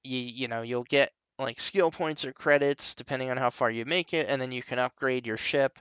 you 0.03 0.19
you 0.19 0.49
know 0.49 0.63
you'll 0.63 0.85
get 0.85 1.13
like 1.39 1.61
skill 1.61 1.91
points 1.91 2.25
or 2.25 2.33
credits 2.33 2.95
depending 2.95 3.31
on 3.31 3.37
how 3.37 3.51
far 3.51 3.71
you 3.71 3.85
make 3.85 4.15
it, 4.15 4.29
and 4.31 4.41
then 4.41 4.51
you 4.51 4.63
can 4.63 4.79
upgrade 4.79 5.27
your 5.27 5.37
ship 5.37 5.79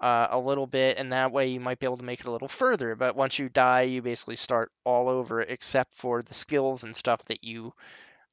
uh, 0.00 0.28
a 0.30 0.38
little 0.38 0.66
bit, 0.66 0.98
and 0.98 1.12
that 1.12 1.32
way 1.32 1.48
you 1.48 1.60
might 1.60 1.78
be 1.78 1.86
able 1.86 1.96
to 1.98 2.04
make 2.04 2.20
it 2.20 2.26
a 2.26 2.30
little 2.30 2.48
further. 2.48 2.94
But 2.94 3.16
once 3.16 3.38
you 3.38 3.48
die, 3.48 3.82
you 3.82 4.02
basically 4.02 4.36
start 4.36 4.70
all 4.84 5.08
over, 5.08 5.40
except 5.40 5.94
for 5.94 6.22
the 6.22 6.34
skills 6.34 6.84
and 6.84 6.94
stuff 6.94 7.24
that 7.26 7.44
you 7.44 7.72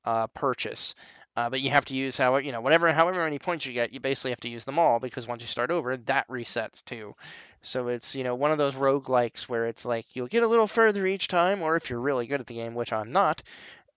uh, 0.06 0.28
purchase. 0.28 0.96
Uh, 1.38 1.50
but 1.50 1.62
you 1.62 1.70
have 1.70 1.86
to 1.86 1.94
use 1.94 2.18
how 2.18 2.36
you 2.38 2.52
know 2.52 2.60
whatever 2.60 2.92
however 2.92 3.24
many 3.24 3.40
points 3.40 3.66
you 3.66 3.72
get, 3.72 3.94
you 3.94 4.02
basically 4.02 4.32
have 4.32 4.42
to 4.42 4.50
use 4.50 4.66
them 4.66 4.78
all 4.78 5.00
because 5.00 5.28
once 5.28 5.42
you 5.42 5.48
start 5.48 5.72
over, 5.72 5.96
that 5.96 6.28
resets 6.28 6.84
too. 6.84 7.16
So 7.62 7.88
it's 7.88 8.16
you 8.16 8.26
know 8.26 8.36
one 8.36 8.52
of 8.52 8.58
those 8.58 8.76
roguelikes 8.76 9.44
where 9.44 9.66
it's 9.68 9.86
like 9.86 10.06
you'll 10.14 10.28
get 10.28 10.44
a 10.44 10.48
little 10.48 10.68
further 10.68 11.06
each 11.06 11.30
time, 11.30 11.62
or 11.62 11.78
if 11.78 11.90
you're 11.90 12.02
really 12.02 12.28
good 12.28 12.42
at 12.42 12.48
the 12.48 12.56
game, 12.56 12.74
which 12.74 12.92
I'm 12.92 13.14
not, 13.14 13.44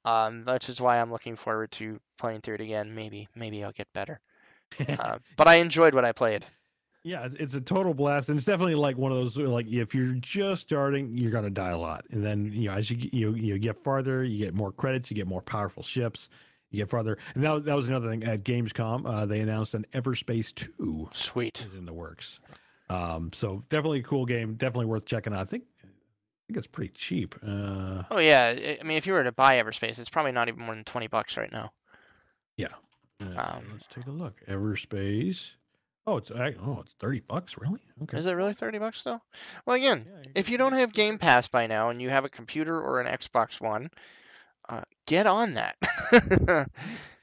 um, 0.04 0.44
that's 0.44 0.66
just 0.66 0.80
why 0.80 1.00
I'm 1.00 1.10
looking 1.10 1.34
forward 1.34 1.72
to 1.72 1.98
playing 2.18 2.42
through 2.42 2.56
it 2.56 2.60
again. 2.60 2.94
Maybe 2.94 3.28
maybe 3.34 3.64
I'll 3.64 3.72
get 3.72 3.92
better. 3.92 4.20
Uh, 4.88 5.18
but 5.36 5.46
I 5.46 5.56
enjoyed 5.56 5.94
what 5.94 6.04
I 6.04 6.10
played. 6.10 6.44
Yeah, 7.06 7.28
it's, 7.38 7.52
a 7.52 7.60
total 7.60 7.92
blast, 7.92 8.30
and 8.30 8.38
it's 8.38 8.46
definitely 8.46 8.76
like 8.76 8.96
one 8.96 9.12
of 9.12 9.18
those 9.18 9.36
like 9.36 9.66
if 9.70 9.94
you're 9.94 10.14
just 10.14 10.62
starting, 10.62 11.14
you're 11.16 11.30
gonna 11.30 11.50
die 11.50 11.70
a 11.70 11.78
lot, 11.78 12.06
and 12.10 12.24
then 12.24 12.50
you 12.50 12.70
know 12.70 12.74
as 12.76 12.90
you 12.90 12.96
you 13.12 13.34
you 13.34 13.58
get 13.58 13.76
farther, 13.84 14.24
you 14.24 14.38
get 14.38 14.54
more 14.54 14.72
credits, 14.72 15.10
you 15.10 15.14
get 15.14 15.26
more 15.26 15.42
powerful 15.42 15.82
ships, 15.82 16.30
you 16.70 16.78
get 16.78 16.88
farther, 16.88 17.18
and 17.34 17.44
that, 17.44 17.66
that 17.66 17.76
was 17.76 17.88
another 17.88 18.08
thing 18.08 18.24
at 18.24 18.42
Gamescom. 18.42 19.04
Uh, 19.06 19.26
they 19.26 19.40
announced 19.40 19.74
an 19.74 19.84
Everspace 19.92 20.54
Two 20.54 21.10
Sweet. 21.12 21.66
is 21.66 21.74
in 21.74 21.84
the 21.84 21.92
works. 21.92 22.40
Um, 22.88 23.30
so 23.34 23.62
definitely 23.68 24.00
a 24.00 24.04
cool 24.04 24.24
game, 24.24 24.54
definitely 24.54 24.86
worth 24.86 25.04
checking 25.04 25.34
out. 25.34 25.40
I 25.40 25.44
think 25.44 25.64
I 25.82 25.86
think 26.46 26.56
it's 26.56 26.66
pretty 26.66 26.92
cheap. 26.94 27.34
Uh, 27.46 28.04
Oh 28.10 28.18
yeah, 28.18 28.56
I- 28.80 28.82
mean 28.82 28.96
if 28.96 29.06
you 29.06 29.12
were 29.12 29.24
to 29.24 29.32
buy 29.32 29.62
Everspace, 29.62 29.98
it's 29.98 30.08
probably 30.08 30.32
not 30.32 30.48
even 30.48 30.64
more 30.64 30.74
than 30.74 30.84
twenty 30.84 31.08
bucks 31.08 31.36
right 31.36 31.52
now. 31.52 31.70
uh, 32.58 32.66
Um, 33.36 33.64
let's 33.72 33.86
take 33.94 34.06
a 34.06 34.10
look. 34.10 34.40
Everspace. 34.48 35.50
Oh, 36.06 36.18
it's 36.18 36.30
I- 36.30 36.54
oh, 36.64 36.80
it's 36.84 36.92
thirty 37.00 37.20
bucks, 37.20 37.56
really? 37.58 37.80
Okay. 38.02 38.18
Is 38.18 38.26
it 38.26 38.32
really 38.32 38.52
thirty 38.54 38.78
bucks 38.78 39.02
though? 39.02 39.20
Well, 39.66 39.76
again, 39.76 40.06
Yeah, 40.06 40.30
if 40.34 40.48
you 40.50 40.58
don't 40.58 40.74
have 40.74 40.92
Game 40.92 41.18
Pass 41.18 41.48
by 41.48 41.66
now 41.66 41.90
and 41.90 42.00
you 42.02 42.10
have 42.10 42.24
a 42.24 42.28
computer 42.28 42.78
or 42.80 43.00
an 43.00 43.06
Xbox 43.06 43.60
One, 43.60 43.90
uh, 44.68 44.82
get 45.06 45.26
on 45.26 45.54
that. 45.54 45.76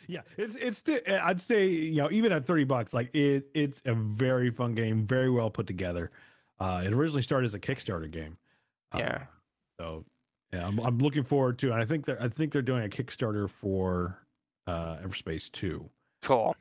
Yeah, 0.07 0.21
it's 0.35 0.55
it's. 0.57 0.83
eh, 0.89 1.19
I'd 1.23 1.39
say 1.39 1.67
you 1.67 2.01
know 2.01 2.09
even 2.11 2.33
at 2.33 2.45
thirty 2.45 2.65
bucks, 2.65 2.91
like 2.93 3.15
it 3.15 3.45
it's 3.53 3.81
a 3.85 3.93
very 3.93 4.49
fun 4.49 4.75
game, 4.75 5.07
very 5.07 5.29
well 5.29 5.49
put 5.49 5.67
together. 5.67 6.11
Uh, 6.59 6.81
it 6.85 6.91
originally 6.91 7.21
started 7.21 7.45
as 7.45 7.53
a 7.53 7.59
Kickstarter 7.59 8.11
game. 8.11 8.35
Uh, 8.91 8.97
Yeah. 8.99 9.23
so 9.79 10.03
yeah, 10.51 10.67
I'm, 10.67 10.79
I'm 10.79 10.97
looking 10.97 11.23
forward 11.23 11.59
to. 11.59 11.71
And 11.71 11.81
I 11.81 11.85
think 11.85 12.05
they're 12.05 12.21
I 12.21 12.27
think 12.27 12.51
they're 12.51 12.61
doing 12.61 12.83
a 12.83 12.89
Kickstarter 12.89 13.49
for 13.49 14.17
uh, 14.67 14.97
Everspace 14.97 15.49
two. 15.49 15.89
Cool. 16.23 16.57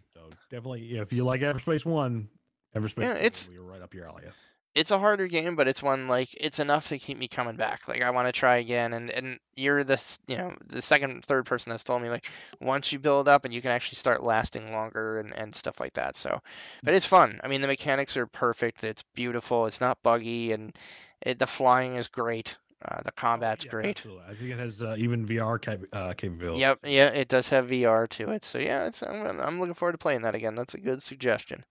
Definitely, 0.50 0.98
if 0.98 1.12
you 1.12 1.24
like 1.24 1.40
Everspace 1.40 1.84
one, 1.84 2.28
Everspace 2.76 3.02
Yeah, 3.02 3.14
2 3.14 3.20
it's- 3.20 3.46
be 3.46 3.58
right 3.58 3.82
up 3.82 3.94
your 3.94 4.08
alley. 4.08 4.24
It's 4.72 4.92
a 4.92 5.00
harder 5.00 5.26
game, 5.26 5.56
but 5.56 5.66
it's 5.66 5.82
one 5.82 6.06
like 6.06 6.28
it's 6.40 6.60
enough 6.60 6.90
to 6.90 6.98
keep 7.00 7.18
me 7.18 7.26
coming 7.26 7.56
back. 7.56 7.88
Like 7.88 8.02
I 8.02 8.10
want 8.10 8.28
to 8.28 8.32
try 8.32 8.58
again, 8.58 8.92
and 8.92 9.10
and 9.10 9.40
you're 9.56 9.82
the 9.82 10.00
you 10.28 10.36
know 10.36 10.54
the 10.64 10.80
second 10.80 11.24
third 11.24 11.44
person 11.44 11.70
that's 11.70 11.82
told 11.82 12.00
me 12.02 12.08
like 12.08 12.30
once 12.60 12.92
you 12.92 13.00
build 13.00 13.26
up 13.26 13.44
and 13.44 13.52
you 13.52 13.60
can 13.60 13.72
actually 13.72 13.96
start 13.96 14.22
lasting 14.22 14.72
longer 14.72 15.18
and 15.18 15.34
and 15.34 15.52
stuff 15.56 15.80
like 15.80 15.94
that. 15.94 16.14
So, 16.14 16.30
hmm. 16.30 16.36
but 16.84 16.94
it's 16.94 17.04
fun. 17.04 17.40
I 17.42 17.48
mean 17.48 17.62
the 17.62 17.66
mechanics 17.66 18.16
are 18.16 18.28
perfect. 18.28 18.84
It's 18.84 19.02
beautiful. 19.12 19.66
It's 19.66 19.80
not 19.80 20.00
buggy, 20.04 20.52
and 20.52 20.78
it, 21.20 21.40
the 21.40 21.48
flying 21.48 21.96
is 21.96 22.06
great. 22.06 22.56
Uh, 22.84 23.02
the 23.02 23.12
combat's 23.12 23.64
Yeah, 23.64 23.70
great. 23.70 23.96
absolutely. 23.96 24.24
I 24.28 24.34
think 24.34 24.50
it 24.50 24.58
has 24.58 24.82
uh, 24.82 24.96
even 24.98 25.26
VR 25.26 25.58
cap- 25.58 25.80
uh, 25.92 26.12
capability. 26.14 26.60
Yep, 26.60 26.78
yeah, 26.84 27.08
it 27.08 27.28
does 27.28 27.48
have 27.50 27.68
VR 27.68 28.06
to 28.08 28.30
it. 28.30 28.44
So 28.44 28.58
yeah, 28.58 28.86
it's 28.86 29.02
I'm, 29.02 29.40
I'm 29.40 29.60
looking 29.60 29.74
forward 29.74 29.92
to 29.92 29.98
playing 29.98 30.22
that 30.22 30.34
again. 30.34 30.54
That's 30.54 30.74
a 30.74 30.80
good 30.80 31.02
suggestion. 31.02 31.64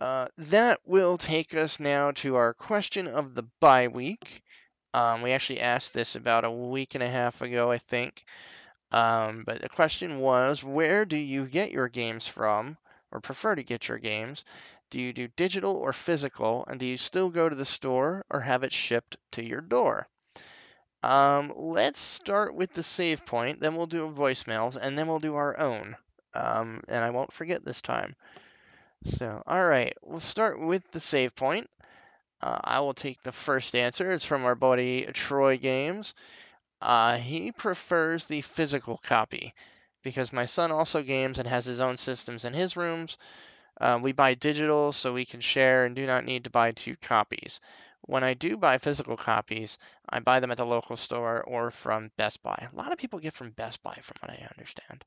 Uh, 0.00 0.26
that 0.36 0.80
will 0.84 1.16
take 1.16 1.54
us 1.54 1.80
now 1.80 2.10
to 2.12 2.36
our 2.36 2.54
question 2.54 3.06
of 3.08 3.34
the 3.34 3.44
bye 3.60 3.88
week. 3.88 4.42
Um, 4.92 5.22
we 5.22 5.32
actually 5.32 5.60
asked 5.60 5.92
this 5.94 6.14
about 6.14 6.44
a 6.44 6.50
week 6.50 6.94
and 6.94 7.02
a 7.02 7.08
half 7.10 7.40
ago, 7.42 7.70
I 7.70 7.78
think. 7.78 8.24
Um, 8.92 9.44
but 9.44 9.60
the 9.62 9.68
question 9.68 10.20
was, 10.20 10.62
where 10.64 11.04
do 11.04 11.16
you 11.16 11.46
get 11.46 11.72
your 11.72 11.88
games 11.88 12.26
from, 12.26 12.76
or 13.12 13.20
prefer 13.20 13.54
to 13.54 13.62
get 13.64 13.88
your 13.88 13.98
games? 13.98 14.44
Do 14.94 15.00
you 15.00 15.12
do 15.12 15.26
digital 15.26 15.74
or 15.74 15.92
physical, 15.92 16.64
and 16.68 16.78
do 16.78 16.86
you 16.86 16.98
still 16.98 17.28
go 17.28 17.48
to 17.48 17.56
the 17.56 17.66
store 17.66 18.24
or 18.30 18.38
have 18.38 18.62
it 18.62 18.72
shipped 18.72 19.16
to 19.32 19.44
your 19.44 19.60
door? 19.60 20.06
Um, 21.02 21.52
let's 21.56 21.98
start 21.98 22.54
with 22.54 22.72
the 22.74 22.84
save 22.84 23.26
point, 23.26 23.58
then 23.58 23.74
we'll 23.74 23.88
do 23.88 24.08
voicemails, 24.08 24.78
and 24.80 24.96
then 24.96 25.08
we'll 25.08 25.18
do 25.18 25.34
our 25.34 25.58
own. 25.58 25.96
Um, 26.32 26.84
and 26.86 27.02
I 27.02 27.10
won't 27.10 27.32
forget 27.32 27.64
this 27.64 27.82
time. 27.82 28.14
So, 29.04 29.42
all 29.48 29.66
right, 29.66 29.92
we'll 30.00 30.20
start 30.20 30.60
with 30.60 30.88
the 30.92 31.00
save 31.00 31.34
point. 31.34 31.68
Uh, 32.40 32.60
I 32.62 32.78
will 32.78 32.94
take 32.94 33.20
the 33.24 33.32
first 33.32 33.74
answer. 33.74 34.12
It's 34.12 34.24
from 34.24 34.44
our 34.44 34.54
buddy 34.54 35.06
Troy 35.06 35.58
Games. 35.58 36.14
Uh, 36.80 37.16
he 37.16 37.50
prefers 37.50 38.26
the 38.26 38.42
physical 38.42 38.98
copy 38.98 39.54
because 40.04 40.32
my 40.32 40.44
son 40.44 40.70
also 40.70 41.02
games 41.02 41.40
and 41.40 41.48
has 41.48 41.64
his 41.64 41.80
own 41.80 41.96
systems 41.96 42.44
in 42.44 42.54
his 42.54 42.76
rooms. 42.76 43.18
Uh, 43.80 43.98
we 44.02 44.12
buy 44.12 44.34
digital 44.34 44.92
so 44.92 45.12
we 45.12 45.24
can 45.24 45.40
share 45.40 45.84
and 45.84 45.96
do 45.96 46.06
not 46.06 46.24
need 46.24 46.44
to 46.44 46.50
buy 46.50 46.72
two 46.72 46.96
copies. 46.96 47.60
When 48.02 48.22
I 48.22 48.34
do 48.34 48.56
buy 48.56 48.78
physical 48.78 49.16
copies, 49.16 49.78
I 50.08 50.20
buy 50.20 50.40
them 50.40 50.50
at 50.50 50.58
the 50.58 50.66
local 50.66 50.96
store 50.96 51.42
or 51.42 51.70
from 51.70 52.10
Best 52.16 52.42
Buy. 52.42 52.68
A 52.72 52.76
lot 52.76 52.92
of 52.92 52.98
people 52.98 53.18
get 53.18 53.32
from 53.32 53.50
Best 53.50 53.82
Buy, 53.82 53.98
from 54.02 54.16
what 54.20 54.30
I 54.30 54.46
understand. 54.52 55.04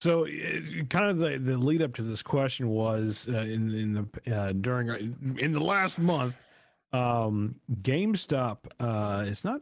So, 0.00 0.26
uh, 0.26 0.84
kind 0.88 1.10
of 1.10 1.18
the, 1.18 1.38
the 1.38 1.56
lead 1.56 1.82
up 1.82 1.94
to 1.94 2.02
this 2.02 2.22
question 2.22 2.68
was 2.68 3.28
uh, 3.28 3.38
in 3.38 3.74
in 3.74 3.94
the 3.94 4.36
uh, 4.36 4.52
during 4.52 4.90
uh, 4.90 4.96
in 5.38 5.52
the 5.52 5.60
last 5.60 5.98
month, 5.98 6.34
um, 6.92 7.54
GameStop 7.82 8.58
uh, 8.80 9.24
is 9.26 9.44
not 9.44 9.60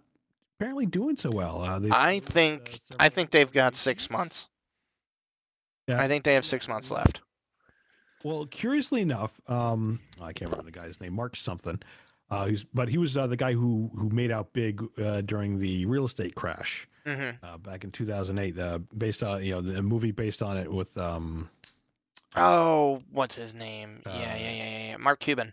apparently 0.59 0.87
doing 0.87 1.17
so 1.17 1.31
well. 1.31 1.63
Uh, 1.63 1.81
I 1.93 2.17
uh, 2.17 2.21
think 2.21 2.81
I 2.99 3.09
think 3.09 3.31
they've 3.31 3.53
got 3.53 3.75
six 3.75 4.11
months. 4.11 4.49
Yeah. 5.89 6.01
I 6.01 6.09
think 6.09 6.25
they 6.25 6.35
have 6.35 6.45
six 6.45 6.69
months 6.69 6.91
left. 6.91 7.21
Well, 8.25 8.47
curiously 8.47 9.01
enough, 9.01 9.41
um, 9.49 10.01
I 10.21 10.33
can't 10.33 10.51
remember 10.51 10.71
the 10.71 10.79
guy's 10.79 11.01
name, 11.01 11.15
Mark 11.15 11.37
something. 11.37 11.81
Uh, 12.31 12.47
he's, 12.47 12.65
but 12.73 12.89
he 12.89 12.97
was 12.99 13.17
uh, 13.17 13.27
the 13.27 13.37
guy 13.37 13.53
who 13.53 13.91
who 13.95 14.09
made 14.09 14.31
out 14.31 14.53
big 14.53 14.83
uh, 14.99 15.21
during 15.23 15.59
the 15.59 15.85
real 15.87 16.07
estate 16.07 16.35
crash 16.35 16.89
hmm 17.05 17.31
uh, 17.43 17.59
back 17.59 17.85
in 17.85 17.91
2008. 17.91 18.59
Uh, 18.59 18.79
based 18.97 19.23
on 19.23 19.43
you 19.45 19.51
know 19.53 19.61
the 19.61 19.83
movie 19.83 20.13
based 20.13 20.43
on 20.43 20.57
it 20.57 20.71
with 20.73 20.97
um, 20.97 21.51
Oh, 22.35 23.03
what's 23.11 23.35
his 23.37 23.55
name? 23.55 24.01
yeah, 24.07 24.13
Uh, 24.13 24.19
yeah, 24.19 24.37
yeah, 24.37 24.51
yeah, 24.53 24.89
yeah. 24.91 24.97
Mark 24.97 25.19
Cuban. 25.21 25.53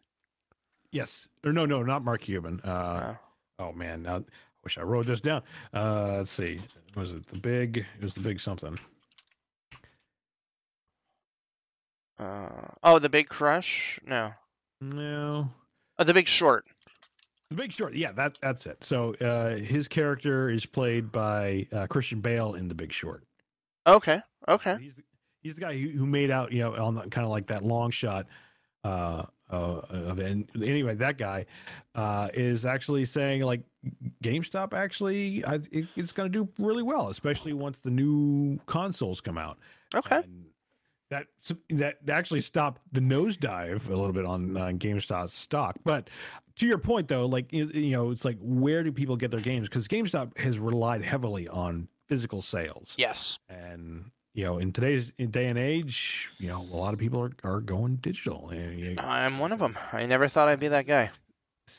yes 0.91 1.27
or 1.43 1.51
no 1.51 1.65
no 1.65 1.83
not 1.83 2.03
Mark 2.03 2.21
Cuban. 2.21 2.61
Uh, 2.63 2.67
Uh, 2.69 3.15
oh 3.59 3.71
man, 3.73 4.03
now 4.03 4.17
I 4.17 4.21
wish 4.63 4.77
I 4.77 4.81
wrote 4.83 5.05
this 5.07 5.19
down. 5.21 5.41
Uh, 5.73 6.17
let's 6.19 6.31
see, 6.31 6.59
was 6.95 7.11
it 7.11 7.27
the 7.27 7.39
big? 7.39 7.79
It 7.97 8.03
was 8.03 8.13
the 8.13 8.21
big 8.21 8.39
something. 8.39 8.77
Uh, 12.19 12.67
oh, 12.83 12.99
the 12.99 13.09
Big 13.09 13.29
Crush? 13.29 13.99
No. 14.05 14.33
No, 14.81 15.49
Oh, 15.99 16.05
the 16.05 16.13
Big 16.13 16.27
Short. 16.29 16.65
The 17.49 17.55
Big 17.55 17.73
Short, 17.73 17.93
yeah, 17.93 18.13
that 18.13 18.37
that's 18.41 18.65
it. 18.65 18.77
So 18.83 19.13
uh, 19.15 19.57
his 19.57 19.87
character 19.87 20.49
is 20.49 20.65
played 20.65 21.11
by 21.11 21.67
uh, 21.73 21.87
Christian 21.87 22.21
Bale 22.21 22.53
in 22.53 22.69
The 22.69 22.75
Big 22.75 22.93
Short. 22.93 23.23
Okay, 23.85 24.21
okay. 24.47 24.77
He's 24.79 24.95
the, 24.95 25.03
he's 25.41 25.55
the 25.55 25.61
guy 25.61 25.77
who, 25.77 25.89
who 25.89 26.05
made 26.05 26.31
out, 26.31 26.53
you 26.53 26.59
know, 26.59 26.73
on 26.75 26.95
kind 27.09 27.25
of 27.25 27.31
like 27.31 27.47
that 27.47 27.65
long 27.65 27.91
shot 27.91 28.27
uh, 28.85 29.23
uh, 29.51 29.81
of. 29.89 30.19
And 30.19 30.47
anyway, 30.55 30.95
that 30.95 31.17
guy 31.17 31.47
uh, 31.95 32.29
is 32.33 32.65
actually 32.65 33.03
saying 33.03 33.41
like 33.41 33.61
GameStop 34.23 34.73
actually, 34.73 35.43
I, 35.43 35.55
it, 35.71 35.87
it's 35.97 36.13
going 36.13 36.31
to 36.31 36.45
do 36.45 36.47
really 36.63 36.83
well, 36.83 37.09
especially 37.09 37.51
once 37.51 37.77
the 37.83 37.89
new 37.89 38.57
consoles 38.67 39.19
come 39.19 39.37
out. 39.37 39.57
Okay. 39.93 40.17
And 40.17 40.45
that 41.09 41.27
that 41.69 41.95
actually 42.09 42.41
stopped 42.41 42.81
the 42.91 42.99
nosedive 43.01 43.87
a 43.87 43.89
little 43.95 44.13
bit 44.13 44.25
on 44.25 44.55
uh, 44.55 44.65
GameStop 44.67 45.29
stock. 45.31 45.75
But 45.83 46.09
to 46.57 46.67
your 46.67 46.77
point, 46.77 47.07
though, 47.07 47.25
like 47.25 47.51
you, 47.51 47.67
you 47.67 47.91
know, 47.91 48.11
it's 48.11 48.25
like 48.25 48.37
where 48.41 48.83
do 48.83 48.91
people 48.91 49.15
get 49.15 49.31
their 49.31 49.39
games? 49.41 49.67
Because 49.67 49.87
GameStop 49.87 50.37
has 50.37 50.59
relied 50.59 51.03
heavily 51.03 51.47
on 51.47 51.87
physical 52.07 52.41
sales, 52.41 52.95
Yes. 52.97 53.39
and 53.49 54.11
you 54.33 54.43
know, 54.43 54.57
in 54.59 54.71
today's 54.71 55.11
in 55.17 55.31
day 55.31 55.47
and 55.47 55.57
age, 55.57 56.29
you 56.37 56.47
know, 56.47 56.61
a 56.61 56.75
lot 56.75 56.93
of 56.93 56.99
people 56.99 57.19
are, 57.21 57.31
are 57.43 57.61
going 57.61 57.95
digital. 57.97 58.49
And, 58.49 58.79
you- 58.79 58.95
I'm 58.99 59.39
one 59.39 59.51
of 59.51 59.59
them. 59.59 59.77
I 59.91 60.05
never 60.05 60.27
thought 60.27 60.47
I'd 60.47 60.59
be 60.59 60.67
that 60.69 60.87
guy. 60.87 61.09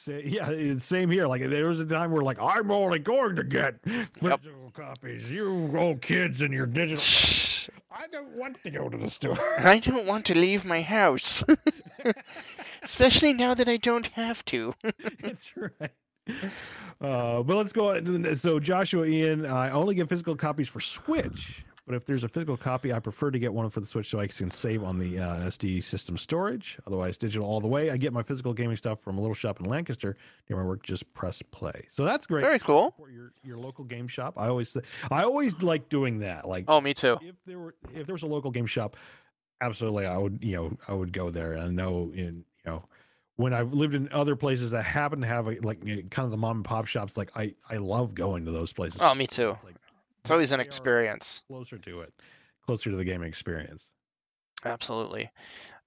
Yeah, 0.07 0.79
same 0.79 1.11
here. 1.11 1.27
Like 1.27 1.49
there 1.49 1.67
was 1.67 1.81
a 1.81 1.87
time 1.87 2.11
where 2.11 2.23
like 2.23 2.39
I'm 2.41 2.71
only 2.71 2.99
going 2.99 3.37
to 3.37 3.45
get 3.45 3.77
physical 3.85 4.71
copies. 4.73 5.31
You 5.31 5.71
old 5.77 6.01
kids 6.03 6.41
and 6.41 6.53
your 6.53 6.67
digital. 6.67 7.77
I 7.91 8.07
don't 8.07 8.37
want 8.37 8.63
to 8.63 8.71
go 8.71 8.89
to 8.89 8.97
the 8.97 9.11
store. 9.11 9.39
I 9.59 9.79
don't 9.79 10.07
want 10.07 10.27
to 10.27 10.39
leave 10.39 10.65
my 10.65 10.81
house. 10.81 11.45
Especially 12.83 13.35
now 13.35 13.55
that 13.55 13.69
I 13.69 13.77
don't 13.77 14.07
have 14.09 14.45
to. 14.47 14.75
That's 15.23 15.53
right. 15.57 15.91
Uh, 17.01 17.43
but 17.43 17.57
let's 17.57 17.73
go. 17.73 17.91
on. 17.91 18.37
So 18.37 18.61
Joshua 18.61 19.05
Ian, 19.05 19.45
I 19.47 19.71
only 19.71 19.95
get 19.95 20.09
physical 20.09 20.37
copies 20.37 20.69
for 20.69 20.81
Switch. 20.81 21.63
But 21.87 21.97
if 21.97 22.07
there's 22.07 22.23
a 22.25 22.29
physical 22.29 22.57
copy, 22.57 22.93
I 22.93 22.99
prefer 23.01 23.31
to 23.31 23.39
get 23.39 23.53
one 23.53 23.69
for 23.71 23.81
the 23.81 23.87
Switch 23.87 24.09
so 24.11 24.21
I 24.21 24.27
can 24.29 24.51
save 24.51 24.83
on 24.85 24.99
the 24.99 25.19
uh, 25.19 25.37
SD 25.49 25.83
system 25.83 26.17
storage. 26.17 26.79
Otherwise, 26.87 27.17
digital 27.17 27.47
all 27.49 27.61
the 27.61 27.69
way. 27.69 27.91
I 27.91 27.97
get 27.97 28.13
my 28.13 28.23
physical 28.23 28.53
gaming 28.53 28.77
stuff 28.77 29.01
from 29.03 29.19
a 29.19 29.21
little 29.21 29.35
shop 29.35 29.59
in 29.61 29.67
Lancaster 29.67 30.17
near 30.49 30.59
my 30.59 30.65
work. 30.65 30.83
Just 30.83 31.13
press 31.15 31.43
play. 31.51 31.87
So 31.93 32.05
that's 32.05 32.27
great. 32.27 32.43
Very 32.45 32.59
cool. 32.59 32.95
For 32.97 33.11
your 33.11 33.33
your 33.43 33.57
local 33.57 33.85
game 33.85 34.07
shop, 34.09 34.35
I 34.37 34.49
always 34.49 34.77
I 35.11 35.25
always 35.25 35.61
like 35.63 35.89
doing 35.89 36.21
that. 36.21 36.47
Like 36.47 36.65
Oh, 36.69 36.81
me 36.81 36.95
too. 36.95 37.19
if 37.23 37.35
there 37.47 37.59
were 37.59 37.75
if 37.95 38.07
there 38.07 38.15
was 38.15 38.23
a 38.23 38.27
local 38.27 38.51
game 38.51 38.67
shop, 38.67 38.97
absolutely 39.61 40.07
I 40.07 40.17
would 40.17 40.39
you 40.43 40.57
know 40.57 40.77
I 40.89 40.93
would 40.95 41.13
go 41.13 41.31
there 41.31 41.53
and 41.53 41.63
I 41.63 41.69
know 41.69 42.13
in 42.15 42.45
you 42.65 42.71
know 42.71 42.85
when 43.37 43.55
I've 43.55 43.73
lived 43.73 43.95
in 43.95 44.11
other 44.13 44.37
places 44.37 44.71
that 44.73 44.83
happen 44.83 45.23
to 45.23 45.27
have 45.27 45.47
a, 45.49 45.57
like 45.63 45.81
kind 46.11 46.27
of 46.27 46.31
the 46.31 46.37
mom 46.37 46.57
and 46.59 46.65
pop 46.65 46.87
shops, 46.87 47.17
like 47.17 47.31
I 47.35 47.55
I 47.71 47.77
love 47.79 48.15
going 48.15 48.45
to 48.45 48.51
those 48.51 48.73
places. 48.73 49.01
Oh, 49.03 49.15
me 49.15 49.27
too. 49.27 49.57
Like, 49.65 49.77
It's 50.21 50.31
always 50.31 50.53
an 50.53 50.61
experience. 50.61 51.43
Closer 51.49 51.79
to 51.79 52.01
it, 52.03 52.13
closer 52.65 52.91
to 52.91 52.97
the 52.97 53.05
gaming 53.05 53.29
experience. 53.29 53.91
Absolutely. 54.65 55.31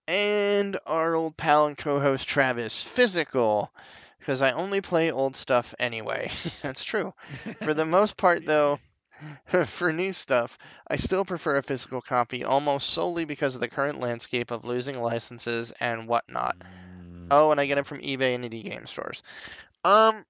And 0.08 0.78
our 0.86 1.16
old 1.16 1.38
pal 1.38 1.68
and 1.68 1.78
co-host 1.78 2.28
Travis, 2.28 2.82
physical, 2.82 3.74
because 4.20 4.42
I 4.42 4.52
only 4.52 4.82
play 4.82 5.12
old 5.12 5.36
stuff 5.36 5.74
anyway. 5.80 6.30
That's 6.62 6.84
true. 6.84 7.14
For 7.62 7.74
the 7.74 7.86
most 7.86 8.18
part, 8.18 8.46
though, 8.46 8.80
for 9.66 9.92
new 9.94 10.14
stuff, 10.14 10.58
I 10.88 10.98
still 10.98 11.26
prefer 11.26 11.56
a 11.58 11.64
physical 11.64 12.02
copy 12.02 12.44
almost 12.44 12.90
solely 12.90 13.26
because 13.26 13.56
of 13.56 13.62
the 13.62 13.70
current 13.70 14.00
landscape 14.00 14.52
of 14.52 14.66
losing 14.66 15.00
licenses 15.02 15.74
and 15.80 16.08
whatnot. 16.08 16.56
Mm, 16.62 17.28
Oh, 17.32 17.52
and 17.52 17.60
I 17.60 17.66
get 17.66 17.78
it 17.78 17.86
from 17.88 18.00
eBay 18.02 18.36
and 18.36 18.44
indie 18.44 18.64
game 18.64 18.86
stores. 18.88 19.24
Um, 19.84 20.26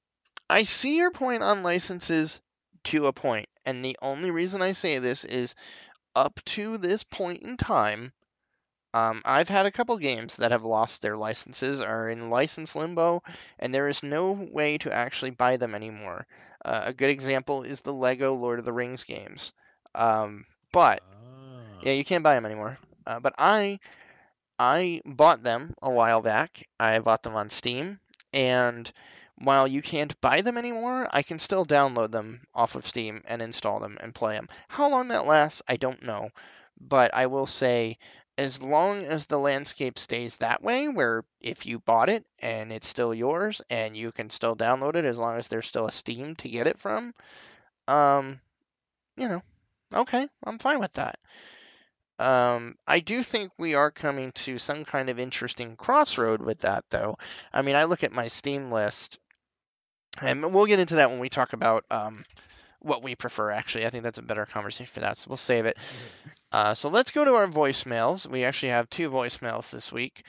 I 0.49 0.63
see 0.63 0.97
your 0.97 1.11
point 1.11 1.43
on 1.43 1.63
licenses 1.63 2.39
to 2.85 3.07
a 3.07 3.13
point, 3.13 3.49
and 3.65 3.83
the 3.83 3.97
only 4.01 4.31
reason 4.31 4.61
I 4.61 4.73
say 4.73 4.99
this 4.99 5.25
is 5.25 5.55
up 6.15 6.39
to 6.45 6.77
this 6.77 7.03
point 7.03 7.41
in 7.43 7.57
time, 7.57 8.13
um, 8.93 9.21
I've 9.25 9.49
had 9.49 9.65
a 9.65 9.71
couple 9.71 9.97
games 9.97 10.37
that 10.37 10.51
have 10.51 10.63
lost 10.63 11.01
their 11.01 11.17
licenses, 11.17 11.81
are 11.81 12.09
in 12.09 12.29
license 12.29 12.75
limbo, 12.75 13.23
and 13.57 13.73
there 13.73 13.87
is 13.87 14.03
no 14.03 14.31
way 14.31 14.77
to 14.79 14.93
actually 14.93 15.31
buy 15.31 15.57
them 15.57 15.73
anymore. 15.73 16.27
Uh, 16.63 16.83
a 16.85 16.93
good 16.93 17.09
example 17.09 17.63
is 17.63 17.81
the 17.81 17.93
Lego 17.93 18.33
Lord 18.33 18.59
of 18.59 18.65
the 18.65 18.73
Rings 18.73 19.03
games. 19.03 19.51
Um, 19.95 20.45
but 20.71 21.01
ah. 21.11 21.79
yeah, 21.83 21.93
you 21.93 22.05
can't 22.05 22.23
buy 22.23 22.35
them 22.35 22.45
anymore. 22.45 22.77
Uh, 23.05 23.19
but 23.19 23.33
I, 23.37 23.79
I 24.59 25.01
bought 25.05 25.43
them 25.43 25.73
a 25.81 25.89
while 25.89 26.21
back. 26.21 26.67
I 26.79 26.99
bought 26.99 27.23
them 27.23 27.35
on 27.35 27.49
Steam, 27.49 27.99
And 28.31 28.91
while 29.43 29.67
you 29.67 29.81
can't 29.81 30.19
buy 30.21 30.41
them 30.41 30.57
anymore, 30.57 31.07
I 31.11 31.21
can 31.23 31.39
still 31.39 31.65
download 31.65 32.11
them 32.11 32.41
off 32.53 32.75
of 32.75 32.87
Steam 32.87 33.23
and 33.25 33.41
install 33.41 33.79
them 33.79 33.97
and 34.01 34.15
play 34.15 34.35
them. 34.35 34.49
How 34.67 34.89
long 34.89 35.09
that 35.09 35.25
lasts, 35.25 35.61
I 35.67 35.77
don't 35.77 36.03
know. 36.03 36.29
But 36.79 37.13
I 37.13 37.27
will 37.27 37.47
say, 37.47 37.97
as 38.37 38.61
long 38.61 39.03
as 39.03 39.25
the 39.25 39.37
landscape 39.37 39.99
stays 39.99 40.37
that 40.37 40.63
way, 40.63 40.87
where 40.87 41.23
if 41.39 41.65
you 41.65 41.79
bought 41.79 42.09
it 42.09 42.25
and 42.39 42.71
it's 42.71 42.87
still 42.87 43.13
yours 43.13 43.61
and 43.69 43.95
you 43.95 44.11
can 44.11 44.29
still 44.29 44.55
download 44.55 44.95
it 44.95 45.05
as 45.05 45.19
long 45.19 45.37
as 45.37 45.47
there's 45.47 45.67
still 45.67 45.87
a 45.87 45.91
Steam 45.91 46.35
to 46.37 46.49
get 46.49 46.67
it 46.67 46.79
from, 46.79 47.13
um, 47.87 48.39
you 49.17 49.27
know, 49.27 49.43
okay, 49.93 50.27
I'm 50.43 50.57
fine 50.57 50.79
with 50.79 50.93
that. 50.93 51.19
Um, 52.19 52.75
I 52.87 52.99
do 52.99 53.23
think 53.23 53.51
we 53.57 53.75
are 53.75 53.91
coming 53.91 54.31
to 54.31 54.57
some 54.57 54.85
kind 54.85 55.09
of 55.09 55.19
interesting 55.19 55.75
crossroad 55.75 56.41
with 56.41 56.59
that, 56.59 56.85
though. 56.89 57.17
I 57.51 57.63
mean, 57.63 57.75
I 57.75 57.85
look 57.85 58.03
at 58.03 58.11
my 58.11 58.27
Steam 58.27 58.71
list, 58.71 59.19
and 60.21 60.53
we'll 60.53 60.65
get 60.65 60.79
into 60.79 60.95
that 60.95 61.09
when 61.09 61.19
we 61.19 61.29
talk 61.29 61.53
about 61.53 61.85
um, 61.91 62.23
what 62.79 63.03
we 63.03 63.15
prefer. 63.15 63.51
Actually, 63.51 63.85
I 63.85 63.89
think 63.89 64.03
that's 64.03 64.19
a 64.19 64.23
better 64.23 64.45
conversation 64.45 64.91
for 64.93 65.01
that, 65.01 65.17
so 65.17 65.29
we'll 65.29 65.37
save 65.37 65.65
it. 65.65 65.77
Uh, 66.53 66.75
so 66.75 66.87
let's 66.87 67.09
go 67.09 67.25
to 67.25 67.33
our 67.33 67.47
voicemails. 67.47 68.27
We 68.27 68.43
actually 68.43 68.73
have 68.73 68.87
two 68.87 69.09
voicemails 69.09 69.71
this 69.71 69.91
week. 69.91 70.23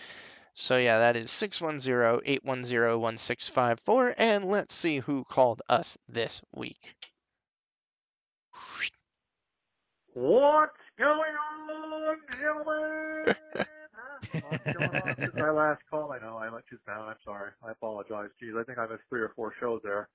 So 0.61 0.77
yeah, 0.77 0.99
that 0.99 1.17
is 1.17 1.31
610-810-1654, 1.31 4.15
and 4.19 4.47
let's 4.47 4.75
see 4.75 4.99
who 4.99 5.23
called 5.23 5.63
us 5.69 5.97
this 6.09 6.43
week. 6.53 6.97
What's 10.15 10.73
going 10.99 11.15
on, 11.15 12.17
gentlemen? 12.41 13.37
What's 14.33 14.73
going 14.77 14.97
on 14.97 15.15
since 15.17 15.37
my 15.37 15.51
last 15.51 15.83
call? 15.89 16.11
I 16.11 16.19
know 16.19 16.39
I 16.39 16.49
let 16.53 16.65
you 16.73 16.79
down. 16.85 17.09
I'm 17.09 17.15
sorry. 17.25 17.53
I 17.65 17.71
apologize. 17.71 18.31
Geez, 18.41 18.55
I 18.59 18.65
think 18.65 18.79
I 18.79 18.89
missed 18.89 19.05
three 19.09 19.21
or 19.21 19.31
four 19.37 19.53
shows 19.61 19.81
there. 19.85 20.09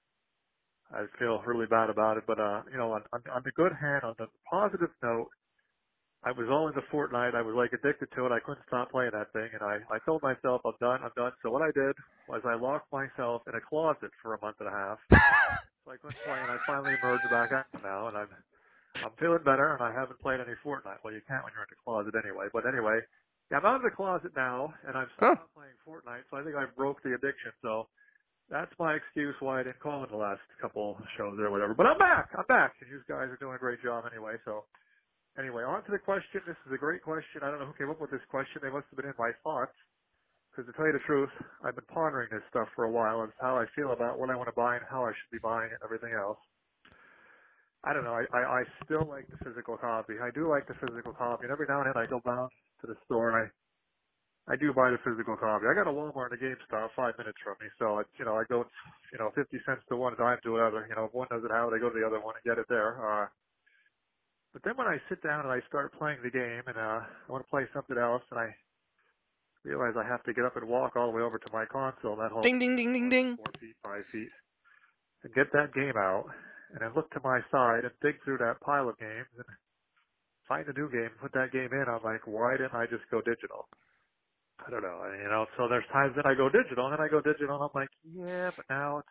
I 0.93 1.05
feel 1.17 1.41
really 1.45 1.67
bad 1.67 1.89
about 1.89 2.17
it, 2.17 2.25
but 2.27 2.41
uh, 2.41 2.63
you 2.69 2.77
know, 2.77 2.91
on, 2.91 3.03
on, 3.13 3.21
on 3.33 3.43
the 3.45 3.51
good 3.51 3.71
hand, 3.71 4.03
on 4.03 4.15
the 4.19 4.27
positive 4.51 4.89
note, 5.01 5.29
I 6.25 6.31
was 6.33 6.47
all 6.51 6.67
into 6.67 6.81
Fortnite. 6.91 7.35
I 7.35 7.43
was 7.43 7.55
like 7.55 7.73
addicted 7.73 8.09
to 8.15 8.25
it. 8.27 8.31
I 8.33 8.41
couldn't 8.41 8.65
stop 8.67 8.91
playing 8.91 9.11
that 9.13 9.31
thing, 9.33 9.49
and 9.53 9.61
I 9.63 9.79
I 9.93 9.99
told 10.05 10.23
myself 10.23 10.61
I'm 10.65 10.75
done. 10.81 10.99
I'm 11.03 11.13
done. 11.15 11.33
So 11.43 11.51
what 11.51 11.61
I 11.63 11.71
did 11.71 11.95
was 12.27 12.41
I 12.45 12.55
locked 12.55 12.91
myself 12.91 13.43
in 13.47 13.55
a 13.55 13.61
closet 13.61 14.11
for 14.23 14.35
a 14.35 14.41
month 14.41 14.57
and 14.59 14.69
a 14.69 14.73
half. 14.75 14.99
so 15.85 15.91
I 15.93 15.97
couldn't 15.97 16.23
play, 16.23 16.41
and 16.41 16.51
I 16.51 16.57
finally 16.65 16.95
emerged 16.95 17.29
back 17.29 17.51
out 17.53 17.67
now, 17.83 18.09
and 18.09 18.17
I'm 18.17 18.29
I'm 19.03 19.11
feeling 19.19 19.43
better, 19.43 19.75
and 19.75 19.83
I 19.83 19.91
haven't 19.91 20.21
played 20.21 20.39
any 20.39 20.55
Fortnite. 20.63 21.03
Well, 21.03 21.13
you 21.13 21.21
can't 21.27 21.43
when 21.43 21.53
you're 21.53 21.67
in 21.67 21.73
the 21.73 21.81
closet 21.83 22.15
anyway. 22.15 22.47
But 22.53 22.63
anyway, 22.67 23.01
yeah, 23.51 23.59
I'm 23.59 23.67
out 23.67 23.83
of 23.83 23.87
the 23.87 23.95
closet 23.95 24.31
now, 24.35 24.73
and 24.87 24.97
I'm 24.97 25.09
still 25.17 25.29
Huh. 25.29 25.35
not 25.35 25.51
playing 25.53 25.75
Fortnite, 25.83 26.25
so 26.31 26.37
I 26.39 26.43
think 26.43 26.55
I 26.55 26.65
broke 26.77 27.03
the 27.03 27.13
addiction. 27.13 27.51
So 27.61 27.89
that's 28.49 28.71
my 28.79 28.95
excuse 28.95 29.35
why 29.41 29.61
I 29.61 29.63
didn't 29.63 29.79
call 29.81 30.03
in 30.03 30.11
the 30.11 30.17
last 30.17 30.41
couple 30.61 30.97
shows 31.17 31.39
or 31.39 31.51
whatever. 31.51 31.73
But 31.73 31.87
I'm 31.87 31.99
back. 31.99 32.29
I'm 32.37 32.45
back, 32.47 32.75
and 32.81 32.91
you 32.91 33.01
guys 33.07 33.29
are 33.31 33.39
doing 33.39 33.55
a 33.55 33.59
great 33.59 33.83
job 33.83 34.05
anyway. 34.11 34.35
So 34.45 34.65
anyway, 35.39 35.63
on 35.63 35.83
to 35.85 35.91
the 35.91 35.99
question. 35.99 36.41
This 36.45 36.57
is 36.67 36.73
a 36.73 36.77
great 36.77 37.01
question. 37.01 37.41
I 37.41 37.51
don't 37.51 37.59
know 37.59 37.67
who 37.67 37.77
came 37.77 37.89
up 37.89 38.01
with 38.01 38.11
this 38.11 38.23
question. 38.29 38.61
They 38.61 38.71
must 38.71 38.87
have 38.91 38.97
been 38.97 39.09
in 39.09 39.17
my 39.17 39.31
thoughts. 39.43 39.75
Because 40.51 40.69
to 40.69 40.77
tell 40.77 40.85
you 40.85 40.93
the 40.93 41.05
truth, 41.09 41.33
I've 41.65 41.73
been 41.73 41.89
pondering 41.89 42.29
this 42.29 42.45
stuff 42.49 42.69
for 42.75 42.85
a 42.85 42.91
while 42.91 43.21
and 43.21 43.33
how 43.41 43.57
I 43.57 43.65
feel 43.75 43.91
about 43.91 44.19
what 44.19 44.29
I 44.29 44.35
want 44.37 44.49
to 44.49 44.55
buy 44.55 44.77
and 44.77 44.85
how 44.85 45.05
I 45.05 45.09
should 45.09 45.31
be 45.33 45.41
buying 45.41 45.73
and 45.73 45.81
everything 45.83 46.13
else. 46.13 46.37
I 47.83 47.91
don't 47.91 48.05
know. 48.05 48.13
I, 48.13 48.23
I, 48.31 48.41
I 48.59 48.63
still 48.85 49.05
like 49.09 49.25
the 49.33 49.41
physical 49.43 49.77
copy. 49.77 50.13
I 50.21 50.29
do 50.29 50.47
like 50.47 50.67
the 50.69 50.77
physical 50.77 51.11
copy. 51.11 51.49
And 51.49 51.51
every 51.51 51.65
now 51.67 51.81
and 51.81 51.89
then 51.89 51.97
I 51.97 52.05
go 52.05 52.21
down 52.21 52.49
to 52.81 52.87
the 52.87 52.95
store 53.05 53.33
and 53.33 53.37
I 53.37 53.51
I 54.47 54.57
do 54.57 54.73
buy 54.73 54.91
the 54.91 54.99
physical 55.07 55.37
copy. 55.37 55.67
I 55.71 55.73
got 55.73 55.87
a 55.87 55.93
Walmart 55.93 56.31
and 56.31 56.35
a 56.35 56.43
GameStop 56.43 56.89
five 56.97 57.15
minutes 57.17 57.37
from 57.39 57.55
me, 57.63 57.67
so 57.79 57.99
it's 57.99 58.11
you 58.19 58.25
know 58.25 58.35
I 58.35 58.43
go 58.49 58.65
you 59.13 59.19
know 59.19 59.31
fifty 59.35 59.55
cents 59.65 59.83
to 59.87 59.95
one, 59.95 60.15
dime 60.19 60.37
to 60.43 60.57
another. 60.57 60.85
You 60.89 60.95
know 60.95 61.05
if 61.05 61.13
one 61.13 61.27
doesn't 61.31 61.49
have 61.49 61.71
it, 61.71 61.75
I 61.75 61.79
go 61.79 61.87
to 61.87 61.95
the 61.97 62.05
other 62.05 62.19
one 62.19 62.35
and 62.35 62.43
get 62.43 62.59
it 62.59 62.67
there. 62.67 62.99
Uh, 62.99 63.27
but 64.53 64.63
then 64.63 64.77
when 64.77 64.87
I 64.87 64.97
sit 65.09 65.21
down 65.23 65.41
and 65.41 65.51
I 65.51 65.59
start 65.67 65.93
playing 65.97 66.19
the 66.23 66.29
game 66.29 66.61
and 66.67 66.77
uh, 66.77 67.01
I 67.03 67.27
want 67.27 67.43
to 67.43 67.49
play 67.49 67.65
something 67.73 67.97
else, 67.97 68.21
and 68.31 68.39
I 68.39 68.55
realize 69.65 69.93
I 69.97 70.07
have 70.07 70.23
to 70.23 70.33
get 70.33 70.45
up 70.45 70.55
and 70.57 70.67
walk 70.67 70.95
all 70.95 71.11
the 71.11 71.17
way 71.17 71.23
over 71.23 71.37
to 71.39 71.49
my 71.51 71.65
console. 71.65 72.15
That 72.17 72.31
whole 72.31 72.41
Ding, 72.41 72.59
ding, 72.59 72.75
ding, 72.75 72.93
ding, 72.93 73.09
ding. 73.09 73.35
four 73.37 73.53
feet, 73.59 73.75
five 73.83 74.05
feet, 74.11 74.29
and 75.23 75.33
get 75.33 75.51
that 75.53 75.73
game 75.73 75.97
out, 75.97 76.25
and 76.71 76.81
then 76.81 76.91
look 76.95 77.09
to 77.11 77.21
my 77.23 77.39
side 77.51 77.83
and 77.83 77.91
dig 78.01 78.15
through 78.23 78.37
that 78.39 78.61
pile 78.61 78.89
of 78.89 78.99
games 78.99 79.27
and 79.35 79.45
find 80.47 80.67
a 80.67 80.73
new 80.73 80.89
game, 80.91 81.09
put 81.21 81.33
that 81.33 81.51
game 81.51 81.69
in. 81.71 81.85
I'm 81.87 82.03
like, 82.03 82.27
why 82.27 82.57
didn't 82.57 82.75
I 82.75 82.85
just 82.85 83.03
go 83.09 83.21
digital? 83.21 83.67
I 84.65 84.69
don't 84.69 84.83
know, 84.83 85.01
you 85.21 85.29
know. 85.29 85.45
So 85.57 85.67
there's 85.67 85.87
times 85.91 86.13
that 86.15 86.25
I 86.25 86.35
go 86.35 86.49
digital, 86.49 86.85
and 86.85 86.93
then 86.93 87.01
I 87.03 87.09
go 87.09 87.21
digital, 87.21 87.55
and 87.55 87.63
I'm 87.63 87.75
like, 87.75 87.89
yeah, 88.03 88.51
but 88.55 88.65
now 88.69 88.99
it's, 88.99 89.07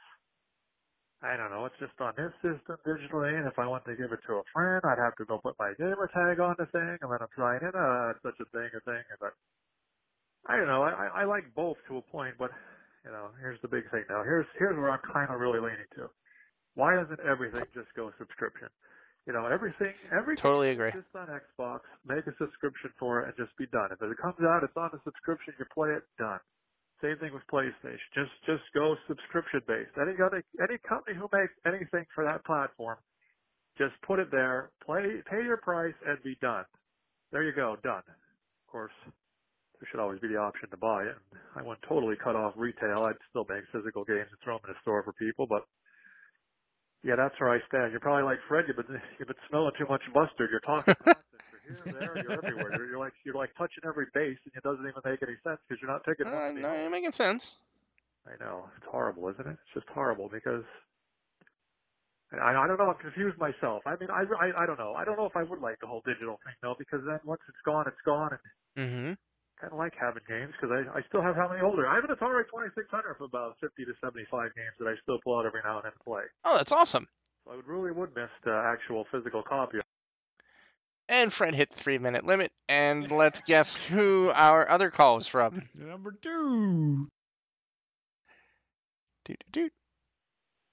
I 1.22 1.36
don't 1.38 1.50
know, 1.54 1.64
it's 1.66 1.78
just 1.78 1.94
on 2.02 2.14
this 2.18 2.34
system 2.42 2.74
digitally, 2.82 3.38
and 3.38 3.46
if 3.46 3.54
I 3.58 3.66
want 3.66 3.84
to 3.86 3.94
give 3.94 4.10
it 4.10 4.18
to 4.26 4.42
a 4.42 4.46
friend, 4.52 4.82
I'd 4.82 4.98
have 4.98 5.14
to 5.16 5.24
go 5.24 5.38
put 5.38 5.54
my 5.58 5.70
gamer 5.78 6.10
tag 6.10 6.40
on 6.42 6.56
the 6.58 6.66
thing, 6.66 6.98
and 6.98 7.06
then 7.06 7.22
I'm 7.22 7.30
trying 7.30 7.62
in 7.62 7.70
uh, 7.70 8.12
such 8.26 8.42
a 8.42 8.46
thing, 8.50 8.66
a 8.74 8.82
thing, 8.82 9.06
and 9.06 9.18
but 9.22 9.30
I 10.50 10.56
don't 10.56 10.66
know. 10.66 10.82
I, 10.82 11.22
I 11.22 11.24
like 11.24 11.54
both 11.54 11.78
to 11.86 11.98
a 11.98 12.02
point, 12.02 12.34
but 12.38 12.50
you 13.04 13.12
know, 13.12 13.30
here's 13.38 13.60
the 13.62 13.68
big 13.68 13.88
thing. 13.90 14.02
Now, 14.10 14.22
here's 14.26 14.46
here's 14.58 14.76
where 14.76 14.90
I'm 14.90 15.02
kind 15.12 15.30
of 15.30 15.38
really 15.38 15.60
leaning 15.60 15.86
to. 15.94 16.10
Why 16.74 16.96
doesn't 16.96 17.20
everything 17.20 17.70
just 17.74 17.94
go 17.94 18.10
subscription? 18.18 18.68
You 19.26 19.32
know, 19.32 19.46
everything, 19.46 19.94
everything 20.10 20.42
Totally 20.42 20.70
agree. 20.70 20.90
just 20.90 21.14
on 21.14 21.28
Xbox, 21.30 21.86
make 22.04 22.26
a 22.26 22.34
subscription 22.38 22.90
for 22.98 23.22
it 23.22 23.28
and 23.28 23.46
just 23.46 23.56
be 23.56 23.66
done. 23.70 23.90
If 23.92 24.02
it 24.02 24.18
comes 24.18 24.42
out, 24.42 24.64
it's 24.64 24.76
on 24.76 24.90
a 24.90 24.98
subscription, 25.04 25.54
you 25.58 25.66
play 25.72 25.90
it, 25.90 26.02
done. 26.18 26.40
Same 27.02 27.18
thing 27.18 27.34
with 27.34 27.42
PlayStation. 27.52 28.08
Just 28.14 28.32
just 28.46 28.62
go 28.74 28.96
subscription 29.08 29.60
based. 29.68 29.92
Any 30.00 30.14
any 30.62 30.78
company 30.88 31.18
who 31.18 31.28
makes 31.32 31.52
anything 31.66 32.06
for 32.14 32.24
that 32.24 32.44
platform, 32.46 32.98
just 33.78 33.94
put 34.06 34.20
it 34.20 34.30
there, 34.30 34.70
play 34.84 35.22
pay 35.30 35.44
your 35.44 35.58
price 35.58 35.94
and 36.06 36.22
be 36.24 36.36
done. 36.40 36.64
There 37.32 37.44
you 37.44 37.52
go, 37.54 37.76
done. 37.84 38.04
Of 38.08 38.66
course, 38.72 38.92
there 39.64 39.88
should 39.90 40.00
always 40.00 40.20
be 40.20 40.28
the 40.28 40.38
option 40.38 40.70
to 40.70 40.78
buy 40.78 41.04
it. 41.04 41.16
I 41.56 41.62
wouldn't 41.62 41.84
totally 41.88 42.16
cut 42.22 42.36
off 42.36 42.54
retail. 42.56 43.04
I'd 43.04 43.20
still 43.30 43.46
make 43.48 43.64
physical 43.72 44.04
games 44.04 44.28
and 44.30 44.40
throw 44.44 44.58
them 44.58 44.70
in 44.70 44.76
a 44.76 44.80
store 44.82 45.02
for 45.04 45.12
people, 45.14 45.46
but 45.48 45.64
yeah, 47.04 47.14
that's 47.16 47.34
where 47.40 47.50
I 47.54 47.60
stand. 47.68 47.92
You're 47.92 48.00
probably 48.00 48.24
like 48.24 48.38
Fred. 48.48 48.66
You've 48.68 48.76
been 48.78 49.00
you've 49.18 49.28
been 49.28 49.44
smelling 49.50 49.72
too 49.78 49.86
much 49.88 50.02
mustard. 50.14 50.50
You're 50.50 50.60
talking 50.66 50.94
here, 51.76 51.92
there, 51.92 52.18
you're 52.22 52.36
everywhere. 52.36 52.72
You're, 52.76 52.88
you're 52.90 52.98
like 53.02 53.14
you're 53.24 53.34
like 53.38 53.50
touching 53.56 53.84
every 53.86 54.06
base, 54.14 54.38
and 54.44 54.52
it 54.56 54.62
doesn't 54.62 54.84
even 54.84 55.02
make 55.04 55.22
any 55.22 55.36
sense 55.44 55.60
because 55.66 55.80
you're 55.80 55.90
not 55.90 56.04
taking. 56.04 56.26
Uh, 56.26 56.52
no, 56.56 56.72
home. 56.72 56.80
you're 56.82 56.90
making 56.90 57.12
sense. 57.12 57.56
I 58.26 58.34
know 58.42 58.68
it's 58.76 58.86
horrible, 58.90 59.28
isn't 59.30 59.46
it? 59.46 59.56
It's 59.58 59.74
just 59.74 59.88
horrible 59.94 60.28
because. 60.32 60.64
I, 62.32 62.64
I 62.64 62.66
don't 62.66 62.78
know. 62.80 62.88
I'm 62.90 62.98
confused 63.00 63.36
myself. 63.38 63.82
I 63.84 63.96
mean, 64.00 64.08
I, 64.08 64.24
I, 64.40 64.64
I 64.64 64.66
don't 64.66 64.78
know. 64.78 64.94
I 64.96 65.04
don't 65.04 65.16
know 65.20 65.26
if 65.26 65.36
I 65.36 65.42
would 65.44 65.60
like 65.60 65.76
the 65.80 65.86
whole 65.86 66.02
digital 66.06 66.40
thing 66.44 66.56
though, 66.62 66.74
because 66.78 67.00
then 67.04 67.20
once 67.24 67.42
it's 67.48 67.60
gone, 67.64 67.84
it's 67.86 68.00
gone, 68.06 68.32
and 68.32 68.40
Mm-hmm. 68.78 69.12
kind 69.60 69.72
of 69.72 69.78
like 69.78 69.92
having 70.00 70.22
games 70.28 70.52
because 70.58 70.72
I, 70.74 70.98
I 70.98 71.02
still 71.08 71.22
have 71.22 71.36
how 71.36 71.48
many 71.48 71.62
older? 71.62 71.86
I 71.86 71.96
have 71.96 72.04
an 72.04 72.14
Atari 72.16 72.48
2600 72.50 72.88
for 73.18 73.24
about 73.24 73.56
50 73.60 73.84
to 73.84 73.94
75 74.02 74.54
games 74.56 74.74
that 74.80 74.88
I 74.88 74.94
still 75.02 75.18
pull 75.22 75.38
out 75.38 75.46
every 75.46 75.60
now 75.64 75.78
and 75.78 75.84
then 75.86 75.92
to 75.92 76.02
play. 76.04 76.24
Oh, 76.44 76.56
that's 76.56 76.72
awesome. 76.72 77.06
So 77.44 77.52
I 77.52 77.56
would 77.56 77.66
really 77.66 77.92
would 77.92 78.14
miss 78.14 78.30
the 78.44 78.54
actual 78.54 79.04
physical 79.12 79.42
copy. 79.42 79.78
And 81.12 81.30
Fred 81.30 81.54
hit 81.54 81.68
the 81.68 81.76
three 81.76 81.98
minute 81.98 82.24
limit. 82.24 82.50
And 82.70 83.12
let's 83.12 83.40
guess 83.40 83.74
who 83.74 84.32
our 84.34 84.66
other 84.66 84.90
call 84.90 85.18
is 85.18 85.26
from. 85.26 85.68
Number 85.74 86.16
two. 86.22 87.06
Doot, 89.26 89.36
doot, 89.38 89.52
doot. 89.52 89.72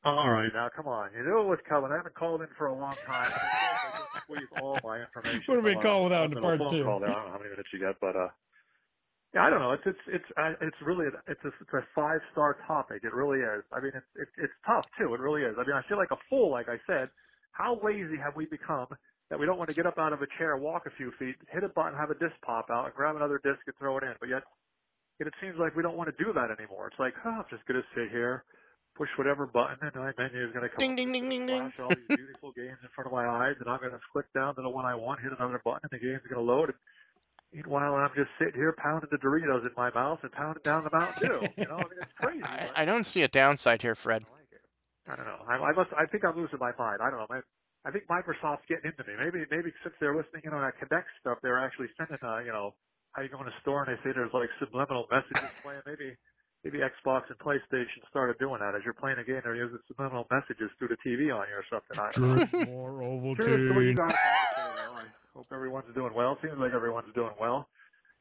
All 0.05 0.29
right, 0.29 0.49
now 0.53 0.69
come 0.73 0.87
on. 0.87 1.09
You 1.13 1.25
knew 1.25 1.41
it 1.41 1.45
was 1.45 1.59
coming. 1.67 1.91
I 1.91 1.97
haven't 1.97 2.15
called 2.15 2.41
in 2.41 2.47
for 2.57 2.67
a 2.67 2.73
long 2.73 2.95
time. 3.05 3.27
I 3.27 3.99
just 3.99 4.23
squeeze 4.23 4.47
all 4.61 4.79
my 4.81 5.01
information. 5.01 5.43
Would 5.49 5.55
have 5.57 5.65
been 5.65 5.73
from, 5.73 5.83
called 5.83 6.13
uh, 6.13 6.23
without 6.23 6.31
a 6.31 6.35
the 6.35 6.41
part 6.41 6.71
two. 6.71 6.83
Call 6.85 6.99
there. 7.01 7.09
I 7.09 7.13
don't 7.15 7.25
know 7.25 7.31
how 7.33 7.37
many 7.37 7.49
minutes 7.49 7.69
you 7.73 7.79
got, 7.81 7.95
but 7.99 8.15
uh, 8.15 8.29
yeah, 9.33 9.43
I 9.43 9.49
don't 9.49 9.59
know. 9.59 9.73
It's 9.73 9.83
it's 9.85 9.99
it's 10.07 10.31
uh, 10.37 10.53
it's 10.61 10.77
really 10.85 11.07
a, 11.07 11.11
it's 11.27 11.43
a 11.43 11.49
it's 11.49 11.73
a 11.73 11.83
five 11.93 12.21
star 12.31 12.55
topic. 12.65 13.01
It 13.03 13.13
really 13.13 13.39
is. 13.39 13.65
I 13.73 13.81
mean, 13.81 13.91
it's 13.93 14.07
it's 14.15 14.31
it's 14.37 14.53
tough 14.65 14.85
too. 14.97 15.13
It 15.13 15.19
really 15.19 15.41
is. 15.41 15.55
I 15.59 15.67
mean, 15.67 15.75
I 15.75 15.83
feel 15.89 15.97
like 15.97 16.11
a 16.11 16.21
fool. 16.29 16.49
Like 16.49 16.69
I 16.69 16.77
said, 16.87 17.09
how 17.51 17.77
lazy 17.83 18.15
have 18.23 18.37
we 18.37 18.45
become 18.45 18.87
that 19.29 19.39
we 19.39 19.45
don't 19.45 19.57
want 19.57 19.69
to 19.69 19.75
get 19.75 19.85
up 19.85 19.97
out 19.97 20.13
of 20.13 20.21
a 20.21 20.27
chair, 20.37 20.57
walk 20.57 20.85
a 20.85 20.91
few 20.97 21.11
feet, 21.19 21.35
hit 21.49 21.63
a 21.63 21.69
button, 21.69 21.97
have 21.97 22.09
a 22.09 22.15
disc 22.15 22.33
pop 22.41 22.69
out, 22.69 22.85
and 22.85 22.93
grab 22.95 23.15
another 23.15 23.39
disc 23.43 23.59
and 23.67 23.75
throw 23.77 23.97
it 23.97 24.03
in. 24.03 24.13
But 24.19 24.29
yet, 24.29 24.43
yet 25.19 25.27
it 25.27 25.33
seems 25.41 25.57
like 25.59 25.75
we 25.75 25.83
don't 25.83 25.97
want 25.97 26.09
to 26.15 26.23
do 26.23 26.33
that 26.33 26.49
anymore. 26.49 26.87
It's 26.87 26.99
like, 26.99 27.13
oh, 27.25 27.29
I'm 27.29 27.45
just 27.49 27.65
gonna 27.67 27.85
sit 27.95 28.09
here, 28.09 28.43
push 28.95 29.09
whatever 29.17 29.45
button, 29.45 29.77
and 29.81 29.95
my 29.95 30.11
menu 30.17 30.47
is 30.47 30.53
gonna 30.53 30.69
come. 30.69 30.79
Ding, 30.79 30.95
ding, 30.95 31.11
ding, 31.13 31.29
ding, 31.29 31.45
ding. 31.45 31.71
flash 31.71 31.79
all 31.79 31.89
these 31.89 32.17
beautiful 32.17 32.51
games 32.53 32.77
in 32.81 32.89
front 32.95 33.05
of 33.05 33.13
my 33.13 33.27
eyes, 33.27 33.55
and 33.59 33.69
I'm 33.69 33.79
gonna 33.79 34.01
click 34.11 34.25
down 34.33 34.55
to 34.55 34.61
the 34.61 34.69
one 34.69 34.85
I 34.85 34.95
want, 34.95 35.21
hit 35.21 35.31
another 35.37 35.61
button, 35.63 35.81
and 35.83 35.91
the 35.91 36.03
game's 36.03 36.25
gonna 36.29 36.41
load. 36.41 36.73
Meanwhile, 37.53 37.95
I'm 37.95 38.11
just 38.15 38.29
sitting 38.37 38.53
here 38.55 38.73
pounding 38.77 39.09
the 39.11 39.17
Doritos 39.17 39.65
in 39.65 39.71
my 39.75 39.91
mouth 39.91 40.19
and 40.21 40.31
pounding 40.31 40.61
down 40.63 40.83
the 40.83 40.91
Mountain 40.91 41.27
Dew. 41.27 41.47
You 41.57 41.65
know, 41.65 41.77
I 41.77 41.77
mean, 41.77 41.99
it's 42.01 42.13
crazy. 42.19 42.43
I, 42.43 42.69
I 42.75 42.85
don't 42.85 43.05
see 43.05 43.23
a 43.23 43.27
downside 43.27 43.81
here, 43.81 43.95
Fred. 43.95 44.23
I 44.23 44.33
like 44.33 44.51
it. 44.51 45.11
I 45.11 45.15
don't 45.15 45.25
know. 45.25 45.45
I, 45.47 45.69
I 45.69 45.73
must. 45.73 45.89
I 45.97 46.05
think 46.05 46.25
I'm 46.25 46.35
losing 46.35 46.59
my 46.59 46.71
mind. 46.77 46.99
I 47.01 47.09
don't 47.09 47.19
know. 47.19 47.27
Man. 47.29 47.41
I 47.85 47.91
think 47.91 48.05
Microsoft's 48.11 48.67
getting 48.67 48.91
into 48.91 49.03
me. 49.07 49.15
Maybe, 49.17 49.45
maybe 49.49 49.71
since 49.83 49.95
they're 49.99 50.15
listening 50.15 50.43
in 50.45 50.53
on 50.53 50.61
that 50.61 50.75
Kinect 50.79 51.07
stuff, 51.21 51.37
they're 51.41 51.59
actually 51.59 51.87
sending, 51.97 52.19
uh, 52.21 52.39
you 52.39 52.51
know, 52.51 52.75
how 53.13 53.21
you 53.23 53.29
go 53.29 53.39
in 53.41 53.47
a 53.47 53.55
store 53.61 53.83
and 53.83 53.89
they 53.89 53.99
say 54.03 54.11
there's 54.13 54.33
like 54.33 54.49
subliminal 54.59 55.07
messages 55.09 55.55
playing. 55.63 55.81
Maybe, 55.87 56.13
maybe 56.63 56.79
Xbox 56.83 57.31
and 57.31 57.39
PlayStation 57.39 58.03
started 58.09 58.37
doing 58.37 58.59
that 58.59 58.75
as 58.75 58.81
you're 58.83 58.93
playing 58.93 59.17
a 59.17 59.23
game. 59.23 59.41
They're 59.43 59.55
using 59.55 59.79
subliminal 59.87 60.27
messages 60.29 60.69
through 60.77 60.89
the 60.91 60.99
TV 61.01 61.31
on 61.33 61.47
you 61.47 61.55
or 61.55 61.65
something. 61.71 61.97
I 61.97 62.11
don't 62.11 62.51
know. 62.53 62.65
More 62.67 62.91
Ovaltine. 63.01 63.95
guys 63.95 64.11
have 64.13 64.49
to 64.49 64.59
say, 64.59 64.69
though. 64.75 64.99
I 64.99 65.05
hope 65.35 65.47
everyone's 65.53 65.95
doing 65.95 66.13
well. 66.13 66.37
Seems 66.43 66.59
like 66.59 66.73
everyone's 66.73 67.13
doing 67.15 67.33
well. 67.39 67.69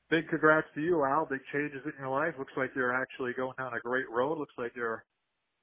Big 0.08 0.28
congrats 0.28 0.68
to 0.74 0.80
you, 0.80 1.04
Al. 1.04 1.26
Big 1.26 1.40
changes 1.52 1.82
in 1.84 1.92
your 1.98 2.08
life. 2.08 2.34
Looks 2.38 2.54
like 2.56 2.70
you're 2.74 2.94
actually 2.94 3.32
going 3.34 3.52
down 3.58 3.74
a 3.74 3.80
great 3.80 4.08
road. 4.08 4.38
Looks 4.38 4.54
like 4.56 4.72
you're 4.74 5.04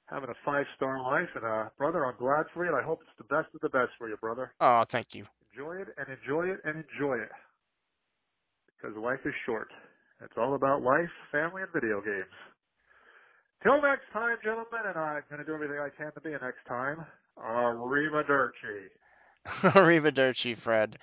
having 0.07 0.30
a 0.30 0.36
five 0.45 0.65
star 0.76 1.02
life. 1.02 1.30
And 1.36 1.45
uh, 1.45 1.69
brother, 1.77 2.06
I'm 2.06 2.18
glad 2.18 2.45
for 2.53 2.65
you. 2.65 2.72
And 2.72 2.80
I 2.80 2.86
hope 2.86 3.02
it's 3.02 3.18
the 3.18 3.23
best 3.36 3.53
of 3.53 3.61
the 3.61 3.69
best 3.69 3.91
for 3.98 4.10
you, 4.10 4.18
brother. 4.18 4.53
Oh, 4.61 4.84
thank 4.88 5.15
you. 5.15 5.26
Enjoy 5.53 5.73
it 5.77 5.88
and 5.98 6.07
enjoy 6.10 6.48
it 6.48 6.60
and 6.65 6.84
enjoy 6.84 7.15
it. 7.15 7.30
Because 8.76 8.98
life 8.98 9.19
is 9.26 9.34
short. 9.45 9.69
It's 10.22 10.34
all 10.38 10.56
about 10.56 10.82
life, 10.82 11.10
family, 11.32 11.61
and 11.64 11.72
video 11.73 12.02
games. 12.02 12.32
Till 13.64 13.82
next 13.82 14.03
time, 14.14 14.38
gentlemen, 14.44 14.82
and 14.86 14.98
I'm 14.98 15.23
going 15.30 15.40
to 15.40 15.45
do 15.45 15.53
everything 15.53 15.80
I 15.80 15.90
can 15.90 16.11
to 16.14 16.22
be 16.22 16.30
a 16.34 16.40
next 16.40 16.65
time. 16.68 17.06
Arrivederci. 17.38 18.90
Arrivederci, 19.45 20.56
Fred. 20.56 20.98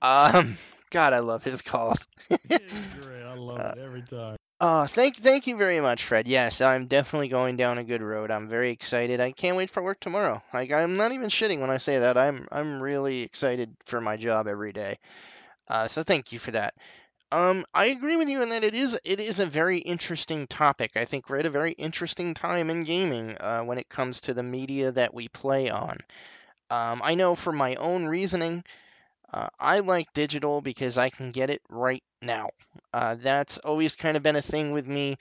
Um, 0.00 0.56
God, 0.90 1.12
I 1.12 1.18
love 1.18 1.42
his 1.42 1.62
calls. 1.62 2.06
It's 2.30 2.98
great. 2.98 3.22
I 3.22 3.34
love 3.34 3.76
it 3.76 3.78
every 3.78 4.02
time. 4.02 4.36
Uh, 4.64 4.86
thank 4.86 5.16
thank 5.16 5.46
you 5.46 5.58
very 5.58 5.78
much, 5.78 6.04
Fred. 6.04 6.26
Yes, 6.26 6.62
I'm 6.62 6.86
definitely 6.86 7.28
going 7.28 7.58
down 7.58 7.76
a 7.76 7.84
good 7.84 8.00
road. 8.00 8.30
I'm 8.30 8.48
very 8.48 8.70
excited. 8.70 9.20
I 9.20 9.30
can't 9.32 9.58
wait 9.58 9.68
for 9.68 9.82
work 9.82 10.00
tomorrow. 10.00 10.42
Like 10.54 10.72
I'm 10.72 10.96
not 10.96 11.12
even 11.12 11.28
shitting 11.28 11.60
when 11.60 11.68
I 11.68 11.76
say 11.76 11.98
that. 11.98 12.16
I'm 12.16 12.48
I'm 12.50 12.82
really 12.82 13.20
excited 13.20 13.76
for 13.84 14.00
my 14.00 14.16
job 14.16 14.48
every 14.48 14.72
day. 14.72 15.00
Uh, 15.68 15.86
so 15.88 16.02
thank 16.02 16.32
you 16.32 16.38
for 16.38 16.52
that. 16.52 16.72
Um, 17.32 17.66
I 17.74 17.86
agree 17.88 18.16
with 18.16 18.30
you 18.30 18.42
in 18.42 18.50
that 18.50 18.64
it 18.64 18.74
is 18.74 18.98
it 19.04 19.20
is 19.20 19.38
a 19.40 19.46
very 19.46 19.78
interesting 19.78 20.46
topic. 20.46 20.92
I 20.96 21.04
think 21.04 21.28
we're 21.28 21.40
at 21.40 21.46
a 21.46 21.50
very 21.50 21.72
interesting 21.72 22.34
time 22.34 22.70
in 22.70 22.84
gaming 22.84 23.36
uh, 23.38 23.62
when 23.64 23.78
it 23.78 23.90
comes 23.90 24.22
to 24.22 24.34
the 24.34 24.42
media 24.42 24.92
that 24.92 25.14
we 25.14 25.28
play 25.28 25.70
on. 25.70 25.98
Um, 26.70 27.02
I 27.04 27.14
know 27.14 27.34
for 27.34 27.52
my 27.52 27.74
own 27.76 28.06
reasoning, 28.06 28.64
uh, 29.34 29.48
I 29.58 29.80
like 29.80 30.12
digital 30.12 30.60
because 30.60 30.96
I 30.96 31.10
can 31.10 31.32
get 31.32 31.50
it 31.50 31.60
right 31.68 32.04
now. 32.22 32.50
Uh, 32.92 33.16
that's 33.16 33.58
always 33.58 33.96
kind 33.96 34.16
of 34.16 34.22
been 34.22 34.36
a 34.36 34.42
thing 34.42 34.70
with 34.70 34.86
me. 34.86 35.16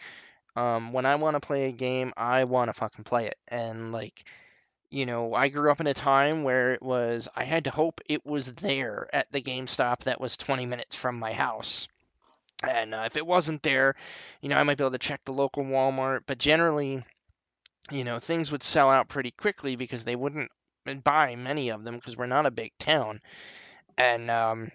Um, 0.55 0.93
when 0.93 1.07
I 1.07 1.15
want 1.15 1.35
to 1.35 1.39
play 1.39 1.67
a 1.67 1.71
game, 1.71 2.13
I 2.15 2.43
want 2.43 2.69
to 2.69 2.73
fucking 2.73 3.05
play 3.05 3.25
it. 3.25 3.35
And 3.47 3.91
like, 3.91 4.23
you 4.91 5.07
know, 5.07 5.33
I 5.33 5.49
grew 5.49 5.71
up 5.71 5.81
in 5.81 5.87
a 5.87 5.95
time 5.95 6.43
where 6.43 6.75
it 6.75 6.83
was 6.83 7.27
I 7.35 7.43
had 7.43 7.63
to 7.63 7.71
hope 7.71 8.01
it 8.07 8.23
was 8.23 8.53
there 8.53 9.09
at 9.11 9.31
the 9.31 9.41
GameStop 9.41 10.03
that 10.03 10.21
was 10.21 10.37
20 10.37 10.67
minutes 10.67 10.95
from 10.95 11.17
my 11.17 11.33
house. 11.33 11.87
And 12.63 12.93
uh, 12.93 13.03
if 13.07 13.17
it 13.17 13.25
wasn't 13.25 13.63
there, 13.63 13.95
you 14.43 14.49
know, 14.49 14.57
I 14.57 14.63
might 14.63 14.77
be 14.77 14.83
able 14.83 14.91
to 14.91 14.99
check 14.99 15.21
the 15.25 15.33
local 15.33 15.63
Walmart, 15.63 16.19
but 16.27 16.37
generally, 16.37 17.03
you 17.89 18.03
know, 18.03 18.19
things 18.19 18.51
would 18.51 18.61
sell 18.61 18.91
out 18.91 19.07
pretty 19.07 19.31
quickly 19.31 19.75
because 19.75 20.03
they 20.03 20.15
wouldn't 20.15 20.51
buy 21.03 21.35
many 21.35 21.69
of 21.69 21.83
them 21.83 21.95
because 21.95 22.15
we're 22.15 22.27
not 22.27 22.45
a 22.45 22.51
big 22.51 22.73
town. 22.77 23.19
And 23.97 24.29
um, 24.31 24.71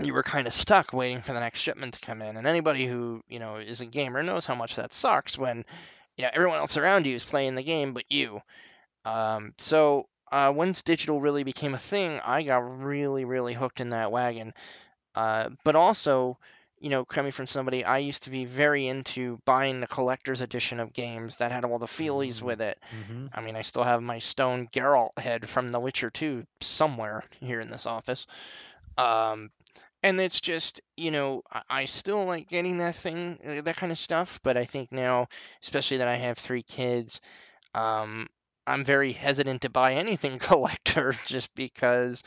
you 0.00 0.12
were 0.12 0.22
kind 0.22 0.46
of 0.46 0.52
stuck 0.52 0.92
waiting 0.92 1.22
for 1.22 1.32
the 1.32 1.40
next 1.40 1.60
shipment 1.60 1.94
to 1.94 2.00
come 2.00 2.22
in. 2.22 2.36
And 2.36 2.46
anybody 2.46 2.86
who, 2.86 3.22
you 3.28 3.38
know, 3.38 3.56
is 3.56 3.80
a 3.80 3.86
gamer 3.86 4.22
knows 4.22 4.46
how 4.46 4.54
much 4.54 4.76
that 4.76 4.92
sucks 4.92 5.38
when, 5.38 5.64
you 6.16 6.24
know, 6.24 6.30
everyone 6.32 6.58
else 6.58 6.76
around 6.76 7.06
you 7.06 7.14
is 7.14 7.24
playing 7.24 7.54
the 7.54 7.62
game 7.62 7.94
but 7.94 8.04
you. 8.10 8.40
Um, 9.04 9.54
so 9.58 10.08
uh, 10.30 10.52
once 10.54 10.82
digital 10.82 11.20
really 11.20 11.44
became 11.44 11.74
a 11.74 11.78
thing, 11.78 12.20
I 12.24 12.42
got 12.42 12.78
really, 12.82 13.24
really 13.24 13.54
hooked 13.54 13.80
in 13.80 13.90
that 13.90 14.12
wagon. 14.12 14.52
Uh, 15.14 15.50
but 15.64 15.76
also, 15.76 16.38
you 16.80 16.90
know, 16.90 17.04
coming 17.04 17.32
from 17.32 17.46
somebody, 17.46 17.84
I 17.84 17.98
used 17.98 18.24
to 18.24 18.30
be 18.30 18.44
very 18.44 18.86
into 18.86 19.38
buying 19.44 19.80
the 19.80 19.86
collector's 19.86 20.40
edition 20.40 20.80
of 20.80 20.92
games 20.92 21.36
that 21.38 21.52
had 21.52 21.64
all 21.64 21.78
the 21.78 21.86
feelies 21.86 22.40
Mm. 22.40 22.42
with 22.42 22.60
it. 22.60 22.78
hmm 23.08 23.26
I 23.32 23.40
mean, 23.40 23.56
I 23.56 23.62
still 23.62 23.84
have 23.84 24.02
my 24.02 24.18
stone 24.18 24.68
Geralt 24.72 25.18
head 25.18 25.48
from 25.48 25.70
The 25.72 25.80
Witcher 25.80 26.10
2 26.10 26.44
somewhere 26.60 27.24
here 27.40 27.60
in 27.60 27.70
this 27.70 27.86
office. 27.86 28.26
Um, 28.96 29.50
and 30.02 30.20
it's 30.20 30.40
just, 30.40 30.80
you 30.96 31.10
know, 31.10 31.42
I, 31.50 31.62
I 31.68 31.84
still 31.86 32.24
like 32.24 32.48
getting 32.48 32.78
that 32.78 32.94
thing, 32.94 33.38
uh, 33.44 33.62
that 33.62 33.76
kind 33.76 33.92
of 33.92 33.98
stuff, 33.98 34.40
but 34.42 34.56
I 34.56 34.64
think 34.64 34.92
now, 34.92 35.28
especially 35.62 35.98
that 35.98 36.08
I 36.08 36.16
have 36.16 36.38
three 36.38 36.62
kids, 36.62 37.20
um, 37.74 38.28
I'm 38.66 38.84
very 38.84 39.12
hesitant 39.12 39.62
to 39.62 39.70
buy 39.70 39.94
anything 39.94 40.38
collector 40.40 41.14
just 41.26 41.54
because 41.54 42.22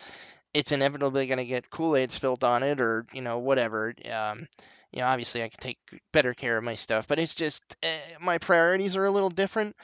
it's 0.54 0.72
inevitably 0.72 1.28
going 1.28 1.38
to 1.38 1.46
get 1.46 1.70
Kool-Aid 1.70 2.12
spilled 2.12 2.44
on 2.44 2.64
it 2.64 2.82
or, 2.82 3.06
you 3.14 3.22
know, 3.22 3.40
whatever. 3.40 3.94
Um, 4.12 4.48
you 4.92 5.02
know, 5.02 5.08
obviously 5.08 5.44
I 5.44 5.50
can 5.50 5.60
take 5.60 5.78
better 6.12 6.34
care 6.34 6.58
of 6.58 6.64
my 6.64 6.76
stuff, 6.76 7.08
but 7.08 7.20
it's 7.20 7.36
just 7.36 7.64
eh, 7.84 8.00
my 8.20 8.40
priorities 8.40 8.96
are 8.96 9.06
a 9.06 9.12
little 9.12 9.30
different 9.30 9.76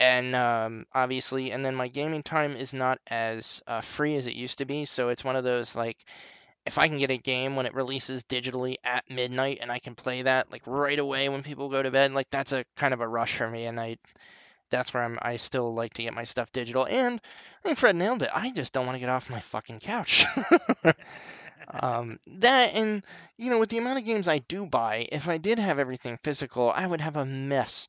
and 0.00 0.34
um, 0.34 0.86
obviously, 0.94 1.52
and 1.52 1.64
then 1.64 1.74
my 1.74 1.88
gaming 1.88 2.22
time 2.22 2.56
is 2.56 2.72
not 2.72 2.98
as 3.06 3.62
uh, 3.66 3.82
free 3.82 4.16
as 4.16 4.26
it 4.26 4.34
used 4.34 4.58
to 4.58 4.64
be. 4.64 4.86
So 4.86 5.10
it's 5.10 5.22
one 5.22 5.36
of 5.36 5.44
those 5.44 5.76
like, 5.76 5.98
if 6.66 6.78
I 6.78 6.88
can 6.88 6.98
get 6.98 7.10
a 7.10 7.18
game 7.18 7.54
when 7.54 7.66
it 7.66 7.74
releases 7.74 8.24
digitally 8.24 8.76
at 8.82 9.04
midnight 9.10 9.58
and 9.60 9.70
I 9.70 9.78
can 9.78 9.94
play 9.94 10.22
that 10.22 10.50
like 10.50 10.66
right 10.66 10.98
away 10.98 11.28
when 11.28 11.42
people 11.42 11.68
go 11.68 11.82
to 11.82 11.90
bed, 11.90 12.12
like 12.12 12.30
that's 12.30 12.52
a 12.52 12.64
kind 12.76 12.94
of 12.94 13.00
a 13.00 13.08
rush 13.08 13.36
for 13.36 13.48
me, 13.48 13.66
and 13.66 13.78
I, 13.78 13.98
that's 14.70 14.94
where 14.94 15.02
I'm. 15.02 15.18
I 15.20 15.36
still 15.36 15.74
like 15.74 15.94
to 15.94 16.02
get 16.02 16.14
my 16.14 16.24
stuff 16.24 16.52
digital, 16.52 16.86
and 16.86 17.20
I 17.20 17.62
think 17.62 17.78
Fred 17.78 17.96
nailed 17.96 18.22
it. 18.22 18.30
I 18.32 18.52
just 18.52 18.72
don't 18.72 18.86
want 18.86 18.96
to 18.96 19.00
get 19.00 19.08
off 19.08 19.30
my 19.30 19.40
fucking 19.40 19.80
couch. 19.80 20.24
um, 21.68 22.18
that 22.26 22.74
and 22.74 23.04
you 23.36 23.50
know, 23.50 23.58
with 23.58 23.70
the 23.70 23.78
amount 23.78 23.98
of 23.98 24.04
games 24.04 24.28
I 24.28 24.38
do 24.38 24.66
buy, 24.66 25.08
if 25.10 25.28
I 25.28 25.38
did 25.38 25.58
have 25.58 25.78
everything 25.78 26.18
physical, 26.22 26.70
I 26.70 26.86
would 26.86 27.00
have 27.00 27.16
a 27.16 27.26
mess 27.26 27.88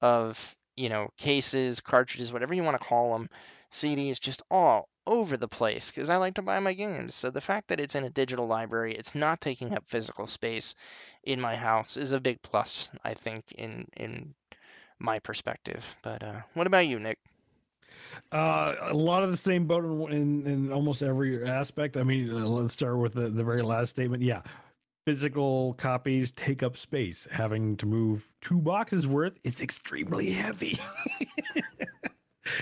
of 0.00 0.56
you 0.76 0.88
know 0.88 1.08
cases, 1.16 1.80
cartridges, 1.80 2.32
whatever 2.32 2.54
you 2.54 2.62
want 2.62 2.80
to 2.80 2.86
call 2.86 3.12
them, 3.12 3.28
CDs, 3.72 4.20
just 4.20 4.42
all 4.50 4.88
over 5.08 5.38
the 5.38 5.48
place 5.48 5.90
because 5.90 6.10
I 6.10 6.16
like 6.16 6.34
to 6.34 6.42
buy 6.42 6.60
my 6.60 6.74
games. 6.74 7.14
So 7.14 7.30
the 7.30 7.40
fact 7.40 7.68
that 7.68 7.80
it's 7.80 7.94
in 7.94 8.04
a 8.04 8.10
digital 8.10 8.46
library, 8.46 8.94
it's 8.94 9.14
not 9.14 9.40
taking 9.40 9.74
up 9.74 9.88
physical 9.88 10.26
space 10.26 10.74
in 11.24 11.40
my 11.40 11.56
house 11.56 11.96
is 11.96 12.12
a 12.12 12.20
big 12.20 12.42
plus, 12.42 12.90
I 13.02 13.14
think, 13.14 13.52
in 13.52 13.86
in 13.96 14.34
my 14.98 15.18
perspective. 15.18 15.96
But 16.02 16.22
uh, 16.22 16.40
what 16.54 16.66
about 16.66 16.86
you, 16.86 16.98
Nick? 16.98 17.18
Uh, 18.32 18.74
a 18.80 18.94
lot 18.94 19.22
of 19.22 19.30
the 19.30 19.36
same 19.36 19.66
boat 19.66 19.84
in, 19.84 20.12
in, 20.12 20.46
in 20.46 20.72
almost 20.72 21.02
every 21.02 21.44
aspect. 21.46 21.96
I 21.96 22.02
mean, 22.02 22.30
uh, 22.30 22.46
let's 22.46 22.74
start 22.74 22.98
with 22.98 23.14
the, 23.14 23.28
the 23.28 23.44
very 23.44 23.62
last 23.62 23.90
statement. 23.90 24.22
Yeah, 24.22 24.42
physical 25.06 25.74
copies 25.74 26.32
take 26.32 26.62
up 26.62 26.76
space. 26.76 27.26
Having 27.30 27.78
to 27.78 27.86
move 27.86 28.28
two 28.42 28.58
boxes 28.58 29.06
worth, 29.06 29.38
it's 29.44 29.60
extremely 29.60 30.30
heavy. 30.30 30.78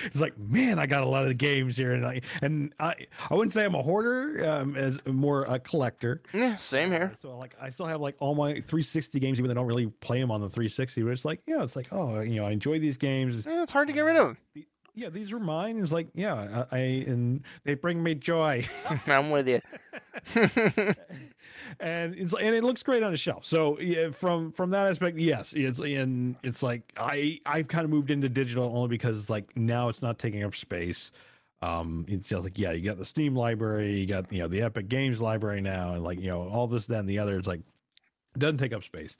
it's 0.05 0.21
like, 0.21 0.39
man, 0.39 0.79
I 0.79 0.87
got 0.87 1.03
a 1.03 1.07
lot 1.07 1.27
of 1.27 1.37
games 1.39 1.77
here, 1.77 1.93
and 1.93 2.07
I 2.07 2.21
and 2.43 2.73
I 2.81 2.95
I 3.31 3.35
wouldn't 3.35 3.53
say 3.55 3.65
I'm 3.65 3.75
a 3.75 3.83
hoarder, 3.83 4.45
um, 4.49 4.77
as 4.77 4.99
more 5.07 5.43
a 5.45 5.59
collector. 5.59 6.23
Yeah, 6.33 6.57
same 6.57 6.91
here. 6.91 7.11
Uh, 7.13 7.17
So 7.23 7.37
like 7.37 7.55
I 7.61 7.71
still 7.71 7.87
have 7.87 8.01
like 8.01 8.17
all 8.21 8.35
my 8.35 8.53
360 8.53 9.19
games, 9.21 9.39
even 9.39 9.49
though 9.49 9.53
I 9.53 9.55
don't 9.55 9.67
really 9.67 9.87
play 9.87 10.21
them 10.21 10.31
on 10.31 10.41
the 10.41 10.49
360. 10.49 11.03
But 11.03 11.11
it's 11.11 11.25
like, 11.25 11.41
yeah, 11.47 11.63
it's 11.63 11.77
like, 11.77 11.89
oh, 11.93 12.21
you 12.21 12.37
know, 12.41 12.47
I 12.47 12.51
enjoy 12.51 12.79
these 12.79 12.97
games. 12.97 13.45
Yeah, 13.47 13.63
it's 13.63 13.73
hard 13.73 13.89
to 13.89 13.95
get 13.95 14.01
rid 14.03 14.17
of. 14.17 14.37
Yeah, 14.95 15.11
these 15.11 15.31
are 15.33 15.39
mine. 15.39 15.79
It's 15.79 15.93
like, 15.93 16.09
yeah, 16.15 16.65
I, 16.71 16.77
I 16.77 16.79
and 16.79 17.43
they 17.65 17.75
bring 17.75 18.03
me 18.03 18.15
joy. 18.15 18.67
I'm 19.07 19.31
with 19.31 19.49
you. 19.49 19.61
and 21.81 22.15
it's 22.15 22.33
and 22.33 22.55
it 22.55 22.65
looks 22.65 22.83
great 22.83 23.03
on 23.03 23.13
a 23.13 23.17
shelf. 23.17 23.45
So 23.45 23.79
yeah, 23.81 24.11
from 24.11 24.53
from 24.53 24.71
that 24.71 24.87
aspect, 24.87 25.19
yes, 25.19 25.53
it's 25.55 25.79
and 25.79 26.37
it's 26.43 26.63
like 26.63 26.93
I 26.97 27.41
I've 27.47 27.69
kind 27.69 27.85
of 27.85 27.91
moved 27.91 28.11
into 28.11 28.29
digital 28.29 28.65
only 28.77 28.89
because 28.89 29.19
it's 29.19 29.31
like 29.31 29.57
now 29.57 29.89
it's 29.89 30.03
not 30.03 30.19
taking 30.19 30.43
up 30.45 30.55
space. 30.55 31.11
Um, 31.63 32.05
it's 32.09 32.29
just 32.29 32.45
like 32.45 32.59
yeah, 32.59 32.73
you 32.73 32.85
got 32.85 32.99
the 32.99 33.05
Steam 33.05 33.35
library, 33.35 34.01
you 34.01 34.07
got 34.07 34.31
you 34.33 34.41
know 34.41 34.49
the 34.49 34.63
Epic 34.63 34.89
Games 34.89 35.21
library 35.21 35.61
now, 35.61 35.95
and 35.95 36.05
like 36.05 36.21
you 36.21 36.29
know 36.29 36.49
all 36.49 36.67
this, 36.67 36.87
then 36.87 37.07
the 37.07 37.19
other. 37.19 37.39
It's 37.39 37.49
like 37.49 37.61
it 37.61 38.39
doesn't 38.39 38.59
take 38.59 38.73
up 38.73 38.85
space. 38.85 39.17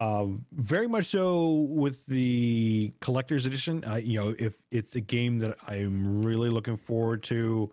Um, 0.00 0.44
very 0.52 0.88
much 0.88 1.06
so 1.06 1.66
with 1.68 2.04
the 2.06 2.92
collector's 3.00 3.46
edition. 3.46 3.84
You 4.02 4.20
know, 4.20 4.34
if 4.38 4.54
it's 4.70 4.96
a 4.96 5.00
game 5.00 5.38
that 5.38 5.56
I'm 5.66 6.24
really 6.24 6.50
looking 6.50 6.76
forward 6.76 7.22
to, 7.24 7.70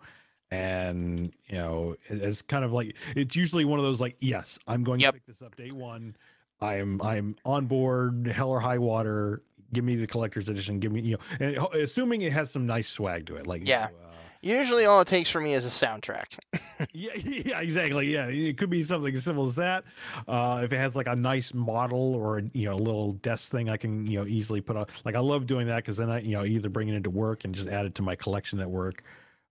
and 0.52 1.32
you 1.46 1.56
know, 1.56 1.96
it's 2.08 2.42
kind 2.42 2.64
of 2.64 2.72
like 2.72 2.94
it's 3.16 3.34
usually 3.34 3.64
one 3.64 3.78
of 3.78 3.84
those 3.84 4.00
like, 4.00 4.16
yes, 4.20 4.58
I'm 4.68 4.84
going 4.84 5.00
Yep. 5.00 5.14
to 5.14 5.20
pick 5.20 5.26
this 5.26 5.40
up 5.42 5.56
day 5.56 5.70
one. 5.70 6.14
I'm 6.60 7.00
I'm 7.02 7.36
on 7.44 7.66
board, 7.66 8.26
hell 8.26 8.50
or 8.50 8.60
high 8.60 8.78
water. 8.78 9.42
Give 9.72 9.82
me 9.84 9.96
the 9.96 10.06
collector's 10.06 10.48
edition. 10.50 10.78
Give 10.78 10.92
me 10.92 11.00
you 11.00 11.16
know, 11.40 11.40
and 11.40 11.56
assuming 11.82 12.20
it 12.22 12.32
has 12.32 12.50
some 12.50 12.66
nice 12.66 12.88
swag 12.88 13.26
to 13.26 13.36
it, 13.36 13.46
like 13.46 13.62
you 13.62 13.68
Yeah. 13.68 13.88
know, 13.90 13.96
uh, 14.04 14.08
Usually, 14.44 14.84
all 14.86 15.00
it 15.00 15.06
takes 15.06 15.30
for 15.30 15.40
me 15.40 15.54
is 15.54 15.64
a 15.64 15.68
soundtrack. 15.68 16.36
yeah, 16.92 17.12
yeah, 17.16 17.60
exactly. 17.60 18.12
Yeah, 18.12 18.26
it 18.26 18.58
could 18.58 18.70
be 18.70 18.82
something 18.82 19.14
as 19.14 19.24
simple 19.24 19.46
as 19.46 19.54
that. 19.54 19.84
Uh, 20.28 20.60
if 20.64 20.72
it 20.72 20.78
has 20.78 20.94
like 20.96 21.06
a 21.06 21.14
nice 21.16 21.54
model 21.54 22.14
or 22.16 22.42
you 22.52 22.66
know 22.68 22.74
a 22.74 22.82
little 22.88 23.12
desk 23.12 23.50
thing, 23.50 23.70
I 23.70 23.76
can 23.76 24.04
you 24.06 24.18
know 24.18 24.26
easily 24.26 24.60
put 24.60 24.76
on. 24.76 24.86
Like 25.04 25.14
I 25.14 25.20
love 25.20 25.46
doing 25.46 25.66
that 25.68 25.76
because 25.76 25.96
then 25.96 26.10
I 26.10 26.20
you 26.20 26.36
know 26.36 26.44
either 26.44 26.68
bring 26.68 26.88
it 26.88 26.94
into 26.94 27.08
work 27.10 27.44
and 27.44 27.54
just 27.54 27.68
add 27.68 27.86
it 27.86 27.94
to 27.96 28.02
my 28.02 28.16
collection 28.16 28.58
at 28.60 28.68
work, 28.68 29.04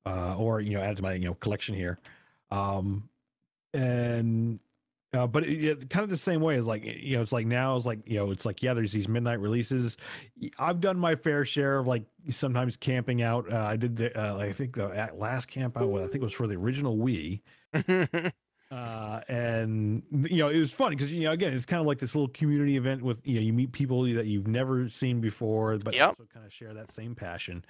uh, 0.06 0.36
or 0.38 0.61
you 0.61 0.73
know 0.73 0.82
add 0.82 0.98
to 0.98 1.03
my 1.03 1.14
you 1.14 1.26
know 1.26 1.34
collection 1.36 1.76
here. 1.76 1.99
Um, 2.52 3.10
and 3.73 4.60
uh, 5.14 5.28
but 5.28 5.44
it, 5.44 5.64
it, 5.64 5.90
kind 5.90 6.03
of 6.03 6.10
the 6.10 6.18
same 6.18 6.41
way 6.41 6.57
as 6.57 6.65
like 6.65 6.86
you 6.86 7.15
know 7.15 7.22
it's 7.22 7.32
like 7.32 7.45
now 7.45 7.76
it's 7.76 7.86
like 7.86 7.99
you 8.06 8.18
know 8.18 8.32
it's 8.32 8.45
like 8.45 8.64
yeah 8.64 8.73
there's 8.73 8.91
these 8.91 9.07
midnight 9.07 9.40
releases 9.40 9.98
i've 10.57 10.80
done 10.80 10.98
my 10.98 11.15
fair 11.15 11.44
share 11.44 11.80
of 11.80 11.88
like 11.88 12.03
sometimes 12.30 12.78
camping 12.78 13.22
out 13.22 13.52
uh, 13.52 13.57
i 13.57 13.76
did 13.76 13.95
the 13.98 14.18
uh, 14.18 14.38
i 14.38 14.52
think 14.52 14.76
the 14.76 15.10
last 15.14 15.48
camp 15.48 15.78
out 15.78 15.94
i 15.95 16.03
think 16.03 16.15
it 16.15 16.22
was 16.22 16.34
for 16.34 16.48
the 16.48 16.56
original 16.56 16.98
wii 16.98 17.41
uh, 18.72 19.19
and 19.28 20.02
you 20.30 20.38
know 20.38 20.48
it 20.48 20.60
was 20.60 20.72
funny 20.72 20.95
because 20.95 21.14
you 21.14 21.23
know 21.23 21.32
again 21.32 21.53
it's 21.53 21.65
kind 21.65 21.82
of 21.82 21.88
like 21.88 21.99
this 21.99 22.15
little 22.15 22.30
community 22.30 22.78
event 22.78 23.02
with 23.02 23.19
you 23.26 23.36
know 23.36 23.41
you 23.41 23.52
meet 23.52 23.72
people 23.73 24.03
that 24.03 24.28
you've 24.28 24.48
never 24.48 24.88
seen 24.88 25.19
before 25.19 25.78
but 25.78 25.94
yep. 25.94 26.10
also 26.10 26.23
kind 26.34 26.45
of 26.45 26.53
share 26.53 26.73
that 26.73 26.91
same 26.91 27.15
passion 27.15 27.64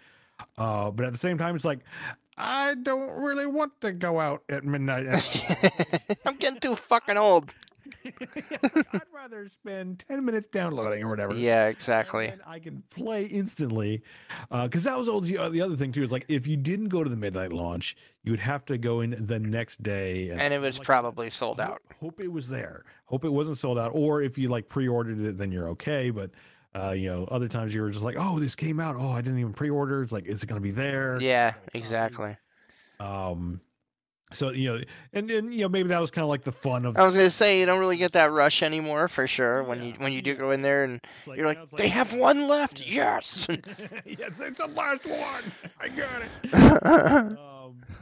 uh, 0.57 0.91
but 0.91 1.05
at 1.05 1.11
the 1.11 1.17
same 1.17 1.37
time, 1.37 1.55
it's 1.55 1.65
like 1.65 1.79
I 2.37 2.75
don't 2.75 3.11
really 3.11 3.45
want 3.45 3.79
to 3.81 3.91
go 3.91 4.19
out 4.19 4.43
at 4.49 4.63
midnight. 4.63 5.05
I'm 6.25 6.37
getting 6.37 6.59
too 6.59 6.75
fucking 6.75 7.17
old. 7.17 7.51
I'd 8.05 9.03
rather 9.13 9.47
spend 9.47 10.03
10 10.07 10.25
minutes 10.25 10.47
downloading 10.51 11.03
or 11.03 11.09
whatever. 11.09 11.35
Yeah, 11.35 11.67
exactly. 11.67 12.31
I 12.47 12.59
can 12.59 12.83
play 12.89 13.25
instantly. 13.25 14.01
Because 14.49 14.87
uh, 14.87 14.91
that 14.91 14.97
was 14.97 15.07
all 15.09 15.21
the, 15.21 15.49
the 15.49 15.61
other 15.61 15.75
thing, 15.75 15.91
too. 15.91 16.03
Is 16.03 16.11
like 16.11 16.25
if 16.27 16.47
you 16.47 16.57
didn't 16.57 16.89
go 16.89 17.03
to 17.03 17.09
the 17.09 17.15
midnight 17.15 17.51
launch, 17.51 17.95
you 18.23 18.31
would 18.31 18.39
have 18.39 18.65
to 18.65 18.77
go 18.77 19.01
in 19.01 19.15
the 19.27 19.39
next 19.39 19.83
day. 19.83 20.29
And, 20.29 20.41
and 20.41 20.53
it 20.53 20.59
was 20.59 20.79
like, 20.79 20.85
probably 20.85 21.29
sold 21.29 21.59
out. 21.59 21.81
Hope 21.99 22.19
it 22.19 22.31
was 22.31 22.47
there. 22.47 22.85
Hope 23.05 23.25
it 23.25 23.29
wasn't 23.29 23.57
sold 23.57 23.77
out. 23.77 23.91
Or 23.93 24.21
if 24.21 24.37
you 24.37 24.49
like 24.49 24.67
pre 24.69 24.87
ordered 24.87 25.19
it, 25.19 25.37
then 25.37 25.51
you're 25.51 25.69
okay. 25.69 26.09
But 26.09 26.31
uh, 26.75 26.91
you 26.91 27.09
know, 27.09 27.25
other 27.25 27.47
times 27.47 27.73
you 27.73 27.81
were 27.81 27.91
just 27.91 28.03
like, 28.03 28.15
"Oh, 28.17 28.39
this 28.39 28.55
came 28.55 28.79
out. 28.79 28.95
Oh, 28.97 29.11
I 29.11 29.21
didn't 29.21 29.39
even 29.39 29.53
pre-order. 29.53 30.03
It's 30.03 30.11
like, 30.11 30.25
is 30.25 30.43
it 30.43 30.47
going 30.47 30.61
to 30.61 30.63
be 30.63 30.71
there?" 30.71 31.19
Yeah, 31.19 31.53
exactly. 31.73 32.37
Um, 32.99 33.61
so 34.33 34.51
you 34.51 34.73
know, 34.73 34.83
and 35.11 35.29
and 35.29 35.53
you 35.53 35.61
know, 35.61 35.69
maybe 35.69 35.89
that 35.89 35.99
was 35.99 36.11
kind 36.11 36.23
of 36.23 36.29
like 36.29 36.43
the 36.43 36.51
fun 36.51 36.85
of. 36.85 36.97
I 36.97 37.03
was 37.03 37.15
gonna 37.15 37.29
say 37.29 37.59
you 37.59 37.65
don't 37.65 37.79
really 37.79 37.97
get 37.97 38.13
that 38.13 38.31
rush 38.31 38.63
anymore 38.63 39.07
for 39.07 39.27
sure 39.27 39.63
when 39.63 39.79
yeah, 39.79 39.85
you 39.85 39.93
when 39.97 40.13
you 40.13 40.21
do 40.21 40.35
go 40.35 40.51
in 40.51 40.61
there 40.61 40.85
and 40.85 41.01
like, 41.27 41.37
you're 41.37 41.47
like, 41.47 41.57
you 41.57 41.63
know, 41.63 41.77
they 41.77 41.89
have 41.89 42.13
one 42.13 42.47
left. 42.47 42.85
Yes. 42.85 43.47
yes, 44.05 44.39
it's 44.39 44.57
the 44.57 44.67
last 44.73 45.05
one. 45.05 45.43
I 45.79 45.89
got 45.89 46.21
it. 46.21 46.53
um, 46.85 47.37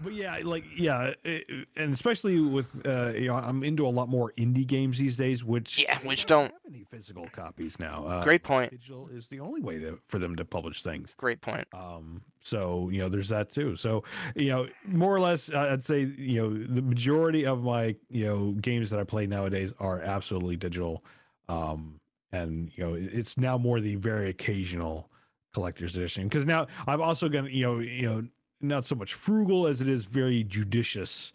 but 0.04 0.14
yeah, 0.14 0.40
like 0.44 0.64
yeah, 0.76 1.14
it, 1.24 1.68
and 1.76 1.94
especially 1.94 2.40
with 2.40 2.86
uh, 2.86 3.14
you 3.16 3.28
know, 3.28 3.36
I'm 3.36 3.64
into 3.64 3.88
a 3.88 3.90
lot 3.90 4.10
more 4.10 4.34
indie 4.38 4.66
games 4.66 4.98
these 4.98 5.16
days, 5.16 5.44
which 5.44 5.82
yeah, 5.82 6.00
which 6.00 6.26
don't, 6.26 6.50
don't 6.50 6.54
have 6.54 6.74
any 6.74 6.84
physical 6.84 7.28
copies 7.32 7.80
now. 7.80 8.06
Uh, 8.06 8.24
Great 8.24 8.44
point. 8.44 8.72
Digital 8.72 9.08
is 9.10 9.28
the 9.28 9.40
only 9.40 9.62
way 9.62 9.80
to 9.80 10.00
for 10.08 10.20
them 10.20 10.36
to 10.36 10.46
publish 10.46 10.84
things. 10.84 11.14
Great 11.18 11.42
point. 11.42 11.68
Um, 11.74 12.22
so 12.42 12.90
you 12.90 13.00
know, 13.00 13.10
there's 13.10 13.30
that 13.30 13.50
too. 13.50 13.76
So 13.76 14.04
you 14.36 14.50
know, 14.50 14.68
more 14.86 15.16
or 15.16 15.20
less, 15.20 15.52
I'd 15.54 15.84
say 15.84 16.02
you 16.18 16.42
know 16.42 16.50
the 16.50 16.82
majority 16.82 17.46
of 17.46 17.64
my 17.64 17.96
you 18.10 18.26
know 18.26 18.52
games 18.62 18.90
that 18.90 19.00
I 19.00 19.04
play 19.04 19.28
nowadays 19.28 19.74
are 19.80 20.02
absolutely 20.02 20.56
digital. 20.56 21.04
Um, 21.48 22.00
and 22.32 22.72
you 22.76 22.84
know, 22.84 22.94
it's 22.94 23.38
now 23.38 23.58
more 23.58 23.80
the 23.80 23.96
very 23.96 24.30
occasional 24.30 25.10
collector's 25.54 25.96
edition 25.96 26.28
because 26.28 26.46
now 26.46 26.68
I'm 26.88 27.02
also 27.02 27.28
gonna 27.28 27.50
you 27.50 27.64
know 27.64 27.80
you 27.80 28.08
know 28.08 28.24
not 28.62 28.86
so 28.86 28.96
much 28.96 29.14
frugal 29.14 29.68
as 29.68 29.82
it 29.82 29.88
is 29.88 30.06
very 30.06 30.44
judicious 30.44 31.32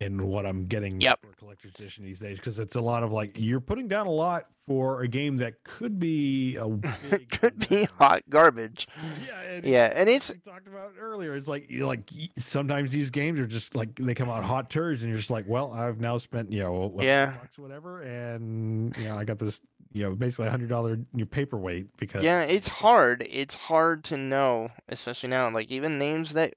in 0.00 0.26
what 0.26 0.46
I'm 0.46 0.66
getting 0.66 1.00
yep. 1.00 1.20
for 1.20 1.32
collector's 1.38 1.74
edition 1.74 2.04
these 2.04 2.18
days 2.18 2.36
because 2.36 2.58
it's 2.58 2.76
a 2.76 2.80
lot 2.80 3.02
of 3.02 3.12
like 3.12 3.32
you're 3.34 3.60
putting 3.60 3.88
down 3.88 4.06
a 4.06 4.12
lot 4.12 4.46
for 4.66 5.02
a 5.02 5.08
game 5.08 5.38
that 5.38 5.64
could 5.64 5.98
be 5.98 6.56
a 6.56 6.68
could 7.30 7.68
be 7.68 7.88
hot 7.98 8.22
garbage. 8.28 8.86
Yeah, 9.26 9.40
and 9.40 9.64
yeah, 9.64 9.92
and 9.94 10.08
it's 10.08 10.32
we 10.32 10.38
talked 10.38 10.68
about 10.68 10.92
earlier. 11.00 11.34
It's 11.34 11.48
like 11.48 11.66
like 11.70 12.08
sometimes 12.38 12.92
these 12.92 13.10
games 13.10 13.40
are 13.40 13.46
just 13.46 13.74
like 13.74 13.94
they 13.96 14.14
come 14.14 14.30
out 14.30 14.44
hot 14.44 14.70
turds, 14.70 15.02
and 15.02 15.10
you're 15.10 15.18
just 15.18 15.30
like, 15.30 15.46
well, 15.48 15.72
I've 15.72 16.00
now 16.00 16.18
spent 16.18 16.52
you 16.52 16.60
know 16.60 16.94
yeah 17.00 17.34
bucks 17.40 17.58
whatever, 17.58 18.02
and 18.02 18.96
you 18.98 19.04
know 19.04 19.16
I 19.16 19.24
got 19.24 19.38
this 19.38 19.60
you 19.92 20.04
know 20.04 20.14
basically 20.14 20.46
a 20.46 20.50
hundred 20.50 20.68
dollar 20.68 20.98
new 21.12 21.26
paperweight 21.26 21.96
because 21.96 22.22
yeah, 22.22 22.42
it's 22.42 22.68
hard. 22.68 23.26
It's 23.28 23.54
hard 23.54 24.04
to 24.04 24.16
know, 24.16 24.70
especially 24.88 25.30
now. 25.30 25.50
Like 25.50 25.72
even 25.72 25.98
names 25.98 26.34
that 26.34 26.54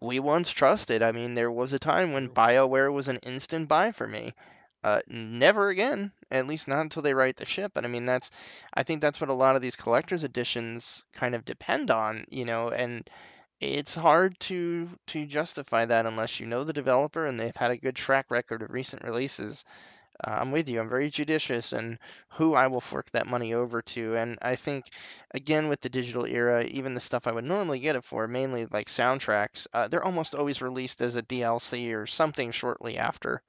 we 0.00 0.18
once 0.20 0.50
trusted. 0.50 1.02
I 1.02 1.12
mean, 1.12 1.34
there 1.34 1.50
was 1.50 1.72
a 1.72 1.78
time 1.78 2.12
when 2.12 2.28
BioWare 2.28 2.92
was 2.92 3.08
an 3.08 3.18
instant 3.18 3.68
buy 3.68 3.92
for 3.92 4.06
me. 4.06 4.34
Uh, 4.82 5.00
never 5.08 5.68
again, 5.68 6.10
at 6.30 6.46
least 6.46 6.66
not 6.66 6.80
until 6.80 7.02
they 7.02 7.12
right 7.12 7.36
the 7.36 7.44
ship. 7.44 7.72
But 7.74 7.84
I 7.84 7.88
mean, 7.88 8.06
that's, 8.06 8.30
I 8.72 8.82
think 8.82 9.02
that's 9.02 9.20
what 9.20 9.30
a 9.30 9.34
lot 9.34 9.56
of 9.56 9.62
these 9.62 9.76
collector's 9.76 10.24
editions 10.24 11.04
kind 11.12 11.34
of 11.34 11.44
depend 11.44 11.90
on, 11.90 12.24
you 12.30 12.46
know, 12.46 12.70
and 12.70 13.08
it's 13.60 13.94
hard 13.94 14.38
to 14.40 14.88
to 15.06 15.26
justify 15.26 15.84
that 15.84 16.06
unless 16.06 16.40
you 16.40 16.46
know 16.46 16.64
the 16.64 16.72
developer 16.72 17.26
and 17.26 17.38
they've 17.38 17.56
had 17.56 17.70
a 17.70 17.76
good 17.76 17.94
track 17.94 18.26
record 18.30 18.62
of 18.62 18.70
recent 18.70 19.04
releases. 19.04 19.64
Uh, 20.22 20.30
I'm 20.40 20.52
with 20.52 20.68
you. 20.68 20.80
I'm 20.80 20.88
very 20.88 21.10
judicious 21.10 21.72
in 21.72 21.98
who 22.28 22.54
I 22.54 22.66
will 22.66 22.80
fork 22.80 23.10
that 23.12 23.26
money 23.26 23.54
over 23.54 23.82
to. 23.82 24.16
And 24.16 24.38
I 24.42 24.56
think, 24.56 24.86
again, 25.32 25.68
with 25.68 25.80
the 25.80 25.88
digital 25.88 26.26
era, 26.26 26.64
even 26.64 26.94
the 26.94 27.00
stuff 27.00 27.26
I 27.26 27.32
would 27.32 27.44
normally 27.44 27.80
get 27.80 27.96
it 27.96 28.04
for, 28.04 28.26
mainly 28.28 28.66
like 28.66 28.88
soundtracks, 28.88 29.66
uh, 29.72 29.88
they're 29.88 30.04
almost 30.04 30.34
always 30.34 30.60
released 30.62 31.02
as 31.02 31.16
a 31.16 31.22
DLC 31.22 31.94
or 31.94 32.06
something 32.06 32.50
shortly 32.50 32.98
after. 32.98 33.42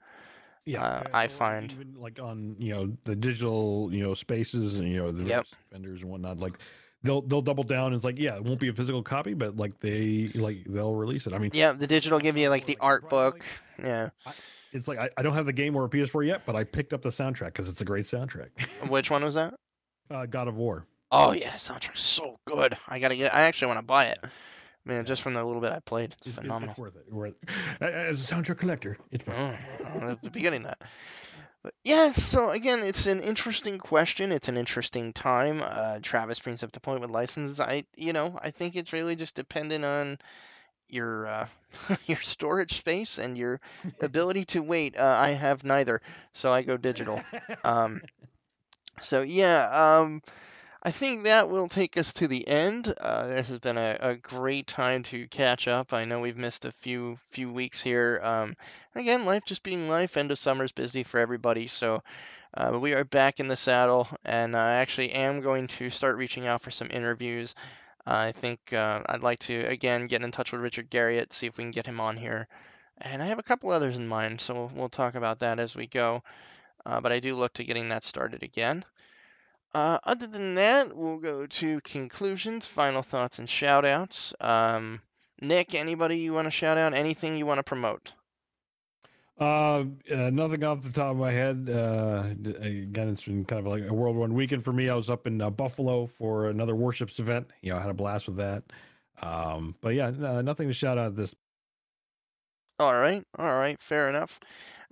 Yeah, 0.66 0.84
uh, 0.84 1.04
I 1.12 1.28
find 1.28 1.72
even 1.72 1.96
like 2.00 2.20
on 2.20 2.56
you 2.60 2.74
know 2.74 2.92
the 3.04 3.16
digital 3.16 3.90
you 3.92 4.04
know 4.04 4.14
spaces 4.14 4.76
and 4.76 4.88
you 4.88 4.98
know 4.98 5.12
the 5.12 5.24
yep. 5.24 5.48
vendors 5.72 6.02
and 6.02 6.12
whatnot 6.12 6.40
like 6.40 6.54
they'll 7.04 7.22
they'll 7.24 7.42
double 7.42 7.64
down 7.64 7.88
and 7.88 7.96
it's 7.96 8.06
like 8.06 8.20
yeah 8.20 8.36
it 8.36 8.44
won't 8.44 8.60
be 8.60 8.68
a 8.68 8.74
physical 8.74 9.02
copy 9.02 9.34
but 9.34 9.58
like 9.58 9.80
they 9.80 10.30
like 10.36 10.64
they'll 10.68 10.94
release 10.94 11.26
it 11.26 11.34
i 11.34 11.40
mean 11.40 11.50
yeah 11.54 11.72
the 11.72 11.88
digital 11.88 12.20
give 12.20 12.38
you 12.38 12.50
like 12.50 12.68
the 12.68 12.78
art 12.80 13.10
book 13.10 13.44
yeah 13.84 14.10
I, 14.26 14.34
it's 14.72 14.88
like 14.88 15.00
I, 15.00 15.10
I 15.18 15.22
don't 15.22 15.34
have 15.34 15.46
the 15.46 15.54
game 15.54 15.76
or 15.76 15.86
a 15.86 15.90
PS4 15.90 16.26
yet, 16.26 16.44
but 16.46 16.56
I 16.56 16.64
picked 16.64 16.94
up 16.94 17.02
the 17.02 17.10
soundtrack 17.10 17.48
because 17.48 17.68
it's 17.68 17.82
a 17.82 17.86
great 17.86 18.06
soundtrack. 18.06 18.50
Which 18.90 19.12
one 19.12 19.24
was 19.24 19.36
that? 19.36 19.54
Uh, 20.10 20.26
God 20.26 20.48
of 20.48 20.56
War. 20.56 20.86
Oh 21.12 21.34
yeah, 21.34 21.52
soundtrack's 21.52 22.02
so 22.02 22.40
good. 22.46 22.78
I 22.88 23.00
gotta 23.00 23.16
get. 23.16 23.34
I 23.34 23.42
actually 23.42 23.68
want 23.68 23.80
to 23.80 23.86
buy 23.86 24.06
it. 24.06 24.20
Man, 24.84 25.06
just 25.06 25.22
from 25.22 25.36
the 25.36 25.44
little 25.44 25.62
bit 25.62 25.72
I 25.72 25.80
played, 25.80 26.16
it's, 26.18 26.28
it's 26.28 26.36
phenomenal. 26.36 26.72
It's 26.72 26.80
worth 26.80 26.96
it. 26.96 27.14
Worth 27.14 27.36
it. 27.44 27.84
As 27.84 28.24
a 28.24 28.34
soundtrack 28.34 28.58
collector, 28.58 28.98
it's 29.12 29.26
worth 29.28 29.38
it. 29.38 29.58
I'll 30.02 30.30
be 30.32 30.42
getting 30.42 30.64
that. 30.64 30.80
But 31.64 31.76
yes, 31.84 31.96
yeah, 31.96 32.12
so 32.12 32.50
again, 32.50 32.80
it's 32.80 33.06
an 33.06 33.20
interesting 33.20 33.78
question. 33.78 34.32
It's 34.32 34.48
an 34.48 34.58
interesting 34.58 35.14
time. 35.14 35.62
Uh, 35.64 36.00
Travis 36.02 36.40
brings 36.40 36.64
up 36.64 36.72
the 36.72 36.80
point 36.80 37.02
with 37.02 37.12
licenses. 37.12 37.60
I, 37.60 37.84
you 37.96 38.14
know, 38.14 38.40
I 38.42 38.50
think 38.50 38.76
it's 38.76 38.94
really 38.94 39.16
just 39.16 39.36
dependent 39.36 39.86
on 39.86 40.18
your 40.92 41.28
uh, 41.28 41.48
your 42.08 42.18
storage 42.18 42.74
space 42.74 43.18
and 43.18 43.38
your 43.38 43.60
ability 44.02 44.46
to 44.46 44.62
wait. 44.62 44.98
Uh, 44.98 45.18
I 45.20 45.30
have 45.32 45.64
neither, 45.64 46.02
so 46.34 46.52
I 46.52 46.64
go 46.64 46.78
digital. 46.78 47.22
Um, 47.64 48.02
so 49.02 49.22
yeah, 49.22 49.70
um, 49.72 50.22
I 50.84 50.92
think 50.92 51.26
that 51.26 51.50
will 51.50 51.68
take 51.68 51.98
us 51.98 52.14
to 52.14 52.28
the 52.28 52.48
end. 52.48 52.94
Uh, 53.00 53.28
this 53.28 53.50
has 53.50 53.60
been 53.60 53.78
a, 53.78 53.98
a, 54.00 54.16
great 54.16 54.66
time 54.68 55.04
to 55.04 55.28
catch 55.28 55.68
up. 55.68 55.94
I 55.94 56.06
know 56.06 56.20
we've 56.20 56.38
missed 56.38 56.66
a 56.66 56.72
few 56.72 57.20
few 57.30 57.52
weeks 57.52 57.82
here. 57.82 58.20
Um, 58.24 58.56
again, 58.96 59.26
life 59.26 59.46
just 59.46 59.64
being 59.64 59.88
life. 59.88 60.18
End 60.18 60.32
of 60.32 60.40
summer 60.40 60.64
is 60.64 60.72
busy 60.72 61.04
for 61.04 61.20
everybody, 61.20 61.68
so. 61.68 62.04
Uh, 62.54 62.78
we 62.78 62.94
are 62.94 63.06
back 63.06 63.40
in 63.40 63.48
the 63.48 63.56
saddle, 63.56 64.10
and 64.26 64.58
I 64.58 64.74
actually 64.74 65.14
am 65.14 65.40
going 65.40 65.68
to 65.68 65.90
start 65.90 66.18
reaching 66.18 66.48
out 66.48 66.60
for 66.60 66.70
some 66.70 66.90
interviews. 66.92 67.56
I 68.06 68.32
think 68.32 68.74
uh, 68.74 69.02
I'd 69.06 69.24
like 69.24 69.40
to 69.40 69.60
again 69.66 70.08
get 70.08 70.24
in 70.24 70.32
touch 70.32 70.52
with 70.52 70.62
Richard 70.62 70.90
Garriott, 70.90 71.34
see 71.34 71.48
if 71.48 71.58
we 71.58 71.64
can 71.64 71.72
get 71.72 71.86
him 71.86 72.00
on 72.00 72.18
here. 72.18 72.48
And 72.98 73.22
I 73.22 73.28
have 73.28 73.40
a 73.40 73.44
couple 73.44 73.72
others 73.72 73.98
in 73.98 74.08
mind, 74.08 74.42
so 74.42 74.54
we'll, 74.54 74.72
we'll 74.76 74.90
talk 74.90 75.16
about 75.16 75.40
that 75.40 75.60
as 75.60 75.76
we 75.76 75.88
go. 75.88 76.24
Uh, 76.86 77.00
but 77.00 77.12
I 77.12 77.20
do 77.20 77.36
look 77.36 77.54
to 77.54 77.64
getting 77.64 77.90
that 77.90 78.04
started 78.04 78.44
again. 78.44 78.84
Uh, 79.74 80.00
other 80.04 80.28
than 80.28 80.56
that, 80.56 80.96
we'll 80.96 81.18
go 81.18 81.46
to 81.46 81.80
conclusions, 81.82 82.66
final 82.66 83.02
thoughts, 83.02 83.40
and 83.40 83.48
shoutouts. 83.48 84.34
Um, 84.42 85.02
Nick, 85.40 85.74
anybody 85.74 86.18
you 86.18 86.34
want 86.34 86.46
to 86.46 86.52
shout 86.52 86.78
out? 86.78 86.94
Anything 86.94 87.38
you 87.38 87.46
want 87.46 87.60
to 87.60 87.64
promote? 87.64 88.14
Uh, 89.42 89.86
uh, 90.12 90.30
nothing 90.30 90.64
off 90.64 90.84
the 90.84 90.92
top 90.92 91.10
of 91.10 91.18
my 91.18 91.32
head. 91.32 91.68
Uh, 91.68 92.26
again, 92.62 93.10
it's 93.10 93.24
been 93.24 93.44
kind 93.44 93.66
of 93.66 93.66
like 93.66 93.90
a 93.90 93.94
whirlwind 93.94 94.32
weekend 94.32 94.64
for 94.64 94.72
me. 94.72 94.88
I 94.88 94.94
was 94.94 95.10
up 95.10 95.26
in 95.26 95.42
uh, 95.42 95.50
Buffalo 95.50 96.06
for 96.06 96.48
another 96.50 96.76
worships 96.76 97.18
event. 97.18 97.50
You 97.64 97.72
know, 97.72 97.80
I 97.80 97.82
had 97.82 97.90
a 97.90 97.96
blast 97.96 98.28
with 98.28 98.38
that. 98.38 98.64
Um, 99.20 99.74
but 99.82 99.96
yeah, 99.96 100.12
nothing 100.12 100.68
to 100.68 100.74
shout 100.76 101.00
out 101.00 101.16
this. 101.16 101.34
All 102.78 102.94
right, 102.94 103.24
all 103.36 103.58
right, 103.58 103.80
fair 103.82 104.10
enough. 104.10 104.40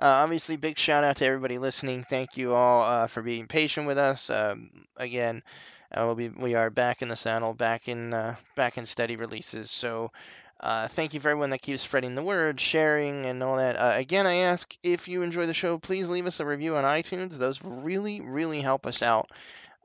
Uh, 0.02 0.06
obviously, 0.06 0.58
big 0.58 0.80
shout 0.80 1.04
out 1.04 1.18
to 1.18 1.26
everybody 1.26 1.60
listening. 1.60 2.04
Thank 2.10 2.36
you 2.36 2.56
all 2.56 2.84
uh, 2.84 3.06
for 3.06 3.22
being 3.22 3.46
patient 3.46 3.86
with 3.86 4.00
us. 4.00 4.32
Um, 4.32 4.72
again, 4.98 5.44
uh, 5.92 6.04
we'll 6.06 6.16
be 6.16 6.30
we 6.30 6.56
are 6.56 6.72
back 6.72 7.04
in 7.04 7.08
the 7.08 7.16
saddle, 7.16 7.54
back 7.54 7.88
in 7.88 8.16
uh, 8.16 8.36
back 8.56 8.80
in 8.80 8.86
steady 8.88 9.16
releases. 9.16 9.70
So 9.70 10.12
Uh, 10.60 10.88
thank 10.90 11.14
you 11.14 11.19
for 11.19 11.30
everyone 11.30 11.52
that 11.52 11.61
keeps 11.61 11.81
spreading 11.81 12.15
the 12.15 12.23
word, 12.23 12.60
sharing, 12.60 13.26
and 13.26 13.41
all 13.41 13.57
that. 13.57 13.76
Uh, 13.77 13.94
again, 13.95 14.27
I 14.27 14.36
ask 14.36 14.76
if 14.84 15.07
you 15.07 15.22
enjoy 15.22 15.45
the 15.45 15.53
show, 15.53 15.80
please 15.80 16.07
leave 16.07 16.26
us 16.26 16.40
a 16.40 16.45
review 16.45 16.76
on 16.76 16.84
iTunes. 16.84 17.38
Those 17.38 17.64
really, 17.64 18.19
really 18.19 18.60
help 18.60 18.86
us 18.86 19.02
out. 19.02 19.31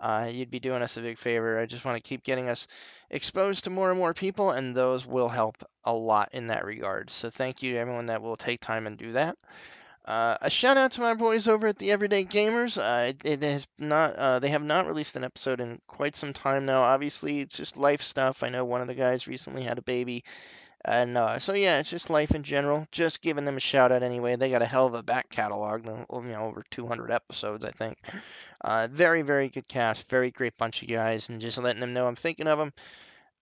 Uh, 0.00 0.28
you'd 0.30 0.50
be 0.50 0.60
doing 0.60 0.82
us 0.82 0.96
a 0.96 1.00
big 1.00 1.16
favor. 1.16 1.58
I 1.58 1.66
just 1.66 1.84
want 1.84 1.96
to 1.96 2.08
keep 2.08 2.24
getting 2.24 2.48
us 2.48 2.66
exposed 3.08 3.64
to 3.64 3.70
more 3.70 3.90
and 3.90 3.98
more 3.98 4.14
people, 4.14 4.50
and 4.50 4.74
those 4.74 5.06
will 5.06 5.28
help 5.28 5.62
a 5.84 5.92
lot 5.92 6.30
in 6.32 6.48
that 6.48 6.64
regard. 6.64 7.08
So 7.08 7.30
thank 7.30 7.62
you 7.62 7.72
to 7.72 7.78
everyone 7.78 8.06
that 8.06 8.20
will 8.20 8.36
take 8.36 8.60
time 8.60 8.86
and 8.86 8.98
do 8.98 9.12
that. 9.12 9.36
Uh, 10.04 10.36
a 10.42 10.50
shout 10.50 10.76
out 10.76 10.90
to 10.90 11.00
my 11.00 11.14
boys 11.14 11.48
over 11.48 11.68
at 11.68 11.78
the 11.78 11.90
Everyday 11.92 12.24
Gamers. 12.24 12.76
Uh, 12.76 13.08
it, 13.08 13.22
it, 13.24 13.42
has 13.42 13.66
not, 13.78 14.14
uh, 14.16 14.38
they 14.38 14.50
have 14.50 14.62
not 14.62 14.86
released 14.86 15.16
an 15.16 15.24
episode 15.24 15.60
in 15.60 15.80
quite 15.86 16.14
some 16.14 16.34
time 16.34 16.66
now. 16.66 16.82
Obviously, 16.82 17.40
it's 17.40 17.56
just 17.56 17.78
life 17.78 18.02
stuff. 18.02 18.42
I 18.42 18.50
know 18.50 18.66
one 18.66 18.82
of 18.82 18.88
the 18.88 18.94
guys 18.94 19.26
recently 19.26 19.62
had 19.62 19.78
a 19.78 19.82
baby, 19.82 20.24
and 20.84 21.16
uh, 21.16 21.38
so 21.38 21.54
yeah, 21.54 21.78
it's 21.78 21.90
just 21.90 22.10
life 22.10 22.34
in 22.34 22.42
general. 22.42 22.86
Just 22.92 23.22
giving 23.22 23.44
them 23.44 23.56
a 23.56 23.60
shout 23.60 23.92
out 23.92 24.02
anyway. 24.02 24.36
They 24.36 24.50
got 24.50 24.62
a 24.62 24.66
hell 24.66 24.86
of 24.86 24.94
a 24.94 25.02
back 25.02 25.30
catalog, 25.30 25.84
you 25.86 26.06
know, 26.22 26.44
over 26.44 26.64
200 26.70 27.10
episodes, 27.10 27.64
I 27.64 27.70
think. 27.70 27.98
Uh, 28.60 28.88
very, 28.90 29.22
very 29.22 29.48
good 29.48 29.66
cast, 29.68 30.08
very 30.08 30.30
great 30.30 30.56
bunch 30.56 30.82
of 30.82 30.88
guys, 30.88 31.28
and 31.28 31.40
just 31.40 31.58
letting 31.58 31.80
them 31.80 31.94
know 31.94 32.06
I'm 32.06 32.16
thinking 32.16 32.46
of 32.46 32.58
them. 32.58 32.72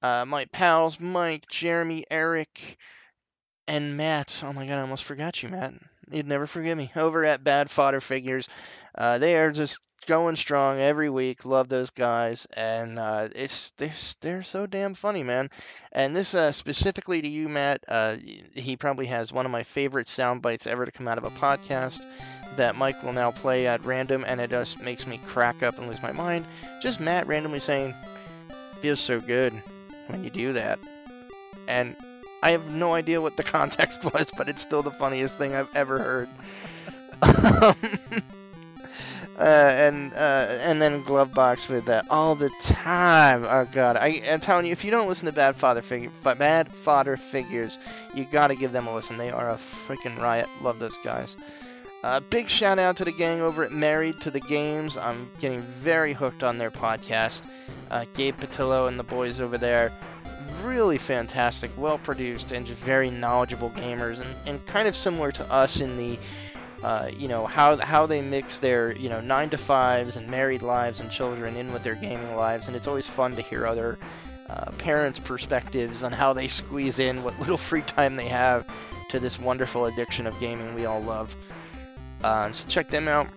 Uh, 0.03 0.25
my 0.27 0.45
pals, 0.47 0.99
Mike, 0.99 1.45
Jeremy, 1.49 2.05
Eric, 2.11 2.79
and 3.69 3.97
Matt. 3.97 4.43
Oh 4.45 4.53
my 4.53 4.67
god, 4.67 4.79
I 4.79 4.83
almost 4.83 5.05
forgot 5.05 5.43
you, 5.43 5.49
Matt. 5.49 5.75
You'd 6.11 6.27
never 6.27 6.47
forgive 6.47 6.77
me. 6.77 6.91
Over 6.95 7.25
at 7.25 7.45
Bad 7.45 7.71
Fodder 7.71 8.01
Figures, 8.01 8.49
uh, 8.95 9.19
they 9.19 9.37
are 9.37 9.53
just 9.53 9.81
going 10.07 10.37
strong 10.37 10.81
every 10.81 11.09
week. 11.09 11.45
Love 11.45 11.69
those 11.69 11.91
guys, 11.91 12.47
and 12.53 12.99
uh, 12.99 13.29
it's 13.35 13.71
they're 13.73 13.93
they're 14.21 14.43
so 14.43 14.67
damn 14.67 14.95
funny, 14.95 15.23
man. 15.23 15.51
And 15.93 16.15
this 16.15 16.35
uh, 16.35 16.53
specifically 16.53 17.23
to 17.23 17.29
you, 17.29 17.49
Matt. 17.49 17.83
Uh, 17.87 18.17
he 18.55 18.77
probably 18.77 19.07
has 19.07 19.33
one 19.33 19.47
of 19.47 19.53
my 19.53 19.63
favorite 19.63 20.09
sound 20.09 20.43
bites 20.43 20.67
ever 20.67 20.85
to 20.85 20.93
come 20.93 21.09
out 21.09 21.19
of 21.19 21.25
a 21.25 21.31
podcast 21.31 22.05
that 22.57 22.77
Mike 22.77 23.03
will 23.03 23.13
now 23.13 23.31
play 23.31 23.67
at 23.67 23.85
random, 23.85 24.25
and 24.27 24.41
it 24.41 24.51
just 24.51 24.81
makes 24.81 25.07
me 25.07 25.21
crack 25.27 25.63
up 25.63 25.79
and 25.79 25.89
lose 25.89 26.03
my 26.03 26.13
mind. 26.13 26.45
Just 26.83 27.01
Matt 27.01 27.27
randomly 27.27 27.61
saying, 27.61 27.95
"Feels 28.81 29.01
so 29.01 29.21
good 29.21 29.53
when 30.09 30.25
you 30.25 30.31
do 30.31 30.53
that," 30.55 30.79
and 31.69 31.97
I 32.43 32.51
have 32.51 32.69
no 32.71 32.93
idea 32.95 33.21
what 33.21 33.37
the 33.37 33.45
context 33.59 34.05
was, 34.05 34.31
but 34.37 34.49
it's 34.49 34.63
still 34.63 34.83
the 34.83 34.91
funniest 34.91 35.39
thing 35.39 35.55
I've 35.55 35.75
ever 35.75 35.99
heard. 35.99 36.29
uh, 39.43 39.75
and 39.77 40.15
uh, 40.15 40.47
and 40.61 40.81
then 40.81 41.03
glove 41.03 41.33
box 41.33 41.69
with 41.69 41.87
that 41.87 42.07
all 42.11 42.37
the 42.37 42.51
time. 42.61 43.45
Oh 43.45 43.67
god, 43.73 43.97
I, 43.97 44.09
am 44.25 44.39
telling 44.39 44.67
you, 44.67 44.73
if 44.73 44.85
you 44.85 44.93
don't 44.93 45.09
listen 45.09 45.27
to 45.27 45.33
Bad 45.33 45.57
Father 45.57 45.83
Figure, 45.83 46.11
Bad 46.23 46.73
Fodder 46.73 47.17
Figures, 47.17 47.79
you 48.15 48.25
gotta 48.25 48.55
give 48.55 48.71
them 48.71 48.87
a 48.87 48.95
listen. 48.95 49.17
They 49.17 49.31
are 49.31 49.51
a 49.51 49.57
freaking 49.57 50.17
riot. 50.19 50.49
Love 50.63 50.79
those 50.79 50.97
guys. 50.99 51.37
Uh, 52.05 52.21
big 52.21 52.49
shout 52.49 52.79
out 52.79 52.97
to 52.97 53.05
the 53.05 53.13
gang 53.13 53.41
over 53.41 53.65
at 53.65 53.73
Married 53.73 54.21
to 54.21 54.31
the 54.31 54.41
Games. 54.41 54.97
I'm 54.97 55.29
getting 55.41 55.63
very 55.63 56.13
hooked 56.13 56.45
on 56.45 56.59
their 56.59 56.71
podcast. 56.71 57.43
Uh, 57.91 58.05
Gabe 58.15 58.37
Patillo 58.37 58.89
and 58.89 58.99
the 58.99 59.05
boys 59.05 59.41
over 59.41 59.59
there 59.59 59.93
really 60.63 60.99
fantastic, 60.99 61.71
well 61.77 61.99
produced, 61.99 62.53
and 62.53 62.67
just 62.67 62.81
very 62.83 63.11
knowledgeable 63.11 63.71
gamers, 63.71 64.21
and, 64.21 64.35
and 64.47 64.67
kind 64.67 64.89
of 64.89 64.95
similar 64.95 65.33
to 65.33 65.53
us 65.53 65.81
in 65.81 65.97
the, 65.97 66.19
uh, 66.83 67.11
you 67.17 67.29
know, 67.29 67.47
how 67.47 67.77
how 67.77 68.07
they 68.07 68.23
mix 68.23 68.59
their 68.59 68.97
you 68.97 69.09
know 69.09 69.21
nine 69.21 69.51
to 69.51 69.59
fives 69.59 70.17
and 70.17 70.29
married 70.29 70.63
lives 70.63 71.01
and 71.01 71.11
children 71.11 71.57
in 71.57 71.73
with 71.73 71.83
their 71.83 71.95
gaming 71.95 72.35
lives, 72.35 72.67
and 72.67 72.77
it's 72.77 72.89
always 72.89 73.09
fun 73.09 73.37
to 73.37 73.43
hear 73.43 73.67
other 73.67 73.99
uh, 74.51 74.71
parents' 74.73 75.19
perspectives 75.19 76.03
on 76.03 76.13
how 76.13 76.33
they 76.33 76.49
squeeze 76.49 76.99
in 76.99 77.23
what 77.23 77.39
little 77.39 77.57
free 77.71 77.83
time 77.83 78.17
they 78.17 78.29
have 78.29 78.67
to 79.11 79.21
this 79.21 79.39
wonderful 79.39 79.87
addiction 79.87 80.27
of 80.27 80.39
gaming 80.41 80.75
we 80.75 80.87
all 80.87 81.01
love. 81.01 81.37
Uh, 82.23 82.51
so 82.53 82.69
check 82.69 82.89
them 82.89 83.09
out. 83.09 83.29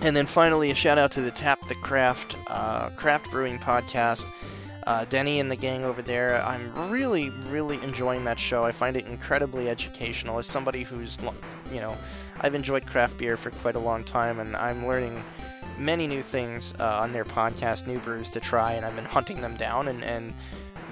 And 0.00 0.16
then 0.16 0.26
finally, 0.26 0.70
a 0.70 0.74
shout 0.74 0.98
out 0.98 1.12
to 1.12 1.20
the 1.20 1.30
Tap 1.30 1.66
the 1.68 1.74
Craft 1.76 2.36
uh, 2.48 2.90
craft 2.90 3.30
brewing 3.30 3.58
podcast. 3.58 4.28
Uh, 4.86 5.06
Denny 5.06 5.40
and 5.40 5.50
the 5.50 5.56
gang 5.56 5.84
over 5.84 6.02
there, 6.02 6.42
I'm 6.42 6.90
really, 6.90 7.30
really 7.48 7.82
enjoying 7.82 8.24
that 8.24 8.38
show. 8.38 8.64
I 8.64 8.72
find 8.72 8.96
it 8.98 9.06
incredibly 9.06 9.70
educational. 9.70 10.38
As 10.38 10.46
somebody 10.46 10.82
who's, 10.82 11.16
you 11.72 11.80
know, 11.80 11.96
I've 12.40 12.54
enjoyed 12.54 12.86
craft 12.86 13.18
beer 13.18 13.36
for 13.36 13.50
quite 13.50 13.76
a 13.76 13.80
long 13.80 14.04
time, 14.04 14.38
and 14.38 14.56
I'm 14.56 14.86
learning 14.86 15.22
many 15.78 16.06
new 16.06 16.22
things 16.22 16.74
uh, 16.78 17.00
on 17.00 17.12
their 17.12 17.24
podcast, 17.24 17.86
new 17.86 17.98
brews 17.98 18.30
to 18.30 18.40
try, 18.40 18.74
and 18.74 18.84
I've 18.84 18.96
been 18.96 19.04
hunting 19.04 19.40
them 19.40 19.56
down 19.56 19.88
and, 19.88 20.04
and 20.04 20.34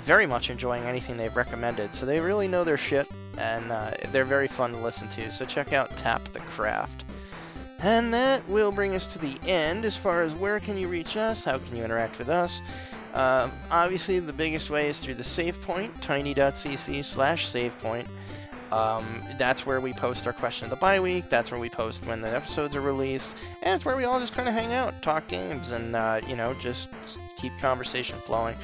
very 0.01 0.27
much 0.27 0.51
enjoying 0.51 0.83
anything 0.85 1.17
they've 1.17 1.37
recommended. 1.37 1.95
So 1.95 2.07
they 2.07 2.21
really 2.21 2.49
know 2.49 2.65
their 2.65 2.79
shit, 2.79 3.09
and 3.39 3.71
uh, 3.71 3.93
they're 4.11 4.25
very 4.25 4.49
fun 4.49 4.73
to 4.73 4.79
listen 4.79 5.09
to. 5.11 5.31
So 5.31 5.45
check 5.45 5.73
out 5.73 5.97
Tap 5.97 6.25
the 6.27 6.41
Craft. 6.41 7.05
And 7.79 8.15
that 8.15 8.49
will 8.49 8.71
bring 8.71 8.95
us 8.95 9.13
to 9.15 9.19
the 9.19 9.37
end 9.47 9.85
as 9.85 9.97
far 9.97 10.23
as 10.23 10.33
where 10.35 10.61
can 10.61 10.77
you 10.77 10.87
reach 10.87 11.17
us, 11.17 11.45
how 11.45 11.59
can 11.59 11.77
you 11.77 11.85
interact 11.85 12.19
with 12.19 12.29
us. 12.29 12.61
Uh, 13.13 13.51
obviously, 13.71 14.21
the 14.21 14.33
biggest 14.33 14.71
way 14.71 14.89
is 14.89 15.01
through 15.01 15.15
the 15.15 15.25
save 15.25 15.61
point, 15.63 16.01
tiny.cc 16.01 17.05
slash 17.05 17.49
save 17.49 17.79
point. 17.81 18.09
Um, 18.73 19.23
that's 19.37 19.67
where 19.67 19.83
we 19.83 19.93
post 19.93 20.27
our 20.27 20.33
question 20.33 20.65
of 20.65 20.71
the 20.71 20.77
bye 20.77 20.99
week. 20.99 21.29
That's 21.29 21.51
where 21.51 21.61
we 21.61 21.69
post 21.69 22.07
when 22.07 22.23
the 22.23 22.35
episodes 22.35 22.75
are 22.75 22.81
released. 22.81 23.37
And 23.63 23.75
it's 23.75 23.85
where 23.85 23.97
we 23.97 24.05
all 24.05 24.19
just 24.19 24.33
kind 24.33 24.49
of 24.49 24.55
hang 24.55 24.73
out, 24.73 25.03
talk 25.03 25.29
games, 25.29 25.71
and, 25.71 25.95
uh, 25.95 26.23
you 26.27 26.37
know, 26.37 26.55
just 26.55 26.89
keep 27.37 27.53
conversation 27.61 28.19
flowing. 28.21 28.57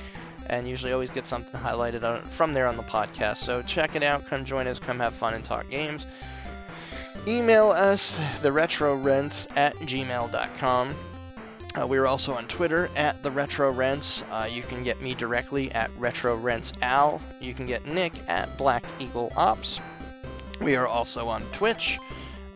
And 0.47 0.67
usually 0.67 0.93
always 0.93 1.11
get 1.11 1.27
something 1.27 1.61
highlighted 1.61 2.05
on, 2.05 2.23
from 2.23 2.55
there 2.55 2.67
on 2.67 2.79
the 2.79 2.83
podcast. 2.85 3.37
So 3.37 3.61
check 3.61 3.97
it 3.97 4.03
out. 4.03 4.27
Come 4.27 4.47
join 4.47 4.67
us. 4.67 4.79
Come 4.79 4.99
have 4.99 5.15
fun 5.15 5.35
and 5.35 5.45
talk 5.45 5.69
games. 5.69 6.07
Email 7.27 7.71
us, 7.71 8.19
theretrorents 8.41 9.55
at 9.59 9.75
gmail.com. 9.77 10.95
Uh, 11.79 11.87
we 11.87 11.99
are 11.99 12.07
also 12.07 12.33
on 12.33 12.47
Twitter 12.49 12.89
at 12.97 13.23
the 13.23 13.31
Retro 13.31 13.71
Rents. 13.71 14.25
Uh, 14.31 14.49
you 14.51 14.63
can 14.63 14.83
get 14.85 15.03
me 15.03 15.13
directly 15.13 15.71
at 15.73 15.91
Retro 15.99 16.35
Rents 16.35 16.73
Al. 16.81 17.21
You 17.41 17.53
can 17.53 17.67
get 17.67 17.85
Nick 17.85 18.15
at 18.27 18.57
Black 18.57 18.85
Eagle 18.99 19.31
Ops. 19.37 19.79
We 20.61 20.77
are 20.77 20.87
also 20.87 21.29
on 21.29 21.43
Twitch. 21.53 21.99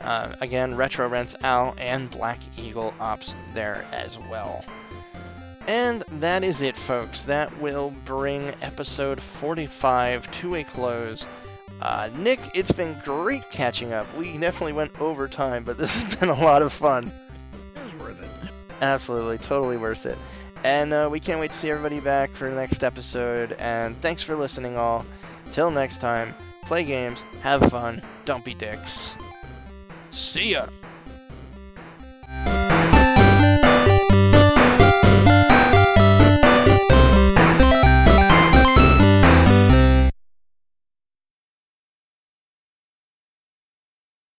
Uh, 0.00 0.34
again, 0.40 0.74
Retro 0.74 1.08
Rents 1.08 1.36
Al 1.42 1.74
and 1.78 2.10
Black 2.10 2.38
Eagle 2.58 2.92
Ops 2.98 3.34
there 3.54 3.84
as 3.92 4.18
well. 4.30 4.64
And 5.68 6.02
that 6.20 6.42
is 6.42 6.60
it, 6.60 6.76
folks. 6.76 7.24
That 7.24 7.56
will 7.60 7.94
bring 8.04 8.52
episode 8.62 9.20
45 9.20 10.30
to 10.40 10.56
a 10.56 10.64
close. 10.64 11.24
Uh, 11.80 12.08
Nick, 12.16 12.40
it's 12.54 12.72
been 12.72 12.96
great 13.04 13.48
catching 13.50 13.92
up. 13.92 14.06
We 14.16 14.36
definitely 14.38 14.72
went 14.72 15.00
over 15.00 15.28
time, 15.28 15.62
but 15.64 15.78
this 15.78 16.02
has 16.02 16.16
been 16.16 16.28
a 16.30 16.40
lot 16.40 16.62
of 16.62 16.72
fun. 16.72 17.12
It 17.76 17.84
was 17.84 18.02
worth 18.02 18.22
it. 18.22 18.50
Absolutely, 18.80 19.38
totally 19.38 19.76
worth 19.76 20.06
it. 20.06 20.18
And 20.64 20.92
uh, 20.92 21.08
we 21.10 21.20
can't 21.20 21.40
wait 21.40 21.52
to 21.52 21.56
see 21.56 21.70
everybody 21.70 22.00
back 22.00 22.30
for 22.30 22.48
the 22.48 22.54
next 22.54 22.84
episode. 22.84 23.52
And 23.52 24.00
thanks 24.00 24.22
for 24.22 24.34
listening, 24.34 24.76
all. 24.76 25.04
Till 25.50 25.70
next 25.70 26.00
time, 26.00 26.34
play 26.62 26.84
games, 26.84 27.22
have 27.42 27.70
fun, 27.70 28.02
don't 28.24 28.44
be 28.44 28.54
dicks. 28.54 29.12
See 30.10 30.52
ya! 30.52 30.66